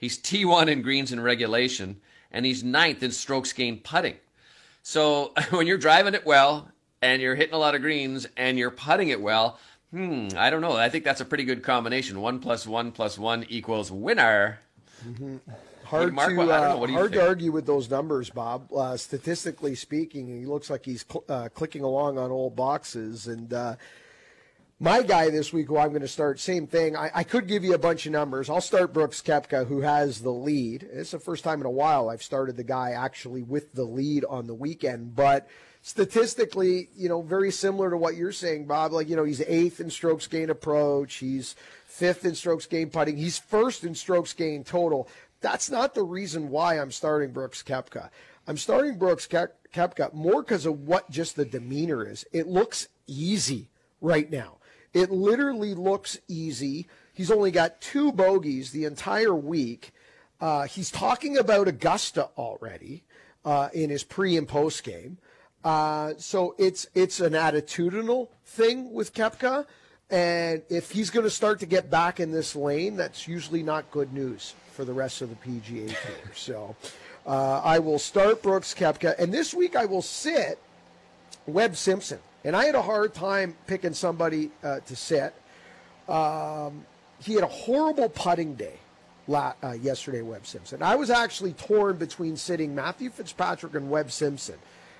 He's 0.02 0.18
T1 0.18 0.66
in 0.66 0.82
greens 0.82 1.12
and 1.12 1.22
regulation, 1.22 2.00
and 2.32 2.44
he's 2.44 2.64
ninth 2.64 3.04
in 3.04 3.12
strokes 3.12 3.52
gained 3.52 3.84
putting. 3.84 4.16
So 4.82 5.32
when 5.50 5.68
you're 5.68 5.78
driving 5.78 6.14
it 6.14 6.26
well 6.26 6.66
and 7.00 7.22
you're 7.22 7.36
hitting 7.36 7.54
a 7.54 7.58
lot 7.58 7.76
of 7.76 7.82
greens 7.82 8.26
and 8.36 8.58
you're 8.58 8.72
putting 8.72 9.10
it 9.10 9.22
well, 9.22 9.60
hmm, 9.92 10.26
I 10.36 10.50
don't 10.50 10.60
know. 10.60 10.72
I 10.72 10.88
think 10.88 11.04
that's 11.04 11.20
a 11.20 11.24
pretty 11.24 11.44
good 11.44 11.62
combination. 11.62 12.20
One 12.20 12.40
plus 12.40 12.66
one 12.66 12.90
plus 12.90 13.16
one 13.16 13.46
equals 13.48 13.92
winner. 13.92 14.58
Mm-hmm. 15.06 15.36
Hard 15.84 16.14
Mark, 16.14 16.34
to 16.34 16.50
uh, 16.50 16.86
hard 16.88 17.12
to 17.12 17.24
argue 17.24 17.52
with 17.52 17.66
those 17.66 17.88
numbers, 17.88 18.28
Bob. 18.28 18.72
Uh, 18.72 18.96
statistically 18.96 19.76
speaking, 19.76 20.26
he 20.26 20.46
looks 20.46 20.68
like 20.68 20.84
he's 20.84 21.04
cl- 21.08 21.24
uh, 21.28 21.48
clicking 21.54 21.84
along 21.84 22.18
on 22.18 22.32
old 22.32 22.56
boxes, 22.56 23.28
and 23.28 23.52
uh, 23.52 23.76
my 24.82 25.00
guy 25.00 25.30
this 25.30 25.52
week, 25.52 25.68
who 25.68 25.78
I'm 25.78 25.90
going 25.90 26.02
to 26.02 26.08
start, 26.08 26.40
same 26.40 26.66
thing. 26.66 26.96
I, 26.96 27.08
I, 27.14 27.22
could 27.22 27.46
give 27.46 27.62
you 27.62 27.72
a 27.72 27.78
bunch 27.78 28.04
of 28.04 28.10
numbers. 28.10 28.50
I'll 28.50 28.60
start 28.60 28.92
Brooks 28.92 29.22
Koepka, 29.22 29.68
who 29.68 29.80
has 29.82 30.20
the 30.20 30.32
lead. 30.32 30.82
It's 30.92 31.12
the 31.12 31.20
first 31.20 31.44
time 31.44 31.60
in 31.60 31.66
a 31.66 31.70
while 31.70 32.10
I've 32.10 32.22
started 32.22 32.56
the 32.56 32.64
guy 32.64 32.90
actually 32.90 33.44
with 33.44 33.72
the 33.74 33.84
lead 33.84 34.24
on 34.28 34.48
the 34.48 34.54
weekend. 34.54 35.14
But 35.14 35.48
statistically, 35.82 36.88
you 36.96 37.08
know, 37.08 37.22
very 37.22 37.52
similar 37.52 37.90
to 37.90 37.96
what 37.96 38.16
you're 38.16 38.32
saying, 38.32 38.66
Bob. 38.66 38.90
Like, 38.90 39.08
you 39.08 39.14
know, 39.14 39.22
he's 39.22 39.40
eighth 39.42 39.78
in 39.78 39.88
strokes 39.88 40.26
gain 40.26 40.50
approach. 40.50 41.14
He's 41.14 41.54
fifth 41.86 42.24
in 42.24 42.34
strokes 42.34 42.66
gain 42.66 42.90
putting. 42.90 43.16
He's 43.16 43.38
first 43.38 43.84
in 43.84 43.94
strokes 43.94 44.32
gain 44.32 44.64
total. 44.64 45.08
That's 45.40 45.70
not 45.70 45.94
the 45.94 46.02
reason 46.02 46.48
why 46.48 46.80
I'm 46.80 46.90
starting 46.90 47.30
Brooks 47.30 47.62
Koepka. 47.62 48.10
I'm 48.48 48.56
starting 48.56 48.98
Brooks 48.98 49.28
Koepka 49.28 50.12
more 50.12 50.42
because 50.42 50.66
of 50.66 50.88
what 50.88 51.08
just 51.08 51.36
the 51.36 51.44
demeanor 51.44 52.04
is. 52.04 52.26
It 52.32 52.48
looks 52.48 52.88
easy 53.06 53.68
right 54.00 54.28
now. 54.28 54.56
It 54.92 55.10
literally 55.10 55.74
looks 55.74 56.18
easy. 56.28 56.86
He's 57.12 57.30
only 57.30 57.50
got 57.50 57.80
two 57.80 58.12
bogeys 58.12 58.70
the 58.70 58.84
entire 58.84 59.34
week. 59.34 59.92
Uh, 60.40 60.64
he's 60.64 60.90
talking 60.90 61.38
about 61.38 61.68
Augusta 61.68 62.28
already 62.36 63.04
uh, 63.44 63.68
in 63.72 63.90
his 63.90 64.02
pre 64.02 64.36
and 64.36 64.48
post 64.48 64.84
game. 64.84 65.18
Uh, 65.64 66.14
so 66.18 66.54
it's 66.58 66.86
it's 66.94 67.20
an 67.20 67.34
attitudinal 67.34 68.28
thing 68.44 68.92
with 68.92 69.14
Koepka, 69.14 69.64
and 70.10 70.62
if 70.68 70.90
he's 70.90 71.10
going 71.10 71.24
to 71.24 71.30
start 71.30 71.60
to 71.60 71.66
get 71.66 71.88
back 71.88 72.18
in 72.18 72.32
this 72.32 72.56
lane, 72.56 72.96
that's 72.96 73.28
usually 73.28 73.62
not 73.62 73.88
good 73.92 74.12
news 74.12 74.54
for 74.72 74.84
the 74.84 74.92
rest 74.92 75.22
of 75.22 75.30
the 75.30 75.36
PGA 75.36 75.86
Tour. 75.86 76.16
So 76.34 76.76
uh, 77.26 77.60
I 77.62 77.78
will 77.78 78.00
start 78.00 78.42
Brooks 78.42 78.74
Koepka, 78.74 79.14
and 79.18 79.32
this 79.32 79.54
week 79.54 79.76
I 79.76 79.84
will 79.84 80.02
sit 80.02 80.58
Webb 81.46 81.76
Simpson. 81.76 82.18
And 82.44 82.56
I 82.56 82.64
had 82.64 82.74
a 82.74 82.82
hard 82.82 83.14
time 83.14 83.56
picking 83.66 83.94
somebody 83.94 84.50
uh, 84.64 84.80
to 84.80 84.96
sit. 84.96 85.34
Um, 86.08 86.84
he 87.20 87.34
had 87.34 87.44
a 87.44 87.48
horrible 87.48 88.08
putting 88.08 88.54
day 88.54 88.78
uh, 89.32 89.54
yesterday, 89.80 90.22
Webb 90.22 90.46
Simpson. 90.46 90.82
I 90.82 90.96
was 90.96 91.10
actually 91.10 91.52
torn 91.52 91.96
between 91.96 92.36
sitting 92.36 92.74
Matthew 92.74 93.10
Fitzpatrick 93.10 93.74
and 93.74 93.90
Webb 93.90 94.10
Simpson. 94.10 94.56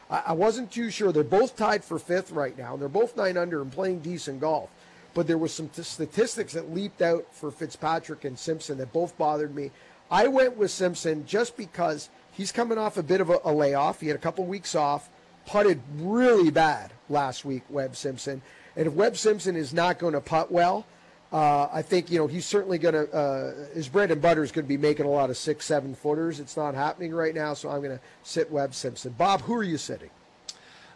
I-, 0.08 0.22
I 0.28 0.32
wasn't 0.32 0.70
too 0.70 0.90
sure. 0.90 1.12
They're 1.12 1.24
both 1.24 1.56
tied 1.56 1.84
for 1.84 1.98
fifth 1.98 2.30
right 2.30 2.56
now, 2.56 2.74
and 2.74 2.82
they're 2.82 2.88
both 2.88 3.16
nine 3.16 3.36
under 3.36 3.60
and 3.60 3.72
playing 3.72 4.00
decent 4.00 4.40
golf. 4.40 4.70
But 5.14 5.26
there 5.26 5.38
were 5.38 5.48
some 5.48 5.68
t- 5.68 5.82
statistics 5.82 6.52
that 6.52 6.72
leaped 6.72 7.02
out 7.02 7.26
for 7.32 7.50
Fitzpatrick 7.50 8.24
and 8.24 8.38
Simpson 8.38 8.78
that 8.78 8.92
both 8.92 9.18
bothered 9.18 9.54
me. 9.54 9.70
I 10.10 10.28
went 10.28 10.56
with 10.56 10.70
Simpson 10.70 11.26
just 11.26 11.56
because 11.56 12.08
he's 12.30 12.52
coming 12.52 12.78
off 12.78 12.96
a 12.96 13.02
bit 13.02 13.20
of 13.20 13.30
a, 13.30 13.40
a 13.44 13.52
layoff. 13.52 14.00
He 14.00 14.06
had 14.06 14.16
a 14.16 14.20
couple 14.20 14.44
weeks 14.44 14.74
off 14.74 15.10
putted 15.46 15.80
really 15.96 16.50
bad 16.50 16.92
last 17.08 17.44
week, 17.44 17.62
Webb 17.68 17.96
Simpson. 17.96 18.42
And 18.76 18.86
if 18.86 18.92
Webb 18.94 19.16
Simpson 19.16 19.56
is 19.56 19.72
not 19.72 19.98
going 19.98 20.14
to 20.14 20.20
putt 20.20 20.50
well, 20.50 20.86
uh, 21.32 21.68
I 21.72 21.80
think 21.80 22.10
you 22.10 22.18
know 22.18 22.26
he's 22.26 22.44
certainly 22.44 22.78
going 22.78 22.94
to. 22.94 23.10
Uh, 23.10 23.54
his 23.74 23.88
bread 23.88 24.10
and 24.10 24.20
butter 24.20 24.42
is 24.42 24.52
going 24.52 24.66
to 24.66 24.68
be 24.68 24.76
making 24.76 25.06
a 25.06 25.10
lot 25.10 25.30
of 25.30 25.36
six, 25.36 25.64
seven 25.64 25.94
footers. 25.94 26.40
It's 26.40 26.56
not 26.56 26.74
happening 26.74 27.14
right 27.14 27.34
now, 27.34 27.54
so 27.54 27.70
I'm 27.70 27.80
going 27.80 27.96
to 27.96 28.00
sit 28.22 28.50
Webb 28.50 28.74
Simpson. 28.74 29.14
Bob, 29.16 29.40
who 29.42 29.54
are 29.54 29.62
you 29.62 29.78
sitting? 29.78 30.10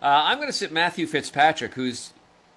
Uh, 0.03 0.25
I'm 0.25 0.37
going 0.37 0.49
to 0.49 0.53
sit 0.53 0.73
Matthew 0.73 1.07
Fitzpatrick, 1.07 1.73
who's 1.73 2.13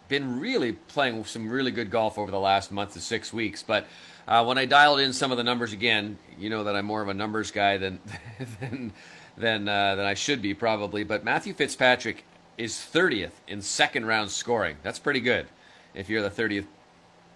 been 0.10 0.42
really 0.42 0.74
playing 0.74 1.24
some 1.24 1.50
really 1.50 1.72
good 1.72 1.90
golf 1.90 2.18
over 2.18 2.32
the 2.32 2.40
last 2.40 2.70
month 2.70 2.94
to 2.94 3.00
six 3.00 3.32
weeks. 3.32 3.64
But 3.64 3.88
uh, 4.28 4.44
when 4.44 4.58
I 4.58 4.66
dialed 4.66 5.00
in 5.00 5.14
some 5.14 5.32
of 5.32 5.38
the 5.38 5.44
numbers 5.44 5.72
again, 5.72 6.18
you 6.38 6.50
know 6.50 6.66
that 6.66 6.76
I'm 6.76 6.86
more 6.86 7.02
of 7.02 7.08
a 7.08 7.14
numbers 7.14 7.52
guy 7.52 7.78
than 7.78 8.00
than 8.60 8.92
than 9.40 9.68
uh, 9.68 9.96
than 9.96 10.06
I 10.06 10.14
should 10.14 10.42
be 10.42 10.54
probably. 10.54 11.04
But 11.04 11.24
Matthew 11.24 11.54
Fitzpatrick 11.54 12.26
is 12.58 12.74
30th 12.74 13.32
in 13.48 13.62
second 13.62 14.06
round 14.06 14.30
scoring. 14.30 14.78
That's 14.84 15.00
pretty 15.00 15.22
good 15.22 15.48
if 15.94 16.10
you're 16.10 16.22
the 16.22 16.30
30th 16.30 16.66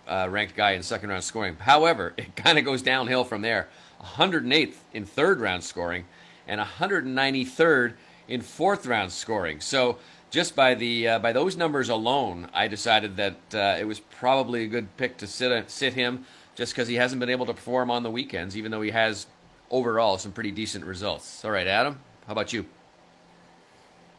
uh, 0.08 0.28
ranked 0.30 0.56
guy 0.56 0.72
in 0.72 0.84
second 0.84 1.10
round 1.10 1.24
scoring. 1.24 1.56
However, 1.56 2.14
it 2.18 2.36
kind 2.36 2.58
of 2.58 2.66
goes 2.66 2.82
downhill 2.82 3.24
from 3.24 3.42
there. 3.42 3.70
108th 4.02 4.76
in 4.94 5.06
third 5.06 5.40
round 5.40 5.64
scoring 5.64 6.06
and 6.46 6.60
193rd 6.60 7.94
in 8.28 8.42
fourth 8.42 8.86
round 8.86 9.12
scoring. 9.12 9.62
So 9.62 9.98
just 10.30 10.56
by 10.56 10.74
the 10.74 11.08
uh, 11.08 11.20
by 11.20 11.32
those 11.32 11.56
numbers 11.56 11.90
alone, 11.90 12.50
I 12.54 12.68
decided 12.68 13.16
that 13.18 13.36
uh, 13.54 13.78
it 13.80 13.86
was 13.86 14.00
probably 14.00 14.64
a 14.64 14.68
good 14.68 14.96
pick 14.98 15.18
to 15.18 15.28
sit 15.28 15.70
sit 15.70 15.94
him, 15.94 16.26
just 16.56 16.74
because 16.74 16.88
he 16.88 16.96
hasn't 16.96 17.20
been 17.20 17.30
able 17.30 17.46
to 17.46 17.54
perform 17.54 17.90
on 17.90 18.04
the 18.04 18.12
weekends, 18.12 18.58
even 18.58 18.72
though 18.72 18.82
he 18.82 18.92
has 18.92 19.28
overall 19.74 20.18
some 20.18 20.32
pretty 20.32 20.52
decent 20.52 20.86
results. 20.86 21.44
All 21.44 21.52
right, 21.52 21.68
Adam, 21.68 22.00
how 22.28 22.32
about 22.32 22.54
you? 22.54 22.66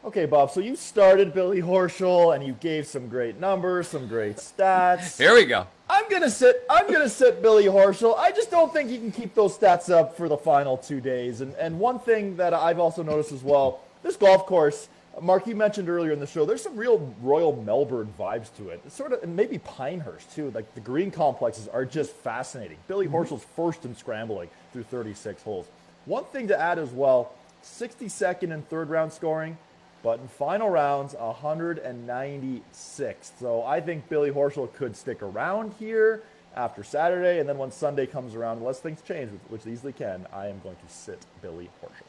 Okay, 0.03 0.27
Bob. 0.27 0.51
So 0.51 0.59
you 0.59 0.75
started 0.75 1.33
Billy 1.33 1.61
Horschel, 1.61 2.35
and 2.35 2.45
you 2.45 2.53
gave 2.53 2.85
some 2.85 3.07
great 3.07 3.39
numbers, 3.39 3.87
some 3.87 4.07
great 4.07 4.35
stats. 4.35 5.17
Here 5.17 5.33
we 5.33 5.45
go. 5.45 5.65
I'm 5.89 6.07
gonna 6.09 6.29
sit. 6.29 6.63
I'm 6.69 6.91
gonna 6.91 7.09
sit 7.09 7.41
Billy 7.41 7.65
Horschel. 7.65 8.15
I 8.15 8.31
just 8.31 8.51
don't 8.51 8.71
think 8.71 8.89
he 8.89 8.99
can 8.99 9.11
keep 9.11 9.33
those 9.33 9.57
stats 9.57 9.89
up 9.89 10.15
for 10.15 10.29
the 10.29 10.37
final 10.37 10.77
two 10.77 11.01
days. 11.01 11.41
And 11.41 11.55
and 11.55 11.79
one 11.79 11.97
thing 11.97 12.35
that 12.35 12.53
I've 12.53 12.77
also 12.77 13.01
noticed 13.01 13.31
as 13.31 13.41
well, 13.41 13.79
this 14.03 14.15
golf 14.15 14.45
course, 14.45 14.89
Mark, 15.21 15.47
you 15.47 15.55
mentioned 15.55 15.87
earlier 15.87 16.11
in 16.11 16.19
the 16.19 16.27
show, 16.27 16.43
there's 16.45 16.61
some 16.61 16.75
real 16.75 17.15
Royal 17.21 17.55
Melbourne 17.55 18.13
vibes 18.19 18.53
to 18.57 18.67
it. 18.69 18.81
It's 18.85 18.95
sort 18.95 19.13
of, 19.13 19.23
and 19.23 19.33
maybe 19.35 19.57
Pinehurst 19.59 20.35
too. 20.35 20.51
Like 20.51 20.73
the 20.75 20.81
green 20.81 21.09
complexes 21.09 21.69
are 21.69 21.85
just 21.85 22.11
fascinating. 22.11 22.77
Billy 22.87 23.07
mm-hmm. 23.07 23.15
Horschel's 23.15 23.45
first 23.55 23.85
in 23.85 23.95
scrambling 23.95 24.49
through 24.73 24.83
36 24.83 25.41
holes. 25.43 25.67
One 26.05 26.25
thing 26.25 26.49
to 26.49 26.59
add 26.59 26.79
as 26.79 26.89
well: 26.89 27.31
62nd 27.63 28.53
and 28.53 28.67
third 28.69 28.89
round 28.89 29.13
scoring. 29.13 29.57
But 30.03 30.19
in 30.19 30.27
final 30.27 30.69
rounds, 30.69 31.15
196. 31.15 33.31
So 33.39 33.63
I 33.63 33.79
think 33.81 34.07
Billy 34.07 34.29
Horschel 34.29 34.71
could 34.73 34.95
stick 34.95 35.23
around 35.23 35.73
here 35.79 36.21
after 36.55 36.83
Saturday, 36.83 37.39
and 37.39 37.49
then 37.49 37.57
when 37.57 37.71
Sunday 37.71 38.05
comes 38.05 38.35
around, 38.35 38.59
unless 38.59 38.79
things 38.79 39.01
change, 39.01 39.31
which 39.49 39.65
easily 39.65 39.93
can, 39.93 40.27
I 40.31 40.45
am 40.47 40.59
going 40.59 40.75
to 40.75 40.93
sit 40.93 41.25
Billy 41.41 41.71
Horschel. 41.81 42.04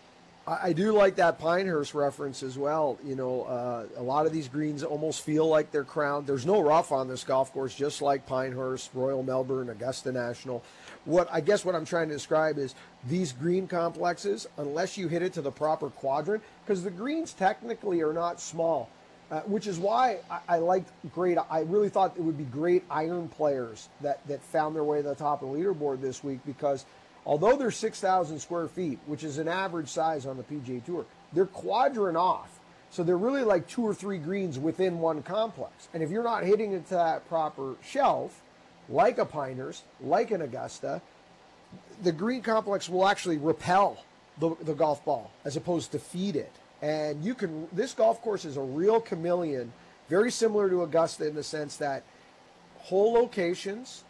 I 0.48 0.72
do 0.74 0.92
like 0.92 1.16
that 1.16 1.40
Pinehurst 1.40 1.92
reference 1.92 2.44
as 2.44 2.56
well. 2.56 2.98
You 3.04 3.16
know, 3.16 3.42
uh, 3.42 3.86
a 3.96 4.02
lot 4.02 4.26
of 4.26 4.32
these 4.32 4.46
greens 4.46 4.84
almost 4.84 5.22
feel 5.22 5.48
like 5.48 5.72
they're 5.72 5.82
crowned. 5.82 6.28
There's 6.28 6.46
no 6.46 6.60
rough 6.60 6.92
on 6.92 7.08
this 7.08 7.24
golf 7.24 7.52
course, 7.52 7.74
just 7.74 8.00
like 8.00 8.26
Pinehurst, 8.26 8.90
Royal 8.94 9.24
Melbourne, 9.24 9.70
Augusta 9.70 10.12
National. 10.12 10.62
What 11.04 11.28
I 11.32 11.40
guess 11.40 11.64
what 11.64 11.74
I'm 11.74 11.84
trying 11.84 12.08
to 12.10 12.14
describe 12.14 12.58
is 12.58 12.76
these 13.08 13.32
green 13.32 13.66
complexes, 13.66 14.46
unless 14.56 14.96
you 14.96 15.08
hit 15.08 15.22
it 15.22 15.32
to 15.32 15.42
the 15.42 15.50
proper 15.50 15.90
quadrant, 15.90 16.44
because 16.64 16.84
the 16.84 16.92
greens 16.92 17.32
technically 17.32 18.00
are 18.02 18.12
not 18.12 18.40
small, 18.40 18.88
uh, 19.32 19.40
which 19.40 19.66
is 19.66 19.80
why 19.80 20.18
I, 20.30 20.38
I 20.48 20.58
liked 20.58 20.92
great. 21.12 21.38
I 21.50 21.62
really 21.62 21.88
thought 21.88 22.16
it 22.16 22.22
would 22.22 22.38
be 22.38 22.44
great 22.44 22.84
iron 22.88 23.26
players 23.28 23.88
that 24.00 24.24
that 24.28 24.44
found 24.44 24.76
their 24.76 24.84
way 24.84 25.02
to 25.02 25.08
the 25.08 25.16
top 25.16 25.42
of 25.42 25.50
the 25.50 25.58
leaderboard 25.58 26.00
this 26.00 26.22
week 26.22 26.38
because 26.46 26.84
although 27.26 27.56
they're 27.56 27.70
6,000 27.70 28.38
square 28.38 28.68
feet, 28.68 28.98
which 29.06 29.24
is 29.24 29.36
an 29.38 29.48
average 29.48 29.88
size 29.88 30.24
on 30.24 30.38
the 30.38 30.44
PGA 30.44 30.82
Tour, 30.82 31.04
they're 31.32 31.44
quadrant 31.44 32.16
off. 32.16 32.60
So 32.90 33.02
they're 33.02 33.18
really 33.18 33.42
like 33.42 33.68
two 33.68 33.82
or 33.82 33.92
three 33.92 34.16
greens 34.16 34.58
within 34.58 35.00
one 35.00 35.22
complex. 35.22 35.88
And 35.92 36.02
if 36.02 36.10
you're 36.10 36.22
not 36.22 36.44
hitting 36.44 36.72
it 36.72 36.86
to 36.88 36.94
that 36.94 37.28
proper 37.28 37.74
shelf, 37.84 38.40
like 38.88 39.18
a 39.18 39.24
Pinehurst, 39.26 39.82
like 40.00 40.30
an 40.30 40.40
Augusta, 40.40 41.02
the 42.02 42.12
green 42.12 42.42
complex 42.42 42.88
will 42.88 43.06
actually 43.06 43.38
repel 43.38 44.02
the, 44.38 44.54
the 44.62 44.72
golf 44.72 45.04
ball 45.04 45.32
as 45.44 45.56
opposed 45.56 45.92
to 45.92 45.98
feed 45.98 46.36
it. 46.36 46.52
And 46.80 47.24
you 47.24 47.34
can, 47.34 47.68
this 47.72 47.92
golf 47.92 48.22
course 48.22 48.44
is 48.44 48.56
a 48.56 48.62
real 48.62 49.00
chameleon, 49.00 49.72
very 50.08 50.30
similar 50.30 50.70
to 50.70 50.82
Augusta 50.82 51.26
in 51.26 51.34
the 51.34 51.42
sense 51.42 51.76
that 51.78 52.04
hole 52.78 53.14
locations 53.14 54.04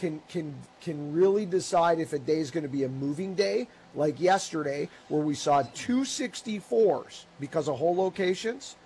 can 0.00 0.20
can 0.28 0.54
can 0.80 1.12
really 1.12 1.46
decide 1.46 2.00
if 2.00 2.12
a 2.12 2.18
day 2.18 2.40
is 2.40 2.50
going 2.50 2.62
to 2.62 2.68
be 2.68 2.84
a 2.84 2.88
moving 2.88 3.34
day, 3.34 3.68
like 3.94 4.18
yesterday, 4.18 4.88
where 5.08 5.20
we 5.20 5.34
saw 5.34 5.62
two 5.74 6.00
64s 6.00 7.24
because 7.38 7.68
of 7.68 7.76
hole 7.78 7.94
locations, 7.94 8.76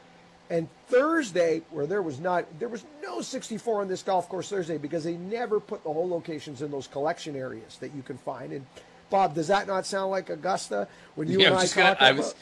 and 0.50 0.68
Thursday, 0.88 1.62
where 1.70 1.86
there 1.86 2.02
was 2.02 2.18
not 2.18 2.44
there 2.58 2.68
was 2.68 2.84
no 3.00 3.20
64 3.20 3.82
on 3.82 3.88
this 3.88 4.02
golf 4.02 4.28
course 4.28 4.50
Thursday 4.50 4.76
because 4.76 5.04
they 5.04 5.16
never 5.16 5.60
put 5.60 5.84
the 5.84 5.92
hole 5.92 6.08
locations 6.08 6.60
in 6.60 6.70
those 6.70 6.88
collection 6.88 7.36
areas 7.36 7.78
that 7.78 7.94
you 7.94 8.02
can 8.02 8.18
find. 8.18 8.52
And 8.52 8.66
Bob, 9.08 9.34
does 9.34 9.46
that 9.46 9.68
not 9.68 9.86
sound 9.86 10.10
like 10.10 10.30
Augusta 10.30 10.88
when 11.14 11.28
you 11.28 11.38
yeah, 11.38 11.46
and 11.46 11.56
I 11.56 11.66
talk 11.66 11.76
about? 11.76 12.02
I 12.02 12.10
was 12.10 12.34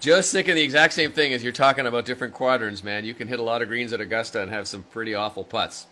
just 0.00 0.32
thinking 0.32 0.54
the 0.54 0.62
exact 0.62 0.92
same 0.92 1.12
thing 1.12 1.32
as 1.32 1.42
you're 1.42 1.52
talking 1.52 1.86
about 1.86 2.04
different 2.04 2.34
quadrants, 2.34 2.84
man. 2.84 3.06
You 3.06 3.14
can 3.14 3.26
hit 3.26 3.40
a 3.40 3.42
lot 3.42 3.62
of 3.62 3.68
greens 3.68 3.94
at 3.94 4.02
Augusta 4.02 4.42
and 4.42 4.50
have 4.50 4.68
some 4.68 4.82
pretty 4.82 5.14
awful 5.14 5.44
putts. 5.44 5.86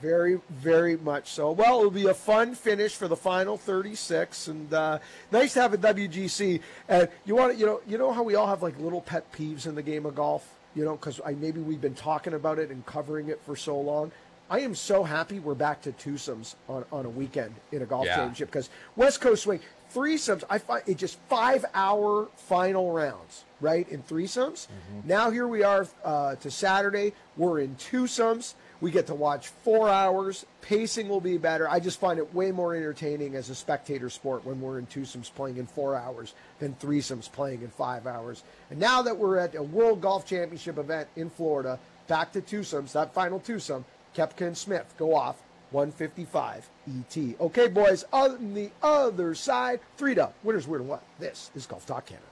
Very, 0.00 0.40
very 0.50 0.96
much 0.96 1.30
so. 1.30 1.50
Well, 1.50 1.78
it'll 1.78 1.90
be 1.90 2.06
a 2.06 2.14
fun 2.14 2.54
finish 2.54 2.94
for 2.94 3.08
the 3.08 3.16
final 3.16 3.56
36, 3.56 4.48
and 4.48 4.72
uh, 4.72 4.98
nice 5.32 5.54
to 5.54 5.62
have 5.62 5.74
a 5.74 5.78
WGC. 5.78 6.60
And 6.88 7.08
you 7.24 7.34
want 7.34 7.54
to, 7.54 7.58
you 7.58 7.66
know, 7.66 7.80
you 7.86 7.98
know 7.98 8.12
how 8.12 8.22
we 8.22 8.36
all 8.36 8.46
have 8.46 8.62
like 8.62 8.78
little 8.78 9.00
pet 9.00 9.32
peeves 9.32 9.66
in 9.66 9.74
the 9.74 9.82
game 9.82 10.06
of 10.06 10.14
golf, 10.14 10.48
you 10.74 10.84
know, 10.84 10.96
because 10.96 11.20
I 11.24 11.32
maybe 11.32 11.60
we've 11.60 11.80
been 11.80 11.94
talking 11.94 12.34
about 12.34 12.58
it 12.58 12.70
and 12.70 12.84
covering 12.86 13.28
it 13.28 13.40
for 13.42 13.56
so 13.56 13.78
long. 13.78 14.12
I 14.50 14.60
am 14.60 14.74
so 14.74 15.04
happy 15.04 15.40
we're 15.40 15.54
back 15.54 15.82
to 15.82 15.92
twosomes 15.92 16.54
on, 16.68 16.84
on 16.90 17.04
a 17.04 17.10
weekend 17.10 17.54
in 17.70 17.82
a 17.82 17.86
golf 17.86 18.06
yeah. 18.06 18.16
championship 18.16 18.48
because 18.48 18.70
West 18.96 19.20
Coast 19.20 19.42
swing 19.42 19.60
threesomes. 19.92 20.44
I 20.48 20.58
find 20.58 20.82
it 20.86 20.96
just 20.96 21.18
five 21.28 21.64
hour 21.74 22.28
final 22.36 22.92
rounds, 22.92 23.44
right? 23.60 23.86
In 23.88 24.02
threesomes. 24.02 24.68
Mm-hmm. 24.68 25.08
Now 25.08 25.30
here 25.30 25.46
we 25.46 25.62
are 25.62 25.86
uh, 26.04 26.36
to 26.36 26.50
Saturday. 26.50 27.12
We're 27.36 27.60
in 27.60 27.76
twosomes. 27.76 28.54
We 28.80 28.92
get 28.92 29.08
to 29.08 29.14
watch 29.14 29.48
four 29.48 29.88
hours. 29.88 30.46
Pacing 30.60 31.08
will 31.08 31.20
be 31.20 31.36
better. 31.36 31.68
I 31.68 31.80
just 31.80 31.98
find 31.98 32.18
it 32.18 32.32
way 32.32 32.52
more 32.52 32.76
entertaining 32.76 33.34
as 33.34 33.50
a 33.50 33.54
spectator 33.54 34.08
sport 34.08 34.44
when 34.44 34.60
we're 34.60 34.78
in 34.78 34.86
twosomes 34.86 35.34
playing 35.34 35.56
in 35.56 35.66
four 35.66 35.96
hours 35.96 36.34
than 36.60 36.74
threesomes 36.74 37.30
playing 37.30 37.62
in 37.62 37.68
five 37.68 38.06
hours. 38.06 38.44
And 38.70 38.78
now 38.78 39.02
that 39.02 39.18
we're 39.18 39.38
at 39.38 39.56
a 39.56 39.62
World 39.62 40.00
Golf 40.00 40.26
Championship 40.26 40.78
event 40.78 41.08
in 41.16 41.28
Florida, 41.28 41.80
back 42.06 42.32
to 42.32 42.40
twosomes, 42.40 42.92
that 42.92 43.12
final 43.12 43.40
twosome, 43.40 43.84
Koepka 44.14 44.46
and 44.46 44.56
Smith 44.56 44.94
go 44.96 45.14
off 45.14 45.42
155 45.72 46.68
ET. 46.88 47.40
Okay, 47.40 47.68
boys, 47.68 48.04
on 48.12 48.54
the 48.54 48.70
other 48.82 49.34
side, 49.34 49.80
three 49.96 50.14
to 50.14 50.30
winners, 50.44 50.68
weird 50.68 50.86
what? 50.86 51.02
This 51.18 51.50
is 51.56 51.66
Golf 51.66 51.84
Talk 51.84 52.06
Canada. 52.06 52.26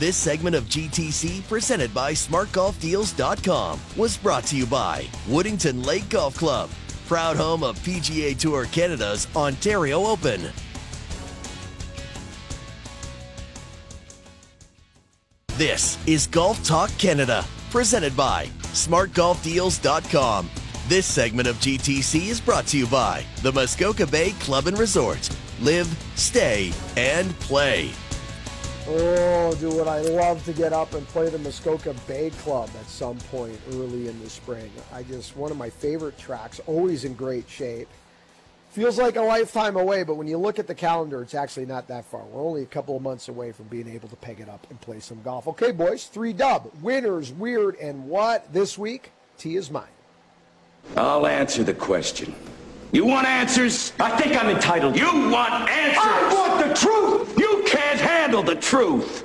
This 0.00 0.16
segment 0.16 0.56
of 0.56 0.64
GTC, 0.64 1.46
presented 1.46 1.94
by 1.94 2.14
SmartGolfDeals.com, 2.14 3.80
was 3.96 4.16
brought 4.16 4.44
to 4.44 4.56
you 4.56 4.66
by 4.66 5.06
Woodington 5.28 5.86
Lake 5.86 6.08
Golf 6.08 6.36
Club, 6.36 6.68
proud 7.06 7.36
home 7.36 7.62
of 7.62 7.78
PGA 7.78 8.36
Tour 8.36 8.66
Canada's 8.66 9.28
Ontario 9.36 10.04
Open. 10.04 10.50
This 15.56 16.04
is 16.08 16.26
Golf 16.26 16.64
Talk 16.64 16.90
Canada, 16.98 17.44
presented 17.70 18.16
by 18.16 18.46
SmartGolfDeals.com. 18.72 20.50
This 20.88 21.06
segment 21.06 21.46
of 21.46 21.54
GTC 21.56 22.30
is 22.30 22.40
brought 22.40 22.66
to 22.66 22.76
you 22.76 22.88
by 22.88 23.24
the 23.42 23.52
Muskoka 23.52 24.08
Bay 24.08 24.32
Club 24.32 24.66
and 24.66 24.76
Resort. 24.76 25.30
Live, 25.60 25.86
stay, 26.16 26.72
and 26.96 27.38
play. 27.38 27.92
Oh, 28.86 29.54
dude, 29.54 29.72
would 29.74 29.88
I 29.88 30.00
love 30.02 30.44
to 30.44 30.52
get 30.52 30.74
up 30.74 30.92
and 30.92 31.06
play 31.08 31.30
the 31.30 31.38
Muskoka 31.38 31.94
Bay 32.06 32.28
Club 32.42 32.68
at 32.78 32.86
some 32.86 33.16
point 33.16 33.58
early 33.72 34.08
in 34.08 34.22
the 34.22 34.28
spring. 34.28 34.70
I 34.92 35.02
just, 35.04 35.36
one 35.36 35.50
of 35.50 35.56
my 35.56 35.70
favorite 35.70 36.18
tracks, 36.18 36.60
always 36.66 37.04
in 37.04 37.14
great 37.14 37.48
shape. 37.48 37.88
Feels 38.72 38.98
like 38.98 39.16
a 39.16 39.22
lifetime 39.22 39.76
away, 39.76 40.02
but 40.02 40.16
when 40.16 40.26
you 40.26 40.36
look 40.36 40.58
at 40.58 40.66
the 40.66 40.74
calendar, 40.74 41.22
it's 41.22 41.34
actually 41.34 41.64
not 41.64 41.88
that 41.88 42.04
far. 42.04 42.24
We're 42.24 42.42
only 42.42 42.62
a 42.62 42.66
couple 42.66 42.94
of 42.94 43.02
months 43.02 43.28
away 43.28 43.52
from 43.52 43.66
being 43.68 43.88
able 43.88 44.08
to 44.08 44.16
peg 44.16 44.40
it 44.40 44.50
up 44.50 44.66
and 44.68 44.78
play 44.82 45.00
some 45.00 45.22
golf. 45.22 45.48
Okay, 45.48 45.70
boys, 45.70 46.04
three 46.04 46.34
dub. 46.34 46.70
Winners, 46.82 47.32
weird, 47.32 47.76
and 47.76 48.06
what 48.06 48.52
this 48.52 48.76
week? 48.76 49.12
T 49.38 49.56
is 49.56 49.70
mine. 49.70 49.84
I'll 50.96 51.26
answer 51.26 51.62
the 51.62 51.72
question. 51.72 52.34
You 52.92 53.06
want 53.06 53.26
answers? 53.26 53.92
I 53.98 54.14
think 54.20 54.36
I'm 54.36 54.50
entitled. 54.50 54.96
You 54.96 55.06
want 55.06 55.70
answers? 55.70 56.02
I 56.04 56.34
want 56.34 56.68
the 56.68 56.74
truth! 56.74 57.33
Can't 57.74 57.98
handle 57.98 58.44
the 58.44 58.54
truth! 58.54 59.24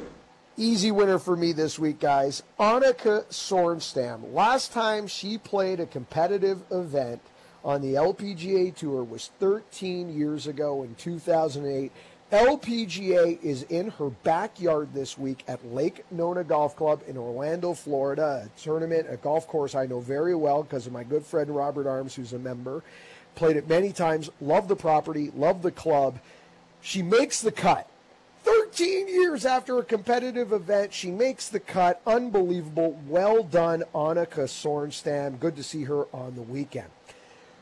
Easy 0.58 0.90
winner 0.90 1.20
for 1.20 1.36
me 1.36 1.52
this 1.52 1.78
week, 1.78 2.00
guys. 2.00 2.42
Annika 2.60 3.24
Sorenstam. 3.28 4.34
Last 4.34 4.74
time 4.74 5.06
she 5.06 5.38
played 5.38 5.80
a 5.80 5.86
competitive 5.86 6.64
event 6.72 7.22
on 7.64 7.84
the 7.84 7.94
LPGA 7.94 8.76
Tour 8.76 9.04
was 9.04 9.30
13 9.40 10.10
years 10.18 10.48
ago 10.48 10.82
in 10.82 10.96
2008. 10.96 11.92
LPGA 12.32 13.40
is 13.44 13.64
in 13.70 13.92
her 13.92 14.10
backyard 14.10 14.96
this 14.96 15.16
week 15.16 15.44
at 15.48 15.64
Lake 15.68 16.04
Nona 16.10 16.44
Golf 16.44 16.76
Club 16.76 17.04
in 17.08 17.18
Orlando, 17.18 17.76
Florida. 17.76 18.48
A 18.48 18.60
tournament, 18.60 19.06
a 19.12 19.18
golf 19.18 19.48
course 19.48 19.76
I 19.76 19.86
know 19.86 20.00
very 20.00 20.34
well 20.34 20.64
because 20.64 20.88
of 20.88 20.94
my 20.94 21.04
good 21.04 21.24
friend 21.24 21.56
Robert 21.56 21.86
Arms, 21.86 22.16
who's 22.16 22.34
a 22.34 22.40
member. 22.40 22.82
Played 23.36 23.58
it 23.58 23.70
many 23.70 23.92
times. 23.92 24.32
Love 24.42 24.68
the 24.68 24.76
property. 24.76 25.32
Love 25.36 25.62
the 25.62 25.72
club. 25.72 26.18
She 26.82 27.04
makes 27.04 27.44
the 27.44 27.52
cut. 27.52 27.88
13 28.44 29.08
years 29.08 29.46
after 29.46 29.80
a 29.80 29.84
competitive 29.84 30.54
event, 30.54 30.94
she 30.94 31.12
makes 31.12 31.50
the 31.50 31.60
cut. 31.60 32.02
Unbelievable. 32.08 33.00
Well 33.08 33.44
done, 33.44 33.84
Annika 33.94 34.46
Sorenstam. 34.46 35.40
Good 35.40 35.56
to 35.56 35.64
see 35.64 35.84
her 35.84 36.06
on 36.14 36.36
the 36.36 36.42
weekend. 36.42 36.90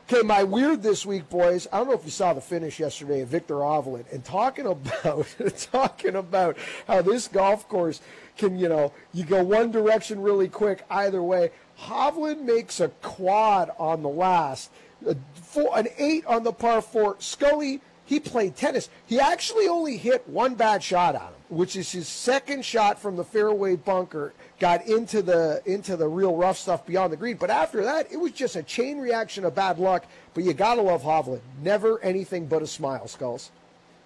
Okay, 0.09 0.25
my 0.25 0.41
weird 0.41 0.83
this 0.83 1.05
week, 1.05 1.29
boys. 1.29 1.67
I 1.69 1.79
don't 1.79 1.87
know 1.87 1.93
if 1.93 2.05
you 2.05 2.11
saw 2.11 2.31
the 2.31 2.39
finish 2.39 2.79
yesterday 2.79 3.19
of 3.19 3.27
Viktor 3.27 3.55
Hovland 3.55 4.05
and 4.13 4.23
talking 4.23 4.65
about 4.65 5.27
talking 5.71 6.15
about 6.15 6.57
how 6.87 7.01
this 7.01 7.27
golf 7.27 7.67
course 7.67 7.99
can, 8.37 8.57
you 8.57 8.69
know, 8.69 8.93
you 9.13 9.25
go 9.25 9.43
one 9.43 9.69
direction 9.69 10.21
really 10.21 10.47
quick 10.47 10.85
either 10.89 11.21
way. 11.21 11.51
Hovland 11.77 12.43
makes 12.43 12.79
a 12.79 12.87
quad 13.01 13.71
on 13.77 14.01
the 14.01 14.09
last, 14.09 14.71
a 15.05 15.17
four, 15.33 15.77
an 15.77 15.89
eight 15.97 16.25
on 16.25 16.43
the 16.43 16.53
par 16.53 16.81
four. 16.81 17.17
Scully, 17.19 17.81
he 18.07 18.21
played 18.21 18.55
tennis. 18.55 18.89
He 19.05 19.19
actually 19.19 19.67
only 19.67 19.97
hit 19.97 20.27
one 20.27 20.55
bad 20.55 20.81
shot 20.81 21.15
on 21.15 21.27
him, 21.27 21.33
which 21.49 21.75
is 21.75 21.91
his 21.91 22.07
second 22.07 22.63
shot 22.63 22.99
from 22.99 23.17
the 23.17 23.23
fairway 23.23 23.75
bunker 23.75 24.33
got 24.59 24.87
into 24.87 25.21
the 25.21 25.61
into 25.65 25.97
the 25.97 26.07
real 26.07 26.35
rough 26.35 26.57
stuff 26.57 26.85
beyond 26.85 27.11
the 27.11 27.17
green. 27.17 27.35
But 27.35 27.49
after 27.49 27.83
that, 27.83 28.11
it 28.11 28.17
was 28.17 28.31
just 28.31 28.55
a 28.55 28.63
chain 28.63 28.97
reaction 28.97 29.43
of 29.43 29.53
bad 29.53 29.77
luck. 29.77 30.05
But 30.33 30.45
you 30.45 30.53
gotta 30.53 30.81
love 30.81 31.03
Hovland. 31.03 31.41
Never 31.61 31.99
anything 31.99 32.47
but 32.47 32.61
a 32.61 32.67
smile, 32.67 33.07
Skulls. 33.07 33.51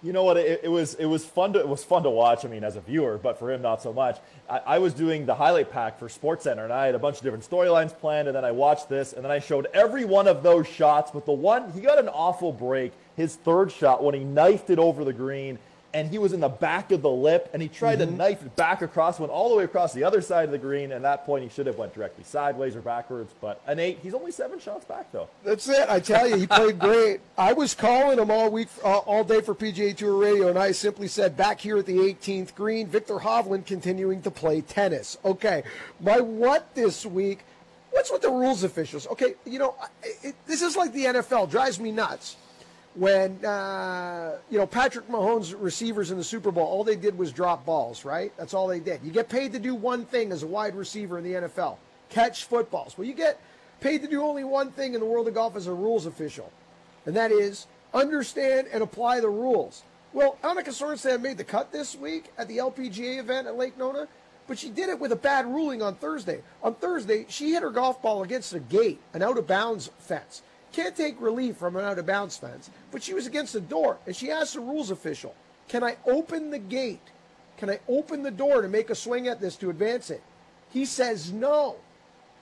You 0.02 0.12
know 0.12 0.24
what? 0.24 0.36
It, 0.36 0.62
it, 0.64 0.68
was 0.68 0.94
it 0.94 1.06
was 1.06 1.24
fun 1.24 1.52
to 1.52 1.60
it 1.60 1.68
was 1.68 1.84
fun 1.84 2.02
to 2.02 2.10
watch. 2.10 2.44
I 2.44 2.48
mean, 2.48 2.64
as 2.64 2.74
a 2.74 2.80
viewer, 2.80 3.18
but 3.18 3.38
for 3.38 3.52
him, 3.52 3.62
not 3.62 3.82
so 3.82 3.92
much. 3.92 4.18
I, 4.50 4.58
I 4.58 4.78
was 4.78 4.94
doing 4.94 5.26
the 5.26 5.34
highlight 5.36 5.70
pack 5.70 6.00
for 6.00 6.08
SportsCenter, 6.08 6.64
and 6.64 6.72
I 6.72 6.86
had 6.86 6.96
a 6.96 6.98
bunch 6.98 7.18
of 7.18 7.22
different 7.22 7.48
storylines 7.48 7.96
planned. 7.96 8.26
And 8.26 8.36
then 8.36 8.44
I 8.44 8.50
watched 8.50 8.88
this, 8.88 9.12
and 9.12 9.24
then 9.24 9.30
I 9.30 9.38
showed 9.38 9.68
every 9.72 10.04
one 10.04 10.26
of 10.26 10.42
those 10.42 10.66
shots. 10.66 11.12
But 11.12 11.24
the 11.24 11.32
one 11.32 11.70
he 11.70 11.80
got 11.80 12.00
an 12.00 12.08
awful 12.08 12.52
break, 12.52 12.92
his 13.16 13.36
third 13.36 13.72
shot 13.72 14.02
when 14.02 14.14
he 14.14 14.24
knifed 14.24 14.70
it 14.70 14.78
over 14.78 15.04
the 15.04 15.12
green 15.12 15.58
and 15.94 16.10
he 16.10 16.18
was 16.18 16.32
in 16.32 16.40
the 16.40 16.48
back 16.48 16.90
of 16.90 17.02
the 17.02 17.10
lip, 17.10 17.50
and 17.52 17.60
he 17.60 17.68
tried 17.68 17.98
mm-hmm. 17.98 18.12
to 18.12 18.16
knife 18.16 18.42
it 18.42 18.56
back 18.56 18.82
across, 18.82 19.20
went 19.20 19.30
all 19.32 19.50
the 19.50 19.56
way 19.56 19.64
across 19.64 19.92
the 19.92 20.04
other 20.04 20.20
side 20.20 20.46
of 20.46 20.50
the 20.50 20.58
green. 20.58 20.84
And 20.84 20.92
at 20.92 21.02
that 21.02 21.26
point, 21.26 21.42
he 21.42 21.50
should 21.50 21.66
have 21.66 21.76
went 21.76 21.94
directly 21.94 22.24
sideways 22.24 22.74
or 22.76 22.80
backwards. 22.80 23.34
But 23.40 23.60
an 23.66 23.78
eight, 23.78 23.98
he's 24.02 24.14
only 24.14 24.32
seven 24.32 24.58
shots 24.58 24.84
back 24.84 25.12
though. 25.12 25.28
That's 25.44 25.68
it. 25.68 25.88
I 25.88 26.00
tell 26.00 26.28
you, 26.28 26.36
he 26.36 26.46
played 26.46 26.78
great. 26.78 27.20
I 27.36 27.52
was 27.52 27.74
calling 27.74 28.18
him 28.18 28.30
all 28.30 28.50
week, 28.50 28.68
uh, 28.84 28.98
all 28.98 29.24
day 29.24 29.40
for 29.40 29.54
PGA 29.54 29.96
Tour 29.96 30.16
Radio, 30.16 30.48
and 30.48 30.58
I 30.58 30.72
simply 30.72 31.08
said, 31.08 31.36
back 31.36 31.60
here 31.60 31.78
at 31.78 31.86
the 31.86 31.98
18th 31.98 32.54
green, 32.54 32.86
Viktor 32.86 33.16
Hovland 33.16 33.66
continuing 33.66 34.22
to 34.22 34.30
play 34.30 34.60
tennis. 34.60 35.18
Okay, 35.24 35.62
my 36.00 36.20
what 36.20 36.74
this 36.74 37.04
week? 37.04 37.40
What's 37.90 38.10
with 38.10 38.22
the 38.22 38.30
rules 38.30 38.64
officials? 38.64 39.06
Okay, 39.08 39.34
you 39.44 39.58
know, 39.58 39.74
it, 40.22 40.34
this 40.46 40.62
is 40.62 40.76
like 40.76 40.94
the 40.94 41.04
NFL. 41.04 41.50
Drives 41.50 41.78
me 41.78 41.92
nuts 41.92 42.36
when 42.94 43.44
uh, 43.44 44.36
you 44.50 44.58
know 44.58 44.66
Patrick 44.66 45.08
Mahomes 45.08 45.54
receivers 45.58 46.10
in 46.10 46.18
the 46.18 46.24
Super 46.24 46.50
Bowl, 46.50 46.64
all 46.64 46.84
they 46.84 46.96
did 46.96 47.16
was 47.16 47.32
drop 47.32 47.64
balls, 47.64 48.04
right? 48.04 48.32
That's 48.36 48.54
all 48.54 48.66
they 48.66 48.80
did. 48.80 49.00
You 49.02 49.10
get 49.10 49.28
paid 49.28 49.52
to 49.52 49.58
do 49.58 49.74
one 49.74 50.04
thing 50.04 50.32
as 50.32 50.42
a 50.42 50.46
wide 50.46 50.74
receiver 50.74 51.18
in 51.18 51.24
the 51.24 51.32
NFL: 51.32 51.78
catch 52.10 52.44
footballs. 52.44 52.98
Well, 52.98 53.06
you 53.06 53.14
get 53.14 53.40
paid 53.80 54.02
to 54.02 54.08
do 54.08 54.22
only 54.22 54.44
one 54.44 54.70
thing 54.72 54.94
in 54.94 55.00
the 55.00 55.06
world 55.06 55.28
of 55.28 55.34
golf 55.34 55.56
as 55.56 55.66
a 55.66 55.72
rules 55.72 56.06
official, 56.06 56.52
and 57.06 57.16
that 57.16 57.32
is 57.32 57.66
understand 57.94 58.68
and 58.72 58.82
apply 58.82 59.20
the 59.20 59.30
rules. 59.30 59.82
Well, 60.12 60.36
Annika 60.44 60.68
Sorenstam 60.68 61.22
made 61.22 61.38
the 61.38 61.44
cut 61.44 61.72
this 61.72 61.96
week 61.96 62.30
at 62.36 62.46
the 62.46 62.58
LPGA 62.58 63.18
event 63.18 63.46
at 63.46 63.56
Lake 63.56 63.78
Nona, 63.78 64.08
but 64.46 64.58
she 64.58 64.68
did 64.68 64.90
it 64.90 65.00
with 65.00 65.12
a 65.12 65.16
bad 65.16 65.46
ruling 65.46 65.80
on 65.80 65.94
Thursday. 65.94 66.42
On 66.62 66.74
Thursday, 66.74 67.24
she 67.28 67.52
hit 67.52 67.62
her 67.62 67.70
golf 67.70 68.02
ball 68.02 68.22
against 68.22 68.52
a 68.52 68.60
gate, 68.60 69.00
an 69.14 69.22
out 69.22 69.38
of 69.38 69.46
bounds 69.46 69.90
fence. 69.98 70.42
Can't 70.72 70.96
take 70.96 71.20
relief 71.20 71.56
from 71.56 71.76
an 71.76 71.84
out 71.84 71.98
of 71.98 72.06
bounds 72.06 72.36
fence, 72.36 72.70
but 72.90 73.02
she 73.02 73.12
was 73.14 73.26
against 73.26 73.52
the 73.52 73.60
door 73.60 73.98
and 74.06 74.16
she 74.16 74.30
asked 74.30 74.54
the 74.54 74.60
rules 74.60 74.90
official, 74.90 75.34
Can 75.68 75.84
I 75.84 75.96
open 76.06 76.50
the 76.50 76.58
gate? 76.58 77.00
Can 77.58 77.70
I 77.70 77.78
open 77.88 78.22
the 78.22 78.30
door 78.30 78.62
to 78.62 78.68
make 78.68 78.90
a 78.90 78.94
swing 78.94 79.28
at 79.28 79.40
this 79.40 79.56
to 79.56 79.70
advance 79.70 80.10
it? 80.10 80.22
He 80.70 80.84
says 80.84 81.30
no. 81.30 81.76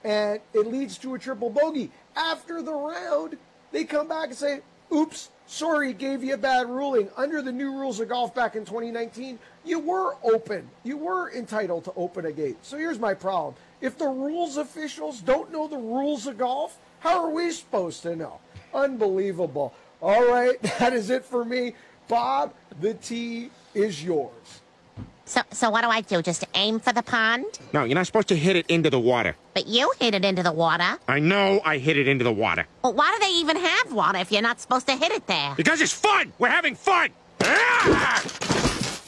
And 0.05 0.40
it 0.55 0.66
leads 0.66 0.97
to 0.98 1.15
a 1.15 1.19
triple 1.19 1.51
bogey. 1.51 1.90
After 2.16 2.62
the 2.62 2.73
round, 2.73 3.36
they 3.73 3.85
come 3.85 4.09
back 4.09 4.28
and 4.28 4.36
say, 4.36 4.61
Oops, 4.93 5.28
sorry, 5.51 5.93
gave 5.93 6.22
you 6.22 6.35
a 6.35 6.39
bad 6.39 6.68
ruling. 6.68 7.10
Under 7.16 7.43
the 7.43 7.52
new 7.52 7.72
rules 7.72 8.01
of 8.01 8.09
golf 8.09 8.35
back 8.35 8.55
in 8.55 8.64
2019, 8.64 9.39
you 9.64 9.81
were 9.81 10.16
open. 10.22 10.70
You 10.85 10.97
were 10.97 11.32
entitled 11.32 11.85
to 11.85 11.93
open 11.97 12.24
a 12.27 12.32
gate. 12.32 12.56
So 12.62 12.78
here's 12.78 12.98
my 12.98 13.14
problem. 13.14 13.55
If 13.81 13.98
the 13.98 14.09
rules 14.09 14.56
officials 14.56 15.20
don't 15.20 15.52
know 15.52 15.66
the 15.66 15.77
rules 15.77 16.27
of 16.27 16.39
golf, 16.39 16.78
how 17.01 17.24
are 17.24 17.31
we 17.31 17.51
supposed 17.51 18.02
to 18.02 18.14
know? 18.14 18.40
Unbelievable. 18.72 19.74
All 20.01 20.24
right, 20.31 20.60
that 20.78 20.93
is 20.93 21.10
it 21.10 21.24
for 21.24 21.44
me. 21.44 21.74
Bob, 22.09 22.55
the 22.81 22.94
tee 22.94 23.51
is 23.74 24.02
yours. 24.02 24.60
So, 25.31 25.43
so 25.52 25.70
what 25.70 25.82
do 25.82 25.89
I 25.90 26.01
do? 26.01 26.23
Just 26.23 26.44
aim 26.55 26.81
for 26.81 26.93
the 26.93 27.05
pond? 27.05 27.44
No, 27.73 27.85
you're 27.85 27.94
not 27.94 28.05
supposed 28.05 28.27
to 28.28 28.36
hit 28.36 28.57
it 28.57 28.66
into 28.69 28.90
the 28.90 28.98
water. 28.98 29.36
But 29.55 29.69
you 29.69 29.93
hit 30.01 30.12
it 30.12 30.24
into 30.24 30.43
the 30.43 30.51
water. 30.51 30.98
I 31.07 31.20
know 31.20 31.61
I 31.65 31.78
hit 31.78 31.97
it 31.97 32.09
into 32.09 32.24
the 32.24 32.32
water. 32.32 32.66
Well, 32.82 32.94
why 32.94 33.16
do 33.16 33.24
they 33.24 33.35
even 33.35 33.57
have 33.57 33.93
water 33.93 34.19
if 34.19 34.32
you're 34.32 34.43
not 34.43 34.61
supposed 34.61 34.89
to 34.89 34.97
hit 34.97 35.12
it 35.12 35.28
there? 35.28 35.55
Because 35.57 35.81
it's 35.81 35.93
fun! 35.93 36.32
We're 36.40 36.48
having 36.48 36.74
fun! 36.74 37.11
Ah! 37.43 38.24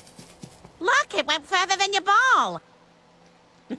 Look, 0.78 1.14
it 1.18 1.26
went 1.26 1.44
further 1.44 1.74
than 1.76 1.92
your 1.92 2.02
ball. 2.02 2.62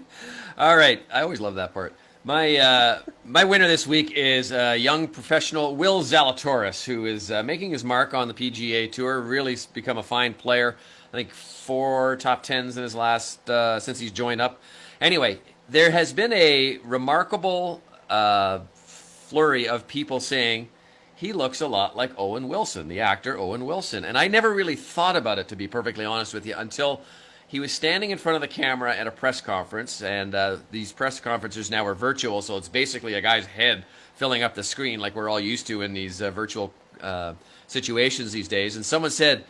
All 0.58 0.76
right, 0.76 1.02
I 1.14 1.22
always 1.22 1.40
love 1.40 1.56
that 1.56 1.74
part. 1.74 1.96
My 2.26 2.58
uh, 2.58 3.00
my 3.24 3.46
winner 3.46 3.70
this 3.70 3.88
week 3.88 4.12
is 4.12 4.52
uh, 4.52 4.76
young 4.78 5.08
professional 5.08 5.78
Will 5.78 6.02
Zalatoris, 6.04 6.84
who 6.84 7.06
is 7.06 7.32
uh, 7.32 7.42
making 7.44 7.72
his 7.72 7.86
mark 7.86 8.14
on 8.14 8.28
the 8.28 8.34
PGA 8.34 8.92
Tour. 8.92 9.22
Really 9.22 9.58
become 9.74 9.98
a 9.98 10.04
fine 10.04 10.34
player. 10.34 10.76
I 11.14 11.18
think 11.18 11.30
four 11.30 12.16
top 12.16 12.42
tens 12.42 12.76
in 12.76 12.82
his 12.82 12.96
last 12.96 13.48
uh, 13.48 13.80
since 13.80 14.00
he's 14.00 14.12
joined 14.12 14.42
up. 14.42 14.60
Anyway, 15.00 15.40
there 15.70 15.92
has 15.92 16.12
been 16.12 16.34
a 16.34 16.80
remarkable 16.84 17.84
uh, 18.10 18.62
flurry 18.74 19.68
of 19.68 19.88
people 19.88 20.20
saying 20.20 20.70
he 21.14 21.32
looks 21.32 21.62
a 21.62 21.68
lot 21.68 21.96
like 21.96 22.12
Owen 22.18 22.48
Wilson, 22.48 22.88
the 22.88 23.00
actor 23.02 23.38
Owen 23.38 23.68
Wilson, 23.68 24.06
and 24.06 24.18
I 24.18 24.28
never 24.28 24.52
really 24.52 24.76
thought 24.76 25.16
about 25.16 25.38
it 25.38 25.48
to 25.50 25.56
be 25.56 25.68
perfectly 25.68 26.04
honest 26.04 26.34
with 26.34 26.48
you 26.48 26.56
until 26.58 27.02
he 27.48 27.60
was 27.60 27.72
standing 27.72 28.10
in 28.10 28.18
front 28.18 28.36
of 28.36 28.42
the 28.42 28.48
camera 28.48 28.96
at 28.96 29.06
a 29.06 29.12
press 29.12 29.40
conference, 29.40 30.02
and 30.02 30.34
uh, 30.34 30.58
these 30.72 30.92
press 30.92 31.20
conferences 31.20 31.70
now 31.70 31.86
are 31.86 31.94
virtual, 31.94 32.42
so 32.42 32.58
it's 32.58 32.70
basically 32.70 33.14
a 33.14 33.22
guy's 33.22 33.46
head 33.46 33.86
filling 34.16 34.42
up 34.42 34.56
the 34.56 34.64
screen 34.64 35.00
like 35.00 35.16
we're 35.16 35.30
all 35.30 35.40
used 35.40 35.68
to 35.68 35.84
in 35.84 35.94
these 35.94 36.24
uh, 36.24 36.32
virtual 36.32 36.74
uh, 37.02 37.36
situations 37.68 38.32
these 38.32 38.48
days. 38.48 38.76
And 38.76 38.84
someone 38.84 39.12
said, 39.12 39.44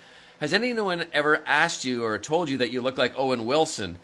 Has 0.44 0.52
anyone 0.52 1.06
ever 1.14 1.41
asked 1.45 1.86
you 1.86 2.03
or 2.03 2.20
told 2.20 2.49
you 2.49 2.57
that 2.57 2.70
you 2.70 2.82
look 2.82 2.98
like 2.98 3.14
Owen 3.15 3.45
Wilson? 3.45 3.98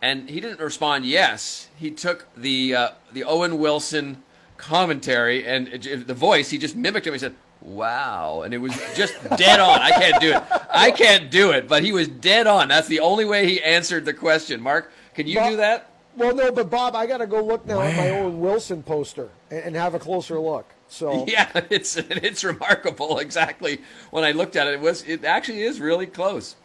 And 0.00 0.26
he 0.26 0.40
didn't 0.40 0.58
respond 0.58 1.04
yes. 1.04 1.68
He 1.76 1.90
took 1.90 2.26
the, 2.34 2.74
uh, 2.74 2.90
the 3.12 3.24
Owen 3.24 3.58
Wilson 3.58 4.22
commentary 4.56 5.46
and 5.46 5.66
the 6.06 6.14
voice, 6.14 6.48
he 6.48 6.56
just 6.56 6.76
mimicked 6.76 7.06
him. 7.06 7.12
He 7.12 7.18
said, 7.18 7.34
Wow. 7.60 8.40
And 8.40 8.54
it 8.54 8.58
was 8.58 8.72
just 8.94 9.22
dead 9.36 9.60
on. 9.60 9.82
I 9.82 9.90
can't 9.90 10.18
do 10.18 10.32
it. 10.32 10.42
I 10.70 10.90
can't 10.92 11.30
do 11.30 11.50
it, 11.50 11.68
but 11.68 11.82
he 11.82 11.92
was 11.92 12.08
dead 12.08 12.46
on. 12.46 12.68
That's 12.68 12.88
the 12.88 13.00
only 13.00 13.26
way 13.26 13.46
he 13.46 13.62
answered 13.62 14.06
the 14.06 14.14
question. 14.14 14.62
Mark, 14.62 14.90
can 15.12 15.26
you 15.26 15.34
Bob, 15.34 15.50
do 15.50 15.56
that? 15.58 15.90
Well, 16.16 16.34
no, 16.34 16.52
but 16.52 16.70
Bob, 16.70 16.96
I 16.96 17.04
got 17.04 17.18
to 17.18 17.26
go 17.26 17.44
look 17.44 17.66
now 17.66 17.80
wow. 17.80 17.82
at 17.84 17.96
my 17.98 18.10
own 18.12 18.40
Wilson 18.40 18.82
poster 18.82 19.28
and, 19.50 19.60
and, 19.60 19.76
have 19.76 19.92
a 19.94 19.98
closer 19.98 20.40
look. 20.40 20.66
So 20.88 21.24
Yeah, 21.28 21.50
it's 21.70 21.96
it's 21.96 22.44
remarkable 22.44 23.18
exactly. 23.18 23.80
When 24.10 24.24
I 24.24 24.32
looked 24.32 24.56
at 24.56 24.66
it, 24.66 24.74
it 24.74 24.80
was 24.80 25.02
it 25.04 25.24
actually 25.24 25.62
is 25.62 25.80
really 25.80 26.06
close. 26.06 26.56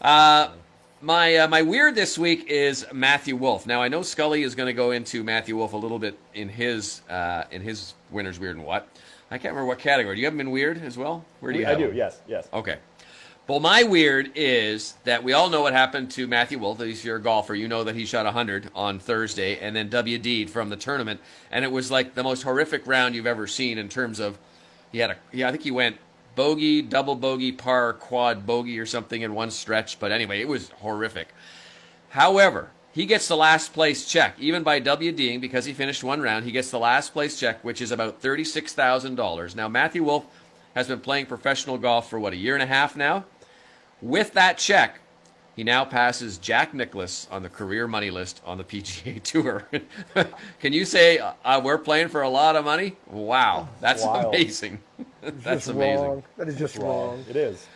Uh, 0.00 0.50
my 1.00 1.36
uh, 1.36 1.48
my 1.48 1.62
weird 1.62 1.94
this 1.94 2.18
week 2.18 2.46
is 2.48 2.86
Matthew 2.92 3.36
Wolff. 3.36 3.66
Now 3.66 3.82
I 3.82 3.88
know 3.88 4.02
Scully 4.02 4.42
is 4.42 4.54
going 4.54 4.66
to 4.66 4.72
go 4.72 4.90
into 4.90 5.22
Matthew 5.22 5.56
Wolff 5.56 5.72
a 5.72 5.76
little 5.76 5.98
bit 5.98 6.18
in 6.34 6.48
his 6.48 7.02
uh, 7.10 7.44
in 7.50 7.62
his 7.62 7.94
winner's 8.10 8.38
weird 8.38 8.56
and 8.56 8.64
what. 8.64 8.88
I 9.30 9.38
can't 9.38 9.52
remember 9.52 9.68
what 9.68 9.78
category. 9.78 10.14
Do 10.14 10.20
you 10.20 10.26
have 10.26 10.34
them 10.34 10.40
in 10.40 10.50
weird 10.50 10.80
as 10.82 10.96
well? 10.96 11.24
Where 11.40 11.52
do 11.52 11.58
you? 11.58 11.66
I 11.66 11.74
do. 11.74 11.88
Them? 11.88 11.96
Yes. 11.96 12.20
Yes. 12.28 12.48
Okay. 12.52 12.78
Well, 13.46 13.60
my 13.60 13.82
weird 13.82 14.32
is 14.36 14.94
that 15.04 15.22
we 15.22 15.34
all 15.34 15.50
know 15.50 15.60
what 15.60 15.74
happened 15.74 16.10
to 16.12 16.26
Matthew 16.26 16.58
Wolff. 16.58 16.80
He's 16.80 17.04
your 17.04 17.18
golfer. 17.18 17.54
You 17.54 17.68
know 17.68 17.84
that 17.84 17.94
he 17.94 18.06
shot 18.06 18.24
100 18.24 18.70
on 18.74 18.98
Thursday 18.98 19.58
and 19.58 19.76
then 19.76 19.90
WD'd 19.90 20.48
from 20.48 20.70
the 20.70 20.76
tournament. 20.76 21.20
And 21.50 21.62
it 21.62 21.70
was 21.70 21.90
like 21.90 22.14
the 22.14 22.22
most 22.22 22.44
horrific 22.44 22.86
round 22.86 23.14
you've 23.14 23.26
ever 23.26 23.46
seen 23.46 23.76
in 23.76 23.90
terms 23.90 24.18
of 24.18 24.38
he 24.92 25.00
had 25.00 25.10
a, 25.10 25.16
yeah, 25.30 25.48
I 25.48 25.50
think 25.50 25.62
he 25.62 25.70
went 25.70 25.98
bogey, 26.34 26.80
double 26.80 27.16
bogey, 27.16 27.52
par, 27.52 27.92
quad 27.92 28.46
bogey 28.46 28.78
or 28.78 28.86
something 28.86 29.20
in 29.20 29.34
one 29.34 29.50
stretch. 29.50 29.98
But 29.98 30.10
anyway, 30.10 30.40
it 30.40 30.48
was 30.48 30.70
horrific. 30.80 31.28
However, 32.08 32.70
he 32.92 33.04
gets 33.04 33.28
the 33.28 33.36
last 33.36 33.74
place 33.74 34.06
check, 34.06 34.36
even 34.38 34.62
by 34.62 34.80
WDing, 34.80 35.42
because 35.42 35.66
he 35.66 35.74
finished 35.74 36.02
one 36.02 36.22
round. 36.22 36.46
He 36.46 36.52
gets 36.52 36.70
the 36.70 36.78
last 36.78 37.12
place 37.12 37.38
check, 37.38 37.62
which 37.62 37.82
is 37.82 37.90
about 37.90 38.22
$36,000. 38.22 39.54
Now, 39.54 39.68
Matthew 39.68 40.02
Wolff 40.02 40.24
has 40.74 40.88
been 40.88 41.00
playing 41.00 41.26
professional 41.26 41.76
golf 41.76 42.08
for, 42.08 42.18
what, 42.18 42.32
a 42.32 42.36
year 42.36 42.54
and 42.54 42.62
a 42.62 42.66
half 42.66 42.96
now? 42.96 43.24
With 44.02 44.32
that 44.34 44.58
check, 44.58 45.00
he 45.56 45.62
now 45.64 45.84
passes 45.84 46.38
Jack 46.38 46.74
Nicklaus 46.74 47.28
on 47.30 47.42
the 47.42 47.48
career 47.48 47.86
money 47.86 48.10
list 48.10 48.40
on 48.44 48.58
the 48.58 48.64
PGA 48.64 49.22
Tour. 49.22 49.66
Can 50.60 50.72
you 50.72 50.84
say 50.84 51.18
uh, 51.18 51.60
we're 51.62 51.78
playing 51.78 52.08
for 52.08 52.22
a 52.22 52.28
lot 52.28 52.56
of 52.56 52.64
money? 52.64 52.96
Wow, 53.06 53.68
that's 53.80 54.04
Wild. 54.04 54.34
amazing. 54.34 54.80
that's 55.22 55.66
Just 55.66 55.68
amazing. 55.68 56.04
wrong. 56.04 56.22
That 56.36 56.48
is 56.48 56.56
just 56.56 56.76
wrong. 56.76 57.24
It 57.28 57.36
is. 57.36 57.66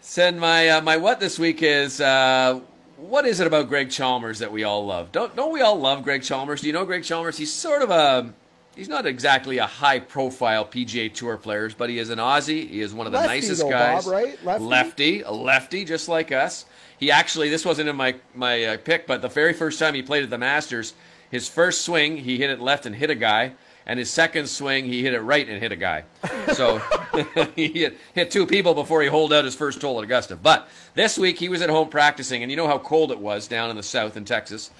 Send 0.00 0.38
my 0.38 0.68
uh, 0.68 0.80
my 0.82 0.96
what 0.96 1.18
this 1.20 1.38
week 1.38 1.62
is 1.62 2.00
uh, 2.00 2.60
what 2.98 3.26
is 3.26 3.40
it 3.40 3.46
about 3.46 3.68
Greg 3.68 3.90
Chalmers 3.90 4.38
that 4.38 4.52
we 4.52 4.64
all 4.64 4.86
love? 4.86 5.10
Don't 5.12 5.34
don't 5.34 5.52
we 5.52 5.60
all 5.60 5.78
love 5.78 6.02
Greg 6.04 6.22
Chalmers? 6.22 6.60
Do 6.60 6.66
you 6.66 6.72
know 6.72 6.84
Greg 6.84 7.04
Chalmers? 7.04 7.36
He's 7.36 7.52
sort 7.52 7.82
of 7.82 7.90
a 7.90 8.32
he's 8.78 8.88
not 8.88 9.06
exactly 9.06 9.58
a 9.58 9.66
high 9.66 9.98
profile 9.98 10.64
PGA 10.64 11.12
Tour 11.12 11.36
player, 11.36 11.68
but 11.76 11.90
he 11.90 11.98
is 11.98 12.10
an 12.10 12.18
Aussie. 12.18 12.68
He 12.68 12.80
is 12.80 12.94
one 12.94 13.06
of 13.06 13.12
the 13.12 13.18
Lefty, 13.18 13.34
nicest 13.34 13.62
though, 13.62 13.70
guys. 13.70 14.04
Bob, 14.04 14.12
right? 14.12 14.44
Lefty? 14.44 14.64
lefty, 14.64 15.20
a 15.22 15.30
lefty, 15.32 15.84
just 15.84 16.08
like 16.08 16.32
us. 16.32 16.64
He 16.98 17.10
actually 17.10 17.50
this 17.50 17.64
wasn't 17.64 17.88
in 17.88 17.96
my 17.96 18.14
my 18.34 18.64
uh, 18.64 18.76
pick, 18.78 19.06
but 19.06 19.20
the 19.20 19.28
very 19.28 19.52
first 19.52 19.78
time 19.78 19.94
he 19.94 20.02
played 20.02 20.22
at 20.22 20.30
the 20.30 20.38
Masters, 20.38 20.94
his 21.30 21.48
first 21.48 21.82
swing 21.82 22.16
he 22.16 22.38
hit 22.38 22.50
it 22.50 22.60
left 22.60 22.86
and 22.86 22.94
hit 22.94 23.10
a 23.10 23.16
guy. 23.16 23.52
And 23.84 23.98
his 23.98 24.10
second 24.10 24.48
swing, 24.50 24.84
he 24.84 25.02
hit 25.02 25.14
it 25.14 25.20
right 25.20 25.48
and 25.48 25.62
hit 25.62 25.72
a 25.72 25.76
guy. 25.76 26.04
So 26.52 26.78
he 27.56 27.68
hit, 27.68 27.98
hit 28.14 28.30
two 28.30 28.44
people 28.44 28.74
before 28.74 29.00
he 29.00 29.08
holed 29.08 29.32
out 29.32 29.46
his 29.46 29.54
first 29.54 29.80
hole 29.80 29.96
at 29.96 30.04
Augusta. 30.04 30.36
But 30.36 30.68
this 30.92 31.16
week 31.16 31.38
he 31.38 31.48
was 31.48 31.62
at 31.62 31.70
home 31.70 31.88
practicing, 31.88 32.42
and 32.42 32.50
you 32.50 32.56
know 32.58 32.66
how 32.66 32.76
cold 32.76 33.12
it 33.12 33.18
was 33.18 33.48
down 33.48 33.70
in 33.70 33.76
the 33.76 33.82
south 33.82 34.18
in 34.18 34.26
Texas. 34.26 34.70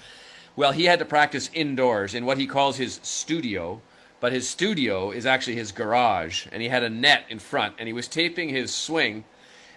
Well, 0.55 0.73
he 0.73 0.85
had 0.85 0.99
to 0.99 1.05
practice 1.05 1.49
indoors 1.53 2.13
in 2.13 2.25
what 2.25 2.37
he 2.37 2.45
calls 2.45 2.77
his 2.77 2.99
studio, 3.01 3.81
but 4.19 4.33
his 4.33 4.47
studio 4.47 5.11
is 5.11 5.25
actually 5.25 5.55
his 5.55 5.71
garage, 5.71 6.47
and 6.51 6.61
he 6.61 6.69
had 6.69 6.83
a 6.83 6.89
net 6.89 7.25
in 7.29 7.39
front, 7.39 7.75
and 7.77 7.87
he 7.87 7.93
was 7.93 8.07
taping 8.07 8.49
his 8.49 8.73
swing, 8.73 9.23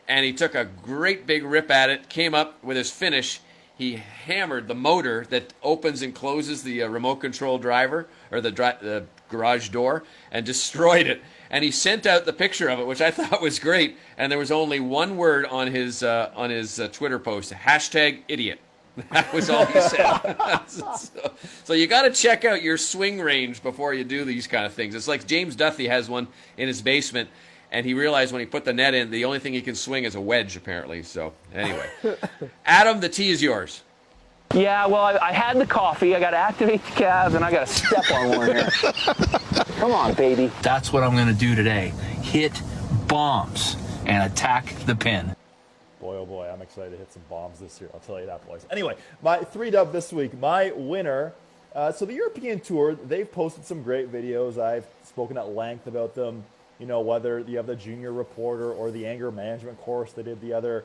and 0.08 0.24
he 0.24 0.32
took 0.32 0.54
a 0.54 0.64
great 0.64 1.26
big 1.26 1.44
rip 1.44 1.70
at 1.70 1.90
it, 1.90 2.08
came 2.08 2.34
up 2.34 2.62
with 2.62 2.76
his 2.76 2.90
finish. 2.90 3.40
He 3.76 3.96
hammered 3.96 4.68
the 4.68 4.74
motor 4.74 5.24
that 5.30 5.54
opens 5.62 6.02
and 6.02 6.14
closes 6.14 6.62
the 6.62 6.82
uh, 6.82 6.88
remote 6.88 7.16
control 7.16 7.58
driver 7.58 8.06
or 8.30 8.40
the, 8.40 8.50
dri- 8.50 8.76
the 8.80 9.06
garage 9.28 9.70
door 9.70 10.04
and 10.30 10.44
destroyed 10.46 11.06
it. 11.06 11.22
And 11.50 11.64
he 11.64 11.70
sent 11.70 12.06
out 12.06 12.24
the 12.24 12.32
picture 12.32 12.68
of 12.68 12.80
it, 12.80 12.86
which 12.86 13.00
I 13.00 13.10
thought 13.12 13.40
was 13.40 13.58
great. 13.58 13.96
And 14.16 14.30
there 14.30 14.38
was 14.38 14.50
only 14.50 14.80
one 14.80 15.16
word 15.16 15.46
on 15.46 15.68
his 15.68 16.02
uh, 16.02 16.30
on 16.34 16.50
his 16.50 16.80
uh, 16.80 16.88
Twitter 16.88 17.18
post: 17.18 17.52
hashtag 17.52 18.22
idiot. 18.28 18.60
That 19.10 19.32
was 19.32 19.48
all 19.48 19.64
he 19.66 19.80
said. 19.80 20.36
so, 20.66 20.94
so 21.64 21.72
you 21.72 21.86
got 21.86 22.02
to 22.02 22.10
check 22.10 22.44
out 22.44 22.62
your 22.62 22.76
swing 22.76 23.20
range 23.20 23.62
before 23.62 23.94
you 23.94 24.04
do 24.04 24.24
these 24.24 24.46
kind 24.46 24.66
of 24.66 24.74
things. 24.74 24.94
It's 24.94 25.08
like 25.08 25.26
James 25.26 25.56
Duthie 25.56 25.88
has 25.88 26.08
one 26.08 26.28
in 26.56 26.68
his 26.68 26.82
basement, 26.82 27.30
and 27.70 27.86
he 27.86 27.94
realized 27.94 28.32
when 28.32 28.40
he 28.40 28.46
put 28.46 28.64
the 28.64 28.72
net 28.72 28.94
in, 28.94 29.10
the 29.10 29.24
only 29.24 29.38
thing 29.38 29.54
he 29.54 29.62
can 29.62 29.74
swing 29.74 30.04
is 30.04 30.14
a 30.14 30.20
wedge, 30.20 30.56
apparently. 30.56 31.02
So 31.02 31.32
anyway, 31.54 31.88
Adam, 32.66 33.00
the 33.00 33.08
tee 33.08 33.30
is 33.30 33.42
yours. 33.42 33.82
Yeah, 34.54 34.86
well, 34.86 35.00
I, 35.00 35.16
I 35.16 35.32
had 35.32 35.58
the 35.58 35.66
coffee. 35.66 36.14
I 36.14 36.20
got 36.20 36.30
to 36.30 36.36
activate 36.36 36.84
the 36.84 36.90
calves, 36.90 37.34
and 37.34 37.42
I 37.42 37.50
got 37.50 37.66
to 37.66 37.72
step 37.72 38.10
on 38.12 38.36
one 38.36 38.46
here. 38.48 38.70
Come 39.78 39.92
on, 39.92 40.12
baby. 40.12 40.50
That's 40.60 40.92
what 40.92 41.02
I'm 41.02 41.14
going 41.14 41.28
to 41.28 41.32
do 41.32 41.54
today. 41.54 41.94
Hit 42.20 42.60
bombs 43.08 43.76
and 44.04 44.30
attack 44.30 44.74
the 44.84 44.94
pin. 44.94 45.34
Boy, 46.12 46.18
oh 46.18 46.26
boy, 46.26 46.46
I'm 46.46 46.60
excited 46.60 46.90
to 46.90 46.98
hit 46.98 47.10
some 47.10 47.22
bombs 47.30 47.58
this 47.58 47.80
year. 47.80 47.88
I'll 47.94 48.00
tell 48.00 48.20
you 48.20 48.26
that, 48.26 48.46
boys. 48.46 48.66
Anyway, 48.70 48.96
my 49.22 49.38
three 49.38 49.70
dub 49.70 49.92
this 49.92 50.12
week. 50.12 50.38
My 50.38 50.70
winner. 50.72 51.32
Uh, 51.74 51.90
so 51.90 52.04
the 52.04 52.12
European 52.12 52.60
Tour, 52.60 52.94
they've 52.94 53.32
posted 53.32 53.64
some 53.64 53.82
great 53.82 54.12
videos. 54.12 54.58
I've 54.58 54.84
spoken 55.04 55.38
at 55.38 55.48
length 55.54 55.86
about 55.86 56.14
them. 56.14 56.44
You 56.78 56.84
know, 56.84 57.00
whether 57.00 57.38
you 57.38 57.56
have 57.56 57.66
the 57.66 57.76
junior 57.76 58.12
reporter 58.12 58.70
or 58.70 58.90
the 58.90 59.06
anger 59.06 59.30
management 59.30 59.80
course 59.80 60.12
they 60.12 60.22
did 60.22 60.42
the 60.42 60.52
other 60.52 60.84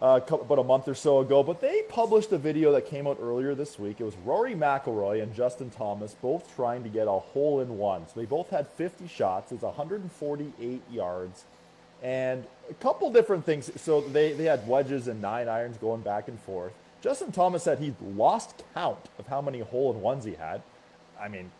uh, 0.00 0.20
about 0.30 0.60
a 0.60 0.62
month 0.62 0.86
or 0.86 0.94
so 0.94 1.18
ago. 1.18 1.42
But 1.42 1.60
they 1.60 1.82
published 1.88 2.30
a 2.30 2.38
video 2.38 2.70
that 2.70 2.86
came 2.86 3.08
out 3.08 3.18
earlier 3.20 3.56
this 3.56 3.76
week. 3.76 4.00
It 4.00 4.04
was 4.04 4.14
Rory 4.24 4.54
McIlroy 4.54 5.20
and 5.20 5.34
Justin 5.34 5.70
Thomas 5.70 6.14
both 6.22 6.54
trying 6.54 6.84
to 6.84 6.88
get 6.88 7.08
a 7.08 7.10
hole 7.10 7.58
in 7.58 7.76
one. 7.76 8.06
So 8.06 8.20
they 8.20 8.26
both 8.26 8.50
had 8.50 8.68
50 8.68 9.08
shots. 9.08 9.50
It's 9.50 9.64
148 9.64 10.82
yards 10.92 11.44
and 12.02 12.44
a 12.68 12.74
couple 12.74 13.12
different 13.12 13.44
things. 13.44 13.70
So 13.80 14.00
they, 14.00 14.32
they 14.32 14.44
had 14.44 14.66
wedges 14.66 15.08
and 15.08 15.20
nine 15.20 15.48
irons 15.48 15.76
going 15.76 16.02
back 16.02 16.28
and 16.28 16.38
forth. 16.40 16.72
Justin 17.02 17.32
Thomas 17.32 17.62
said 17.62 17.78
he 17.78 17.94
lost 18.14 18.62
count 18.74 18.98
of 19.18 19.26
how 19.26 19.40
many 19.40 19.60
hole 19.60 19.92
in 19.92 20.00
ones 20.00 20.24
he 20.24 20.34
had. 20.34 20.62
I 21.20 21.28
mean, 21.28 21.50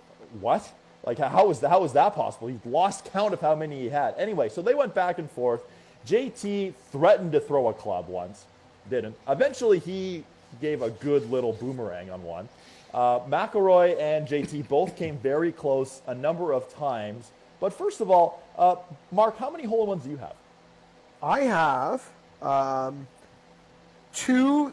what? 0.40 0.70
Like, 1.04 1.18
how 1.18 1.50
is 1.50 1.60
that, 1.60 1.70
how 1.70 1.84
is 1.84 1.94
that 1.94 2.14
possible? 2.14 2.48
He 2.48 2.60
lost 2.66 3.10
count 3.12 3.32
of 3.32 3.40
how 3.40 3.54
many 3.54 3.80
he 3.80 3.88
had. 3.88 4.14
Anyway, 4.18 4.50
so 4.50 4.60
they 4.60 4.74
went 4.74 4.94
back 4.94 5.18
and 5.18 5.30
forth. 5.30 5.62
JT 6.06 6.74
threatened 6.92 7.32
to 7.32 7.40
throw 7.40 7.68
a 7.68 7.74
club 7.74 8.08
once, 8.08 8.44
didn't. 8.88 9.16
Eventually, 9.28 9.78
he 9.78 10.24
gave 10.60 10.82
a 10.82 10.90
good 10.90 11.30
little 11.30 11.52
boomerang 11.54 12.10
on 12.10 12.22
one. 12.22 12.48
Uh, 12.92 13.20
McIlroy 13.20 13.98
and 14.00 14.26
JT 14.26 14.68
both 14.68 14.96
came 14.96 15.16
very 15.18 15.52
close 15.52 16.02
a 16.06 16.14
number 16.14 16.52
of 16.52 16.72
times. 16.74 17.30
But 17.60 17.72
first 17.72 18.00
of 18.00 18.10
all, 18.10 18.42
uh, 18.58 18.76
Mark, 19.12 19.36
how 19.38 19.50
many 19.50 19.64
hole 19.64 19.82
in 19.82 19.88
ones 19.90 20.04
do 20.04 20.10
you 20.10 20.16
have? 20.16 20.34
I 21.22 21.40
have 21.40 22.10
um, 22.42 23.06
two 24.12 24.72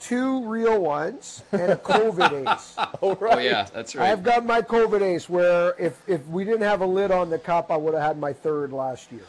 two 0.00 0.48
real 0.48 0.80
ones 0.80 1.42
and 1.52 1.72
a 1.72 1.76
COVID 1.76 2.48
ace. 2.54 2.74
oh, 3.02 3.14
right. 3.16 3.36
Oh 3.36 3.38
yeah, 3.38 3.66
that's 3.72 3.94
right. 3.94 4.10
I've 4.10 4.22
got 4.22 4.44
my 4.44 4.62
COVID 4.62 5.02
ace 5.02 5.28
where 5.28 5.74
if, 5.78 6.02
if 6.08 6.26
we 6.26 6.44
didn't 6.44 6.62
have 6.62 6.80
a 6.80 6.86
lid 6.86 7.10
on 7.10 7.30
the 7.30 7.38
cup, 7.38 7.70
I 7.70 7.76
would 7.76 7.94
have 7.94 8.02
had 8.02 8.18
my 8.18 8.32
third 8.32 8.72
last 8.72 9.12
year. 9.12 9.24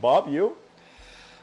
Bob, 0.00 0.28
you? 0.28 0.56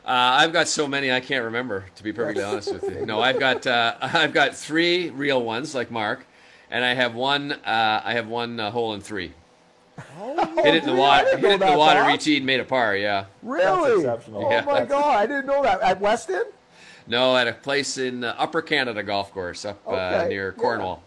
Uh, 0.05 0.37
I've 0.37 0.53
got 0.53 0.67
so 0.67 0.87
many 0.87 1.11
I 1.11 1.19
can't 1.19 1.45
remember. 1.45 1.85
To 1.95 2.03
be 2.03 2.13
perfectly 2.13 2.43
honest 2.43 2.71
with 2.71 2.83
you, 2.83 3.05
no, 3.07 3.19
I've 3.19 3.39
got 3.39 3.65
uh, 3.65 3.95
I've 4.01 4.33
got 4.33 4.55
three 4.55 5.09
real 5.09 5.41
ones 5.41 5.73
like 5.73 5.89
Mark, 5.89 6.25
and 6.69 6.85
I 6.85 6.93
have 6.93 7.15
one 7.15 7.51
uh, 7.51 8.01
I 8.03 8.13
have 8.13 8.27
one 8.27 8.59
uh, 8.59 8.69
hole 8.69 8.93
in 8.93 9.01
three. 9.01 9.33
Hit 9.97 10.75
it 10.75 10.83
in 10.83 10.89
the 10.89 10.95
water. 10.95 11.25
Hit 11.37 11.43
it 11.43 11.51
in 11.53 11.59
the 11.59 11.65
that, 11.65 11.77
water. 11.77 12.01
Bob. 12.01 12.19
Reteed, 12.19 12.43
made 12.43 12.59
a 12.59 12.65
par. 12.65 12.95
Yeah. 12.95 13.25
Really? 13.43 14.01
exceptional. 14.01 14.45
Oh 14.45 14.49
Yeah. 14.49 14.61
my 14.65 14.85
God, 14.85 15.17
I 15.17 15.25
didn't 15.25 15.45
know 15.45 15.63
that. 15.63 15.81
At 15.81 15.99
Weston? 16.01 16.43
No, 17.07 17.37
at 17.37 17.47
a 17.47 17.53
place 17.53 17.97
in 17.97 18.23
uh, 18.23 18.35
Upper 18.37 18.61
Canada 18.61 19.03
golf 19.03 19.31
course 19.31 19.63
up 19.65 19.79
uh, 19.87 19.91
Okay, 19.91 20.29
near 20.29 20.53
yeah. 20.55 20.61
Cornwall. 20.61 21.03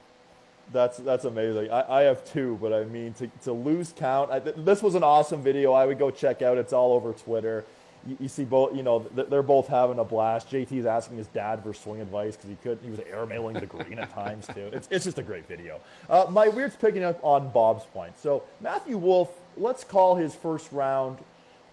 That's 0.72 0.98
that's 0.98 1.24
amazing. 1.24 1.70
I, 1.70 2.00
I 2.00 2.02
have 2.02 2.24
two, 2.30 2.58
but 2.60 2.72
I 2.74 2.84
mean 2.84 3.14
to, 3.14 3.26
to 3.44 3.52
lose 3.52 3.94
count. 3.96 4.30
I, 4.30 4.38
this 4.38 4.82
was 4.82 4.94
an 4.94 5.02
awesome 5.02 5.42
video. 5.42 5.72
I 5.72 5.86
would 5.86 5.98
go 5.98 6.10
check 6.10 6.42
out. 6.42 6.58
It's 6.58 6.72
all 6.74 6.92
over 6.92 7.12
Twitter. 7.14 7.64
You, 8.06 8.16
you 8.20 8.28
see 8.28 8.44
both. 8.44 8.76
You 8.76 8.82
know 8.82 9.00
they're 9.14 9.42
both 9.42 9.68
having 9.68 9.98
a 9.98 10.04
blast. 10.04 10.50
JT's 10.50 10.86
asking 10.86 11.18
his 11.18 11.26
dad 11.28 11.62
for 11.62 11.74
swing 11.74 12.00
advice 12.00 12.36
because 12.36 12.50
he 12.50 12.56
could. 12.56 12.78
He 12.82 12.90
was 12.90 13.00
airmailing 13.00 13.60
the 13.60 13.66
green 13.66 13.98
at 13.98 14.10
times 14.12 14.46
too. 14.46 14.70
It's 14.72 14.88
it's 14.90 15.04
just 15.04 15.18
a 15.18 15.22
great 15.22 15.46
video. 15.46 15.80
Uh, 16.08 16.26
my 16.30 16.48
weird's 16.48 16.76
picking 16.76 17.04
up 17.04 17.18
on 17.24 17.50
Bob's 17.50 17.84
point. 17.86 18.18
So 18.18 18.42
Matthew 18.60 18.96
Wolff, 18.98 19.30
let's 19.56 19.84
call 19.84 20.16
his 20.16 20.34
first 20.34 20.70
round 20.72 21.18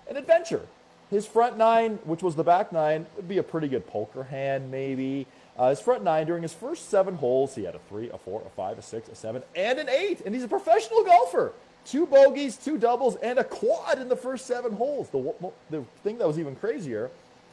an 0.10 0.18
adventure. 0.18 0.66
His 1.10 1.28
front 1.28 1.58
nine, 1.58 2.00
which 2.04 2.24
was 2.24 2.36
the 2.36 2.44
back 2.44 2.72
nine, 2.72 3.06
would 3.16 3.28
be 3.28 3.38
a 3.38 3.44
pretty 3.44 3.68
good 3.68 3.86
poker 3.86 4.24
hand, 4.24 4.72
maybe. 4.72 5.28
Uh, 5.58 5.70
his 5.70 5.80
front 5.80 6.04
nine, 6.04 6.26
during 6.26 6.42
his 6.42 6.54
first 6.54 6.90
seven 6.90 7.16
holes, 7.16 7.56
he 7.56 7.64
had 7.64 7.76
a 7.76 7.80
three, 7.88 8.10
a 8.10 8.18
four, 8.18 8.42
a 8.46 8.50
five, 8.50 8.78
a 8.78 8.82
six, 8.82 9.08
a 9.08 9.16
seven, 9.16 9.44
and 9.56 9.80
an 9.80 9.88
eight. 9.88 10.22
And 10.26 10.34
he's 10.34 10.44
a 10.44 10.48
professional 10.48 11.04
golfer. 11.04 11.54
Two 11.86 12.06
bogeys, 12.08 12.58
two 12.58 12.78
doubles, 12.78 13.16
and 13.18 13.38
a 13.40 13.44
quad 13.44 14.00
in 14.00 14.10
the 14.10 14.16
first 14.16 14.46
seven 14.48 14.74
holes. 14.74 15.10
The, 15.10 15.34
the 15.70 15.84
thing 16.04 16.18
that 16.18 16.28
was 16.28 16.40
even 16.40 16.56
crazier, 16.56 17.12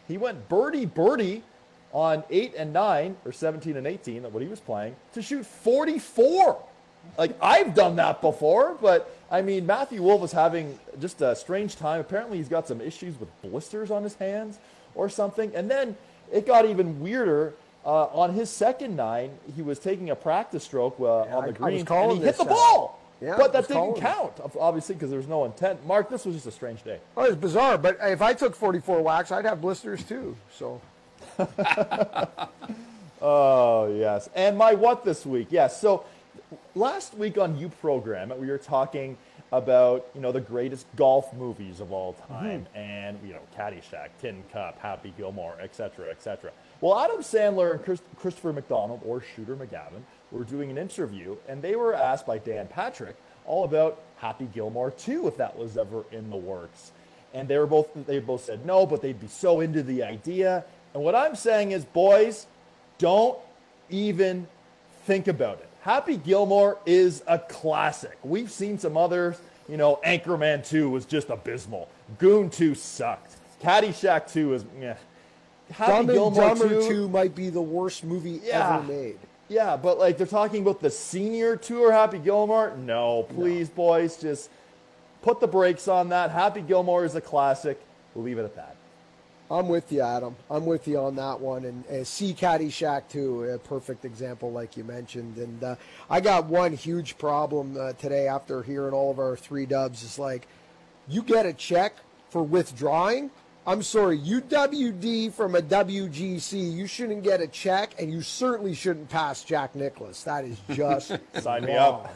he 0.09 0.17
went 0.17 0.49
birdie 0.49 0.87
birdie 0.87 1.43
on 1.93 2.25
eight 2.31 2.55
and 2.57 2.73
nine, 2.73 3.17
or 3.27 3.33
17 3.33 3.77
and 3.77 3.87
18, 3.87 4.23
what 4.33 4.43
he 4.43 4.49
was 4.49 4.61
playing, 4.61 4.97
to 5.13 5.21
shoot 5.21 5.45
44. 5.45 6.59
Like 7.19 7.37
I've 7.43 7.75
done 7.75 7.97
that 7.97 8.21
before, 8.23 8.77
but 8.81 9.15
I 9.31 9.43
mean 9.43 9.67
Matthew 9.67 10.03
Wolff 10.03 10.23
is 10.23 10.33
having 10.33 10.79
just 11.01 11.21
a 11.21 11.35
strange 11.37 11.77
time. 11.77 12.01
Apparently 12.01 12.39
he's 12.39 12.49
got 12.49 12.67
some 12.69 12.81
issues 12.81 13.19
with 13.19 13.29
blisters 13.43 13.91
on 13.91 14.03
his 14.05 14.15
hands 14.15 14.59
or 14.95 15.09
something. 15.09 15.55
And 15.55 15.71
then 15.71 15.97
it 16.33 16.47
got 16.47 16.65
even 16.65 17.01
weirder. 17.01 17.55
Uh, 17.85 18.05
on 18.07 18.33
his 18.33 18.49
second 18.49 18.95
nine, 18.95 19.31
he 19.57 19.61
was 19.63 19.81
taking 19.81 20.11
a 20.11 20.15
practice 20.15 20.63
stroke 20.63 20.95
uh, 21.01 21.23
on 21.23 21.29
I- 21.29 21.37
I 21.37 21.41
the 21.41 21.47
was 21.49 21.57
green, 21.57 21.79
and 21.81 21.87
calling 21.89 22.17
he 22.19 22.23
hit 22.23 22.37
the 22.39 22.45
ball. 22.45 23.01
Yeah, 23.23 23.36
but 23.36 23.53
that 23.53 23.69
didn't 23.69 23.97
count, 23.97 24.40
obviously, 24.59 24.97
because 24.97 25.11
there 25.11 25.19
was 25.19 25.28
no 25.28 25.44
intent. 25.44 25.86
Mark, 25.86 26.11
this 26.11 26.24
was 26.24 26.35
just 26.35 26.47
a 26.47 26.51
strange 26.51 26.82
day. 26.82 26.99
Oh, 27.16 27.23
it's 27.23 27.36
bizarre. 27.36 27.78
But 27.78 27.99
if 28.03 28.20
I 28.20 28.35
took 28.35 28.57
44 28.57 29.01
whacks, 29.01 29.31
I'd 29.31 29.44
have 29.44 29.61
blisters 29.61 30.03
too. 30.03 30.36
So 30.59 30.81
Oh, 33.23 33.94
yes. 33.97 34.28
And 34.35 34.59
my 34.59 34.74
what 34.74 35.05
this 35.05 35.24
week? 35.24 35.49
Yes. 35.51 35.81
So 35.81 36.05
last 36.74 37.15
week 37.15 37.39
on 37.39 37.57
You 37.57 37.69
Program, 37.69 38.32
we 38.36 38.49
were 38.49 38.59
talking 38.59 39.16
about, 39.53 40.09
you 40.15 40.20
know, 40.20 40.32
the 40.32 40.40
greatest 40.40 40.86
golf 40.97 41.32
movies 41.35 41.78
of 41.78 41.93
all 41.93 42.15
time 42.27 42.66
mm-hmm. 42.66 42.77
and, 42.77 43.19
you 43.24 43.35
know, 43.35 43.40
Caddyshack, 43.57 44.09
Tin 44.20 44.43
Cup, 44.53 44.78
Happy 44.81 45.15
Gilmore, 45.16 45.55
etc., 45.61 45.90
cetera, 45.90 46.11
et 46.11 46.23
cetera. 46.23 46.51
Well, 46.81 46.99
Adam 46.99 47.19
Sandler 47.19 47.73
and 47.73 47.85
Chris, 47.85 48.03
Christopher 48.16 48.53
McDonald, 48.53 49.03
or 49.05 49.23
Shooter 49.36 49.55
McGavin, 49.55 50.03
were 50.33 50.45
doing 50.45 50.71
an 50.71 50.79
interview, 50.79 51.37
and 51.49 51.61
they 51.63 51.77
were 51.77 51.95
asked 51.95 52.27
by 52.27 52.39
Dan 52.39 52.67
Patrick 52.67 53.17
all 53.47 53.65
about 53.65 54.01
Happy 54.17 54.47
Gilmore 54.55 54.91
2, 54.91 55.27
if 55.29 55.37
that 55.37 55.57
was 55.59 55.77
ever 55.77 56.05
in 56.13 56.31
the 56.31 56.37
works. 56.37 56.93
and 57.35 57.49
they 57.49 57.57
were 57.59 57.67
both 57.67 57.89
they 58.07 58.19
both 58.19 58.45
said 58.45 58.65
no, 58.67 58.85
but 58.87 59.01
they'd 59.03 59.21
be 59.21 59.27
so 59.29 59.61
into 59.61 59.83
the 59.83 60.03
idea. 60.03 60.65
And 60.95 61.03
what 61.03 61.15
I'm 61.15 61.35
saying 61.35 61.73
is, 61.73 61.85
boys, 61.85 62.47
don't 62.99 63.39
even 63.91 64.47
think 65.07 65.29
about 65.29 65.59
it. 65.61 65.69
Happy 65.81 66.17
Gilmore 66.17 66.79
is 66.87 67.23
a 67.27 67.39
classic. 67.39 68.17
We've 68.23 68.51
seen 68.51 68.79
some 68.79 68.97
others. 68.97 69.37
You 69.69 69.77
know, 69.79 69.99
Anchorman 70.05 70.67
2 70.67 70.91
was 70.91 71.05
just 71.07 71.31
abysmal. 71.31 71.89
Goon 72.19 72.51
2 72.51 72.75
sucked. 72.75 73.35
Caddyshack 73.63 74.31
2 74.31 74.55
is 74.55 74.65
yeah. 74.81 74.97
Happy 75.71 75.91
Dumb 75.93 76.01
and 76.01 76.09
Gilmore 76.11 76.49
Dumber 76.49 76.69
2 76.69 76.89
2 76.89 77.09
might 77.09 77.35
be 77.35 77.49
the 77.49 77.63
worst 77.63 78.05
movie 78.05 78.41
Yeah. 78.45 78.77
ever 78.77 78.87
made. 78.87 79.19
Yeah, 79.53 79.77
but 79.77 79.99
like 79.99 80.16
they're 80.16 80.27
talking 80.27 80.62
about 80.62 80.81
the 80.81 80.89
senior 80.89 81.57
tour, 81.57 81.93
Happy 81.93 82.19
Gilmore. 82.19 82.74
No, 82.79 83.24
please, 83.35 83.69
boys, 83.69 84.16
just 84.16 84.49
put 85.20 85.41
the 85.41 85.47
brakes 85.47 85.89
on 85.89 86.09
that. 86.09 86.31
Happy 86.31 86.62
Gilmore 86.62 87.05
is 87.05 87.15
a 87.16 87.20
classic. 87.20 87.79
We'll 88.15 88.24
leave 88.24 88.39
it 88.39 88.45
at 88.45 88.57
that. 88.57 88.77
I'm 89.51 89.69
with 89.69 89.93
you, 89.93 90.01
Adam. 90.01 90.37
I'm 90.51 90.65
with 90.65 90.89
you 90.89 90.99
on 90.99 91.16
that 91.16 91.39
one. 91.39 91.66
And 91.66 91.87
uh, 91.87 92.05
see 92.05 92.33
Caddyshack 92.33 93.11
too, 93.11 93.45
a 93.45 93.59
perfect 93.59 94.07
example, 94.07 94.51
like 94.51 94.79
you 94.79 94.85
mentioned. 94.85 95.37
And 95.37 95.62
uh, 95.62 95.77
I 96.09 96.20
got 96.20 96.47
one 96.47 96.73
huge 96.73 97.19
problem 97.19 97.77
uh, 97.79 97.93
today 97.93 98.29
after 98.29 98.62
hearing 98.62 98.95
all 98.95 99.11
of 99.11 99.19
our 99.19 99.37
three 99.37 99.66
dubs. 99.66 100.03
Is 100.03 100.19
like, 100.19 100.49
you 101.07 101.20
get 101.20 101.45
a 101.45 101.53
check 101.53 101.97
for 102.31 102.43
withdrawing. 102.43 103.31
I'm 103.64 103.82
sorry, 103.82 104.18
UWD 104.18 105.32
from 105.32 105.55
a 105.55 105.62
WGC. 105.62 106.74
You 106.74 106.86
shouldn't 106.89 107.22
get 107.22 107.40
a 107.40 107.47
check, 107.47 107.94
and 108.01 108.12
you 108.12 108.20
certainly 108.20 108.74
shouldn't 108.74 109.09
pass 109.09 109.44
Jack 109.44 109.76
Nicklaus. 109.76 110.24
That 110.24 110.44
is 110.44 110.59
just 110.70 111.12
Sign 111.40 111.64
me 111.64 111.76
up. 111.76 112.12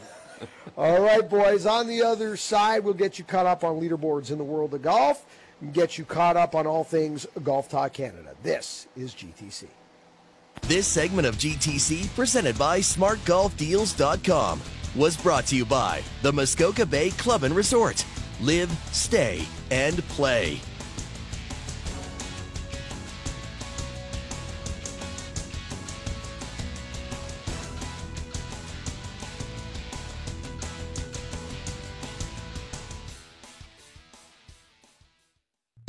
All 0.76 1.00
right, 1.00 1.28
boys. 1.28 1.64
On 1.64 1.86
the 1.86 2.02
other 2.02 2.36
side, 2.36 2.82
we'll 2.82 2.94
get 2.94 3.18
you 3.18 3.24
caught 3.24 3.46
up 3.46 3.62
on 3.62 3.80
leaderboards 3.80 4.32
in 4.32 4.38
the 4.38 4.44
world 4.44 4.74
of 4.74 4.82
golf 4.82 5.24
and 5.60 5.72
get 5.72 5.96
you 5.96 6.04
caught 6.04 6.36
up 6.36 6.54
on 6.54 6.66
all 6.66 6.84
things 6.84 7.26
Golf 7.44 7.68
Talk 7.68 7.92
Canada. 7.92 8.34
This 8.42 8.88
is 8.96 9.14
GTC. 9.14 9.66
This 10.62 10.86
segment 10.88 11.28
of 11.28 11.36
GTC, 11.36 12.12
presented 12.16 12.58
by 12.58 12.80
SmartGolfDeals.com, 12.80 14.60
was 14.96 15.16
brought 15.16 15.46
to 15.46 15.56
you 15.56 15.64
by 15.64 16.02
the 16.22 16.32
Muskoka 16.32 16.84
Bay 16.84 17.10
Club 17.10 17.44
and 17.44 17.54
Resort. 17.54 18.04
Live, 18.40 18.70
stay, 18.90 19.46
and 19.70 20.02
play. 20.08 20.60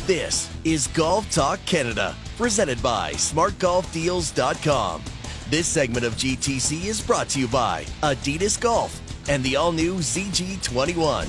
This 0.08 0.50
is 0.64 0.88
Golf 0.88 1.30
Talk 1.32 1.60
Canada, 1.66 2.16
presented 2.38 2.82
by 2.82 3.12
SmartGolfDeals.com. 3.12 5.04
This 5.50 5.68
segment 5.68 6.06
of 6.06 6.14
GTC 6.14 6.86
is 6.86 7.02
brought 7.02 7.28
to 7.28 7.42
you 7.42 7.48
by 7.50 7.84
Adidas 8.04 8.58
Golf 8.58 9.02
and 9.28 9.44
the 9.44 9.58
all 9.58 9.74
new 9.74 9.96
ZG21. 9.96 11.28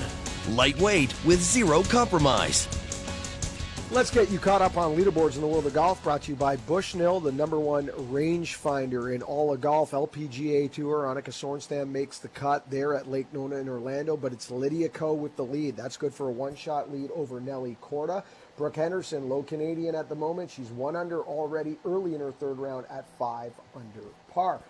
Lightweight 0.54 1.12
with 1.24 1.42
zero 1.42 1.82
compromise. 1.82 2.68
Let's 3.90 4.10
get 4.10 4.30
you 4.30 4.38
caught 4.38 4.60
up 4.62 4.76
on 4.76 4.96
leaderboards 4.96 5.34
in 5.34 5.40
the 5.40 5.46
world 5.46 5.66
of 5.66 5.72
golf. 5.72 6.00
Brought 6.04 6.22
to 6.24 6.32
you 6.32 6.36
by 6.36 6.56
Bushnell, 6.56 7.20
the 7.20 7.32
number 7.32 7.58
one 7.58 7.86
rangefinder 7.88 9.14
in 9.14 9.22
all 9.22 9.52
of 9.52 9.62
golf. 9.62 9.92
LPGA 9.92 10.70
Tour. 10.70 11.04
Annika 11.04 11.30
Sorenstam 11.30 11.88
makes 11.88 12.18
the 12.18 12.28
cut 12.28 12.70
there 12.70 12.94
at 12.94 13.10
Lake 13.10 13.32
Nona 13.32 13.56
in 13.56 13.68
Orlando, 13.68 14.14
but 14.14 14.32
it's 14.32 14.50
Lydia 14.50 14.90
Ko 14.90 15.14
with 15.14 15.34
the 15.36 15.44
lead. 15.44 15.74
That's 15.74 15.96
good 15.96 16.12
for 16.12 16.28
a 16.28 16.32
one-shot 16.32 16.92
lead 16.92 17.10
over 17.12 17.40
Nelly 17.40 17.78
Korda. 17.82 18.22
Brooke 18.58 18.76
Henderson, 18.76 19.28
low 19.28 19.44
Canadian 19.44 19.94
at 19.94 20.08
the 20.08 20.16
moment. 20.16 20.50
She's 20.50 20.70
one 20.70 20.96
under 20.96 21.22
already 21.22 21.78
early 21.84 22.16
in 22.16 22.20
her 22.20 22.32
third 22.32 22.58
round 22.58 22.86
at 22.90 23.06
five 23.16 23.52
under 23.74 24.08
par. 24.32 24.60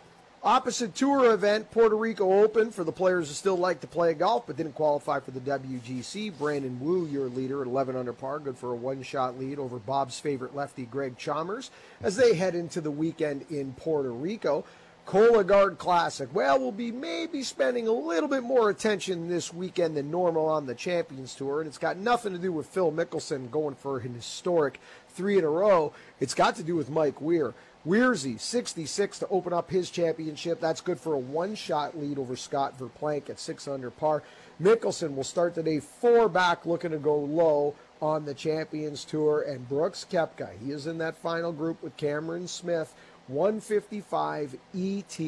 Opposite 0.42 0.94
tour 0.94 1.32
event, 1.32 1.68
Puerto 1.72 1.96
Rico 1.96 2.44
Open 2.44 2.70
for 2.70 2.84
the 2.84 2.92
players 2.92 3.26
who 3.26 3.34
still 3.34 3.56
like 3.56 3.80
to 3.80 3.88
play 3.88 4.14
golf 4.14 4.46
but 4.46 4.56
didn't 4.56 4.74
qualify 4.74 5.18
for 5.18 5.32
the 5.32 5.40
WGC. 5.40 6.38
Brandon 6.38 6.78
Wu, 6.78 7.06
your 7.06 7.28
leader 7.28 7.62
at 7.62 7.66
11 7.66 7.96
under 7.96 8.12
par, 8.12 8.38
good 8.38 8.56
for 8.56 8.72
a 8.72 8.76
one-shot 8.76 9.36
lead 9.36 9.58
over 9.58 9.78
Bob's 9.78 10.20
favorite 10.20 10.54
lefty 10.54 10.84
Greg 10.84 11.16
Chalmers 11.16 11.72
as 12.00 12.14
they 12.14 12.34
head 12.34 12.54
into 12.54 12.80
the 12.80 12.90
weekend 12.90 13.46
in 13.50 13.72
Puerto 13.72 14.12
Rico. 14.12 14.64
Cologuard 15.08 15.78
Classic. 15.78 16.28
Well, 16.34 16.58
we'll 16.58 16.70
be 16.70 16.92
maybe 16.92 17.42
spending 17.42 17.88
a 17.88 17.92
little 17.92 18.28
bit 18.28 18.42
more 18.42 18.68
attention 18.68 19.26
this 19.26 19.54
weekend 19.54 19.96
than 19.96 20.10
normal 20.10 20.44
on 20.44 20.66
the 20.66 20.74
Champions 20.74 21.34
Tour, 21.34 21.60
and 21.60 21.66
it's 21.66 21.78
got 21.78 21.96
nothing 21.96 22.34
to 22.34 22.38
do 22.38 22.52
with 22.52 22.66
Phil 22.66 22.92
Mickelson 22.92 23.50
going 23.50 23.74
for 23.74 24.00
an 24.00 24.12
historic 24.12 24.78
three 25.08 25.38
in 25.38 25.44
a 25.44 25.48
row. 25.48 25.94
It's 26.20 26.34
got 26.34 26.56
to 26.56 26.62
do 26.62 26.76
with 26.76 26.90
Mike 26.90 27.22
Weir. 27.22 27.54
Weirzy, 27.86 28.38
66 28.38 29.20
to 29.20 29.28
open 29.28 29.54
up 29.54 29.70
his 29.70 29.88
championship. 29.88 30.60
That's 30.60 30.82
good 30.82 31.00
for 31.00 31.14
a 31.14 31.18
one-shot 31.18 31.98
lead 31.98 32.18
over 32.18 32.36
Scott 32.36 32.78
Verplank 32.78 33.30
at 33.30 33.40
six 33.40 33.66
under 33.66 33.90
par. 33.90 34.22
Mickelson 34.60 35.14
will 35.14 35.24
start 35.24 35.54
the 35.54 35.62
day 35.62 35.80
four 35.80 36.28
back, 36.28 36.66
looking 36.66 36.90
to 36.90 36.98
go 36.98 37.16
low 37.16 37.74
on 38.02 38.26
the 38.26 38.34
Champions 38.34 39.06
Tour. 39.06 39.40
And 39.40 39.66
Brooks 39.70 40.04
Koepka, 40.10 40.50
he 40.62 40.70
is 40.70 40.86
in 40.86 40.98
that 40.98 41.16
final 41.16 41.50
group 41.50 41.82
with 41.82 41.96
Cameron 41.96 42.46
Smith. 42.46 42.94
155 43.28 44.56
ET. 44.74 45.18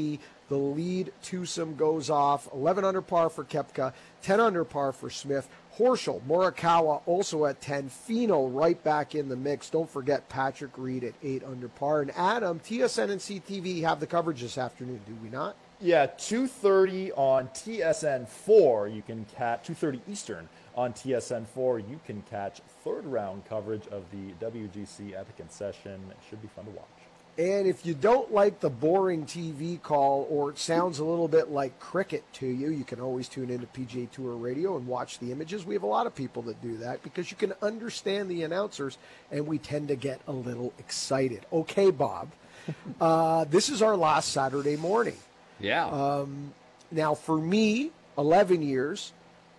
The 0.49 0.57
lead 0.57 1.13
twosome 1.23 1.77
goes 1.77 2.11
off. 2.11 2.49
11 2.53 2.85
under 2.85 3.03
par 3.03 3.31
for 3.31 3.45
Koepka, 3.45 3.93
10 4.23 4.41
under 4.41 4.65
par 4.65 4.93
for 4.93 5.09
Smith. 5.09 5.49
Horschel, 5.79 6.21
Morikawa 6.23 7.03
also 7.07 7.47
at 7.47 7.61
10. 7.61 7.89
Finau 7.89 8.53
right 8.53 8.83
back 8.83 9.15
in 9.15 9.29
the 9.29 9.37
mix. 9.37 9.71
Don't 9.71 9.89
forget 9.89 10.29
Patrick 10.29 10.77
Reed 10.77 11.05
at 11.05 11.15
8 11.23 11.45
under 11.45 11.69
par. 11.69 12.01
And 12.01 12.11
Adam, 12.17 12.59
TSN 12.61 13.11
and 13.11 13.21
CTV 13.21 13.83
have 13.83 14.01
the 14.01 14.07
coverage 14.07 14.41
this 14.41 14.59
afternoon, 14.59 15.01
do 15.07 15.17
we 15.23 15.31
not? 15.31 15.55
Yeah, 15.83 16.09
2:30 16.09 17.13
on 17.17 17.49
TSN4. 17.49 18.95
You 18.95 19.01
can 19.01 19.25
catch 19.37 19.67
2:30 19.67 20.03
Eastern 20.07 20.49
on 20.75 20.93
TSN4. 20.93 21.79
You 21.89 21.99
can 22.05 22.21
catch 22.23 22.61
third 22.85 23.07
round 23.07 23.47
coverage 23.47 23.87
of 23.87 24.05
the 24.11 24.33
WGC 24.45 25.15
at 25.15 25.27
the 25.27 25.33
Concession. 25.33 26.01
It 26.11 26.19
should 26.29 26.43
be 26.43 26.49
fun 26.49 26.67
to 26.67 26.71
watch. 26.73 27.00
And 27.39 27.67
if 27.67 27.87
you 27.87 27.95
don't 27.95 28.33
like 28.33 28.61
the 28.61 28.71
boring 28.71 29.25
TV 29.25 29.81
call 29.81 30.27
or 30.31 30.51
it 30.51 30.59
sounds 30.59 30.99
a 30.99 31.05
little 31.05 31.29
bit 31.29 31.51
like 31.51 31.79
cricket 31.81 32.25
to 32.35 32.47
you, 32.47 32.71
you 32.71 32.85
can 32.85 33.01
always 33.01 33.29
tune 33.29 33.51
into 33.51 33.67
PGA 33.67 34.11
Tour 34.11 34.37
Radio 34.37 34.77
and 34.77 34.87
watch 34.87 35.19
the 35.19 35.33
images. 35.33 35.65
We 35.65 35.75
have 35.75 35.83
a 35.83 35.87
lot 35.87 36.07
of 36.07 36.15
people 36.15 36.43
that 36.43 36.61
do 36.61 36.77
that 36.79 37.03
because 37.03 37.31
you 37.31 37.37
can 37.37 37.55
understand 37.63 38.29
the 38.31 38.43
announcers 38.43 38.99
and 39.31 39.47
we 39.47 39.59
tend 39.59 39.89
to 39.89 39.97
get 39.97 40.21
a 40.27 40.33
little 40.33 40.73
excited. 40.79 41.47
Okay, 41.53 41.91
Bob, 41.91 42.31
uh, 43.01 43.45
this 43.45 43.69
is 43.69 43.81
our 43.81 43.97
last 43.97 44.33
Saturday 44.33 44.77
morning. 44.77 45.17
Yeah. 45.59 45.87
Um, 45.87 46.53
now, 46.91 47.15
for 47.15 47.39
me, 47.39 47.91
11 48.19 48.63
years, 48.63 49.13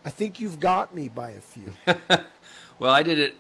I 0.06 0.10
think 0.10 0.40
you've 0.40 0.60
got 0.60 0.94
me 0.94 1.10
by 1.10 1.32
a 1.32 1.42
few. 1.42 1.74
Well, 2.82 2.92
I 2.92 3.04
did 3.04 3.20
it 3.20 3.36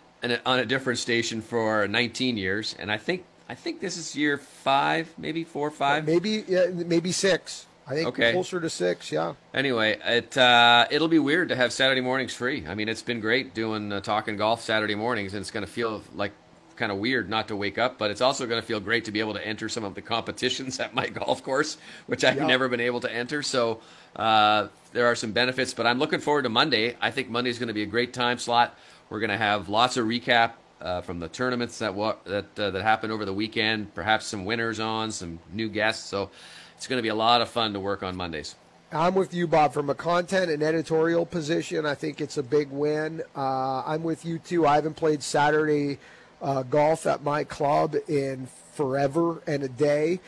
on 0.45 0.59
a 0.59 0.65
different 0.67 0.99
station 0.99 1.41
for 1.41 1.87
19 1.87 2.37
years, 2.37 2.75
and 2.77 2.91
I 2.91 2.97
think 2.97 3.25
I 3.51 3.55
think 3.55 3.81
this 3.81 3.97
is 3.97 4.15
year 4.15 4.37
five, 4.37 5.13
maybe 5.17 5.43
four 5.43 5.67
or 5.67 5.71
five. 5.71 6.05
Maybe, 6.05 6.45
yeah, 6.47 6.67
maybe 6.73 7.11
six. 7.11 7.65
I 7.85 7.95
think 7.95 8.07
Okay. 8.07 8.31
closer 8.31 8.61
to 8.61 8.69
six, 8.69 9.11
yeah. 9.11 9.33
Anyway, 9.53 9.99
it 10.05 10.37
uh, 10.37 10.87
it'll 10.89 11.09
be 11.09 11.19
weird 11.19 11.49
to 11.49 11.57
have 11.57 11.73
Saturday 11.73 11.99
mornings 11.99 12.33
free. 12.33 12.63
I 12.65 12.75
mean, 12.75 12.87
it's 12.87 13.01
been 13.01 13.19
great 13.19 13.53
doing 13.53 13.91
uh, 13.91 13.99
talking 13.99 14.37
golf 14.37 14.61
Saturday 14.61 14.95
mornings, 14.95 15.33
and 15.33 15.41
it's 15.41 15.51
going 15.51 15.65
to 15.65 15.71
feel 15.71 16.01
like 16.15 16.31
kind 16.77 16.93
of 16.93 16.97
weird 16.99 17.29
not 17.29 17.49
to 17.49 17.55
wake 17.57 17.77
up, 17.77 17.97
but 17.97 18.09
it's 18.09 18.21
also 18.21 18.45
going 18.47 18.61
to 18.61 18.65
feel 18.65 18.79
great 18.79 19.03
to 19.05 19.11
be 19.11 19.19
able 19.19 19.33
to 19.33 19.45
enter 19.45 19.67
some 19.67 19.83
of 19.83 19.95
the 19.95 20.01
competitions 20.01 20.79
at 20.79 20.93
my 20.93 21.07
golf 21.19 21.43
course, 21.43 21.75
which 22.07 22.23
I've 22.23 22.37
Yeah. 22.37 22.47
never 22.47 22.69
been 22.69 22.79
able 22.79 23.01
to 23.01 23.13
enter. 23.13 23.43
So 23.43 23.81
uh, 24.15 24.69
there 24.93 25.07
are 25.07 25.15
some 25.15 25.33
benefits, 25.33 25.73
but 25.73 25.85
I'm 25.85 25.99
looking 25.99 26.21
forward 26.21 26.43
to 26.43 26.49
Monday. 26.49 26.95
I 27.01 27.11
think 27.11 27.29
Monday's 27.29 27.59
going 27.59 27.67
to 27.67 27.73
be 27.73 27.83
a 27.83 27.87
great 27.97 28.13
time 28.13 28.37
slot. 28.37 28.77
We're 29.09 29.19
going 29.19 29.29
to 29.31 29.37
have 29.37 29.67
lots 29.67 29.97
of 29.97 30.05
recap 30.05 30.51
uh, 30.81 31.01
from 31.01 31.19
the 31.19 31.27
tournaments 31.27 31.79
that 31.79 31.93
wa- 31.93 32.17
that 32.25 32.59
uh, 32.59 32.71
that 32.71 32.81
happened 32.81 33.13
over 33.13 33.25
the 33.25 33.33
weekend. 33.33 33.93
Perhaps 33.93 34.25
some 34.25 34.45
winners 34.45 34.79
on, 34.79 35.11
some 35.11 35.39
new 35.53 35.69
guests. 35.69 36.09
So 36.09 36.29
it's 36.75 36.87
going 36.87 36.97
to 36.97 37.03
be 37.03 37.09
a 37.09 37.15
lot 37.15 37.41
of 37.41 37.49
fun 37.49 37.73
to 37.73 37.79
work 37.79 38.03
on 38.03 38.15
Mondays. 38.15 38.55
I'm 38.91 39.15
with 39.15 39.33
you, 39.33 39.47
Bob. 39.47 39.73
From 39.73 39.89
a 39.89 39.95
content 39.95 40.51
and 40.51 40.61
editorial 40.61 41.25
position, 41.25 41.85
I 41.85 41.95
think 41.95 42.19
it's 42.19 42.37
a 42.37 42.43
big 42.43 42.69
win. 42.71 43.21
Uh, 43.35 43.83
I'm 43.85 44.03
with 44.03 44.25
you 44.25 44.39
too. 44.39 44.67
I 44.67 44.75
haven't 44.75 44.95
played 44.95 45.23
Saturday 45.23 45.97
uh, 46.41 46.63
golf 46.63 47.05
at 47.05 47.23
my 47.23 47.43
club 47.45 47.95
in 48.07 48.47
forever 48.73 49.41
and 49.47 49.63
a 49.63 49.69
day. 49.69 50.19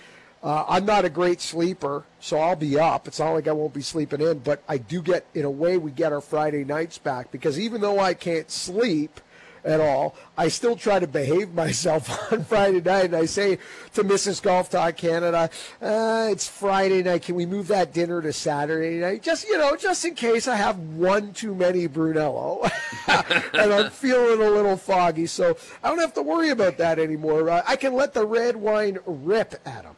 Uh, 0.41 0.65
I'm 0.67 0.85
not 0.85 1.05
a 1.05 1.09
great 1.09 1.39
sleeper, 1.39 2.03
so 2.19 2.37
I'll 2.37 2.57
be 2.57 2.77
up. 2.77 3.07
It's 3.07 3.19
not 3.19 3.31
like 3.31 3.47
I 3.47 3.53
won't 3.53 3.73
be 3.73 3.81
sleeping 3.81 4.19
in, 4.19 4.39
but 4.39 4.61
I 4.67 4.77
do 4.77 5.01
get, 5.01 5.25
in 5.33 5.45
a 5.45 5.51
way, 5.51 5.77
we 5.77 5.91
get 5.91 6.11
our 6.11 6.19
Friday 6.19 6.65
nights 6.65 6.97
back 6.97 7.31
because 7.31 7.57
even 7.57 7.79
though 7.79 7.99
I 7.99 8.13
can't 8.13 8.51
sleep, 8.51 9.21
at 9.63 9.79
all. 9.79 10.15
I 10.37 10.47
still 10.47 10.75
try 10.75 10.99
to 10.99 11.07
behave 11.07 11.53
myself 11.53 12.31
on 12.31 12.43
Friday 12.43 12.81
night, 12.81 13.05
and 13.05 13.15
I 13.15 13.25
say 13.25 13.57
to 13.93 14.03
Mrs. 14.03 14.41
Golf 14.41 14.69
Talk 14.69 14.97
Canada, 14.97 15.49
uh, 15.81 16.27
"It's 16.31 16.47
Friday 16.47 17.03
night. 17.03 17.23
Can 17.23 17.35
we 17.35 17.45
move 17.45 17.67
that 17.67 17.93
dinner 17.93 18.21
to 18.21 18.33
Saturday 18.33 18.99
night? 18.99 19.23
Just 19.23 19.47
you 19.47 19.57
know, 19.57 19.75
just 19.75 20.05
in 20.05 20.15
case 20.15 20.47
I 20.47 20.55
have 20.55 20.79
one 20.79 21.33
too 21.33 21.55
many 21.55 21.87
Brunello, 21.87 22.67
and 23.07 23.73
I'm 23.73 23.89
feeling 23.91 24.41
a 24.41 24.49
little 24.49 24.77
foggy, 24.77 25.27
so 25.27 25.57
I 25.83 25.89
don't 25.89 25.99
have 25.99 26.13
to 26.15 26.21
worry 26.21 26.49
about 26.49 26.77
that 26.77 26.99
anymore. 26.99 27.49
Uh, 27.49 27.61
I 27.67 27.75
can 27.75 27.93
let 27.93 28.13
the 28.13 28.25
red 28.25 28.55
wine 28.55 28.99
rip, 29.05 29.55
Adam." 29.65 29.95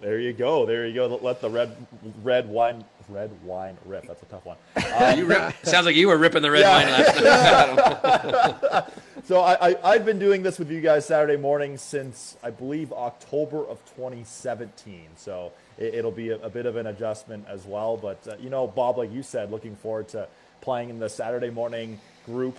There 0.00 0.20
you 0.20 0.32
go. 0.32 0.64
There 0.64 0.86
you 0.86 0.94
go. 0.94 1.06
Let 1.16 1.40
the 1.40 1.50
red 1.50 1.74
red 2.22 2.48
wine 2.48 2.84
red 3.08 3.30
wine 3.44 3.76
rip. 3.84 4.06
That's 4.06 4.22
a 4.22 4.26
tough 4.26 4.44
one. 4.44 4.56
Uh, 4.76 5.14
you 5.18 5.26
rip, 5.26 5.54
sounds 5.64 5.86
like 5.86 5.96
you 5.96 6.08
were 6.08 6.18
ripping 6.18 6.42
the 6.42 6.50
red 6.50 6.64
wine 6.64 6.86
last 6.86 8.62
night. 8.64 8.84
so 9.24 9.40
I, 9.40 9.70
I 9.70 9.76
I've 9.92 10.04
been 10.04 10.18
doing 10.18 10.42
this 10.42 10.58
with 10.58 10.70
you 10.70 10.80
guys 10.80 11.06
Saturday 11.06 11.36
morning 11.36 11.76
since 11.76 12.36
I 12.42 12.50
believe 12.50 12.92
October 12.92 13.66
of 13.66 13.84
2017. 13.96 15.08
So 15.16 15.52
it, 15.78 15.94
it'll 15.94 16.10
be 16.10 16.30
a, 16.30 16.36
a 16.38 16.50
bit 16.50 16.66
of 16.66 16.76
an 16.76 16.86
adjustment 16.86 17.46
as 17.48 17.64
well. 17.64 17.96
But 17.96 18.26
uh, 18.28 18.36
you 18.40 18.50
know, 18.50 18.66
Bob, 18.66 18.98
like 18.98 19.12
you 19.12 19.22
said, 19.22 19.50
looking 19.50 19.76
forward 19.76 20.08
to 20.08 20.28
playing 20.60 20.90
in 20.90 20.98
the 20.98 21.08
Saturday 21.08 21.50
morning 21.50 22.00
group 22.26 22.58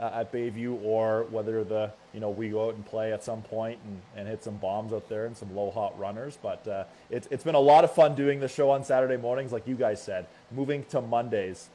uh, 0.00 0.10
at 0.14 0.32
Bayview, 0.32 0.82
or 0.82 1.24
whether 1.30 1.64
the 1.64 1.90
you 2.12 2.20
know 2.20 2.30
we 2.30 2.48
go 2.50 2.68
out 2.68 2.74
and 2.74 2.84
play 2.84 3.12
at 3.12 3.22
some 3.22 3.42
point 3.42 3.78
and, 3.86 4.00
and 4.16 4.28
hit 4.28 4.42
some 4.42 4.56
bombs 4.56 4.92
out 4.92 5.08
there 5.08 5.26
and 5.26 5.36
some 5.36 5.54
low 5.54 5.70
hot 5.70 5.98
runners. 5.98 6.38
But 6.42 6.66
uh, 6.66 6.84
it's 7.10 7.28
it's 7.30 7.44
been 7.44 7.54
a 7.54 7.60
lot 7.60 7.84
of 7.84 7.92
fun 7.94 8.14
doing 8.14 8.40
the 8.40 8.48
show 8.48 8.70
on 8.70 8.84
Saturday 8.84 9.16
mornings, 9.16 9.52
like 9.52 9.66
you 9.66 9.76
guys 9.76 10.02
said. 10.02 10.26
Moving 10.50 10.84
to 10.86 11.00
Mondays 11.00 11.68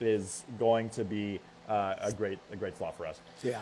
is 0.00 0.44
going 0.58 0.90
to 0.90 1.04
be 1.04 1.40
uh, 1.68 1.94
a 2.00 2.12
great 2.12 2.38
a 2.52 2.56
great 2.56 2.76
slot 2.76 2.96
for 2.96 3.06
us. 3.06 3.20
Yeah. 3.42 3.60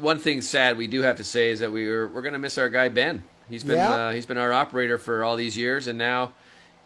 One 0.00 0.18
thing 0.18 0.42
sad 0.42 0.76
we 0.76 0.86
do 0.86 1.00
have 1.02 1.16
to 1.16 1.24
say 1.24 1.50
is 1.50 1.60
that 1.60 1.72
we 1.72 1.88
are 1.88 2.08
we're 2.08 2.22
going 2.22 2.34
to 2.34 2.38
miss 2.38 2.58
our 2.58 2.68
guy 2.68 2.88
Ben. 2.88 3.22
He's 3.48 3.64
been 3.64 3.76
Yeah. 3.76 3.90
uh, 4.08 4.12
he's 4.12 4.26
been 4.26 4.36
our 4.38 4.52
operator 4.52 4.98
for 4.98 5.24
all 5.24 5.36
these 5.36 5.56
years, 5.56 5.86
and 5.86 5.98
now 5.98 6.32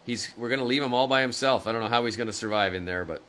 he's 0.05 0.29
we're 0.37 0.47
going 0.49 0.59
to 0.59 0.65
leave 0.65 0.81
him 0.81 0.93
all 0.93 1.07
by 1.07 1.21
himself. 1.21 1.67
I 1.67 1.71
don't 1.73 1.81
know 1.81 1.89
how 1.89 2.05
he's 2.05 2.15
going 2.15 2.27
to 2.27 2.33
survive 2.33 2.73
in 2.73 2.85
there, 2.85 3.03
but 3.03 3.21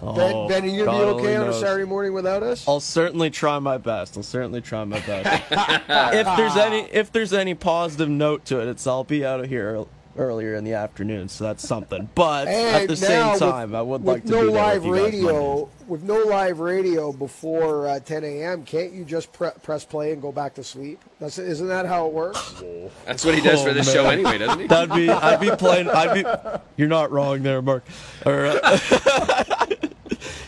Ben, 0.00 0.48
ben, 0.48 0.62
are 0.64 0.66
you 0.66 0.84
gonna 0.84 0.96
Oh, 0.98 1.12
God 1.14 1.16
be 1.22 1.22
okay 1.28 1.36
on 1.36 1.48
a. 1.48 1.52
Saturday 1.52 1.84
morning 1.84 2.12
without 2.12 2.42
us? 2.42 2.66
I'll 2.68 2.80
certainly 2.80 3.30
try 3.30 3.58
my 3.58 3.78
best. 3.78 4.16
I'll 4.16 4.22
certainly 4.22 4.60
try 4.60 4.84
my 4.84 5.00
best. 5.00 5.44
if 6.14 6.36
there's 6.36 6.56
any 6.56 6.80
if 6.92 7.10
there's 7.12 7.32
any 7.32 7.54
positive 7.54 8.08
note 8.08 8.44
to 8.46 8.60
it, 8.60 8.68
it's 8.68 8.86
I'll 8.86 9.04
be 9.04 9.24
out 9.24 9.40
of 9.40 9.48
here 9.48 9.84
earlier 10.16 10.56
in 10.56 10.64
the 10.64 10.72
afternoon, 10.74 11.28
so 11.28 11.44
that's 11.44 11.66
something. 11.66 12.08
But 12.16 12.46
Hey, 12.48 12.82
at 12.82 12.88
the 12.88 12.96
same 12.96 13.38
time, 13.38 13.74
I 13.74 13.82
would 13.82 14.04
like 14.04 14.24
to 14.24 14.30
no 14.30 14.40
be 14.46 14.52
there 14.52 14.56
live 14.62 14.84
with 14.84 14.96
you 14.98 15.04
guys 15.04 15.12
radio. 15.14 15.32
Mondays. 15.56 15.74
With 15.86 16.02
no 16.02 16.16
live 16.24 16.58
radio 16.60 17.12
before 17.12 17.86
uh, 17.86 18.00
10 18.00 18.24
a.m., 18.24 18.64
can't 18.64 18.92
you 18.92 19.04
just 19.04 19.32
pre- 19.32 19.50
press 19.62 19.84
play 19.84 20.12
and 20.12 20.20
go 20.20 20.30
back 20.32 20.54
to 20.54 20.64
sleep? 20.64 21.00
That's 21.20 21.38
isn't 21.38 21.68
that 21.68 21.86
how 21.86 22.06
it 22.08 22.12
works? 22.12 22.62
that's 23.06 23.24
what 23.24 23.34
he 23.36 23.40
does 23.40 23.62
for 23.62 23.70
Oh, 23.70 23.74
this 23.74 23.86
man. 23.86 23.94
show 23.94 24.06
anyway, 24.10 24.38
doesn't 24.38 24.58
he? 24.60 24.66
That'd 24.66 24.94
be 24.94 25.08
I'd 25.08 25.40
be 25.40 25.50
playing. 25.52 25.88
I'd 25.88 26.14
be. 26.14 26.24
You're 26.76 26.88
not 26.88 27.10
wrong 27.12 27.42
there, 27.42 27.62
Mark. 27.62 27.84
Or, 28.26 28.46
uh, 28.46 29.44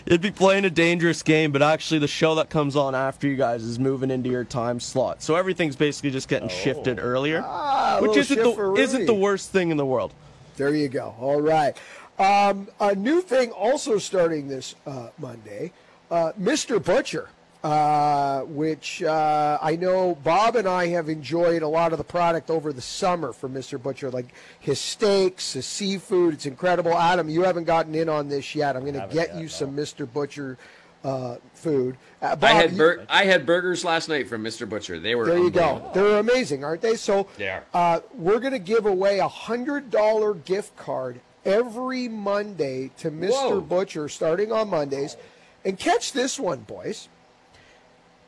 it'd 0.07 0.21
be 0.21 0.31
playing 0.31 0.65
a 0.65 0.71
dangerous 0.71 1.23
game, 1.23 1.53
but 1.53 1.63
actually 1.63 1.99
the 2.01 2.09
show 2.09 2.35
that 2.37 2.51
comes 2.51 2.77
on 2.77 2.95
after 2.95 3.27
you 3.29 3.37
guys 3.37 3.63
is 3.63 3.79
moving 3.79 4.11
into 4.11 4.29
your 4.31 4.45
time 4.45 4.81
slot, 4.81 5.23
so 5.23 5.35
everything's 5.37 5.77
basically 5.77 6.11
just 6.11 6.29
getting 6.29 6.49
shifted 6.49 6.99
earlier, 6.99 7.43
Ah, 7.45 7.99
which 8.01 8.17
isn't 8.17 8.39
the 8.43 8.75
isn't 8.75 9.07
the 9.07 9.15
worst 9.15 9.51
thing 9.51 9.71
in 9.71 9.77
the 9.77 9.87
world. 9.87 10.13
There 10.57 10.75
you 10.75 10.89
go. 10.89 11.15
All 11.19 11.41
right. 11.41 11.77
Um, 12.19 12.69
a 12.79 12.95
new 12.95 13.23
thing 13.23 13.51
also 13.51 13.97
starting 13.99 14.49
this 14.49 14.75
uh, 14.87 15.09
Monday, 15.19 15.73
uh, 16.11 16.33
Mr. 16.39 16.83
Butcher, 16.85 17.31
uh, 17.63 18.41
which 18.43 19.03
uh, 19.03 19.59
I 19.61 19.77
know 19.77 20.15
Bob 20.15 20.57
and 20.57 20.67
I 20.67 20.89
have 20.89 21.09
enjoyed 21.09 21.63
a 21.63 21.69
lot 21.69 21.93
of 21.93 21.99
the 21.99 22.05
product 22.05 22.51
over 22.51 22.73
the 22.73 22.81
summer 22.81 23.33
from 23.33 23.55
Mr. 23.55 23.81
Butcher, 23.81 24.11
like 24.11 24.33
his 24.59 24.81
steaks, 24.81 25.53
his 25.53 25.67
seafood. 25.67 26.35
It's 26.35 26.47
incredible. 26.47 26.95
Adam, 26.95 27.29
you 27.29 27.43
haven't 27.43 27.65
gotten 27.65 27.95
in 27.95 28.09
on 28.09 28.29
this 28.29 28.55
yet. 28.55 28.77
I'm 28.77 28.83
going 28.83 28.95
to 28.95 29.09
get 29.13 29.15
yet, 29.15 29.35
you 29.35 29.43
no. 29.43 29.49
some 29.49 29.77
Mr. 29.77 30.11
Butcher 30.11 30.57
uh, 31.05 31.37
food. 31.55 31.97
Uh, 32.23 32.37
Bob, 32.37 32.45
I 32.45 32.53
had 32.53 32.73
you- 32.73 32.79
bur- 32.79 33.07
I 33.09 33.25
had 33.25 33.45
burgers 33.47 33.85
last 33.85 34.09
night 34.09 34.29
from 34.29 34.43
Mr. 34.43 34.69
Butcher. 34.69 34.99
They 34.99 35.15
were 35.15 35.27
there 35.27 35.39
you 35.39 35.51
go. 35.51 35.91
They're 35.95 36.19
amazing, 36.19 36.65
aren't 36.65 36.83
they? 36.83 36.97
So 36.97 37.27
They 37.37 37.49
are. 37.49 37.65
Uh, 37.75 38.01
we're 38.15 38.41
going 38.41 38.53
to 38.53 38.59
give 38.59 38.87
away 38.87 39.19
a 39.19 39.29
hundred 39.29 39.91
dollar 39.91 40.35
gift 40.35 40.77
card 40.77 41.21
every 41.45 42.09
Monday 42.09 42.91
to 42.99 43.11
Mr. 43.11 43.31
Whoa. 43.31 43.61
Butcher, 43.61 44.09
starting 44.09 44.53
on 44.53 44.69
Mondays. 44.71 45.17
And 45.65 45.79
catch 45.79 46.13
this 46.13 46.41
one, 46.41 46.61
boys. 46.61 47.09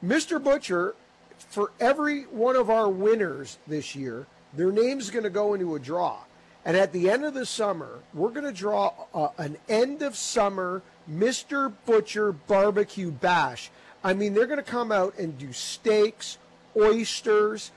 Mr. 0.05 0.43
Butcher, 0.43 0.95
for 1.39 1.73
every 1.81 2.23
one 2.24 2.57
of 2.57 2.70
our 2.70 2.89
winners 2.89 3.59
this 3.66 3.95
year, 3.95 4.27
their 4.55 4.73
name's 4.73 5.11
going 5.11 5.24
to 5.24 5.31
go 5.31 5.55
into 5.55 5.74
a 5.74 5.79
draw. 5.79 6.19
And 6.65 6.77
at 6.77 6.93
the 6.93 7.11
end 7.11 7.24
of 7.24 7.35
the 7.35 7.47
summer, 7.47 8.01
we're 8.15 8.31
going 8.31 8.47
to 8.47 8.53
draw 8.53 8.93
uh, 9.15 9.29
an 9.39 9.59
end 9.69 10.03
of 10.03 10.16
summer 10.16 10.83
Mr. 11.11 11.73
Butcher 11.87 12.33
barbecue 12.33 13.11
bash. 13.11 13.70
I 14.05 14.15
mean, 14.15 14.35
they're 14.35 14.47
going 14.47 14.59
to 14.59 14.70
come 14.70 14.93
out 14.93 15.19
and 15.19 15.37
do 15.39 15.53
steaks, 15.53 16.39
oysters, 16.77 17.73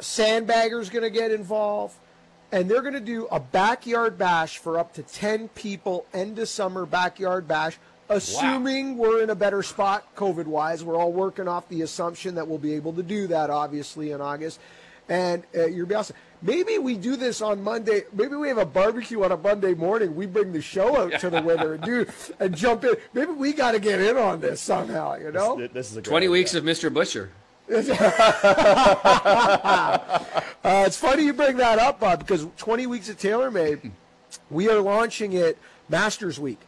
Sandbagger's 0.00 0.90
going 0.90 1.02
to 1.02 1.10
get 1.10 1.32
involved, 1.32 1.96
and 2.52 2.70
they're 2.70 2.82
going 2.82 2.94
to 2.94 3.00
do 3.00 3.26
a 3.30 3.40
backyard 3.40 4.16
bash 4.16 4.58
for 4.58 4.78
up 4.78 4.94
to 4.94 5.02
10 5.02 5.48
people, 5.48 6.06
end 6.12 6.38
of 6.38 6.48
summer 6.48 6.86
backyard 6.86 7.48
bash, 7.48 7.78
assuming 8.08 8.96
we're 8.96 9.22
in 9.22 9.30
a 9.30 9.34
better 9.34 9.62
spot 9.62 10.14
COVID 10.16 10.46
wise. 10.46 10.84
We're 10.84 10.96
all 10.96 11.12
working 11.12 11.48
off 11.48 11.68
the 11.68 11.82
assumption 11.82 12.34
that 12.36 12.46
we'll 12.48 12.58
be 12.58 12.74
able 12.74 12.92
to 12.94 13.02
do 13.02 13.26
that, 13.28 13.50
obviously, 13.50 14.12
in 14.12 14.20
August. 14.20 14.60
And 15.08 15.42
uh, 15.56 15.66
you're 15.66 15.86
be 15.86 15.94
awesome. 15.94 16.16
Maybe 16.42 16.78
we 16.78 16.96
do 16.96 17.16
this 17.16 17.40
on 17.40 17.62
Monday. 17.62 18.02
Maybe 18.12 18.36
we 18.36 18.48
have 18.48 18.58
a 18.58 18.66
barbecue 18.66 19.24
on 19.24 19.32
a 19.32 19.36
Monday 19.36 19.74
morning. 19.74 20.14
We 20.14 20.26
bring 20.26 20.52
the 20.52 20.60
show 20.60 20.96
out 20.96 21.18
to 21.20 21.30
the 21.30 21.42
winter 21.42 21.74
and 21.74 21.82
do 21.82 22.06
and 22.40 22.54
jump 22.56 22.84
in. 22.84 22.94
Maybe 23.14 23.32
we 23.32 23.52
got 23.52 23.72
to 23.72 23.80
get 23.80 24.00
in 24.00 24.16
on 24.16 24.40
this 24.40 24.60
somehow. 24.60 25.16
You 25.16 25.32
know. 25.32 25.56
This, 25.56 25.72
this 25.72 25.90
is 25.90 25.96
a 25.96 26.02
Twenty 26.02 26.26
idea. 26.26 26.30
weeks 26.32 26.54
of 26.54 26.64
Mr. 26.64 26.92
Butcher. 26.92 27.30
Uh, 30.64 30.84
it's 30.86 30.96
funny 30.96 31.22
you 31.24 31.32
bring 31.32 31.56
that 31.56 31.78
up, 31.78 32.00
Bob, 32.00 32.18
because 32.18 32.46
20 32.58 32.86
weeks 32.86 33.08
of 33.08 33.16
TaylorMade, 33.16 33.90
we 34.50 34.68
are 34.68 34.80
launching 34.80 35.32
it 35.32 35.56
Masters 35.88 36.38
Week. 36.38 36.58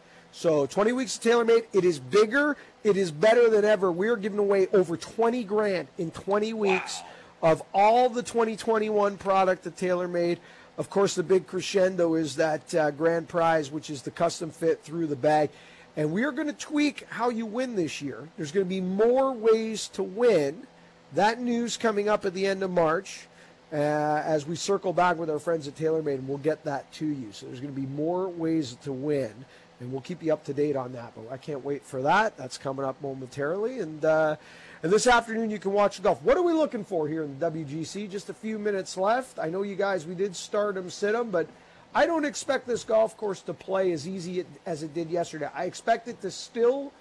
So 0.41 0.65
20 0.65 0.93
weeks 0.93 1.19
of 1.19 1.23
TaylorMade, 1.23 1.67
it 1.75 1.85
is 1.85 1.99
bigger, 1.99 2.57
it 2.83 2.97
is 2.97 3.11
better 3.11 3.51
than 3.51 3.63
ever. 3.63 3.93
We 3.93 4.09
are 4.09 4.17
giving 4.17 4.39
away 4.39 4.69
over 4.69 4.97
20 4.97 5.45
grand 5.45 5.89
in 5.99 6.11
20 6.13 6.55
weeks 6.55 7.03
of 7.43 7.63
all 7.75 8.09
the 8.09 8.23
2021 8.23 9.19
product 9.19 9.65
that 9.65 9.77
TaylorMade. 9.77 10.39
Of 10.79 10.89
course, 10.89 11.15
the 11.15 11.23
big 11.23 11.47
crescendo 11.47 12.15
is 12.15 12.37
that 12.37 12.75
uh, 12.75 12.91
grand 12.91 13.29
prize, 13.29 13.71
which 13.71 13.91
is 13.91 14.01
the 14.01 14.11
custom 14.11 14.51
fit 14.51 14.83
through 14.83 15.09
the 15.09 15.15
bag. 15.15 15.51
And 15.95 16.11
we 16.11 16.25
are 16.25 16.33
going 16.33 16.49
to 16.49 16.55
tweak 16.55 17.07
how 17.11 17.29
you 17.29 17.45
win 17.45 17.77
this 17.77 18.01
year. 18.01 18.27
There's 18.39 18.51
going 18.51 18.65
to 18.65 18.71
be 18.71 18.81
more 18.81 19.33
ways 19.33 19.89
to 19.89 20.03
win. 20.03 20.67
That 21.13 21.39
news 21.39 21.77
coming 21.77 22.09
up 22.09 22.25
at 22.25 22.33
the 22.33 22.47
end 22.47 22.63
of 22.63 22.71
March 22.71 23.29
uh, 23.75 23.77
as 23.77 24.47
we 24.47 24.57
circle 24.57 24.95
back 24.95 25.19
with 25.19 25.29
our 25.29 25.39
friends 25.39 25.69
at 25.69 25.75
TaylorMade, 25.77 26.15
and 26.15 26.29
we'll 26.29 26.39
get 26.39 26.65
that 26.65 26.91
to 26.95 27.07
you. 27.07 27.31
So 27.33 27.45
there's 27.45 27.61
going 27.61 27.75
to 27.75 27.81
be 27.81 27.87
more 27.89 28.27
ways 28.27 28.79
to 28.85 28.93
win, 28.93 29.35
and 29.81 29.91
we'll 29.91 30.01
keep 30.03 30.23
you 30.23 30.33
up 30.33 30.45
to 30.45 30.55
date 30.55 30.77
on 30.77 30.93
that. 30.93 31.13
But 31.17 31.33
I 31.33 31.37
can't 31.37 31.65
wait 31.65 31.83
for 31.83 32.03
that. 32.03 32.37
That's 32.37 32.59
coming 32.59 32.85
up 32.85 33.01
momentarily, 33.03 33.81
and 33.81 34.05
uh, 34.05 34.37
and 34.83 34.93
this 34.93 35.07
afternoon 35.07 35.51
you 35.51 35.59
can 35.59 35.73
watch 35.73 36.03
golf. 36.03 36.23
What 36.23 36.37
are 36.37 36.43
we 36.43 36.53
looking 36.53 36.85
for 36.85 37.09
here 37.09 37.25
in 37.25 37.39
the 37.39 37.51
WGC? 37.51 38.11
Just 38.11 38.29
a 38.31 38.35
few 38.35 38.59
minutes 38.59 38.97
left. 38.97 39.39
I 39.39 39.49
know 39.49 39.63
you 39.63 39.77
guys. 39.77 40.07
We 40.07 40.15
did 40.15 40.37
start 40.37 40.75
them, 40.75 40.91
sit 40.91 41.13
them, 41.13 41.31
but. 41.31 41.49
I 41.93 42.07
don't 42.07 42.25
expect 42.25 42.69
this 42.69 42.85
golf 42.85 43.17
course 43.17 43.43
to 43.43 43.53
play 43.53 43.91
as 43.91 44.07
easy 44.07 44.45
as 44.65 44.85
it 44.85 44.95
did 44.95 45.11
yesterday. 45.11 45.49
I 45.53 45.65
expect 45.65 46.07
it 46.07 46.21
to 46.21 46.31
still 46.31 46.93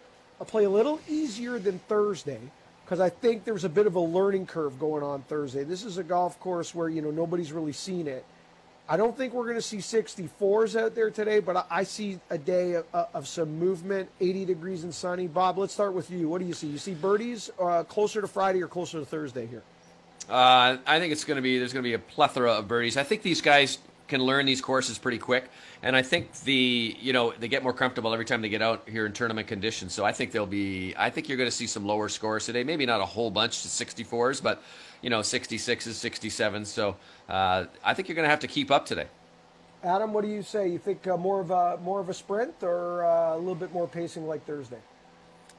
uh, 0.41 0.45
play 0.45 0.63
a 0.63 0.69
little 0.69 0.99
easier 1.07 1.59
than 1.59 1.77
Thursday 1.87 2.39
because 2.89 2.99
I 2.99 3.09
think 3.09 3.43
there's 3.43 3.65
a 3.65 3.69
bit 3.69 3.85
of 3.85 3.95
a 3.95 3.99
learning 3.99 4.47
curve 4.47 4.79
going 4.79 5.03
on 5.03 5.21
Thursday. 5.21 5.63
This 5.63 5.83
is 5.83 5.99
a 5.99 6.03
golf 6.03 6.39
course 6.39 6.73
where 6.73 6.89
you 6.89 7.03
know 7.03 7.11
nobody's 7.11 7.51
really 7.51 7.71
seen 7.71 8.07
it. 8.07 8.25
I 8.91 8.97
don't 8.97 9.15
think 9.15 9.35
we're 9.35 9.43
going 9.43 9.55
to 9.55 9.61
see 9.61 9.77
64s 9.77 10.75
out 10.75 10.95
there 10.95 11.11
today, 11.11 11.39
but 11.39 11.67
I, 11.69 11.83
see 11.83 12.19
a 12.31 12.39
day 12.39 12.73
of, 12.73 12.85
of 12.91 13.27
some 13.27 13.59
movement, 13.59 14.09
80 14.19 14.45
degrees 14.45 14.83
and 14.83 14.93
sunny. 14.93 15.27
Bob, 15.27 15.59
let's 15.59 15.73
start 15.73 15.93
with 15.93 16.09
you. 16.09 16.27
What 16.27 16.39
do 16.39 16.47
you 16.47 16.55
see? 16.55 16.65
You 16.65 16.79
see 16.79 16.95
birdies 16.95 17.51
uh, 17.61 17.83
closer 17.83 18.19
to 18.19 18.27
Friday 18.27 18.63
or 18.63 18.67
closer 18.67 18.97
to 18.99 19.05
Thursday 19.05 19.45
here? 19.45 19.61
Uh, 20.27 20.77
I 20.87 20.97
think 20.97 21.11
it's 21.11 21.23
going 21.23 21.35
to 21.35 21.41
be 21.43 21.59
there's 21.59 21.71
going 21.71 21.83
to 21.83 21.87
be 21.87 21.93
a 21.93 21.99
plethora 21.99 22.53
of 22.53 22.67
birdies. 22.67 22.97
I 22.97 23.03
think 23.03 23.21
these 23.21 23.41
guys 23.41 23.77
can 24.07 24.23
learn 24.23 24.47
these 24.47 24.59
courses 24.59 24.97
pretty 24.97 25.19
quick, 25.19 25.49
and 25.83 25.95
I 25.95 26.01
think 26.01 26.33
the 26.41 26.95
you 26.99 27.13
know 27.13 27.33
they 27.39 27.47
get 27.47 27.63
more 27.63 27.73
comfortable 27.73 28.11
every 28.13 28.25
time 28.25 28.41
they 28.41 28.49
get 28.49 28.61
out 28.61 28.87
here 28.87 29.05
in 29.05 29.13
tournament 29.13 29.47
conditions. 29.47 29.93
So 29.93 30.03
I 30.05 30.11
think 30.11 30.31
they'll 30.31 30.45
be. 30.45 30.93
I 30.97 31.09
think 31.09 31.29
you're 31.29 31.37
going 31.37 31.49
to 31.49 31.55
see 31.55 31.67
some 31.67 31.85
lower 31.85 32.09
scores 32.09 32.45
today. 32.45 32.63
Maybe 32.63 32.85
not 32.85 33.01
a 33.01 33.05
whole 33.05 33.31
bunch 33.31 33.63
to 33.63 33.67
64s, 33.67 34.41
but 34.41 34.61
you 35.01 35.09
know 35.09 35.19
66s, 35.19 35.87
67s. 35.87 36.67
So 36.67 36.95
uh, 37.27 37.65
I 37.83 37.93
think 37.93 38.07
you're 38.07 38.15
going 38.15 38.25
to 38.25 38.29
have 38.29 38.39
to 38.41 38.47
keep 38.47 38.71
up 38.71 38.85
today. 38.85 39.07
Adam, 39.83 40.11
what 40.11 40.25
do 40.25 40.29
you 40.29 40.43
say? 40.43 40.67
You 40.67 40.77
think 40.77 41.07
uh, 41.07 41.15
more 41.15 41.39
of 41.39 41.51
a 41.51 41.77
more 41.77 41.99
of 41.99 42.09
a 42.09 42.13
sprint 42.13 42.55
or 42.63 43.05
uh, 43.05 43.35
a 43.35 43.37
little 43.37 43.55
bit 43.55 43.73
more 43.73 43.87
pacing 43.87 44.27
like 44.27 44.45
Thursday? 44.45 44.79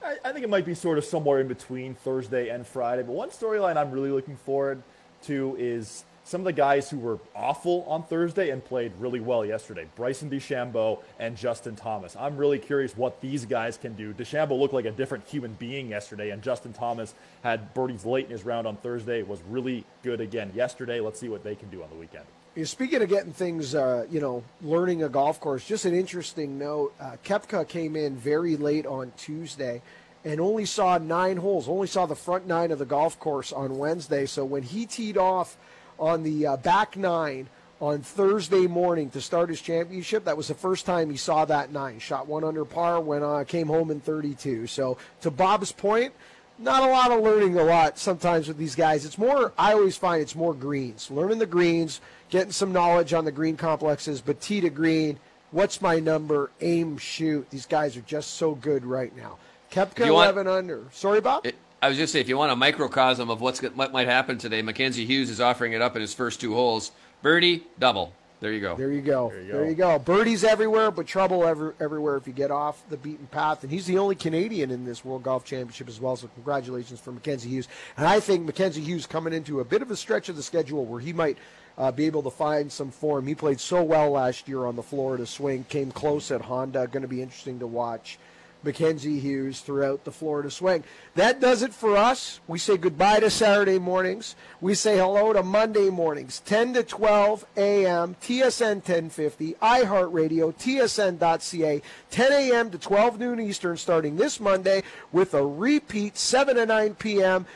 I, 0.05 0.17
I 0.25 0.33
think 0.33 0.45
it 0.45 0.51
might 0.51 0.67
be 0.67 0.75
sort 0.75 0.99
of 0.99 1.05
somewhere 1.05 1.41
in 1.41 1.49
between 1.49 1.95
Thursday 1.95 2.49
and 2.49 2.67
Friday. 2.67 3.03
But 3.03 3.12
one 3.12 3.31
storyline 3.31 3.77
I'm 3.77 3.91
really 3.91 4.11
looking 4.11 4.37
forward 4.37 4.83
to 5.23 5.57
is 5.59 6.05
some 6.31 6.43
of 6.43 6.44
the 6.44 6.52
guys 6.52 6.89
who 6.89 6.97
were 6.97 7.19
awful 7.35 7.85
on 7.89 8.05
Thursday 8.05 8.51
and 8.51 8.65
played 8.65 8.93
really 9.01 9.19
well 9.19 9.44
yesterday. 9.44 9.85
Bryson 9.97 10.31
DeChambeau 10.31 11.01
and 11.19 11.36
Justin 11.36 11.74
Thomas. 11.74 12.15
I'm 12.15 12.36
really 12.36 12.61
curious 12.61 12.97
what 12.97 13.20
these 13.20 13.44
guys 13.44 13.77
can 13.77 13.94
do. 13.94 14.15
DeChambeau 14.15 14.57
looked 14.57 14.73
like 14.73 14.85
a 14.85 14.93
different 14.93 15.27
human 15.27 15.55
being 15.55 15.89
yesterday, 15.89 16.31
and 16.31 16.40
Justin 16.40 16.73
Thomas 16.73 17.16
had 17.43 17.74
birdies 17.74 18.05
late 18.05 18.27
in 18.27 18.31
his 18.31 18.44
round 18.44 18.69
on 18.69 18.77
Thursday. 18.77 19.24
Was 19.24 19.40
really 19.48 19.85
good 20.05 20.20
again 20.20 20.52
yesterday. 20.55 21.01
Let's 21.01 21.19
see 21.19 21.28
what 21.28 21.43
they 21.43 21.57
can 21.57 21.69
do 21.69 21.82
on 21.82 21.90
the 21.90 21.97
weekend. 21.97 22.24
Speaking 22.65 23.02
of 23.02 23.09
getting 23.09 23.32
things, 23.32 23.74
uh, 23.74 24.07
you 24.09 24.20
know, 24.20 24.44
learning 24.62 25.02
a 25.02 25.09
golf 25.09 25.40
course, 25.40 25.66
just 25.66 25.85
an 25.85 25.97
interesting 25.97 26.59
note. 26.59 26.94
Uh, 27.01 27.16
Koepka 27.24 27.66
came 27.66 27.97
in 27.97 28.15
very 28.15 28.57
late 28.57 28.86
on 28.86 29.12
Tuesday 29.16 29.82
and 30.24 30.40
only 30.40 30.65
saw 30.65 30.97
nine 30.97 31.39
holes, 31.39 31.69
only 31.69 31.89
saw 31.89 32.07
the 32.07 32.15
front 32.15 32.47
nine 32.47 32.70
of 32.70 32.78
the 32.78 32.86
golf 32.86 33.19
course 33.19 33.52
on 33.52 33.78
Wednesday. 33.78 34.27
So 34.27 34.44
when 34.44 34.62
he 34.62 34.86
teed 34.86 35.16
off 35.16 35.57
on 36.01 36.22
the 36.22 36.47
uh, 36.47 36.56
back 36.56 36.97
nine 36.97 37.48
on 37.81 38.01
Thursday 38.01 38.66
morning 38.66 39.10
to 39.10 39.20
start 39.20 39.48
his 39.48 39.60
championship, 39.60 40.24
that 40.24 40.36
was 40.36 40.48
the 40.48 40.55
first 40.55 40.85
time 40.85 41.10
he 41.10 41.16
saw 41.16 41.44
that 41.44 41.72
nine. 41.72 41.98
Shot 41.98 42.27
one 42.27 42.44
under 42.44 42.64
par, 42.64 43.01
went 43.01 43.24
on, 43.24 43.44
came 43.44 43.68
home 43.68 43.90
in 43.90 44.01
32. 44.01 44.66
So 44.66 44.98
to 45.22 45.31
Bob's 45.31 45.72
point, 45.72 46.12
not 46.59 46.82
a 46.82 46.86
lot 46.93 47.10
of 47.10 47.22
learning 47.22 47.59
a 47.59 47.62
lot 47.62 47.98
sometimes 47.98 48.48
with 48.48 48.59
these 48.59 48.74
guys. 48.74 49.05
It's 49.05 49.16
more, 49.16 49.52
I 49.56 49.72
always 49.72 49.97
find 49.97 50.20
it's 50.20 50.35
more 50.35 50.52
greens. 50.52 51.10
Learning 51.10 51.39
the 51.39 51.47
greens, 51.47 52.01
getting 52.28 52.52
some 52.52 52.72
knowledge 52.72 53.14
on 53.14 53.24
the 53.24 53.32
green 53.32 53.56
complexes, 53.56 54.20
but 54.20 54.40
tee 54.40 54.60
to 54.60 54.68
green, 54.70 55.18
what's 55.51 55.81
my 55.81 55.98
number, 56.01 56.51
aim, 56.60 56.98
shoot. 56.98 57.48
These 57.48 57.66
guys 57.66 57.97
are 57.97 58.02
just 58.02 58.35
so 58.35 58.55
good 58.55 58.85
right 58.85 59.16
now. 59.16 59.39
Koepka 59.72 60.05
you 60.05 60.12
want- 60.12 60.35
11 60.35 60.47
under. 60.48 60.85
Sorry, 60.93 61.20
Bob? 61.20 61.47
I 61.82 61.89
was 61.89 61.97
just 61.97 62.12
say, 62.12 62.20
if 62.20 62.28
you 62.28 62.36
want 62.36 62.52
a 62.52 62.57
microcosm 62.57 63.31
of 63.31 63.40
what's 63.40 63.61
what 63.62 63.93
might 63.93 64.07
happen 64.07 64.36
today, 64.36 64.61
Mackenzie 64.61 65.07
Hughes 65.07 65.31
is 65.31 65.40
offering 65.40 65.73
it 65.73 65.81
up 65.81 65.97
in 65.97 66.02
his 66.02 66.12
first 66.12 66.40
two 66.40 66.52
holes. 66.52 66.93
Birdie, 67.23 67.65
double. 67.78 68.12
There 68.40 68.52
you 68.52 68.61
go. 68.61 68.74
There 68.74 68.90
you 68.90 69.02
go. 69.02 69.28
There 69.28 69.43
you 69.43 69.52
There 69.52 69.65
go. 69.65 69.69
you 69.69 69.74
go. 69.74 69.98
Birdies 69.98 70.44
everywhere, 70.44 70.90
but 70.90 71.07
trouble 71.07 71.44
every, 71.44 71.73
everywhere 71.78 72.16
if 72.16 72.27
you 72.27 72.32
get 72.32 72.51
off 72.51 72.82
the 72.89 72.97
beaten 72.97 73.27
path. 73.27 73.62
And 73.62 73.70
he's 73.73 73.86
the 73.86 73.98
only 73.98 74.15
Canadian 74.15 74.70
in 74.70 74.85
this 74.85 75.05
World 75.05 75.23
Golf 75.23 75.44
Championship 75.44 75.89
as 75.89 76.01
well. 76.01 76.16
So 76.16 76.28
congratulations 76.28 77.01
for 77.01 77.12
Mackenzie 77.12 77.51
Hughes. 77.51 77.69
And 77.98 78.07
I 78.07 78.19
think 78.20 78.47
Mackenzie 78.47 78.81
Hughes 78.81 79.07
coming 79.07 79.35
into 79.35 79.61
a 79.61 79.65
bit 79.65 79.82
of 79.82 79.90
a 79.90 79.97
stretch 79.97 80.31
of 80.31 80.36
the 80.36 80.43
schedule 80.43 80.86
where 80.86 81.01
he 81.01 81.12
might 81.12 81.36
uh, 81.77 81.93
be 81.93 82.07
able 82.07 82.23
to 82.23 82.31
find 82.31 82.73
some 82.73 82.90
form. 82.90 83.27
He 83.27 83.35
played 83.35 83.61
so 83.61 83.82
well 83.82 84.11
last 84.11 84.48
year 84.48 84.65
on 84.65 84.74
the 84.74 84.82
Florida 84.82 85.27
swing, 85.27 85.65
came 85.69 85.90
close 85.93 86.31
at 86.31 86.40
Honda. 86.40 86.86
Going 86.86 87.02
to 87.02 87.09
be 87.09 87.20
interesting 87.20 87.59
to 87.59 87.66
watch. 87.66 88.19
Mackenzie 88.62 89.19
Hughes 89.19 89.61
throughout 89.61 90.05
the 90.05 90.12
Florida 90.12 90.51
swing. 90.51 90.85
That 91.15 91.41
does 91.41 91.62
it 91.62 91.73
for 91.73 91.97
us. 91.97 92.41
We 92.47 92.59
say 92.59 92.77
goodbye 92.77 93.20
to 93.20 93.31
Saturday 93.31 93.78
mornings. 93.78 94.37
We 94.61 94.74
say 94.74 94.99
hello 94.99 95.32
to 95.32 95.43
Monday 95.43 95.89
mornings, 95.89 96.41
10 96.45 96.74
to 96.74 96.82
12 96.82 97.47
a.m., 97.57 98.16
TSN 98.23 98.77
1050, 98.77 99.55
iHeartRadio, 99.55 100.55
TSN.ca, 100.55 101.82
10 102.11 102.32
a.m. 102.32 102.70
to 102.70 102.78
12 102.78 103.19
noon 103.19 103.41
Eastern 103.41 103.77
starting 103.77 104.16
this 104.16 104.41
Monday 104.41 104.82
with 105.12 105.35
a 105.35 105.45
repeat 105.45 106.19
7 106.19 106.57
to 106.57 106.66
9 106.66 106.95
p.m. 106.97 107.47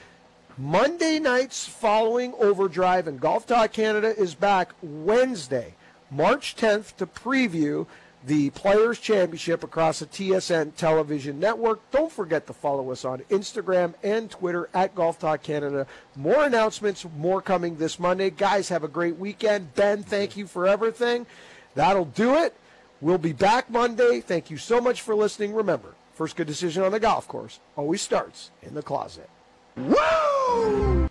Monday 0.56 1.18
nights 1.18 1.66
following 1.66 2.32
Overdrive 2.38 3.08
and 3.08 3.20
Golf 3.20 3.46
Talk 3.46 3.72
Canada 3.72 4.16
is 4.16 4.34
back 4.34 4.72
Wednesday, 4.82 5.74
March 6.10 6.54
10th 6.54 6.96
to 6.96 7.06
preview 7.06 7.86
the 8.26 8.50
Players 8.50 8.98
Championship 8.98 9.62
across 9.62 9.98
the 9.98 10.06
TSN 10.06 10.74
television 10.76 11.38
network. 11.38 11.80
Don't 11.90 12.10
forget 12.10 12.46
to 12.46 12.52
follow 12.52 12.90
us 12.90 13.04
on 13.04 13.20
Instagram 13.30 13.94
and 14.02 14.30
Twitter 14.30 14.68
at 14.72 14.94
Golf 14.94 15.18
Talk 15.18 15.42
Canada. 15.42 15.86
More 16.16 16.44
announcements, 16.44 17.04
more 17.16 17.42
coming 17.42 17.76
this 17.76 17.98
Monday. 17.98 18.30
Guys, 18.30 18.68
have 18.70 18.84
a 18.84 18.88
great 18.88 19.18
weekend. 19.18 19.74
Ben, 19.74 20.02
thank 20.02 20.36
you 20.36 20.46
for 20.46 20.66
everything. 20.66 21.26
That'll 21.74 22.06
do 22.06 22.36
it. 22.36 22.54
We'll 23.00 23.18
be 23.18 23.32
back 23.32 23.68
Monday. 23.68 24.20
Thank 24.20 24.50
you 24.50 24.56
so 24.56 24.80
much 24.80 25.02
for 25.02 25.14
listening. 25.14 25.52
Remember, 25.52 25.94
first 26.14 26.36
good 26.36 26.46
decision 26.46 26.82
on 26.82 26.92
the 26.92 27.00
golf 27.00 27.28
course 27.28 27.60
always 27.76 28.00
starts 28.00 28.50
in 28.62 28.74
the 28.74 28.82
closet. 28.82 29.28
Woo! 29.76 31.08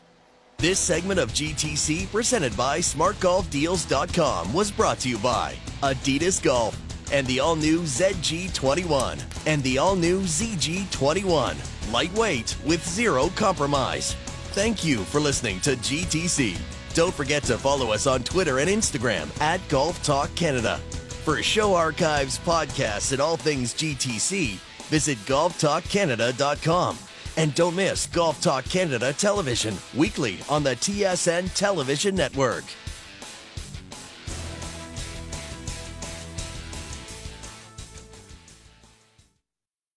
This 0.57 0.79
segment 0.79 1.19
of 1.19 1.29
GTC, 1.33 2.09
presented 2.09 2.55
by 2.55 2.79
SmartGolfDeals.com, 2.79 4.53
was 4.53 4.71
brought 4.71 4.99
to 4.99 5.09
you 5.09 5.17
by 5.17 5.55
Adidas 5.81 6.41
Golf 6.41 6.79
and 7.13 7.25
the 7.27 7.39
all 7.39 7.55
new 7.55 7.81
ZG21 7.83 9.23
and 9.45 9.61
the 9.63 9.77
all 9.77 9.95
new 9.95 10.21
ZG21. 10.21 11.55
Lightweight 11.93 12.57
with 12.65 12.85
zero 12.85 13.29
compromise. 13.35 14.15
Thank 14.53 14.83
you 14.83 14.97
for 14.97 15.21
listening 15.21 15.59
to 15.61 15.75
GTC. 15.75 16.57
Don't 16.95 17.13
forget 17.13 17.43
to 17.43 17.57
follow 17.57 17.91
us 17.91 18.07
on 18.07 18.23
Twitter 18.23 18.59
and 18.59 18.69
Instagram 18.69 19.29
at 19.41 19.65
Golf 19.69 20.03
Talk 20.03 20.33
Canada. 20.35 20.77
For 21.23 21.41
show 21.41 21.75
archives, 21.75 22.39
podcasts, 22.39 23.11
and 23.13 23.21
all 23.21 23.37
things 23.37 23.73
GTC, 23.73 24.55
visit 24.89 25.17
golftalkcanada.com. 25.19 26.97
And 27.37 27.55
don't 27.55 27.75
miss 27.75 28.07
Golf 28.07 28.41
Talk 28.41 28.65
Canada 28.65 29.13
television 29.13 29.75
weekly 29.95 30.39
on 30.49 30.63
the 30.63 30.75
TSN 30.75 31.53
television 31.55 32.15
network. 32.15 32.63